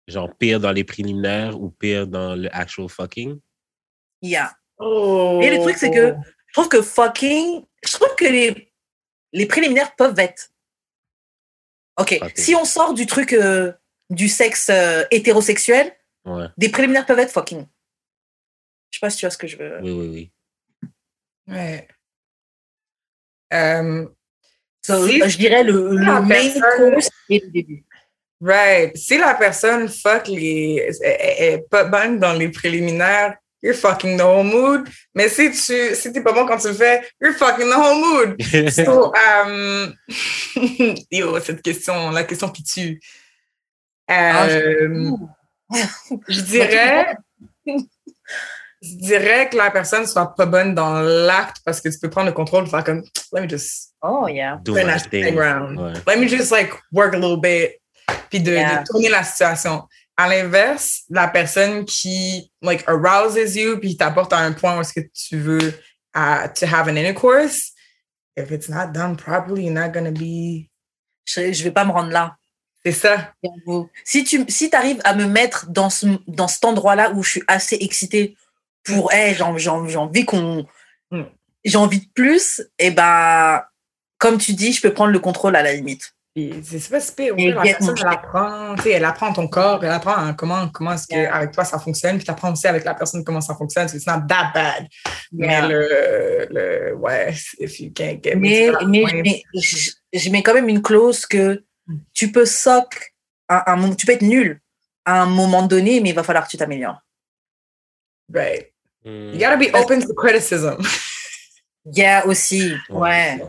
Genre, 0.07 0.31
pire 0.39 0.61
dans 0.61 0.73
les 0.73 0.85
préliminaires 0.85 1.61
ou 1.61 1.71
pire 1.71 2.07
dans 2.07 2.35
le 2.35 2.55
actual 2.55 2.89
fucking? 2.89 3.39
Yeah. 4.23 4.53
Oh. 4.79 5.41
Et 5.43 5.51
le 5.51 5.59
truc, 5.63 5.77
c'est 5.77 5.91
que 5.91 6.15
je 6.47 6.53
trouve 6.53 6.69
que 6.69 6.83
fucking, 6.83 7.65
je 7.85 7.93
trouve 7.93 8.15
que 8.17 8.25
les, 8.25 8.73
les 9.33 9.47
préliminaires 9.47 9.95
peuvent 9.97 10.19
être. 10.19 10.51
Ok, 11.99 12.17
Ok. 12.23 12.33
si 12.37 12.55
on 12.55 12.65
sort 12.65 12.95
du 12.95 13.07
truc 13.07 13.33
euh, 13.33 13.73
du 14.11 14.29
sexe 14.29 14.69
euh, 14.71 15.05
hétérosexuel, 15.11 15.93
Ouais, 16.25 16.47
des 16.59 16.69
préliminaires 16.69 17.07
peuvent 17.07 17.19
être 17.21 17.33
fucking. 17.33 17.67
Je 18.91 18.99
sais 18.99 19.01
pas 19.01 19.11
si 19.11 19.19
tu 19.19 19.25
vois 19.27 19.31
ce 19.31 19.39
que 19.39 19.47
je 19.47 19.57
veux. 19.57 19.79
oui, 19.83 19.91
oui, 19.93 20.09
oui. 21.49 21.53
Ouais. 21.55 21.89
Euh, 23.53 24.07
So, 24.85 25.07
Si- 25.07 25.19
je 25.29 25.37
dirais 25.37 25.65
le, 25.65 25.91
le 25.91 26.05
la 26.05 26.21
main 26.21 26.29
personne- 26.29 26.93
course 26.95 27.11
et 27.29 27.41
le 27.41 27.51
début. 27.51 27.85
right. 28.41 28.97
Si 28.97 29.19
la 29.19 29.35
personne 29.35 29.89
fuck 29.89 30.29
les, 30.29 30.77
est, 31.03 31.05
est- 31.05 31.53
est 31.55 31.59
pas 31.69 31.85
bonne 31.85 32.19
dans 32.19 32.33
les 32.33 32.49
préliminaires, 32.51 33.37
you're 33.63 33.75
fucking 33.75 34.17
the 34.17 34.23
whole 34.25 34.45
mood. 34.45 34.89
Mais 35.15 35.29
si 35.29 35.51
tu, 35.51 35.95
si 35.95 36.13
t'es 36.13 36.21
pas 36.23 36.33
bon 36.33 36.47
quand 36.47 36.59
tu 36.59 36.69
le 36.69 36.75
fais, 36.75 37.03
you're 37.21 37.35
fucking 37.35 37.69
the 37.69 37.77
whole 37.77 37.99
mood. 38.01 38.37
So, 38.73 39.13
um, 39.15 39.95
yo, 41.11 41.39
cette 41.41 41.63
question, 41.63 42.11
la 42.11 42.25
question 42.25 42.49
qui 42.51 42.63
tue. 42.63 43.01
Ah, 44.09 44.47
Euh, 44.49 45.11
je 46.29 46.41
dirais, 46.53 47.17
je 48.81 48.95
dirais 48.97 49.49
que 49.51 49.57
la 49.57 49.71
personne 49.71 50.07
soit 50.07 50.35
pas 50.35 50.47
bonne 50.47 50.75
dans 50.75 51.01
l'acte 51.01 51.59
parce 51.65 51.81
que 51.81 51.89
tu 51.89 51.99
peux 51.99 52.09
prendre 52.09 52.29
le 52.29 52.33
contrôle 52.33 52.65
et 52.67 52.71
faire 52.71 52.85
comme, 52.85 53.03
let 53.33 53.43
me 53.43 53.49
just 53.49 53.93
Oh, 54.01 54.29
yeah. 54.29 54.61
Do 54.63 54.75
turn 54.75 54.87
my 54.87 54.99
thing. 55.01 55.37
around. 55.37 55.77
Ouais. 55.79 55.93
Let 56.07 56.21
me 56.21 56.29
just 56.29 56.51
like 56.53 56.73
work 56.93 57.15
a 57.15 57.19
little 57.19 57.37
bit, 57.41 57.81
puis 58.31 58.39
de, 58.41 58.51
de 58.53 58.55
Yeah. 58.57 58.85
tourner 58.89 59.09
la 59.09 59.25
situation. 59.25 59.83
À 60.21 60.29
l'inverse, 60.29 61.05
la 61.11 61.29
personne 61.29 61.85
qui 61.85 62.51
like 62.61 62.85
arouses 62.89 63.55
you 63.57 63.79
puis 63.79 63.97
t'apporte 63.97 64.33
à 64.33 64.39
un 64.39 64.53
point 64.53 64.77
où 64.77 64.81
est-ce 64.81 64.93
que 64.93 65.07
tu 65.15 65.39
veux 65.39 65.69
uh, 66.17 66.49
to 66.55 66.67
have 66.67 66.89
an 66.89 66.97
intercourse, 66.97 67.73
if 68.37 68.51
it's 68.51 68.69
not 68.69 68.89
done 68.93 69.17
properly, 69.17 69.65
you're 69.67 69.73
not 69.73 69.91
gonna 69.93 70.11
be. 70.11 70.69
Je, 71.25 71.53
je 71.53 71.63
vais 71.63 71.71
pas 71.71 71.85
me 71.85 71.93
rendre 71.93 72.11
là. 72.11 72.37
C'est 72.85 72.93
ça. 72.93 73.33
Si 74.05 74.25
tu 74.25 74.45
si 74.49 74.69
arrives 74.75 75.01
à 75.05 75.15
me 75.15 75.27
mettre 75.27 75.69
dans, 75.71 75.91
ce, 75.91 76.07
dans 76.27 76.49
cet 76.49 76.65
endroit-là 76.65 77.13
où 77.13 77.23
je 77.23 77.31
suis 77.31 77.43
assez 77.47 77.77
excitée 77.81 78.37
pour, 78.85 79.13
hey, 79.13 79.35
j'ai 79.35 79.43
envie- 79.69 80.25
qu'on 80.25 80.67
Mm. 81.11 81.23
j'ai 81.65 81.79
envie 81.79 82.01
de 82.01 82.09
plus, 82.15 82.63
et 82.79 82.91
ben, 82.91 83.63
comme 84.19 84.37
tu 84.39 84.53
dis, 84.53 84.73
je 84.73 84.81
peux 84.83 84.93
prendre 84.93 85.13
le 85.13 85.19
contrôle 85.21 85.57
à 85.57 85.63
la 85.63 85.73
limite. 85.75 86.15
C'est 86.63 86.91
pas 86.91 87.01
super. 87.01 87.35
La 87.37 87.63
personne, 87.63 87.95
elle 87.99 88.07
apprend, 88.07 88.77
elle 88.85 89.05
apprend 89.05 89.33
ton 89.33 89.49
corps, 89.49 89.85
elle 89.85 89.91
apprend 89.91 90.35
comment, 90.35 90.69
comment 90.69 90.93
est-ce 90.93 91.07
que 91.07 91.31
avec 91.31 91.53
toi 91.53 91.65
ça 91.65 91.79
fonctionne, 91.79 92.17
puis 92.17 92.25
tu 92.25 92.31
apprends 92.31 92.53
aussi 92.53 92.67
avec 92.67 92.85
la 92.85 92.95
personne 92.95 93.25
comment 93.25 93.41
ça 93.41 93.55
fonctionne. 93.55 93.89
C'est 93.89 94.07
not 94.07 94.27
that 94.29 94.53
bad. 94.55 94.89
Mais 95.33 95.67
le, 95.69 96.47
le, 96.51 96.95
ouais, 96.97 97.35
if 97.59 97.81
you 97.81 97.91
can't 97.95 98.23
get 98.23 98.37
Mais, 98.37 98.71
mais, 98.87 99.43
je, 99.55 99.91
je, 100.13 100.31
mets 100.31 100.43
quand 100.43 100.55
même 100.55 100.69
une 100.69 100.83
clause 100.83 101.27
que 101.27 101.65
tu 102.13 102.31
peux 102.31 102.47
soc, 102.47 103.13
un, 103.49 103.63
un, 103.67 103.95
tu 103.95 104.07
peux 104.07 104.13
être 104.13 104.23
nul 104.23 104.61
à 105.05 105.23
un 105.23 105.27
moment 105.27 105.67
donné, 105.67 106.01
mais 106.01 106.11
il 106.11 106.15
va 106.15 106.23
falloir 106.23 106.45
que 106.45 106.51
tu 106.51 106.57
t'améliores. 106.57 107.01
Right. 108.33 108.73
Mm. 109.05 109.33
You 109.33 109.39
gotta 109.39 109.57
be 109.57 109.71
open 109.75 110.03
to 110.03 110.15
criticism. 110.15 110.77
Yeah, 111.95 112.27
aussi. 112.27 112.75
Ouais. 112.91 113.41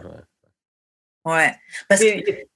Ouais. 1.25 1.53
Parce 1.87 2.01
que 2.01 2.47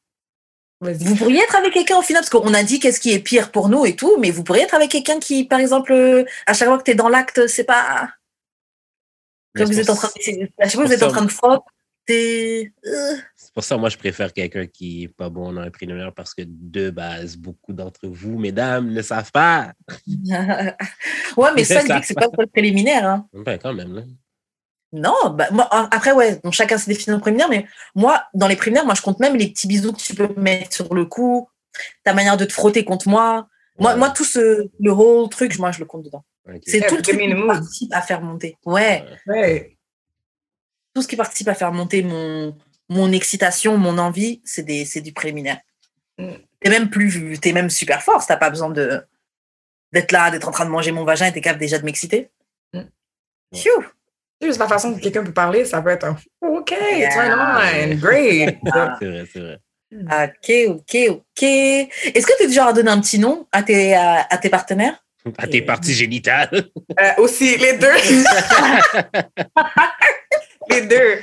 vous 0.91 1.15
pourriez 1.15 1.39
être 1.39 1.55
avec 1.55 1.73
quelqu'un 1.73 1.97
au 1.97 2.01
final, 2.01 2.21
parce 2.21 2.29
qu'on 2.29 2.53
a 2.53 2.63
dit 2.63 2.79
qu'est-ce 2.79 2.99
qui 2.99 3.11
est 3.11 3.19
pire 3.19 3.51
pour 3.51 3.69
nous 3.69 3.85
et 3.85 3.95
tout, 3.95 4.17
mais 4.19 4.31
vous 4.31 4.43
pourriez 4.43 4.63
être 4.63 4.75
avec 4.75 4.91
quelqu'un 4.91 5.19
qui, 5.19 5.45
par 5.45 5.59
exemple, 5.59 5.93
euh, 5.93 6.25
à 6.45 6.53
chaque 6.53 6.67
fois 6.67 6.77
que 6.77 6.83
tu 6.83 6.91
es 6.91 6.95
dans 6.95 7.09
l'acte, 7.09 7.47
c'est 7.47 7.63
pas. 7.63 8.09
Comme 9.55 9.67
vous 9.67 9.79
êtes 9.79 9.89
en 9.89 9.95
train 9.95 10.09
de. 10.09 10.43
À 10.59 10.63
chaque 10.63 10.73
fois 10.73 10.83
que 10.83 10.87
vous 10.87 10.93
êtes 10.93 11.03
en 11.03 11.11
train 11.11 11.25
de 11.25 11.31
frotter. 11.31 12.73
Euh. 12.85 13.15
C'est 13.35 13.53
pour 13.53 13.63
ça, 13.63 13.77
moi, 13.77 13.89
je 13.89 13.97
préfère 13.97 14.33
quelqu'un 14.33 14.67
qui 14.67 15.03
est 15.03 15.07
pas 15.07 15.29
bon 15.29 15.53
dans 15.53 15.61
un 15.61 15.69
préliminaire 15.69 16.13
parce 16.13 16.33
que 16.33 16.41
de 16.45 16.89
base, 16.89 17.37
beaucoup 17.37 17.71
d'entre 17.71 18.07
vous, 18.07 18.37
mesdames, 18.37 18.91
ne 18.91 19.01
savent 19.01 19.31
pas. 19.31 19.73
ouais, 20.07 21.49
mais 21.55 21.63
ça, 21.63 21.83
dit 21.83 21.87
que 21.87 22.05
c'est 22.05 22.15
pas 22.15 22.27
le 22.37 22.47
préliminaire. 22.47 23.07
Hein. 23.07 23.27
Ben, 23.33 23.57
quand 23.57 23.73
même, 23.73 23.95
là. 23.95 24.01
Non, 24.93 25.31
bah, 25.31 25.47
moi, 25.51 25.67
après, 25.71 26.11
ouais, 26.11 26.39
donc 26.43 26.53
chacun 26.53 26.77
ses 26.77 26.91
définitions 26.91 27.19
préliminaires, 27.19 27.49
mais 27.49 27.65
moi, 27.95 28.25
dans 28.35 28.47
les 28.47 28.55
préliminaires, 28.55 28.85
moi, 28.85 28.93
je 28.93 29.01
compte 29.01 29.19
même 29.19 29.35
les 29.35 29.49
petits 29.49 29.67
bisous 29.67 29.91
que 29.91 29.99
tu 29.99 30.13
peux 30.13 30.29
mettre 30.37 30.71
sur 30.71 30.93
le 30.93 31.05
cou, 31.05 31.49
ta 32.03 32.13
manière 32.13 32.37
de 32.37 32.45
te 32.45 32.53
frotter 32.53 32.85
contre 32.85 33.09
moi. 33.09 33.47
Moi, 33.79 33.95
moi 33.95 34.11
tout 34.11 34.23
ce, 34.23 34.69
le 34.79 34.91
whole 34.91 35.29
truc, 35.29 35.57
moi, 35.57 35.71
je 35.71 35.79
le 35.79 35.85
compte 35.85 36.03
dedans. 36.03 36.23
C'est 36.63 36.85
tout 36.87 36.95
le 36.95 37.01
truc 37.01 37.19
qui 37.19 37.47
participe 37.47 37.93
à 37.93 38.01
faire 38.01 38.21
monter. 38.21 38.55
Ouais. 38.65 39.03
ouais. 39.25 39.77
Tout 40.93 41.01
ce 41.01 41.07
qui 41.07 41.15
participe 41.15 41.47
à 41.47 41.55
faire 41.55 41.71
monter 41.71 42.03
mon, 42.03 42.55
mon 42.89 43.11
excitation, 43.11 43.77
mon 43.77 43.97
envie, 43.97 44.41
c'est 44.45 45.01
du 45.01 45.11
préliminaire. 45.11 45.59
Mm. 46.19 46.33
T'es 46.59 46.69
même 46.69 46.89
plus, 46.91 47.39
t'es 47.39 47.51
même 47.51 47.69
super 47.69 48.03
fort, 48.03 48.25
t'as 48.25 48.37
pas 48.37 48.49
besoin 48.49 48.69
de 48.69 49.03
d'être 49.91 50.11
là, 50.11 50.31
d'être 50.31 50.47
en 50.47 50.51
train 50.51 50.65
de 50.65 50.71
manger 50.71 50.91
mon 50.91 51.03
vagin 51.03 51.27
et 51.27 51.31
t'es 51.31 51.41
capable 51.41 51.59
déjà 51.59 51.77
de 51.77 51.85
m'exciter. 51.85 52.31
Mm. 52.73 52.81
Juste 54.41 54.59
la 54.59 54.67
façon 54.67 54.93
que 54.93 54.99
quelqu'un 54.99 55.23
peut 55.23 55.33
parler, 55.33 55.65
ça 55.65 55.81
peut 55.81 55.89
être 55.89 56.05
un 56.05 56.17
OK, 56.41 56.69
turn 56.69 57.31
on, 57.31 57.95
great. 57.95 58.57
c'est 58.99 59.05
vrai, 59.05 59.25
c'est 59.31 59.39
vrai. 59.39 59.59
OK, 59.93 60.51
OK, 60.69 60.97
OK. 61.09 61.43
Est-ce 61.43 62.25
que 62.25 62.37
tu 62.37 62.43
es 62.43 62.47
déjà 62.47 62.67
à 62.67 62.73
donner 62.73 62.91
un 62.91 62.99
petit 62.99 63.19
nom 63.19 63.47
à 63.51 63.63
tes, 63.63 63.95
à, 63.95 64.37
tes 64.41 64.49
partenaires? 64.49 64.99
À 65.37 65.47
tes 65.47 65.61
parties 65.61 65.93
génitales. 65.93 66.65
Euh, 66.99 67.11
aussi, 67.19 67.55
les 67.55 67.77
deux. 67.77 67.87
les 70.69 70.81
deux. 70.81 71.21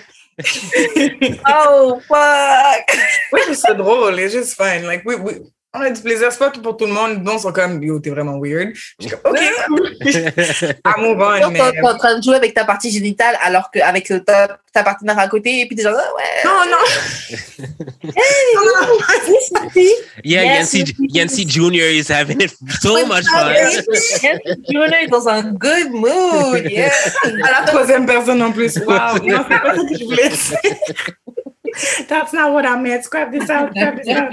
oh, 1.47 2.01
fuck! 2.09 2.99
Oui, 3.31 3.41
c'est 3.53 3.75
drôle, 3.75 4.17
c'est 4.17 4.31
juste 4.31 4.55
fun. 4.55 4.79
Like, 4.85 5.05
we, 5.05 5.19
we, 5.19 5.35
on 5.73 5.81
a 5.81 5.91
du 5.91 6.01
plaisir. 6.01 6.33
C'est 6.33 6.39
pas 6.39 6.51
tout 6.51 6.63
pour 6.63 6.77
tout 6.77 6.87
le 6.87 6.93
monde. 6.93 7.23
Donc, 7.23 7.39
ils 7.39 7.41
sont 7.43 7.53
comme, 7.53 7.83
yo, 7.83 8.01
t'es 8.01 8.11
vraiment 8.11 8.39
weird. 8.41 8.71
Je 8.75 9.07
suis 9.07 9.11
comme, 9.11 9.33
OK, 9.33 9.39
cool. 9.69 9.97
On. 10.85 11.51
Mais... 11.51 11.59
T'es 11.59 11.81
en 11.83 11.97
train 11.97 12.19
de 12.19 12.23
jouer 12.23 12.37
avec 12.37 12.55
ta 12.55 12.65
partie 12.65 12.91
génitale 12.91 13.37
alors 13.43 13.71
qu'avec 13.71 14.13
ta, 14.27 14.59
ta 14.73 14.83
partenaire 14.83 15.19
à 15.19 15.29
côté, 15.29 15.61
et 15.61 15.67
puis 15.67 15.77
t'es 15.77 15.83
genre, 15.83 15.97
oh, 15.97 16.17
ouais. 16.17 16.45
Non, 16.45 16.65
non. 16.71 16.77
hey, 18.03 18.55
non, 18.55 18.99
yeah, 20.25 20.45
yes, 20.45 20.75
Yancy, 20.75 20.97
Yancy 20.99 21.49
Jr. 21.49 21.91
is 21.93 22.09
having 22.11 22.41
it 22.41 22.55
so 22.81 23.07
much 23.07 23.25
fun. 23.27 23.53
Yancy 23.53 24.63
Jr. 24.69 24.95
est 25.03 25.09
dans 25.09 25.29
un 25.29 25.43
good 25.43 25.91
mood. 25.91 26.65
Yeah. 26.71 26.91
À 27.45 27.61
la 27.61 27.67
troisième 27.67 28.07
personne 28.07 28.43
en 28.43 28.53
plus. 28.53 28.77
Wow. 28.79 29.19
Non, 29.25 29.45
c'est 29.49 29.61
pas 29.61 29.75
ça 29.75 29.83
que 29.83 29.99
je 29.99 30.05
voulais 30.05 30.29
dire. 30.29 30.59
That's 32.09 32.33
not 32.33 32.53
what 32.53 32.65
I 32.65 32.77
meant. 32.81 33.05
Scrap 33.05 33.31
this 33.31 33.51
out. 33.51 33.71
Scrap 33.71 34.03
this 34.03 34.17
out. 34.17 34.33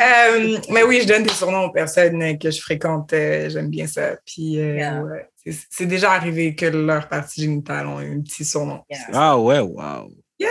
euh, 0.00 0.58
mais 0.70 0.82
oui, 0.82 1.00
je 1.02 1.08
donne 1.08 1.22
des 1.22 1.32
surnoms 1.32 1.64
aux 1.64 1.72
personnes 1.72 2.38
que 2.38 2.50
je 2.50 2.60
fréquente. 2.60 3.10
J'aime 3.12 3.68
bien 3.68 3.86
ça. 3.86 4.16
Puis, 4.24 4.58
euh, 4.60 4.76
yeah. 4.76 5.02
ouais, 5.02 5.28
c'est 5.70 5.86
déjà 5.86 6.12
arrivé 6.12 6.54
que 6.54 6.66
leurs 6.66 7.08
parties 7.08 7.42
génitales 7.42 7.86
ont 7.86 7.98
un 7.98 8.20
petit 8.20 8.44
surnom. 8.44 8.82
Yeah. 8.90 8.98
Ah 9.12 9.38
ouais, 9.38 9.60
wow. 9.60 10.10
Yeah, 10.38 10.48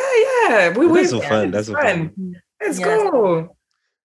yeah. 0.49 0.73
Oui, 0.77 0.87
oui. 0.89 1.01
That's 1.01 1.11
so 1.11 1.21
fun. 1.21 1.51
That's 1.51 1.67
so 1.67 1.73
fun. 1.73 2.11
Let's 2.61 2.79
go. 2.79 3.49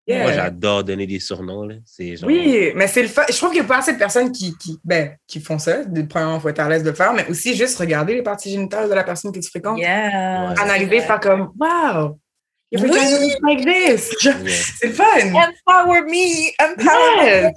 Yeah. 0.06 0.22
Moi, 0.22 0.32
j'adore 0.32 0.84
donner 0.84 1.06
des 1.06 1.18
surnoms. 1.18 1.64
Là. 1.64 1.74
Genre... 1.98 2.28
Oui, 2.28 2.70
mais 2.76 2.86
c'est 2.86 3.02
le 3.02 3.08
fun. 3.08 3.24
Je 3.28 3.36
trouve 3.36 3.50
qu'il 3.50 3.60
n'y 3.60 3.64
a 3.64 3.68
pas 3.68 3.78
assez 3.78 3.92
de 3.92 3.98
personnes 3.98 4.30
qui, 4.30 4.56
qui, 4.56 4.78
ben, 4.84 5.16
qui 5.26 5.40
font 5.40 5.58
ça. 5.58 5.78
Premièrement, 6.08 6.36
il 6.36 6.40
faut 6.40 6.48
être 6.48 6.60
à 6.60 6.68
l'aise 6.68 6.84
de 6.84 6.90
le 6.90 6.94
faire, 6.94 7.12
mais 7.12 7.26
aussi 7.28 7.56
juste 7.56 7.76
regarder 7.76 8.14
les 8.14 8.22
parties 8.22 8.50
génitales 8.50 8.88
de 8.88 8.94
la 8.94 9.02
personne 9.02 9.32
que 9.32 9.40
tu 9.40 9.50
fréquentes. 9.50 9.78
Yeah. 9.78 10.54
Analyser, 10.60 11.00
faire 11.00 11.18
comme 11.18 11.52
Wow! 11.58 12.20
Oui. 12.72 12.90
like 13.42 13.64
this. 13.64 14.12
C'est 14.80 14.90
fun. 14.90 15.04
Empower 15.32 16.02
me. 16.02 16.52
Empower 16.62 17.42
me. 17.42 17.50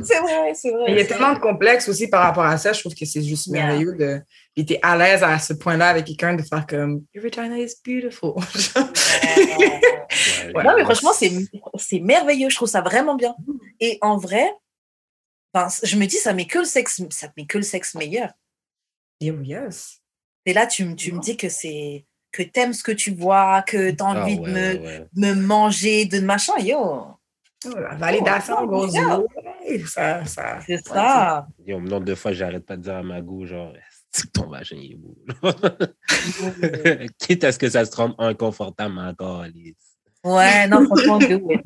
c'est 0.00 0.18
vrai, 0.18 0.52
c'est 0.54 0.70
vrai. 0.70 0.84
Il 0.88 0.96
y 0.96 1.00
a 1.00 1.04
tellement 1.04 1.32
de 1.32 1.38
complexes 1.38 1.88
aussi 1.88 2.08
par 2.08 2.22
rapport 2.22 2.44
à 2.44 2.58
ça. 2.58 2.72
Je 2.72 2.80
trouve 2.80 2.94
que 2.94 3.06
c'est 3.06 3.22
juste 3.22 3.48
merveilleux 3.48 3.94
de. 3.94 4.20
Puis 4.58 4.66
t'es 4.66 4.80
à 4.82 4.96
l'aise 4.96 5.22
à 5.22 5.38
ce 5.38 5.52
point-là 5.52 5.90
avec 5.90 6.04
quelqu'un 6.04 6.34
de 6.34 6.42
faire 6.42 6.66
comme 6.66 7.04
Your 7.14 7.22
vagina 7.22 7.56
is 7.56 7.74
beautiful. 7.86 8.34
ouais. 10.52 10.64
Non, 10.64 10.74
mais 10.76 10.82
franchement, 10.82 11.12
c'est 11.12 12.00
merveilleux. 12.00 12.50
Je 12.50 12.56
trouve 12.56 12.68
ça 12.68 12.80
vraiment 12.80 13.14
bien. 13.14 13.36
Et 13.78 13.98
en 14.00 14.16
vrai, 14.16 14.50
ben, 15.54 15.68
je 15.84 15.96
me 15.96 16.06
dis, 16.06 16.16
ça 16.16 16.32
met 16.32 16.46
que 16.46 16.58
le 16.58 16.64
sexe, 16.64 17.00
ça 17.10 17.28
met 17.36 17.46
que 17.46 17.58
le 17.58 17.62
sexe 17.62 17.94
meilleur. 17.94 18.32
yes. 19.20 20.00
Et 20.44 20.52
là, 20.52 20.66
tu, 20.66 20.92
tu 20.96 21.12
me 21.12 21.20
dis 21.20 21.36
que 21.36 21.48
c'est 21.48 22.04
que 22.32 22.42
t'aimes 22.42 22.72
ce 22.72 22.82
que 22.82 22.90
tu 22.90 23.14
vois, 23.14 23.62
que 23.62 23.92
t'as 23.92 24.06
ah 24.06 24.22
envie 24.22 24.40
de 24.40 24.50
me, 24.50 25.06
me 25.14 25.34
manger, 25.34 26.04
de 26.06 26.18
machin, 26.18 26.58
yo. 26.58 26.78
Oh, 27.64 27.74
la 27.76 27.94
validation, 27.94 28.66
gros 28.66 28.88
ça, 28.88 30.24
ça. 30.24 30.58
C'est 30.66 30.84
ça. 30.84 31.46
Yo, 31.64 31.80
nombre 31.80 32.06
de 32.06 32.16
fois, 32.16 32.32
j'arrête 32.32 32.66
pas 32.66 32.76
de 32.76 32.82
dire 32.82 32.96
à 32.96 33.02
ma 33.04 33.20
goût, 33.20 33.46
genre, 33.46 33.72
ton 34.32 34.48
vagin 34.48 34.76
est 34.76 34.96
beau. 34.96 35.16
Quitte 37.18 37.44
à 37.44 37.52
ce 37.52 37.58
que 37.58 37.68
ça 37.68 37.84
se 37.84 37.90
trompe 37.90 38.14
inconfortable 38.18 38.98
encore, 38.98 39.40
Alice. 39.42 39.76
Ouais, 40.24 40.66
non, 40.66 40.84
franchement, 40.86 41.18
ouais. 41.18 41.62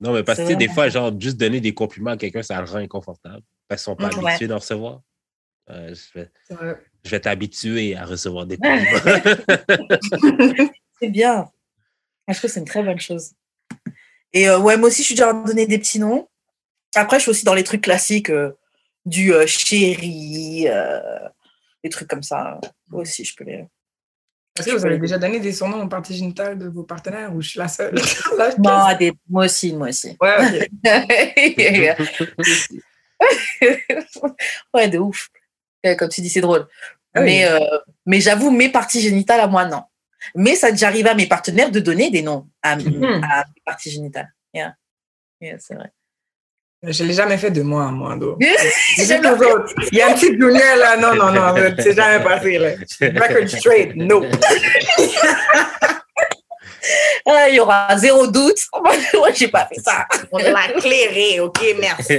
Non, 0.00 0.12
mais 0.12 0.22
parce 0.22 0.38
que 0.40 0.52
des 0.52 0.68
fois, 0.68 0.88
genre, 0.88 1.12
juste 1.18 1.38
donner 1.38 1.60
des 1.60 1.74
compliments 1.74 2.10
à 2.10 2.16
quelqu'un, 2.16 2.42
ça 2.42 2.60
le 2.60 2.66
rend 2.66 2.78
inconfortable. 2.78 3.42
Parce 3.66 3.82
qu'ils 3.82 3.92
sont 3.92 3.96
pas 3.96 4.08
mm, 4.08 4.26
habitués 4.26 4.46
d'en 4.46 4.58
recevoir. 4.58 5.00
Euh, 5.70 5.94
je 5.94 6.20
vais, 6.20 6.30
je 7.04 7.10
vais 7.10 7.20
t'habituer 7.20 7.96
à 7.96 8.04
recevoir 8.04 8.46
des 8.46 8.56
compliments. 8.56 8.90
c'est 11.00 11.08
bien. 11.08 11.50
Je 12.28 12.34
trouve 12.34 12.42
que 12.42 12.48
c'est 12.48 12.60
une 12.60 12.66
très 12.66 12.82
bonne 12.82 13.00
chose. 13.00 13.32
Et 14.32 14.48
euh, 14.48 14.58
ouais, 14.58 14.76
moi 14.76 14.88
aussi, 14.88 15.02
je 15.02 15.06
suis 15.06 15.14
déjà 15.14 15.32
donné 15.32 15.66
des 15.66 15.78
petits 15.78 15.98
noms. 15.98 16.28
Après, 16.94 17.18
je 17.18 17.22
suis 17.22 17.30
aussi 17.30 17.44
dans 17.44 17.54
les 17.54 17.64
trucs 17.64 17.82
classiques 17.82 18.30
euh, 18.30 18.52
du 19.06 19.32
chéri, 19.46 20.68
des 21.86 21.90
trucs 21.90 22.08
comme 22.08 22.22
ça. 22.22 22.60
Moi 22.88 23.02
aussi, 23.02 23.24
je 23.24 23.34
peux 23.36 23.44
les. 23.44 23.66
Est-ce 24.58 24.68
que 24.68 24.76
vous 24.76 24.86
avez 24.86 24.98
déjà 24.98 25.18
donné 25.18 25.38
des 25.38 25.52
surnoms 25.52 25.82
aux 25.82 25.88
parties 25.88 26.16
génitales 26.16 26.58
de 26.58 26.68
vos 26.68 26.82
partenaires 26.82 27.34
ou 27.34 27.42
je 27.42 27.50
suis 27.50 27.58
la 27.58 27.68
seule? 27.68 27.94
non, 28.58 28.86
des... 28.98 29.12
moi 29.28 29.44
aussi, 29.44 29.74
moi 29.74 29.88
aussi. 29.88 30.16
Ouais, 30.20 30.70
ouais, 34.74 34.88
de 34.88 34.98
ouf. 34.98 35.28
Comme 35.98 36.08
tu 36.08 36.22
dis, 36.22 36.30
c'est 36.30 36.40
drôle. 36.40 36.66
Ah 37.14 37.20
mais, 37.20 37.44
mais 38.06 38.20
j'avoue, 38.20 38.50
mes 38.50 38.70
parties 38.70 39.00
génitales 39.00 39.40
à 39.40 39.46
moi, 39.46 39.66
non. 39.66 39.82
Mais 40.34 40.56
ça 40.56 40.70
déjà 40.70 40.88
arrivé 40.88 41.10
à 41.10 41.14
mes 41.14 41.26
partenaires 41.26 41.70
de 41.70 41.78
donner 41.78 42.10
des 42.10 42.22
noms 42.22 42.48
à, 42.62 42.72
à 42.72 42.76
mes 42.76 42.84
parties 43.64 43.90
génitales. 43.90 44.32
Yeah. 44.54 44.74
Yeah, 45.40 45.58
c'est 45.58 45.74
vrai. 45.74 45.92
Je 46.82 47.02
ne 47.02 47.08
l'ai 47.08 47.14
jamais 47.14 47.38
fait 47.38 47.50
de 47.50 47.62
moi 47.62 47.88
à 47.88 47.90
moi, 47.90 48.16
donc. 48.16 48.36
Il 48.40 48.48
y 49.92 50.02
a 50.02 50.08
un 50.08 50.12
petit 50.12 50.26
junior 50.26 50.76
là, 50.78 50.96
non, 50.96 51.14
non, 51.14 51.32
non, 51.32 51.54
c'est 51.78 51.94
jamais 51.96 52.22
passé. 52.22 52.58
Là. 52.58 52.72
Record 53.00 53.48
straight, 53.48 53.96
no. 53.96 54.24
Ah, 57.28 57.48
il 57.48 57.56
y 57.56 57.60
aura 57.60 57.96
zéro 57.98 58.28
doute. 58.28 58.60
Moi, 59.14 59.32
j'ai 59.34 59.48
pas 59.48 59.66
fait 59.66 59.80
ça. 59.80 60.06
On 60.30 60.38
l'a 60.38 60.68
clairé, 60.78 61.40
ok, 61.40 61.60
merci. 61.80 62.18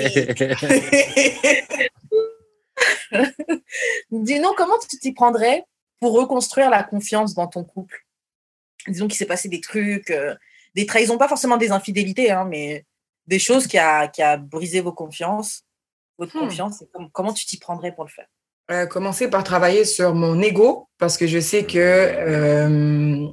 Dis-nous, 4.11 4.53
comment 4.57 4.77
tu 4.89 4.97
t'y 4.99 5.13
prendrais 5.13 5.63
pour 6.01 6.11
reconstruire 6.13 6.69
la 6.69 6.83
confiance 6.83 7.33
dans 7.33 7.47
ton 7.47 7.63
couple? 7.63 8.05
Disons 8.87 9.07
qu'il 9.07 9.17
s'est 9.17 9.25
passé 9.25 9.47
des 9.47 9.61
trucs, 9.61 10.11
euh, 10.11 10.35
des 10.75 10.85
trahisons, 10.85 11.17
pas 11.17 11.29
forcément 11.29 11.57
des 11.57 11.71
infidélités, 11.71 12.31
hein, 12.31 12.45
mais 12.45 12.85
des 13.27 13.39
choses 13.39 13.67
qui 13.67 13.77
a, 13.77 14.07
qui 14.07 14.21
a 14.21 14.37
brisé 14.37 14.81
vos 14.81 14.93
confiances, 14.93 15.63
votre 16.17 16.35
hmm. 16.35 16.41
confiance. 16.41 16.83
comment 17.11 17.33
tu 17.33 17.45
t'y 17.45 17.57
prendrais 17.57 17.93
pour 17.93 18.05
le 18.05 18.09
faire? 18.09 18.27
Euh, 18.69 18.85
commencer 18.85 19.29
par 19.29 19.43
travailler 19.43 19.85
sur 19.85 20.13
mon 20.13 20.41
ego 20.41 20.89
parce 20.97 21.17
que 21.17 21.25
je 21.25 21.39
sais 21.39 21.63
que 21.63 21.77
euh, 21.77 23.27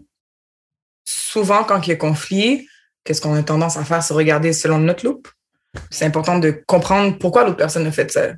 souvent, 1.05 1.65
quand 1.65 1.85
il 1.87 1.91
y 1.91 1.93
a 1.93 1.97
conflit, 1.97 2.69
qu'est-ce 3.03 3.21
qu'on 3.21 3.35
a 3.35 3.43
tendance 3.43 3.77
à 3.77 3.85
faire, 3.85 4.03
c'est 4.03 4.15
regarder 4.15 4.53
selon 4.53 4.79
notre 4.79 5.05
loupe? 5.05 5.29
C'est 5.91 6.05
important 6.05 6.39
de 6.39 6.53
comprendre 6.67 7.19
pourquoi 7.19 7.45
l'autre 7.45 7.57
personne 7.57 7.85
a 7.87 7.91
fait 7.91 8.11
ça. 8.13 8.29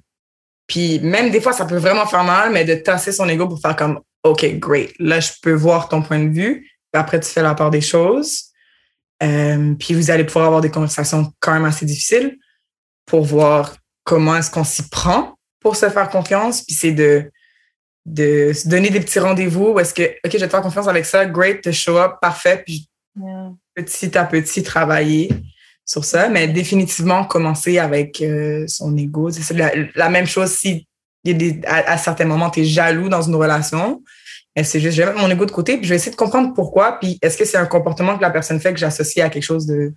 Puis 0.67 0.99
même 1.01 1.31
des 1.31 1.41
fois, 1.41 1.53
ça 1.53 1.67
peut 1.67 1.77
vraiment 1.77 2.07
faire 2.07 2.25
mal, 2.25 2.51
mais 2.51 2.65
de 2.65 2.75
tasser 2.75 3.13
son 3.13 3.29
ego 3.29 3.47
pour 3.47 3.61
faire 3.61 3.77
comme 3.77 4.01
OK, 4.25 4.59
great. 4.59 4.93
Là, 4.99 5.21
je 5.21 5.33
peux 5.43 5.53
voir 5.53 5.89
ton 5.89 6.03
point 6.03 6.19
de 6.19 6.31
vue. 6.31 6.61
Puis 6.93 7.01
après, 7.01 7.21
tu 7.21 7.29
fais 7.29 7.43
la 7.43 7.55
part 7.55 7.71
des 7.71 7.83
choses. 7.83 8.53
Euh, 9.23 9.75
puis 9.75 9.95
vous 9.95 10.11
allez 10.11 10.25
pouvoir 10.25 10.47
avoir 10.47 10.61
des 10.61 10.71
conversations 10.71 11.33
quand 11.41 11.55
même 11.55 11.65
assez 11.65 11.87
difficiles 11.87 12.37
pour 13.07 13.25
voir 13.25 13.77
comment 14.05 14.37
est-ce 14.37 14.51
qu'on 14.51 14.65
s'y 14.65 14.89
prend 14.89 15.35
pour 15.61 15.77
se 15.77 15.89
faire 15.89 16.09
confiance. 16.11 16.63
Puis 16.63 16.75
c'est 16.75 16.93
de, 16.93 17.31
de 18.05 18.53
se 18.53 18.69
donner 18.69 18.91
des 18.91 19.01
petits 19.01 19.19
rendez-vous 19.19 19.73
où 19.73 19.81
est-ce 19.81 19.95
que, 19.95 20.03
OK, 20.03 20.33
je 20.33 20.39
vais 20.39 20.47
te 20.47 20.51
faire 20.51 20.63
confiance 20.63 20.89
avec 20.89 21.05
ça, 21.05 21.27
great, 21.27 21.63
te 21.63 21.73
show 21.73 21.97
up, 21.97 22.15
parfait. 22.21 22.63
Puis 22.65 22.89
petit 23.75 24.17
à 24.17 24.25
petit, 24.25 24.63
travailler 24.63 25.31
sur 25.85 26.05
ça. 26.05 26.29
Mais 26.29 26.49
définitivement, 26.49 27.25
commencer 27.25 27.79
avec 27.79 28.21
euh, 28.21 28.65
son 28.69 28.97
ego. 28.97 29.31
C'est 29.31 29.55
la, 29.55 29.73
la, 29.95 30.09
même 30.09 30.27
chose 30.27 30.51
si 30.51 30.87
y 31.25 31.31
a 31.31 31.35
des, 31.35 31.61
à, 31.67 31.97
certains 31.99 32.25
moments, 32.25 32.51
tu 32.51 32.61
es 32.61 32.65
jaloux 32.65 33.09
dans 33.09 33.23
une 33.23 33.35
relation. 33.35 34.03
C'est 34.63 34.81
juste, 34.81 34.97
je 34.97 35.03
vais 35.03 35.09
mettre 35.09 35.21
mon 35.21 35.31
ego 35.31 35.45
de 35.45 35.51
côté, 35.51 35.77
puis 35.77 35.85
je 35.85 35.91
vais 35.91 35.97
essayer 35.97 36.13
de 36.13 36.17
comprendre 36.17 36.55
pourquoi, 36.55 36.99
puis 36.99 37.19
est-ce 37.21 37.37
que 37.37 37.45
c'est 37.45 37.59
un 37.59 37.67
comportement 37.67 38.17
que 38.17 38.23
la 38.23 38.31
personne 38.31 38.59
fait 38.59 38.73
que 38.73 38.79
j'associe 38.79 39.25
à 39.25 39.29
quelque 39.29 39.43
chose 39.43 39.67
de, 39.67 39.93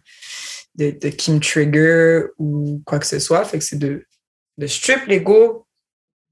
de, 0.76 0.92
de, 0.92 1.10
qui 1.10 1.32
me 1.32 1.40
trigger 1.40 2.24
ou 2.38 2.82
quoi 2.86 3.00
que 3.00 3.06
ce 3.06 3.20
soit. 3.20 3.46
Fait 3.46 3.60
que 3.60 3.64
c'est 3.64 3.80
de, 3.80 4.06
de 4.58 4.68
strip 4.68 5.06
l'ego, 5.08 5.66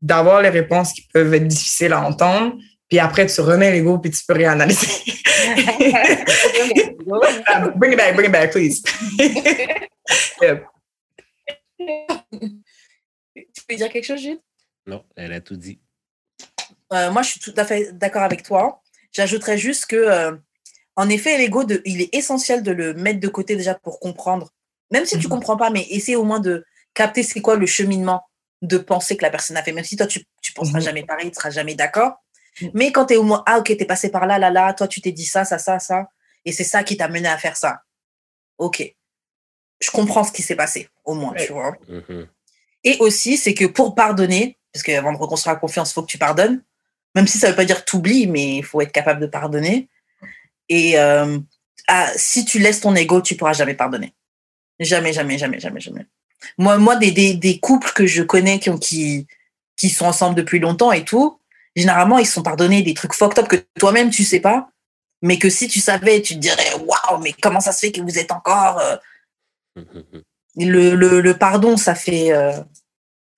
d'avoir 0.01 0.41
les 0.41 0.49
réponses 0.49 0.91
qui 0.93 1.07
peuvent 1.13 1.33
être 1.33 1.47
difficiles 1.47 1.93
à 1.93 2.01
entendre, 2.01 2.55
puis 2.89 2.99
après, 2.99 3.27
tu 3.27 3.41
remets 3.41 3.71
l'ego, 3.71 3.97
puis 3.99 4.11
tu 4.11 4.25
peux 4.25 4.33
réanalyser. 4.33 4.87
bring 7.75 7.93
it 7.93 7.97
back, 7.97 8.15
bring 8.15 8.27
it 8.27 8.31
back, 8.31 8.51
please. 8.51 8.81
Tu 13.53 13.65
peux 13.67 13.75
dire 13.75 13.89
quelque 13.89 14.05
chose, 14.05 14.21
Jude? 14.21 14.39
Non, 14.85 15.03
elle 15.15 15.33
a 15.33 15.41
tout 15.41 15.55
dit. 15.55 15.79
Euh, 16.93 17.11
moi, 17.11 17.21
je 17.21 17.31
suis 17.31 17.39
tout 17.39 17.53
à 17.57 17.65
fait 17.65 17.91
d'accord 17.93 18.23
avec 18.23 18.43
toi. 18.43 18.81
J'ajouterais 19.11 19.57
juste 19.57 19.85
que, 19.87 19.95
euh, 19.95 20.35
en 20.95 21.09
effet, 21.09 21.37
l'ego, 21.37 21.65
il 21.85 22.01
est 22.01 22.13
essentiel 22.13 22.63
de 22.63 22.71
le 22.71 22.93
mettre 22.93 23.19
de 23.19 23.27
côté 23.27 23.55
déjà 23.55 23.75
pour 23.75 23.99
comprendre. 23.99 24.49
Même 24.91 25.05
si 25.05 25.17
tu 25.17 25.17
ne 25.17 25.23
mhm. 25.23 25.29
comprends 25.29 25.57
pas, 25.57 25.69
mais 25.69 25.85
essaie 25.89 26.15
au 26.15 26.23
moins 26.23 26.39
de 26.39 26.65
capter 26.93 27.23
c'est 27.23 27.41
quoi 27.41 27.55
le 27.55 27.65
cheminement 27.65 28.23
de 28.61 28.77
penser 28.77 29.17
que 29.17 29.23
la 29.23 29.29
personne 29.29 29.57
a 29.57 29.63
fait. 29.63 29.71
Même 29.71 29.83
si 29.83 29.95
toi, 29.95 30.07
tu 30.07 30.19
ne 30.19 30.53
penseras 30.55 30.79
mhm. 30.79 30.85
jamais 30.85 31.03
pareil, 31.03 31.25
tu 31.25 31.31
ne 31.31 31.35
seras 31.35 31.49
jamais 31.49 31.75
d'accord. 31.75 32.13
Mhm. 32.61 32.71
Mais 32.73 32.91
quand 32.91 33.07
tu 33.07 33.13
es 33.15 33.17
au 33.17 33.23
moins, 33.23 33.43
ah, 33.45 33.59
ok, 33.59 33.65
tu 33.65 33.73
es 33.73 33.85
passé 33.85 34.09
par 34.09 34.25
là, 34.25 34.39
là, 34.39 34.49
là, 34.49 34.73
toi, 34.73 34.87
tu 34.87 35.01
t'es 35.01 35.11
dit 35.11 35.25
ça, 35.25 35.45
ça, 35.45 35.57
ça, 35.59 35.79
ça, 35.79 36.07
et 36.45 36.51
c'est 36.51 36.63
ça 36.63 36.83
qui 36.83 36.97
t'a 36.97 37.07
mené 37.07 37.27
à 37.27 37.37
faire 37.37 37.57
ça. 37.57 37.81
Ok. 38.57 38.95
Je 39.79 39.91
comprends 39.91 40.23
ce 40.23 40.31
qui 40.31 40.41
s'est 40.41 40.55
passé, 40.55 40.89
au 41.05 41.13
moins, 41.13 41.33
tu 41.33 41.53
vois. 41.53 41.75
Et 42.83 42.97
aussi, 42.99 43.37
c'est 43.37 43.53
que 43.53 43.65
pour 43.65 43.93
pardonner, 43.93 44.57
parce 44.73 44.83
qu'avant 44.83 45.11
de 45.11 45.17
reconstruire 45.17 45.55
la 45.55 45.59
confiance, 45.59 45.91
il 45.91 45.93
faut 45.93 46.01
que 46.01 46.07
tu 46.07 46.17
pardonnes, 46.17 46.63
même 47.17 47.25
si 47.25 47.39
ça 47.39 47.47
ne 47.47 47.51
veut 47.51 47.55
pas 47.55 47.65
dire 47.65 47.83
t'oublies, 47.83 48.27
mais 48.27 48.57
il 48.57 48.63
faut 48.63 48.79
être 48.79 48.91
capable 48.91 49.19
de 49.19 49.25
pardonner. 49.25 49.89
Et 50.69 50.99
euh, 50.99 51.39
ah, 51.87 52.11
si 52.15 52.45
tu 52.45 52.59
laisses 52.59 52.81
ton 52.81 52.93
ego, 52.93 53.23
tu 53.23 53.35
pourras 53.35 53.53
jamais 53.53 53.73
pardonner. 53.73 54.13
Jamais, 54.79 55.13
jamais, 55.13 55.39
jamais, 55.39 55.59
jamais, 55.59 55.79
jamais. 55.79 56.05
Moi, 56.59 56.77
moi 56.77 56.95
des, 56.95 57.09
des, 57.09 57.33
des 57.33 57.59
couples 57.59 57.91
que 57.93 58.05
je 58.05 58.21
connais 58.21 58.59
qui, 58.59 58.69
ont, 58.69 58.77
qui, 58.77 59.25
qui 59.75 59.89
sont 59.89 60.05
ensemble 60.05 60.35
depuis 60.35 60.59
longtemps 60.59 60.91
et 60.91 61.05
tout, 61.05 61.41
généralement, 61.75 62.19
ils 62.19 62.27
se 62.27 62.33
sont 62.33 62.43
pardonnés 62.43 62.83
des 62.83 62.93
trucs 62.93 63.15
fucked 63.15 63.39
up 63.39 63.47
que 63.47 63.55
toi-même, 63.79 64.11
tu 64.11 64.23
sais 64.23 64.39
pas. 64.39 64.69
Mais 65.23 65.39
que 65.39 65.49
si 65.49 65.67
tu 65.67 65.79
savais, 65.79 66.21
tu 66.21 66.35
te 66.35 66.39
dirais, 66.39 66.75
waouh, 66.85 67.19
mais 67.23 67.33
comment 67.33 67.61
ça 67.61 67.71
se 67.71 67.79
fait 67.79 67.91
que 67.91 68.01
vous 68.01 68.19
êtes 68.19 68.31
encore. 68.31 68.77
Euh, 68.77 68.97
le, 70.55 70.93
le, 70.93 71.21
le, 71.21 71.33
pardon, 71.35 71.77
ça 71.77 71.95
fait, 71.95 72.31
euh, 72.31 72.61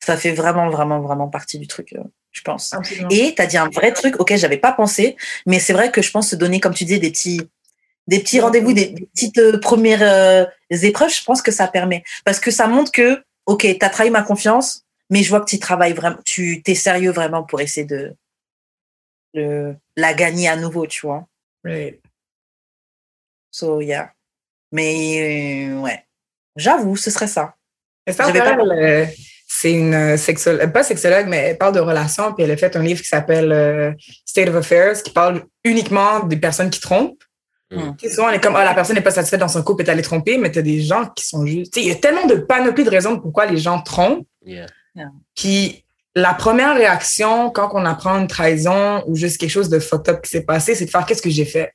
ça 0.03 0.17
fait 0.17 0.33
vraiment, 0.33 0.69
vraiment, 0.69 0.99
vraiment 0.99 1.29
partie 1.29 1.59
du 1.59 1.67
truc, 1.67 1.95
je 2.31 2.41
pense. 2.41 2.73
Et 3.09 3.33
tu 3.35 3.41
as 3.41 3.47
dit 3.47 3.57
un 3.57 3.69
vrai 3.69 3.91
truc 3.91 4.19
auquel 4.19 4.37
j'avais 4.37 4.57
pas 4.57 4.71
pensé, 4.71 5.17
mais 5.45 5.59
c'est 5.59 5.73
vrai 5.73 5.91
que 5.91 6.01
je 6.01 6.11
pense 6.11 6.29
se 6.29 6.35
donner, 6.35 6.59
comme 6.59 6.73
tu 6.73 6.85
disais, 6.85 6.99
des 6.99 7.11
petits, 7.11 7.41
des 8.07 8.19
petits 8.19 8.39
rendez-vous, 8.39 8.73
des, 8.73 8.93
petites 9.13 9.37
euh, 9.39 9.59
premières 9.59 10.47
épreuves, 10.69 11.13
je 11.13 11.23
pense 11.23 11.41
que 11.41 11.51
ça 11.51 11.67
permet. 11.67 12.03
Parce 12.25 12.39
que 12.39 12.51
ça 12.51 12.67
montre 12.67 12.91
que, 12.91 13.23
OK, 13.45 13.61
tu 13.61 13.85
as 13.85 13.89
trahi 13.89 14.09
ma 14.09 14.21
confiance, 14.21 14.83
mais 15.09 15.23
je 15.23 15.29
vois 15.29 15.41
que 15.41 15.49
tu 15.49 15.59
travailles 15.59 15.93
vraiment, 15.93 16.17
tu 16.23 16.61
es 16.65 16.75
sérieux 16.75 17.11
vraiment 17.11 17.43
pour 17.43 17.61
essayer 17.61 17.85
de, 17.85 18.15
de 19.33 19.75
la 19.95 20.13
gagner 20.13 20.47
à 20.47 20.55
nouveau, 20.55 20.85
tu 20.85 21.05
vois. 21.05 21.27
Right. 21.63 21.99
So, 23.51 23.81
yeah. 23.81 24.13
Mais, 24.71 25.71
ouais. 25.73 26.05
J'avoue, 26.55 26.95
ce 26.95 27.09
serait 27.09 27.27
ça. 27.27 27.55
Euh, 28.07 29.05
c'est 29.61 29.73
une 29.73 29.93
euh, 29.93 30.15
sexologue, 30.15 30.61
euh, 30.61 30.67
pas 30.67 30.83
sexologue, 30.83 31.25
mais 31.27 31.37
elle 31.37 31.57
parle 31.57 31.75
de 31.75 31.81
relations, 31.81 32.33
puis 32.33 32.45
elle 32.45 32.51
a 32.51 32.55
fait 32.55 32.77
un 32.77 32.81
livre 32.81 33.01
qui 33.01 33.09
s'appelle 33.09 33.93
State 34.25 34.47
of 34.47 34.55
Affairs, 34.55 35.03
qui 35.03 35.11
parle 35.11 35.43
uniquement 35.65 36.21
des 36.21 36.37
personnes 36.37 36.69
qui 36.69 36.79
trompent. 36.79 37.21
Mm. 37.69 37.91
Souvent, 38.09 38.27
on 38.27 38.31
est 38.31 38.39
comme, 38.39 38.55
ah, 38.55 38.63
la 38.63 38.73
personne 38.73 38.95
n'est 38.95 39.01
pas 39.01 39.11
satisfaite 39.11 39.41
dans 39.41 39.49
son 39.49 39.61
couple, 39.61 39.83
est 39.83 39.89
allée 39.89 40.01
tromper, 40.01 40.37
mais 40.37 40.49
tu 40.49 40.59
as 40.59 40.61
des 40.61 40.81
gens 40.81 41.07
qui 41.07 41.25
sont 41.25 41.45
juste. 41.45 41.75
Il 41.75 41.83
y 41.83 41.91
a 41.91 41.95
tellement 41.95 42.25
de 42.25 42.35
panoplies 42.35 42.85
de 42.85 42.89
raisons 42.89 43.19
pourquoi 43.19 43.47
les 43.47 43.57
gens 43.57 43.81
trompent. 43.81 44.25
Puis 45.35 45.83
la 46.15 46.33
première 46.33 46.75
réaction 46.75 47.49
quand 47.49 47.69
on 47.73 47.85
apprend 47.85 48.17
une 48.17 48.27
trahison 48.27 49.03
ou 49.07 49.15
juste 49.15 49.37
quelque 49.39 49.51
chose 49.51 49.69
de 49.69 49.79
fucked 49.79 50.13
up 50.13 50.21
qui 50.21 50.29
s'est 50.29 50.45
passé, 50.45 50.73
c'est 50.73 50.85
de 50.85 50.89
faire 50.89 51.05
qu'est-ce 51.05 51.21
que 51.21 51.29
j'ai 51.29 51.45
fait? 51.45 51.73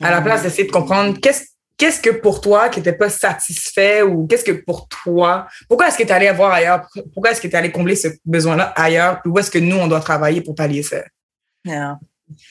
À 0.00 0.12
la 0.12 0.20
mm. 0.20 0.24
place 0.24 0.42
d'essayer 0.44 0.64
de 0.64 0.72
comprendre 0.72 1.18
qu'est-ce 1.20 1.42
qu'est-ce 1.80 2.00
que 2.00 2.10
pour 2.10 2.42
toi 2.42 2.68
qui 2.68 2.78
n'était 2.78 2.92
pas 2.92 3.08
satisfait 3.08 4.02
ou 4.02 4.26
qu'est-ce 4.26 4.44
que 4.44 4.52
pour 4.52 4.86
toi, 4.86 5.46
pourquoi 5.66 5.88
est-ce 5.88 5.96
que 5.96 6.02
tu 6.02 6.10
es 6.10 6.12
allé 6.12 6.30
voir 6.30 6.52
ailleurs? 6.52 6.86
Pourquoi 7.14 7.30
est-ce 7.30 7.40
que 7.40 7.48
tu 7.48 7.54
es 7.54 7.56
allé 7.56 7.72
combler 7.72 7.96
ce 7.96 8.08
besoin-là 8.26 8.64
ailleurs? 8.76 9.22
Puis 9.22 9.32
où 9.32 9.38
est-ce 9.38 9.50
que 9.50 9.58
nous, 9.58 9.76
on 9.76 9.86
doit 9.88 10.00
travailler 10.00 10.42
pour 10.42 10.54
pallier 10.54 10.82
ça? 10.82 10.98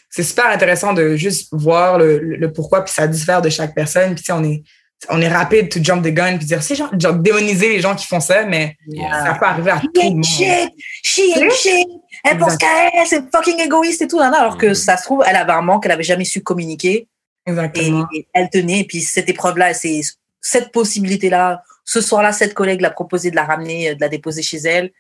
C'est 0.10 0.23
super 0.23 0.47
intéressant 0.47 0.93
de 0.93 1.15
juste 1.15 1.49
voir 1.51 1.99
le, 1.99 2.51
pourquoi, 2.51 2.84
puis 2.84 2.91
ça 2.91 3.07
diffère 3.07 3.41
de 3.43 3.49
chaque 3.49 3.76
personne. 3.76 4.15
Puis, 4.15 4.26
on 4.31 4.43
est, 4.43 4.64
on 5.10 5.22
est 5.22 5.30
rapide 5.30 5.69
to 5.69 5.80
jump 5.81 6.03
the 6.03 6.11
gun 6.11 6.38
puis 6.38 6.47
dire, 6.47 6.64
c'est 6.64 6.76
genre, 6.76 6.89
genre, 6.99 7.14
démoniser 7.14 7.69
les 7.69 7.81
gens 7.81 7.95
qui 7.95 8.07
font 8.07 8.19
ça, 8.19 8.45
mais 8.45 8.76
ça 8.97 9.35
peut 9.39 9.45
arriver 9.45 9.72
à 9.72 9.80
tout 9.80 9.91
le 9.95 10.10
monde. 10.10 10.26
Shit, 10.26 10.72
she 11.03 11.19
ain't 11.38 11.51
shit. 11.51 11.88
Elle 12.26 12.38
pense 12.39 12.57
qu'elle, 12.57 12.89
c'est 13.06 13.23
fucking 13.31 13.60
égoïste 13.60 14.01
et 14.01 14.07
tout, 14.07 14.19
alors 14.19 14.57
que 14.57 14.72
mm. 14.72 14.76
ça 14.76 14.97
se 14.97 15.03
trouve, 15.03 15.23
elle 15.26 15.35
avait 15.35 15.53
un 15.53 15.61
manque, 15.61 15.85
elle 15.85 15.91
avait 15.91 16.03
jamais 16.03 16.26
su 16.26 16.41
communiquer. 16.41 17.07
Exactement. 17.49 18.07
Et, 18.13 18.27
elle 18.34 18.49
tenait. 18.49 18.80
Et 18.80 18.84
puis 18.84 19.01
cette 19.01 19.30
épreuve-là, 19.30 19.73
c'est 19.73 20.01
cette 20.41 20.71
possibilité-là. 20.71 21.63
Ce 21.84 22.01
soir-là, 22.01 22.31
cette 22.31 22.53
collègue 22.53 22.81
l'a 22.81 22.91
proposé 22.91 23.31
de 23.31 23.35
la 23.35 23.45
ramener, 23.45 23.95
de 23.95 24.01
la 24.01 24.09
déposer 24.09 24.41
chez 24.41 24.57
elle. 24.57 24.91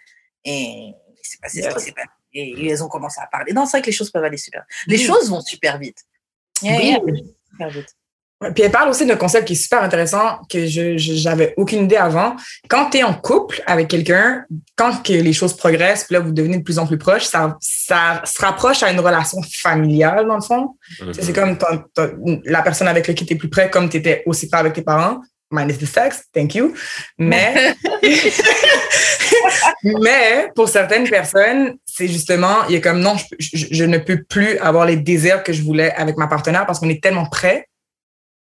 Et 0.45 0.93
c'est 1.21 1.39
passé 1.39 1.61
ce 1.61 1.69
qui 1.69 1.81
s'est 1.81 1.91
passé. 1.91 2.07
Et 2.33 2.67
elles 2.67 2.83
ont 2.83 2.89
commencé 2.89 3.19
à 3.21 3.27
parler. 3.27 3.53
Non, 3.53 3.65
c'est 3.65 3.77
vrai 3.77 3.81
que 3.81 3.87
les 3.87 3.91
choses 3.91 4.11
peuvent 4.11 4.23
aller 4.23 4.37
super. 4.37 4.63
Les 4.87 4.97
choses 4.97 5.29
vont 5.29 5.41
super 5.41 5.77
vite. 5.77 6.03
oui. 6.61 6.97
super 7.51 7.69
vite. 7.69 7.95
Puis 8.55 8.63
elle 8.63 8.71
parle 8.71 8.89
aussi 8.89 9.05
d'un 9.05 9.17
concept 9.17 9.47
qui 9.47 9.53
est 9.53 9.57
super 9.57 9.83
intéressant 9.83 10.39
que 10.49 10.65
je 10.65 10.97
j'avais 10.97 11.53
aucune 11.57 11.83
idée 11.83 11.97
avant. 11.97 12.37
Quand 12.69 12.89
tu 12.89 12.99
es 12.99 13.03
en 13.03 13.13
couple 13.13 13.61
avec 13.65 13.89
quelqu'un, 13.89 14.45
quand 14.77 15.03
que 15.03 15.11
les 15.11 15.33
choses 15.33 15.57
progressent, 15.57 16.05
puis 16.05 16.13
là 16.13 16.21
vous 16.21 16.31
devenez 16.31 16.57
de 16.57 16.63
plus 16.63 16.79
en 16.79 16.87
plus 16.87 16.97
proches, 16.97 17.25
ça, 17.25 17.57
ça 17.59 18.21
se 18.23 18.39
rapproche 18.41 18.81
à 18.81 18.91
une 18.91 18.99
relation 19.01 19.39
familiale 19.61 20.25
dans 20.25 20.35
le 20.35 20.41
fond. 20.41 20.77
Mm-hmm. 21.01 21.17
C'est 21.19 21.33
comme 21.33 21.57
la 22.45 22.61
personne 22.61 22.87
avec 22.87 23.07
laquelle 23.07 23.27
tu 23.27 23.33
es 23.33 23.37
plus 23.37 23.49
près, 23.49 23.69
comme 23.69 23.89
tu 23.89 23.97
étais 23.97 24.23
aussi 24.25 24.47
près 24.47 24.59
avec 24.59 24.71
tes 24.73 24.83
parents. 24.83 25.19
Minus 25.51 25.79
the 25.79 25.85
sex, 25.85 26.25
thank 26.31 26.53
you. 26.53 26.75
Mais, 27.17 27.73
mais 29.83 30.49
pour 30.55 30.69
certaines 30.69 31.09
personnes, 31.09 31.73
c'est 31.85 32.07
justement, 32.07 32.65
il 32.69 32.75
y 32.75 32.77
a 32.77 32.81
comme 32.81 32.99
non, 32.99 33.15
je, 33.39 33.65
je 33.71 33.83
ne 33.83 33.97
peux 33.97 34.23
plus 34.23 34.59
avoir 34.59 34.85
les 34.85 34.95
désirs 34.95 35.43
que 35.43 35.51
je 35.51 35.63
voulais 35.63 35.91
avec 35.93 36.17
ma 36.17 36.27
partenaire 36.27 36.67
parce 36.67 36.79
qu'on 36.79 36.89
est 36.89 37.01
tellement 37.01 37.25
près 37.25 37.68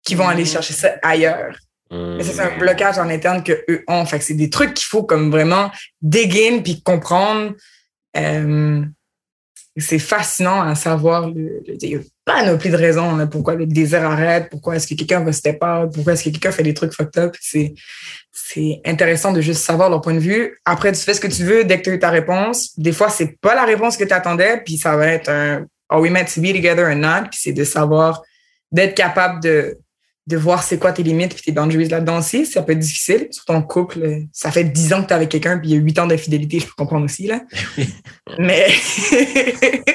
qui 0.07 0.15
vont 0.15 0.27
aller 0.27 0.45
mm. 0.45 0.47
chercher 0.47 0.73
ça 0.73 0.95
ailleurs. 1.03 1.59
Mais 1.91 2.25
c'est 2.25 2.41
un 2.41 2.57
mm. 2.57 2.59
blocage 2.59 2.99
en 2.99 3.09
interne 3.11 3.43
que 3.43 3.53
eux 3.69 3.85
ont. 3.89 4.07
Fait 4.07 4.19
que 4.19 4.25
c'est 4.25 4.35
des 4.35 4.49
trucs 4.49 4.73
qu'il 4.73 4.87
faut 4.87 5.03
comme 5.03 5.31
vraiment 5.31 5.71
dégainer 6.01 6.63
puis 6.63 6.83
comprendre. 6.83 7.53
Euh, 8.17 8.83
c'est 9.77 9.99
fascinant 9.99 10.63
à 10.63 10.75
savoir. 10.75 11.29
Le, 11.29 11.63
il 11.67 11.91
y 11.91 11.97
a 11.97 11.99
panoplie 12.25 12.71
de 12.71 12.77
raisons 12.77 13.27
pourquoi 13.29 13.55
le 13.55 13.67
désir 13.67 14.05
arrête, 14.05 14.49
pourquoi 14.51 14.77
est-ce 14.77 14.87
que 14.87 14.95
quelqu'un 14.95 15.21
va 15.21 15.33
se 15.33 15.49
pas, 15.51 15.87
pourquoi 15.87 16.15
est-ce 16.15 16.25
que 16.25 16.31
quelqu'un 16.31 16.51
fait 16.51 16.63
des 16.63 16.75
trucs 16.75 16.93
fucked 16.93 17.23
up. 17.23 17.37
C'est, 17.41 17.75
c'est 18.33 18.81
intéressant 18.85 19.33
de 19.33 19.41
juste 19.41 19.63
savoir 19.63 19.91
leur 19.91 20.01
point 20.01 20.15
de 20.15 20.19
vue. 20.19 20.59
Après, 20.65 20.93
tu 20.93 21.01
fais 21.01 21.15
ce 21.15 21.21
que 21.21 21.29
tu 21.29 21.45
veux 21.45 21.65
dès 21.65 21.79
que 21.79 21.85
tu 21.85 21.91
as 21.91 21.95
eu 21.95 21.99
ta 21.99 22.11
réponse. 22.11 22.79
Des 22.79 22.93
fois, 22.93 23.11
c'est 23.11 23.39
pas 23.41 23.55
la 23.55 23.65
réponse 23.65 23.97
que 23.97 24.05
tu 24.05 24.15
attendais, 24.15 24.63
puis 24.65 24.79
ça 24.79 24.97
va 24.97 25.07
être 25.09 25.29
un 25.29 25.67
Are 25.89 26.01
we 26.01 26.11
meant 26.11 26.25
to 26.25 26.41
be 26.41 26.53
together 26.53 26.89
or 26.89 26.97
not? 26.97 27.29
Puis 27.31 27.41
c'est 27.43 27.53
de 27.53 27.63
savoir, 27.63 28.23
d'être 28.73 28.97
capable 28.97 29.41
de 29.43 29.79
de 30.27 30.37
voir 30.37 30.63
c'est 30.63 30.79
quoi 30.79 30.93
tes 30.93 31.03
limites 31.03 31.33
et 31.33 31.41
tes 31.41 31.53
boundaries 31.53 31.89
là-dedans 31.89 32.19
aussi. 32.19 32.47
Ça 32.47 32.63
peut 32.63 32.73
être 32.73 32.81
difficile. 32.81 33.29
Sur 33.31 33.45
ton 33.45 33.63
couple, 33.63 34.23
ça 34.33 34.51
fait 34.51 34.65
10 34.65 34.93
ans 34.93 35.03
que 35.03 35.07
tu 35.07 35.13
es 35.13 35.17
avec 35.17 35.29
quelqu'un 35.29 35.59
puis 35.59 35.71
il 35.71 35.75
y 35.75 35.79
a 35.79 35.81
8 35.81 35.99
ans 36.01 36.07
d'infidélité, 36.07 36.61
je 36.61 36.67
peux 36.67 36.75
comprendre 36.77 37.05
aussi. 37.05 37.27
Là. 37.27 37.43
mais 38.39 38.67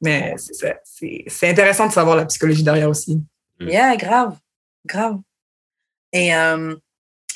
mais 0.00 0.34
c'est 0.36 1.48
intéressant 1.48 1.86
de 1.86 1.92
savoir 1.92 2.16
la 2.16 2.26
psychologie 2.26 2.62
derrière 2.62 2.88
aussi. 2.88 3.22
Yeah, 3.60 3.96
grave. 3.96 4.36
Grave. 4.86 5.18
Et 6.12 6.34
euh, 6.34 6.74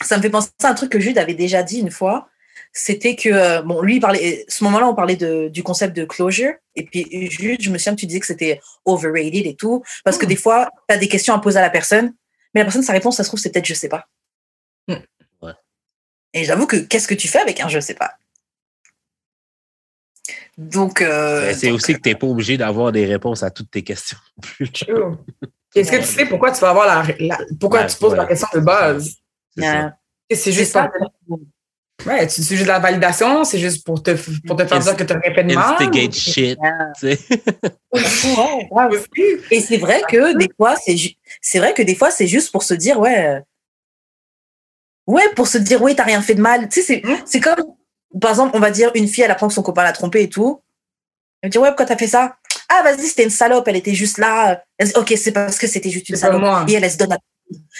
ça 0.02 0.16
me 0.16 0.22
fait 0.22 0.30
penser 0.30 0.50
à 0.62 0.68
un 0.68 0.74
truc 0.74 0.90
que 0.90 0.98
Jude 0.98 1.18
avait 1.18 1.34
déjà 1.34 1.62
dit 1.62 1.80
une 1.80 1.90
fois. 1.90 2.28
C'était 2.72 3.14
que, 3.14 3.28
euh, 3.28 3.62
bon, 3.62 3.82
lui, 3.82 3.96
il 3.96 4.00
parlait, 4.00 4.44
ce 4.48 4.64
moment-là, 4.64 4.88
on 4.88 4.94
parlait 4.94 5.16
de, 5.16 5.48
du 5.48 5.62
concept 5.62 5.94
de 5.94 6.04
closure. 6.04 6.54
Et 6.74 6.84
puis, 6.84 7.06
Jude, 7.30 7.62
je 7.62 7.70
me 7.70 7.78
souviens 7.78 7.94
que 7.94 8.00
tu 8.00 8.06
disais 8.06 8.20
que 8.20 8.26
c'était 8.26 8.60
overrated 8.84 9.46
et 9.46 9.54
tout. 9.54 9.84
Parce 10.04 10.18
que 10.18 10.26
des 10.26 10.34
fois, 10.34 10.70
tu 10.88 10.94
as 10.94 10.98
des 10.98 11.06
questions 11.06 11.34
à 11.34 11.38
poser 11.38 11.58
à 11.58 11.62
la 11.62 11.70
personne, 11.70 12.14
mais 12.54 12.60
la 12.60 12.64
personne, 12.64 12.82
sa 12.82 12.92
réponse, 12.92 13.16
ça 13.16 13.24
se 13.24 13.28
trouve, 13.28 13.40
c'est 13.40 13.50
peut-être 13.50 13.66
je 13.66 13.74
sais 13.74 13.88
pas. 13.88 14.08
Hmm. 14.88 14.94
Ouais. 15.42 15.52
Et 16.32 16.44
j'avoue 16.44 16.66
que 16.66 16.76
qu'est-ce 16.76 17.08
que 17.08 17.14
tu 17.14 17.28
fais 17.28 17.40
avec 17.40 17.60
un 17.60 17.68
je 17.68 17.80
sais 17.80 17.94
pas? 17.94 18.14
Donc. 20.56 21.02
Euh, 21.02 21.52
c'est 21.54 21.70
aussi 21.70 21.94
que 21.94 22.00
tu 22.00 22.08
n'es 22.08 22.14
pas 22.14 22.26
obligé 22.26 22.56
d'avoir 22.56 22.92
des 22.92 23.06
réponses 23.06 23.42
à 23.42 23.50
toutes 23.50 23.70
tes 23.70 23.82
questions. 23.82 24.18
Est-ce 25.74 25.90
que 25.90 25.96
tu 25.96 26.04
sais 26.04 26.26
pourquoi 26.26 26.52
tu 26.52 26.60
vas 26.60 26.70
avoir 26.70 26.86
la, 26.86 27.38
pourquoi 27.58 27.84
tu 27.84 27.96
poses 27.96 28.14
la 28.14 28.26
question 28.26 28.46
de 28.54 28.60
base? 28.60 29.16
C'est 30.30 30.52
juste 30.52 30.72
pas. 30.72 30.90
Ouais, 32.06 32.28
c'est 32.28 32.42
juste 32.42 32.64
de 32.64 32.68
la 32.68 32.80
validation, 32.80 33.44
c'est 33.44 33.58
juste 33.58 33.84
pour 33.86 34.02
te, 34.02 34.10
pour 34.46 34.56
te 34.56 34.66
faire 34.66 34.78
dire 34.78 34.96
que 34.96 35.04
tu 35.04 35.14
n'aurais 35.14 35.32
pas 35.32 35.42
de 35.42 35.54
mal. 35.54 35.74
Instigate 35.74 36.12
shit. 36.12 36.58
Et 39.50 39.60
c'est 39.60 39.78
vrai 39.78 40.02
que 40.08 40.36
des 40.36 40.50
fois, 40.56 40.76
c'est 40.76 40.96
c'est 41.40 41.58
vrai 41.58 41.72
que 41.72 41.82
des 41.82 41.94
fois, 41.94 42.10
c'est 42.10 42.26
juste 42.26 42.52
pour 42.52 42.62
se 42.62 42.74
dire, 42.74 43.00
ouais, 43.00 43.40
ouais, 45.06 45.22
pour 45.34 45.46
se 45.46 45.58
dire, 45.58 45.82
oui, 45.82 45.94
t'as 45.94 46.04
rien 46.04 46.20
fait 46.20 46.34
de 46.34 46.42
mal. 46.42 46.68
Tu 46.68 46.82
sais, 46.82 47.02
c'est 47.24 47.38
hmm? 47.38 47.42
comme, 47.42 47.64
par 48.20 48.32
exemple, 48.32 48.56
on 48.56 48.60
va 48.60 48.70
dire, 48.70 48.90
une 48.94 49.08
fille, 49.08 49.24
elle 49.24 49.30
apprend 49.30 49.48
que 49.48 49.54
son 49.54 49.62
copain 49.62 49.82
l'a 49.82 49.92
trompé 49.92 50.22
et 50.22 50.28
tout. 50.28 50.60
Elle 51.42 51.50
dit, 51.50 51.58
ouais, 51.58 51.68
pourquoi 51.68 51.86
t'as 51.86 51.96
fait 51.96 52.06
ça? 52.06 52.36
Ah, 52.68 52.82
vas-y, 52.82 53.06
c'était 53.06 53.24
une 53.24 53.30
salope, 53.30 53.68
elle 53.68 53.76
était 53.76 53.94
juste 53.94 54.18
là. 54.18 54.62
Elle 54.78 54.88
dit, 54.88 54.94
ok, 54.96 55.14
c'est 55.16 55.32
parce 55.32 55.58
que 55.58 55.66
c'était 55.66 55.90
juste 55.90 56.08
une 56.08 56.16
salope. 56.16 56.68
Et 56.68 56.74
elle, 56.74 56.84
elle 56.84 56.90
se 56.90 56.96
donne 56.96 57.12
à... 57.12 57.18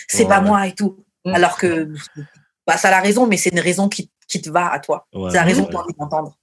C'est 0.08 0.26
pas 0.26 0.40
moi 0.40 0.66
et 0.66 0.72
tout. 0.72 1.04
Mm. 1.24 1.34
Alors 1.34 1.56
que, 1.56 1.90
bah, 2.66 2.76
ça 2.76 2.88
a 2.88 2.90
la 2.90 3.00
raison, 3.00 3.26
mais 3.26 3.36
c'est 3.36 3.50
une 3.50 3.60
raison 3.60 3.88
qui, 3.88 4.10
qui 4.28 4.40
te 4.40 4.50
va 4.50 4.72
à 4.72 4.78
toi. 4.78 5.06
c'est 5.12 5.36
la 5.36 5.42
raison 5.42 5.64
que 5.64 5.70
tu 5.70 5.76
as 5.76 5.80
envie 5.80 5.94
d'entendre. 5.98 6.38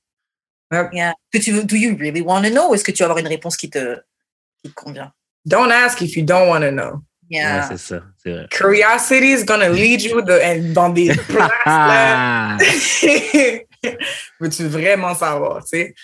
Que 0.72 1.38
tu 1.38 1.52
veux, 1.52 1.64
do 1.64 1.76
you 1.76 1.98
really 1.98 2.22
want 2.22 2.44
to 2.44 2.50
know 2.50 2.70
ou 2.70 2.76
est-ce 2.76 2.84
que 2.84 2.92
tu 2.92 3.00
vas 3.00 3.06
avoir 3.06 3.20
une 3.20 3.28
réponse 3.28 3.58
qui 3.58 3.70
te, 3.70 3.98
qui 4.64 4.70
te 4.70 4.76
convient? 4.76 5.12
Don't 5.46 5.72
ask 5.72 6.02
if 6.02 6.16
you 6.16 6.24
don't 6.24 6.50
want 6.50 6.62
to 6.62 6.72
know. 6.72 7.02
Yeah. 7.30 7.68
c'est 7.70 7.78
ça, 7.78 8.02
c'est 8.22 8.32
vrai. 8.32 8.48
Curiosity 8.52 9.32
is 9.32 9.46
gonna 9.46 9.70
lead 9.70 10.02
you 10.02 10.22
the, 10.22 10.74
dans 10.74 10.90
des 10.90 11.16
places 11.28 13.06
Veux-tu 14.40 14.68
vraiment 14.68 15.16
savoir, 15.16 15.64
tu 15.64 15.70
sais? 15.70 15.96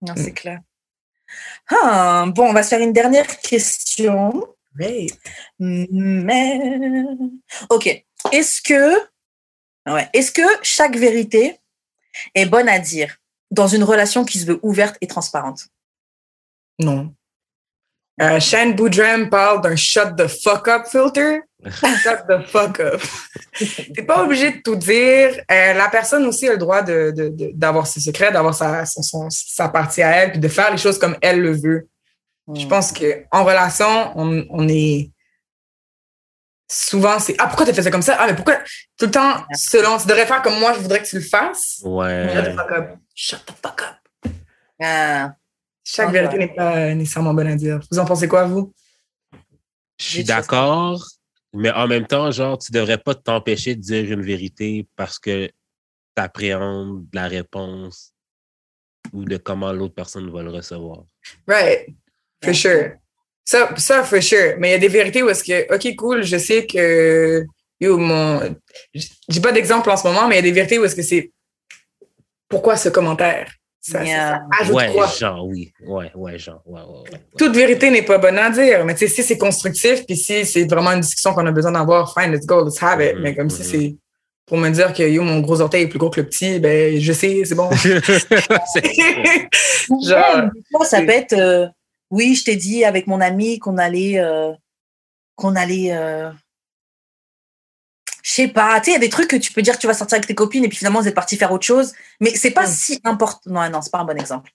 Non, 0.00 0.14
c'est 0.16 0.32
clair. 0.32 0.60
Ah, 1.70 2.24
bon, 2.28 2.48
on 2.48 2.52
va 2.52 2.62
se 2.62 2.70
faire 2.70 2.80
une 2.80 2.92
dernière 2.92 3.38
question. 3.40 4.46
Mais. 4.74 5.06
OK. 7.68 8.04
Est-ce 8.32 8.62
que. 8.62 8.98
Ouais. 9.92 10.08
Est-ce 10.12 10.32
que 10.32 10.42
chaque 10.62 10.96
vérité 10.96 11.58
est 12.34 12.46
bonne 12.46 12.68
à 12.68 12.78
dire 12.78 13.16
dans 13.50 13.66
une 13.66 13.84
relation 13.84 14.24
qui 14.24 14.38
se 14.38 14.46
veut 14.46 14.60
ouverte 14.62 14.96
et 15.00 15.06
transparente? 15.06 15.66
Non. 16.78 17.14
Euh, 18.20 18.38
Shane 18.38 18.74
Boudram 18.74 19.30
parle 19.30 19.62
d'un 19.62 19.76
shut 19.76 20.16
the 20.16 20.26
fuck 20.26 20.68
up 20.68 20.86
filter. 20.86 21.40
Shut 21.70 22.26
the 22.26 22.46
fuck 22.46 22.80
up. 22.80 23.02
T'es 23.94 24.02
pas 24.02 24.24
obligé 24.24 24.50
de 24.50 24.62
tout 24.62 24.76
dire. 24.76 25.38
Euh, 25.50 25.74
la 25.74 25.88
personne 25.90 26.24
aussi 26.24 26.48
a 26.48 26.52
le 26.52 26.58
droit 26.58 26.80
d'avoir 26.80 27.12
de, 27.12 27.28
de, 27.52 27.86
ses 27.86 28.00
secrets, 28.00 28.32
d'avoir 28.32 28.54
sa, 28.54 28.84
sa 28.86 29.68
partie 29.68 30.02
à 30.02 30.10
elle, 30.10 30.30
puis 30.30 30.40
de 30.40 30.48
faire 30.48 30.70
les 30.70 30.78
choses 30.78 30.98
comme 30.98 31.16
elle 31.20 31.42
le 31.42 31.52
veut. 31.52 31.86
Je 32.54 32.66
pense 32.66 32.92
qu'en 32.92 33.44
relation, 33.44 34.12
on, 34.16 34.44
on 34.48 34.68
est 34.68 35.10
souvent 36.70 37.18
c'est 37.18 37.34
ah 37.38 37.46
pourquoi 37.46 37.66
tu 37.66 37.74
fait 37.74 37.82
ça 37.82 37.90
comme 37.90 38.02
ça? 38.02 38.16
Ah 38.18 38.26
mais 38.26 38.34
pourquoi 38.34 38.58
tout 38.96 39.06
le 39.06 39.10
temps 39.10 39.44
selon 39.54 39.98
tu 39.98 40.06
devrais 40.06 40.26
faire 40.26 40.42
comme 40.42 40.58
moi 40.58 40.72
je 40.74 40.80
voudrais 40.80 41.02
que 41.02 41.08
tu 41.08 41.16
le 41.16 41.22
fasses. 41.22 41.80
Ouais. 41.84 42.28
Shut 42.32 42.44
the 42.44 42.56
fuck 42.56 42.72
up 42.72 42.96
shut 43.14 43.46
the 43.46 43.52
fuck 43.62 43.82
up. 43.82 44.32
Ah. 44.82 45.34
chaque 45.84 46.10
vérité 46.10 46.38
n'est 46.38 46.54
pas 46.54 46.94
nécessairement 46.94 47.34
bonne 47.34 47.48
à 47.48 47.56
dire. 47.56 47.80
Vous 47.90 47.98
en 47.98 48.04
pensez 48.04 48.28
quoi 48.28 48.44
vous? 48.44 48.72
Je 49.98 50.04
suis 50.04 50.24
d'accord 50.24 51.04
mais 51.52 51.70
en 51.72 51.88
même 51.88 52.06
temps, 52.06 52.30
genre, 52.30 52.58
tu 52.58 52.70
devrais 52.72 52.98
pas 52.98 53.14
t'empêcher 53.14 53.74
de 53.74 53.80
dire 53.80 54.12
une 54.12 54.22
vérité 54.22 54.86
parce 54.96 55.18
que 55.18 55.46
tu 55.46 55.52
appréhendes 56.22 57.06
la 57.12 57.26
réponse 57.26 58.14
ou 59.12 59.24
de 59.24 59.36
comment 59.36 59.72
l'autre 59.72 59.94
personne 59.94 60.30
va 60.30 60.42
le 60.42 60.50
recevoir. 60.50 61.04
Right. 61.48 61.88
For 62.42 62.54
sure. 62.54 62.92
Ça, 63.50 63.68
ça, 63.78 64.04
for 64.04 64.22
sure. 64.22 64.54
Mais 64.58 64.68
il 64.68 64.70
y 64.70 64.74
a 64.74 64.78
des 64.78 64.86
vérités 64.86 65.24
où 65.24 65.28
est-ce 65.28 65.42
que, 65.42 65.74
OK, 65.74 65.96
cool, 65.96 66.22
je 66.22 66.36
sais 66.36 66.66
que, 66.66 67.44
yo, 67.80 67.98
mon, 67.98 68.54
j'ai 68.94 69.40
pas 69.40 69.50
d'exemple 69.50 69.90
en 69.90 69.96
ce 69.96 70.06
moment, 70.06 70.28
mais 70.28 70.36
il 70.36 70.38
y 70.38 70.38
a 70.38 70.42
des 70.42 70.52
vérités 70.52 70.78
où 70.78 70.84
est-ce 70.84 70.94
que 70.94 71.02
c'est, 71.02 71.32
pourquoi 72.48 72.76
ce 72.76 72.90
commentaire? 72.90 73.50
Ça, 73.80 74.02
ouais, 74.02 74.92
genre, 75.18 75.44
oui. 75.48 75.72
Ouais, 75.84 76.12
ouais, 76.14 76.38
genre, 76.38 76.62
ouais, 76.64 76.80
ouais, 76.80 77.10
Toute 77.36 77.56
vérité 77.56 77.90
n'est 77.90 78.02
pas 78.02 78.18
bonne 78.18 78.38
à 78.38 78.50
dire, 78.50 78.84
mais 78.84 78.94
tu 78.94 79.08
sais, 79.08 79.14
si 79.14 79.24
c'est 79.24 79.38
constructif, 79.38 80.06
puis 80.06 80.16
si 80.16 80.46
c'est 80.46 80.66
vraiment 80.66 80.92
une 80.92 81.00
discussion 81.00 81.34
qu'on 81.34 81.46
a 81.46 81.50
besoin 81.50 81.72
d'avoir, 81.72 82.14
fine, 82.14 82.30
let's 82.30 82.46
go, 82.46 82.64
let's 82.64 82.80
have 82.80 83.00
it. 83.00 83.16
Mm-hmm, 83.16 83.20
mais 83.20 83.34
comme 83.34 83.50
si 83.50 83.62
mm-hmm. 83.62 83.64
c'est 83.64 83.96
pour 84.46 84.58
me 84.58 84.70
dire 84.70 84.92
que 84.92 85.02
yo, 85.02 85.24
mon 85.24 85.40
gros 85.40 85.60
orteil 85.60 85.82
est 85.82 85.88
plus 85.88 85.98
gros 85.98 86.10
que 86.10 86.20
le 86.20 86.28
petit, 86.28 86.60
ben, 86.60 87.00
je 87.00 87.12
sais, 87.12 87.42
c'est 87.44 87.56
bon. 87.56 87.68
genre, 90.06 90.50
ça 90.84 91.02
peut 91.02 91.10
être, 91.10 91.32
euh, 91.32 91.66
oui, 92.10 92.34
je 92.34 92.44
t'ai 92.44 92.56
dit 92.56 92.84
avec 92.84 93.06
mon 93.06 93.20
ami 93.20 93.58
qu'on 93.58 93.78
allait, 93.78 94.18
euh, 94.18 94.52
qu'on 95.36 95.56
allait, 95.56 95.92
euh, 95.92 96.30
je 98.22 98.30
sais 98.32 98.48
pas, 98.48 98.80
tu 98.80 98.86
sais, 98.86 98.90
il 98.90 98.94
y 98.94 98.96
a 98.96 99.00
des 99.00 99.08
trucs 99.08 99.28
que 99.28 99.36
tu 99.36 99.52
peux 99.52 99.62
dire 99.62 99.76
que 99.76 99.80
tu 99.80 99.86
vas 99.86 99.94
sortir 99.94 100.16
avec 100.16 100.26
tes 100.26 100.34
copines 100.34 100.64
et 100.64 100.68
puis 100.68 100.78
finalement 100.78 101.00
vous 101.00 101.08
êtes 101.08 101.14
parti 101.14 101.36
faire 101.36 101.52
autre 101.52 101.66
chose, 101.66 101.92
mais 102.20 102.34
c'est 102.34 102.50
pas 102.50 102.66
si 102.66 103.00
important. 103.04 103.50
Non, 103.50 103.68
non, 103.70 103.80
c'est 103.82 103.90
pas 103.90 104.00
un 104.00 104.04
bon 104.04 104.18
exemple. 104.18 104.52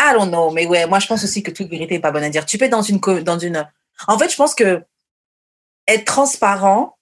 I 0.00 0.12
don't 0.12 0.28
know, 0.28 0.50
mais 0.50 0.66
ouais, 0.66 0.86
moi 0.86 0.98
je 0.98 1.06
pense 1.06 1.24
aussi 1.24 1.42
que 1.42 1.50
toute 1.50 1.68
vérité 1.68 1.94
est 1.94 2.00
pas 2.00 2.12
bonne 2.12 2.24
à 2.24 2.30
dire. 2.30 2.44
Tu 2.44 2.58
peux 2.58 2.66
être 2.66 2.70
dans 2.70 2.82
une, 2.82 3.00
dans 3.00 3.38
une. 3.38 3.66
En 4.06 4.18
fait, 4.18 4.30
je 4.30 4.36
pense 4.36 4.54
que 4.54 4.84
être 5.88 6.04
transparent, 6.04 6.98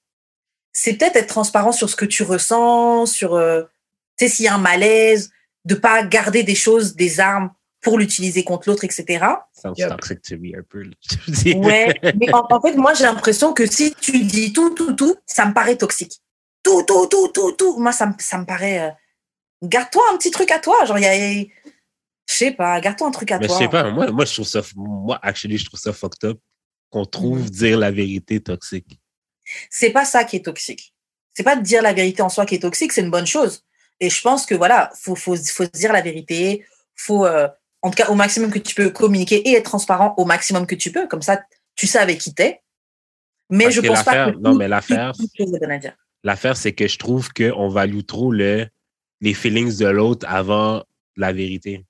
c'est 0.72 0.94
peut-être 0.94 1.16
être 1.16 1.28
transparent 1.28 1.72
sur 1.72 1.88
ce 1.90 1.96
que 1.96 2.04
tu 2.04 2.22
ressens, 2.22 3.06
sur, 3.06 3.34
euh, 3.34 3.62
tu 4.18 4.26
sais, 4.26 4.28
s'il 4.28 4.44
y 4.44 4.48
a 4.48 4.54
un 4.54 4.58
malaise, 4.58 5.32
de 5.64 5.74
pas 5.74 6.04
garder 6.04 6.42
des 6.42 6.54
choses, 6.54 6.94
des 6.94 7.20
armes 7.20 7.50
pour 7.84 7.98
l'utiliser 7.98 8.42
contre 8.42 8.68
l'autre, 8.68 8.84
etc. 8.84 9.24
Sounds 9.52 9.74
yep. 9.76 9.90
toxic 9.90 10.22
to 10.22 10.36
me 10.38 10.58
un 10.58 10.62
peu. 10.62 10.82
ouais, 11.58 11.94
mais 12.18 12.28
en, 12.34 12.60
fait, 12.60 12.74
moi, 12.76 12.94
j'ai 12.94 13.04
l'impression 13.04 13.52
que 13.52 13.66
si 13.66 13.94
tu 13.94 14.24
dis 14.24 14.52
tout, 14.52 14.70
tout, 14.70 14.94
tout, 14.94 15.14
ça 15.26 15.46
me 15.46 15.52
paraît 15.52 15.76
toxique. 15.76 16.20
Tout, 16.62 16.82
tout, 16.82 17.06
tout, 17.06 17.28
tout, 17.28 17.52
tout. 17.52 17.78
Moi, 17.78 17.92
ça, 17.92 18.10
ça 18.18 18.38
me 18.38 18.46
paraît. 18.46 18.80
Euh, 18.80 18.90
garde-toi 19.62 20.02
un 20.12 20.16
petit 20.16 20.30
truc 20.30 20.50
à 20.50 20.58
toi. 20.58 20.84
Genre, 20.86 20.98
il 20.98 21.02
y 21.02 21.06
a. 21.06 21.44
Je 22.26 22.34
sais 22.34 22.52
pas, 22.52 22.80
garde-toi 22.80 23.06
un 23.06 23.10
truc 23.10 23.30
à 23.30 23.38
mais 23.38 23.46
toi. 23.46 23.56
Je 23.58 23.64
sais 23.64 23.68
pas, 23.70 23.90
moi, 23.90 24.10
moi, 24.10 24.24
je 24.24 24.32
trouve 24.32 24.46
ça. 24.46 24.62
Moi, 24.74 25.18
actually, 25.22 25.58
je 25.58 25.66
trouve 25.66 25.78
ça 25.78 25.92
fucked 25.92 26.24
up 26.24 26.40
qu'on 26.88 27.04
trouve 27.04 27.42
mm. 27.42 27.50
dire 27.50 27.78
la 27.78 27.90
vérité 27.90 28.40
toxique. 28.40 28.98
C'est 29.68 29.90
pas 29.90 30.06
ça 30.06 30.24
qui 30.24 30.36
est 30.36 30.44
toxique. 30.44 30.94
C'est 31.34 31.42
pas 31.42 31.56
de 31.56 31.62
dire 31.62 31.82
la 31.82 31.92
vérité 31.92 32.22
en 32.22 32.30
soi 32.30 32.46
qui 32.46 32.54
est 32.54 32.60
toxique, 32.60 32.92
c'est 32.92 33.02
une 33.02 33.10
bonne 33.10 33.26
chose. 33.26 33.64
Et 34.00 34.08
je 34.08 34.22
pense 34.22 34.46
que 34.46 34.54
voilà, 34.54 34.90
faut, 34.98 35.16
faut, 35.16 35.36
faut 35.36 35.66
dire 35.66 35.92
la 35.92 36.00
vérité, 36.00 36.64
faut. 36.94 37.26
Euh, 37.26 37.48
en 37.84 37.90
tout 37.90 37.96
cas 37.96 38.08
au 38.08 38.14
maximum 38.14 38.50
que 38.50 38.58
tu 38.58 38.74
peux 38.74 38.88
communiquer 38.88 39.36
et 39.46 39.56
être 39.56 39.66
transparent 39.66 40.14
au 40.16 40.24
maximum 40.24 40.66
que 40.66 40.74
tu 40.74 40.90
peux. 40.90 41.06
Comme 41.06 41.20
ça, 41.20 41.42
tu 41.76 41.86
sais 41.86 41.98
avec 41.98 42.18
qui 42.18 42.32
t'es. 42.32 42.62
Mais 43.50 43.70
je 43.70 43.82
pense 43.82 44.02
pas 44.02 44.32
que. 44.32 44.38
Non, 44.38 44.54
mais 44.54 44.68
l'affaire. 44.68 45.12
L'affaire, 46.24 46.56
c'est 46.56 46.72
que 46.72 46.88
je 46.88 46.96
trouve 46.98 47.30
qu'on 47.34 47.68
value 47.68 48.00
trop 48.00 48.32
le, 48.32 48.66
les 49.20 49.34
feelings 49.34 49.76
de 49.76 49.86
l'autre 49.86 50.26
avant 50.26 50.82
la 51.16 51.34
vérité. 51.34 51.84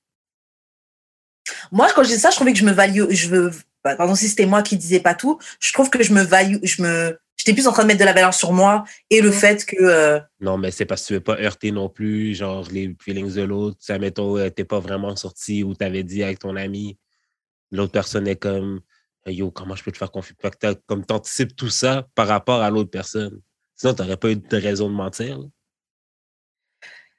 Moi, 1.70 1.86
quand 1.94 2.02
je 2.02 2.08
dis 2.08 2.18
ça, 2.18 2.30
je 2.30 2.36
trouvais 2.36 2.52
que 2.52 2.58
je 2.58 2.64
me 2.64 2.72
value. 2.72 3.04
Je 3.10 3.28
veux, 3.28 3.52
bah, 3.84 3.94
pardon, 3.94 4.16
si 4.16 4.28
c'était 4.28 4.46
moi 4.46 4.64
qui 4.64 4.76
disais 4.76 4.98
pas 4.98 5.14
tout, 5.14 5.38
je 5.60 5.72
trouve 5.72 5.90
que 5.90 6.02
je 6.02 6.12
me 6.12 6.22
value. 6.22 6.56
Je 6.64 6.82
me, 6.82 7.16
j'étais 7.44 7.54
plus 7.54 7.68
en 7.68 7.72
train 7.72 7.82
de 7.82 7.88
mettre 7.88 8.00
de 8.00 8.04
la 8.04 8.12
valeur 8.12 8.32
sur 8.32 8.52
moi 8.52 8.84
et 9.10 9.20
le 9.20 9.30
fait 9.30 9.64
que. 9.64 9.76
Euh, 9.80 10.20
non, 10.40 10.56
mais 10.56 10.70
c'est 10.70 10.86
parce 10.86 11.02
que 11.02 11.08
tu 11.08 11.12
veux 11.14 11.20
pas 11.20 11.38
heurter 11.38 11.72
non 11.72 11.88
plus, 11.88 12.34
genre, 12.34 12.66
les 12.70 12.96
feelings 13.00 13.34
de 13.34 13.42
l'autre. 13.42 13.76
Ça, 13.80 13.98
mettons, 13.98 14.38
euh, 14.38 14.48
t'es 14.48 14.64
pas 14.64 14.80
vraiment 14.80 15.14
sorti 15.16 15.62
ou 15.62 15.74
t'avais 15.74 16.02
dit 16.02 16.22
avec 16.22 16.38
ton 16.38 16.56
ami, 16.56 16.98
l'autre 17.70 17.92
personne 17.92 18.26
est 18.26 18.36
comme, 18.36 18.80
yo, 19.26 19.50
comment 19.50 19.76
je 19.76 19.84
peux 19.84 19.92
te 19.92 19.98
faire 19.98 20.10
confiance? 20.10 20.38
Comme 20.86 21.04
t'anticipes 21.04 21.54
tout 21.54 21.70
ça 21.70 22.06
par 22.14 22.28
rapport 22.28 22.62
à 22.62 22.70
l'autre 22.70 22.90
personne. 22.90 23.40
Sinon, 23.76 23.94
t'aurais 23.94 24.16
pas 24.16 24.30
eu 24.30 24.36
de 24.36 24.56
raison 24.56 24.88
de 24.88 24.94
mentir. 24.94 25.40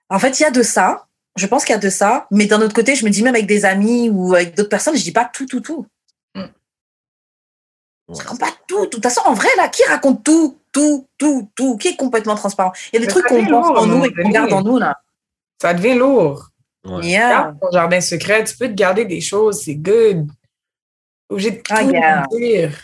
En 0.09 0.19
fait, 0.19 0.39
il 0.39 0.43
y 0.43 0.45
a 0.45 0.51
de 0.51 0.63
ça. 0.63 1.07
Je 1.35 1.47
pense 1.47 1.65
qu'il 1.65 1.73
y 1.73 1.77
a 1.77 1.81
de 1.81 1.89
ça. 1.89 2.27
Mais 2.31 2.45
d'un 2.45 2.61
autre 2.61 2.73
côté, 2.73 2.95
je 2.95 3.03
me 3.05 3.09
dis 3.09 3.21
même 3.21 3.35
avec 3.35 3.47
des 3.47 3.65
amis 3.65 4.09
ou 4.09 4.33
avec 4.33 4.55
d'autres 4.55 4.69
personnes, 4.69 4.95
je 4.95 5.03
dis 5.03 5.11
pas 5.11 5.29
tout, 5.31 5.45
tout, 5.45 5.59
tout. 5.59 5.85
Ça 8.13 8.23
raconte 8.23 8.39
pas 8.39 8.51
tout. 8.67 8.81
De 8.85 8.89
toute 8.89 9.03
façon, 9.03 9.21
en 9.25 9.33
vrai, 9.33 9.49
là, 9.57 9.67
qui 9.69 9.83
raconte 9.83 10.23
tout, 10.23 10.59
tout, 10.71 11.07
tout, 11.17 11.49
tout, 11.55 11.77
qui 11.77 11.89
est 11.89 11.95
complètement 11.95 12.35
transparent? 12.35 12.71
Il 12.91 12.95
y 12.95 12.97
a 12.97 12.99
des 12.99 13.05
Mais 13.07 13.11
trucs 13.11 13.25
qu'on 13.25 13.45
pense 13.45 13.77
en 13.79 13.85
nous 13.87 14.05
et 14.05 14.13
qu'on 14.13 14.29
garde 14.29 14.53
en 14.53 14.61
nous, 14.61 14.77
là. 14.77 14.99
Ça 15.61 15.73
devient 15.73 15.95
lourd. 15.95 16.49
Ouais. 16.85 17.05
Yeah. 17.07 17.29
Garde 17.29 17.59
ton 17.59 17.71
jardin 17.71 18.01
secret, 18.01 18.43
tu 18.43 18.55
peux 18.55 18.67
te 18.67 18.73
garder 18.73 19.05
des 19.05 19.21
choses, 19.21 19.63
c'est 19.63 19.75
good. 19.75 20.27
Obligé 21.29 21.51
de 21.51 21.57
tout 21.57 21.73
Ah, 21.75 21.81
yeah. 21.81 22.23
dire. 22.31 22.79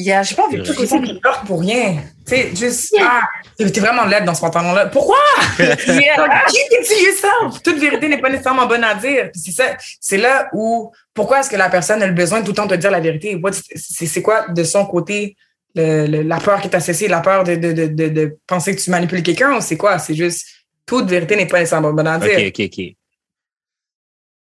Yeah, 0.00 0.22
j'ai 0.22 0.36
pas 0.36 0.44
envie 0.46 0.58
de 0.58 0.64
ça 0.64 0.98
qui 1.00 1.14
pleure 1.18 1.40
pour 1.44 1.58
rien. 1.60 1.96
Tu 2.24 2.36
sais, 2.36 2.54
juste, 2.54 2.94
ah, 3.00 3.22
t'es 3.56 3.80
vraiment 3.80 4.04
laide 4.04 4.24
dans 4.24 4.32
ce 4.34 4.40
pantalon-là. 4.42 4.86
Pourquoi? 4.86 5.16
Yeah. 5.58 6.14
To 6.16 6.94
yourself. 6.94 7.62
Toute 7.64 7.78
vérité 7.78 8.08
n'est 8.08 8.20
pas 8.20 8.30
nécessairement 8.30 8.66
bonne 8.66 8.84
à 8.84 8.94
dire. 8.94 9.30
C'est 9.34 9.50
ça, 9.50 9.76
c'est 10.00 10.18
là 10.18 10.48
où, 10.52 10.92
pourquoi 11.12 11.40
est-ce 11.40 11.50
que 11.50 11.56
la 11.56 11.68
personne 11.68 12.00
a 12.00 12.06
le 12.06 12.12
besoin 12.12 12.40
de 12.40 12.44
tout 12.44 12.52
le 12.52 12.56
temps 12.56 12.68
te 12.68 12.74
dire 12.74 12.92
la 12.92 13.00
vérité? 13.00 13.40
C'est 13.74 14.06
c'est 14.06 14.22
quoi 14.22 14.46
de 14.48 14.62
son 14.62 14.86
côté 14.86 15.36
le- 15.74 16.06
le- 16.06 16.22
la 16.22 16.38
peur 16.38 16.60
qui 16.60 16.68
est 16.68 16.76
associée, 16.76 17.08
la 17.08 17.20
peur 17.20 17.42
de, 17.42 17.56
de, 17.56 17.72
de, 17.72 17.86
de, 17.88 18.08
de 18.08 18.38
penser 18.46 18.76
que 18.76 18.80
tu 18.80 18.90
manipules 18.90 19.24
quelqu'un 19.24 19.56
ou 19.56 19.60
c'est 19.60 19.76
quoi? 19.76 19.98
C'est 19.98 20.14
juste, 20.14 20.46
toute 20.86 21.08
vérité 21.10 21.34
n'est 21.34 21.46
pas 21.48 21.58
nécessairement 21.58 21.92
bonne 21.92 22.06
à 22.06 22.18
dire. 22.18 22.38
Ok, 22.38 22.52
ok, 22.56 22.60
ok. 22.66 22.84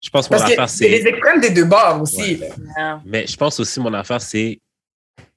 Je 0.00 0.10
pense 0.10 0.28
que 0.28 0.34
mon 0.34 0.40
Parce 0.40 0.52
affaire, 0.52 0.68
c'est 0.68 0.88
les 0.90 1.00
c'est. 1.02 1.08
extrêmes 1.08 1.40
des 1.40 1.50
deux 1.50 1.64
bords 1.64 2.02
aussi. 2.02 2.34
Ouais. 2.34 2.48
là. 2.50 2.54
Yeah. 2.76 3.00
Mais 3.06 3.26
je 3.26 3.34
pense 3.36 3.58
aussi, 3.60 3.80
mon 3.80 3.94
affaire, 3.94 4.20
c'est. 4.20 4.60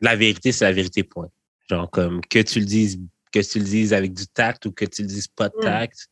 La 0.02 0.16
vérité, 0.16 0.52
c'est 0.52 0.66
la 0.66 0.72
vérité, 0.72 1.04
point. 1.04 1.30
Genre, 1.70 1.90
comme 1.90 2.22
que 2.22 2.40
tu 2.40 2.60
le 2.60 2.66
dises, 2.66 3.00
que 3.32 3.40
tu 3.40 3.60
le 3.60 3.66
dises 3.66 3.94
avec 3.94 4.14
du 4.14 4.28
tact 4.28 4.66
ou 4.66 4.72
que 4.72 4.86
tu 4.86 5.02
le 5.04 5.08
dises 5.08 5.28
pas 5.28 5.50
de 5.50 5.56
Mm. 5.58 5.62
tact. 5.62 6.08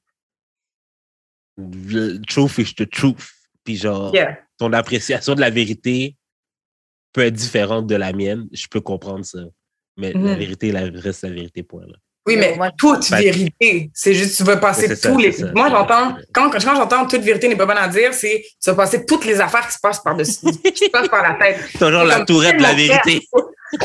Le 1.58 2.18
truth 2.28 2.58
is 2.60 2.74
the 2.76 2.90
truth. 2.90 3.18
Puis, 3.64 3.76
genre, 3.76 4.14
Yeah. 4.16 4.38
ton 4.58 4.72
appréciation 4.74 5.36
de 5.36 5.42
la 5.42 5.50
vérité 5.50 6.16
peut 7.12 7.22
être 7.22 7.34
différente 7.34 7.88
de 7.88 7.96
la 7.96 8.14
mienne. 8.14 8.48
Je 8.54 8.68
peux 8.68 8.80
comprendre 8.82 9.26
ça. 9.26 9.40
Mais 9.98 10.14
la 10.14 10.20
Mhm. 10.20 10.36
vérité 10.38 10.72
la, 10.72 10.84
reste 10.86 11.24
la 11.24 11.32
vérité, 11.32 11.64
point. 11.64 11.86
Là. 11.86 11.96
Oui, 12.26 12.38
mais 12.38 12.58
toute 12.78 13.04
Fait- 13.06 13.24
vérité, 13.24 13.90
c'est 13.94 14.14
juste 14.14 14.38
tu 14.38 14.44
vas 14.44 14.58
passer 14.58 14.96
ça, 14.96 15.10
tous 15.10 15.18
les. 15.18 15.36
Moi, 15.56 15.70
j'entends 15.70 16.16
quand, 16.32 16.50
quand 16.52 16.60
j'entends 16.60 17.08
toute 17.08 17.22
vérité 17.22 17.48
n'est 17.48 17.56
pas 17.56 17.66
bonne 17.66 17.78
à 17.78 17.88
dire, 17.88 18.14
c'est 18.14 18.42
tu 18.64 18.70
vas 18.70 18.76
passer 18.76 19.06
toutes 19.06 19.26
les 19.26 19.42
affaires 19.42 19.66
qui 19.68 19.74
se 19.74 19.80
passent 19.82 20.02
par 20.04 20.16
dessus, 20.16 20.40
qui 20.64 20.86
se 20.86 20.90
passent 20.92 21.08
par 21.10 21.24
la 21.24 21.34
tête. 21.40 21.60
Toujours 21.74 22.04
la 22.04 22.24
tourette 22.24 22.58
de 22.58 22.62
la 22.62 22.74
vérité. 22.74 23.22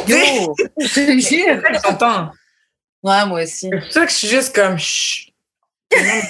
Yo, 0.08 0.54
je 0.78 1.18
jure. 1.18 1.62
J'entends. 1.84 2.30
Ouais, 3.02 3.26
moi 3.26 3.42
aussi. 3.42 3.68
C'est 3.70 3.78
pour 3.80 3.92
ça 3.92 4.06
que 4.06 4.12
je 4.12 4.16
suis 4.16 4.28
juste 4.28 4.54
comme 4.54 4.78
chut. 4.78 5.30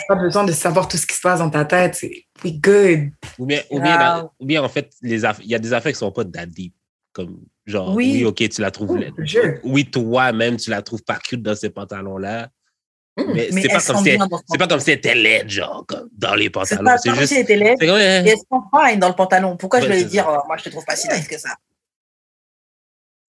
Pas 0.09 0.15
besoin 0.17 0.45
de 0.45 0.53
savoir 0.53 0.89
tout 0.89 0.97
ce 0.97 1.07
qui 1.07 1.15
se 1.15 1.21
passe 1.21 1.39
dans 1.39 1.49
ta 1.51 1.65
tête. 1.65 1.95
C'est 1.95 2.27
we 2.45 2.53
good. 2.61 3.11
Ou 3.39 3.47
bien, 3.47 3.63
ou 3.71 3.81
bien, 3.81 3.97
dans- 3.99 4.31
ou 4.39 4.45
bien, 4.47 4.63
en 4.63 4.69
fait, 4.69 4.93
il 5.03 5.19
y 5.19 5.55
a 5.55 5.59
des 5.59 5.73
affaires 5.73 5.93
qui 5.93 5.99
sont 5.99 6.11
pas 6.13 6.25
that 6.25 6.47
deep. 6.47 6.75
Comme, 7.13 7.39
genre, 7.65 7.95
Oui. 7.95 8.11
oui, 8.17 8.25
ok, 8.25 8.49
tu 8.49 8.61
la 8.61 8.71
trouves 8.73 8.97
laide. 8.99 9.15
Je- 9.19 9.59
Oui, 9.63 9.89
toi-même, 9.89 10.57
tu 10.57 10.69
la 10.71 10.83
trouves 10.83 11.03
pas 11.05 11.17
cute 11.17 11.43
dans 11.43 11.55
ces 11.55 11.71
pantalons-là. 11.71 12.49
Mm. 13.17 13.23
Mais, 13.33 13.49
Mais 13.53 13.63
c'est 13.63 13.69
pas 13.69 13.81
comme 13.81 14.03
si 14.03 14.09
elle- 14.11 14.19
c'est 14.49 14.59
pas 14.59 14.67
comme 14.67 14.81
si 14.81 14.91
elle 14.91 14.99
était 14.99 15.15
laide, 15.15 15.49
genre, 15.49 15.85
comme 15.87 16.09
dans 16.13 16.35
les 16.35 16.47
C'est 16.47 16.51
pantalons. 16.51 16.85
pas 16.85 16.99
C'est 16.99 17.09
comme 17.11 17.19
juste. 17.21 17.29
si 17.33 17.37
elle 17.39 17.43
était 17.45 17.57
laide. 17.57 17.81
Et 17.81 17.89
euh, 17.89 18.23
elle 18.27 18.29
se 18.31 18.35
sent 18.35 18.89
fine 18.91 18.99
dans 18.99 19.09
le 19.09 19.15
pantalon. 19.15 19.57
Pourquoi 19.57 19.81
je 19.81 19.87
vais 19.87 20.03
dire, 20.05 20.27
oh, 20.29 20.43
moi, 20.49 20.57
je 20.57 20.65
te 20.65 20.69
trouve 20.71 20.85
pas 20.85 20.97
si 20.97 21.07
nice 21.09 21.29
que 21.29 21.39
ça? 21.39 21.51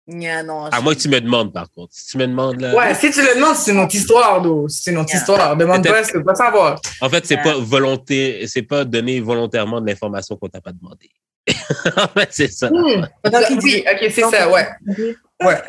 Yeah, 0.07 0.41
non. 0.43 0.65
à 0.65 0.77
je- 0.77 0.81
moins 0.81 0.95
que 0.95 0.99
tu 0.99 1.09
me 1.09 1.19
demandes, 1.19 1.51
par 1.51 1.69
contre. 1.71 1.93
Si 1.93 2.05
tu 2.07 2.17
me 2.17 2.25
demandes, 2.27 2.61
là. 2.61 2.73
Ouais, 2.73 2.95
si 2.95 3.11
tu 3.11 3.21
le 3.21 3.35
demandes, 3.35 3.55
c'est 3.55 3.71
une 3.71 3.79
autre 3.79 3.93
histoire, 3.95 4.41
d'eau. 4.41 4.67
C'est 4.69 4.91
une 4.91 4.97
autre 4.99 5.09
Yeah. 5.09 5.19
histoire. 5.19 5.57
Pas, 5.57 6.03
tu 6.03 6.23
savoir. 6.35 6.79
En 7.01 7.09
fait, 7.09 7.25
c'est 7.25 7.35
Ouais. 7.35 7.43
pas 7.43 7.57
volonté, 7.57 8.47
c'est 8.47 8.61
pas 8.61 8.85
donner 8.85 9.19
volontairement 9.19 9.81
de 9.81 9.87
l'information 9.87 10.37
qu'on 10.37 10.47
t'a 10.47 10.61
pas 10.61 10.71
demandé. 10.71 11.11
en 11.97 12.07
fait, 12.07 12.29
c'est 12.31 12.47
ça. 12.51 12.69
Pendant 12.69 13.43
qu'il 13.43 13.59
Oui, 13.59 13.71
dit- 13.71 13.83
ok, 13.89 14.11
c'est 14.11 14.21
Donc, 14.21 14.33
ça, 14.35 14.49
ouais. 14.49 14.67
euh, 14.99 15.13
Ouais. 15.43 15.61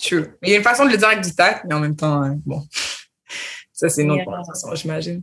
True. 0.00 0.26
Mais 0.42 0.48
il 0.48 0.50
y 0.50 0.54
a 0.54 0.58
une 0.58 0.62
façon 0.62 0.84
de 0.84 0.90
le 0.90 0.96
dire 0.96 1.08
avec 1.08 1.22
du 1.22 1.34
tact, 1.34 1.64
mais 1.68 1.74
en 1.74 1.80
même 1.80 1.96
temps, 1.96 2.22
hein, 2.22 2.36
bon. 2.46 2.62
Ça, 3.72 3.88
c'est 3.88 4.02
une 4.02 4.10
autre 4.10 4.18
Yeah. 4.18 4.24
conversation, 4.26 4.74
j'imagine. 4.74 5.22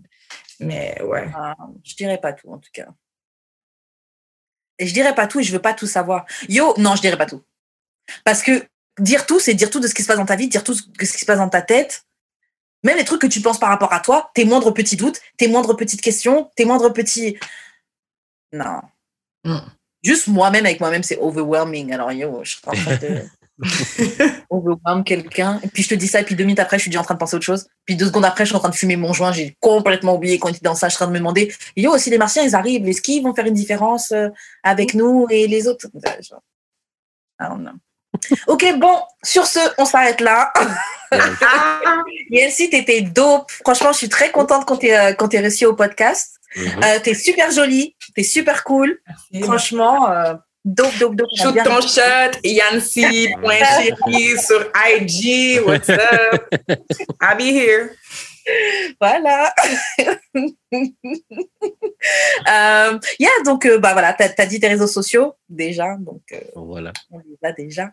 Mais 0.59 1.01
ouais. 1.03 1.29
Ah, 1.35 1.55
je 1.83 1.95
dirais 1.95 2.17
pas 2.17 2.33
tout, 2.33 2.49
en 2.51 2.57
tout 2.57 2.69
cas. 2.73 2.87
Je 4.79 4.91
dirais 4.93 5.15
pas 5.15 5.27
tout 5.27 5.39
et 5.39 5.43
je 5.43 5.51
veux 5.53 5.59
pas 5.61 5.73
tout 5.73 5.87
savoir. 5.87 6.25
Yo, 6.49 6.73
non, 6.77 6.95
je 6.95 7.01
dirais 7.01 7.17
pas 7.17 7.25
tout. 7.25 7.41
Parce 8.23 8.43
que 8.43 8.65
dire 8.99 9.25
tout, 9.25 9.39
c'est 9.39 9.53
dire 9.53 9.69
tout 9.69 9.79
de 9.79 9.87
ce 9.87 9.93
qui 9.93 10.03
se 10.03 10.07
passe 10.07 10.17
dans 10.17 10.25
ta 10.25 10.35
vie, 10.35 10.47
dire 10.47 10.63
tout 10.63 10.73
ce 10.73 10.83
ce 10.83 11.13
qui 11.13 11.19
se 11.19 11.25
passe 11.25 11.39
dans 11.39 11.49
ta 11.49 11.61
tête. 11.61 12.05
Même 12.83 12.97
les 12.97 13.03
trucs 13.03 13.21
que 13.21 13.27
tu 13.27 13.41
penses 13.41 13.59
par 13.59 13.69
rapport 13.69 13.93
à 13.93 13.99
toi, 13.99 14.29
tes 14.35 14.45
moindres 14.45 14.73
petits 14.73 14.95
doutes, 14.95 15.19
tes 15.37 15.47
moindres 15.47 15.75
petites 15.75 16.01
questions, 16.01 16.51
tes 16.55 16.65
moindres 16.65 16.93
petits. 16.93 17.37
Non. 18.53 18.81
Mm. 19.43 19.57
Juste 20.03 20.27
moi-même 20.27 20.65
avec 20.67 20.79
moi-même, 20.79 21.01
c'est 21.01 21.17
overwhelming. 21.17 21.91
Alors, 21.91 22.11
yo, 22.11 22.43
je 22.43 22.51
suis 22.51 22.61
en 22.63 22.73
train 22.73 22.95
de. 22.97 23.23
overwhelm 24.51 25.03
quelqu'un. 25.03 25.59
Et 25.63 25.67
puis 25.67 25.81
je 25.81 25.89
te 25.89 25.95
dis 25.95 26.07
ça, 26.07 26.21
et 26.21 26.23
puis 26.23 26.35
deux 26.35 26.43
minutes 26.43 26.59
après, 26.59 26.77
je 26.77 26.83
suis 26.83 26.91
déjà 26.91 26.99
en 26.99 27.03
train 27.03 27.15
de 27.15 27.19
penser 27.19 27.35
à 27.35 27.37
autre 27.37 27.45
chose. 27.45 27.67
Puis 27.85 27.95
deux 27.95 28.05
secondes 28.05 28.25
après, 28.25 28.45
je 28.45 28.49
suis 28.49 28.55
en 28.55 28.59
train 28.59 28.69
de 28.69 28.75
fumer 28.75 28.97
mon 28.97 29.13
joint. 29.13 29.31
J'ai 29.31 29.57
complètement 29.59 30.13
oublié 30.13 30.37
qu'on 30.37 30.49
était 30.49 30.59
dans 30.61 30.75
ça. 30.75 30.87
Je 30.87 30.95
suis 30.95 31.03
en 31.03 31.05
train 31.05 31.07
de 31.07 31.13
me 31.13 31.17
demander, 31.17 31.51
yo, 31.75 31.91
aussi 31.91 32.11
les 32.11 32.19
Martiens, 32.19 32.43
ils 32.43 32.53
arrivent. 32.53 32.87
Est-ce 32.87 33.01
qu'ils 33.01 33.23
vont 33.23 33.33
faire 33.33 33.47
une 33.47 33.55
différence 33.55 34.11
euh, 34.11 34.29
avec 34.61 34.93
nous 34.93 35.25
et 35.31 35.47
les 35.47 35.67
autres? 35.67 35.87
Genre, 36.21 36.41
I 37.41 37.47
don't 37.49 37.61
know. 37.61 37.71
Ok, 38.47 38.65
bon, 38.77 38.97
sur 39.23 39.45
ce, 39.45 39.59
on 39.77 39.85
s'arrête 39.85 40.21
là. 40.21 40.51
Ah, 41.11 42.01
Yancy, 42.29 42.69
t'étais 42.69 42.99
dope. 43.01 43.49
Franchement, 43.63 43.93
je 43.93 43.99
suis 43.99 44.09
très 44.09 44.31
contente 44.31 44.65
quand 44.65 44.77
t'es 44.77 44.97
euh, 44.97 45.13
quand 45.13 45.29
t'es 45.29 45.39
reçu 45.39 45.65
au 45.65 45.73
podcast. 45.73 46.39
Mhm. 46.55 46.83
Euh, 46.83 46.99
t'es 47.01 47.13
super 47.13 47.51
jolie, 47.51 47.95
t'es 48.15 48.23
super 48.23 48.63
cool. 48.65 48.99
Franchement, 49.43 50.09
euh, 50.09 50.33
dope, 50.65 50.97
dope, 50.99 51.15
dope. 51.15 51.29
Shoot 51.37 51.55
ton 51.63 51.75
réussi. 51.75 51.99
shot, 51.99 52.39
Yancy.chérie 52.43 54.37
sur 54.45 54.71
IG. 54.89 55.61
What's 55.65 55.89
up? 55.89 56.53
I'll 57.21 57.37
be 57.37 57.53
here. 57.53 57.91
Voilà. 59.01 59.53
euh, 59.99 60.15
yeah, 63.19 63.29
donc, 63.43 63.65
euh, 63.65 63.79
bah 63.79 63.93
voilà, 63.93 64.13
t'as 64.13 64.29
as 64.37 64.45
dit 64.45 64.59
tes 64.59 64.67
réseaux 64.67 64.87
sociaux 64.87 65.33
déjà, 65.49 65.95
donc 65.97 66.21
euh, 66.31 66.39
Voilà. 66.55 66.93
on 67.11 67.19
les 67.19 67.37
a 67.43 67.51
déjà. 67.51 67.91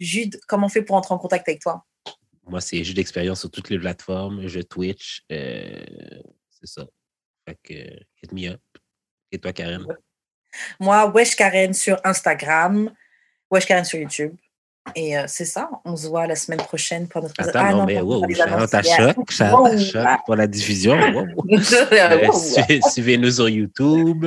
Jude, 0.00 0.40
comment 0.48 0.66
on 0.66 0.70
fait 0.70 0.82
pour 0.82 0.96
entrer 0.96 1.14
en 1.14 1.18
contact 1.18 1.48
avec 1.48 1.62
toi? 1.62 1.84
Moi, 2.46 2.60
c'est 2.60 2.82
jeu 2.82 2.94
d'expérience 2.94 3.40
sur 3.40 3.50
toutes 3.50 3.70
les 3.70 3.78
plateformes. 3.78 4.48
Je 4.48 4.60
Twitch. 4.60 5.22
euh, 5.30 5.84
c'est 6.50 6.66
ça. 6.66 6.86
Fait 7.46 7.58
que, 7.62 7.74
hit 8.22 8.32
me 8.32 8.50
up. 8.50 8.60
Et 9.30 9.38
toi, 9.38 9.52
Karen? 9.52 9.86
Moi, 10.80 11.06
Wesh 11.14 11.36
Karen 11.36 11.72
sur 11.72 11.98
Instagram, 12.04 12.92
Wesh 13.50 13.66
Karen 13.66 13.84
sur 13.84 13.98
YouTube. 13.98 14.36
Et 14.96 15.16
euh, 15.16 15.24
c'est 15.28 15.44
ça, 15.44 15.70
on 15.84 15.94
se 15.96 16.08
voit 16.08 16.26
la 16.26 16.34
semaine 16.36 16.58
prochaine 16.58 17.06
pour 17.08 17.22
notre 17.22 17.34
Attends, 17.38 17.50
Ah, 17.54 17.72
non, 17.72 17.86
mais 17.86 18.00
wow, 18.00 18.26
Yeah. 18.28 18.66
choc, 18.82 19.16
Wow. 19.40 19.78
choc 19.78 20.06
pour 20.26 20.36
la 20.36 20.46
diffusion. 20.46 20.96
Wow. 20.98 21.26
Euh, 21.92 22.28
Suivez-nous 22.90 23.30
sur 23.30 23.48
YouTube, 23.48 24.26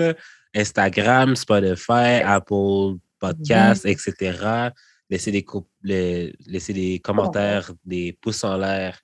Instagram, 0.55 1.35
Spotify, 1.35 2.21
Apple 2.23 2.95
Podcasts, 3.19 3.85
etc. 3.85 4.69
Laissez 5.09 5.31
des, 5.31 5.45
les- 5.83 6.33
laissez 6.47 6.73
des 6.73 6.99
commentaires, 6.99 7.71
des 7.83 8.17
pouces 8.21 8.43
en 8.43 8.57
l'air. 8.57 8.99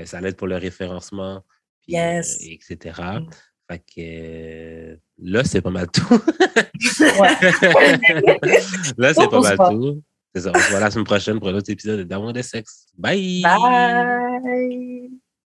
Euh, 0.00 0.06
Ça 0.06 0.20
l'aide 0.20 0.36
pour 0.36 0.46
le 0.48 0.56
référencement, 0.56 1.42
puis, 1.82 1.92
Yes. 1.92 2.38
euh, 2.42 2.46
etc. 2.54 3.00
Mm. 3.20 3.28
Fait 3.70 3.82
que 3.94 4.98
là, 5.22 5.44
c'est 5.44 5.60
pas 5.60 5.70
mal 5.70 5.86
tout. 5.90 6.08
là, 8.98 9.14
c'est 9.14 9.30
pas 9.30 9.40
mal 9.40 9.56
tout. 9.70 10.02
C'est 10.34 10.42
ça. 10.42 10.52
On 10.54 10.58
se 10.58 10.70
voit 10.70 10.80
la 10.80 10.90
semaine 10.90 11.04
prochaine 11.04 11.38
pour 11.38 11.48
un 11.48 11.54
autre 11.54 11.70
épisode 11.70 12.00
de 12.00 12.04
D'amour 12.04 12.32
de 12.32 12.42
sexe. 12.42 12.86
Bye! 12.98 13.42
Bye. 13.42 15.20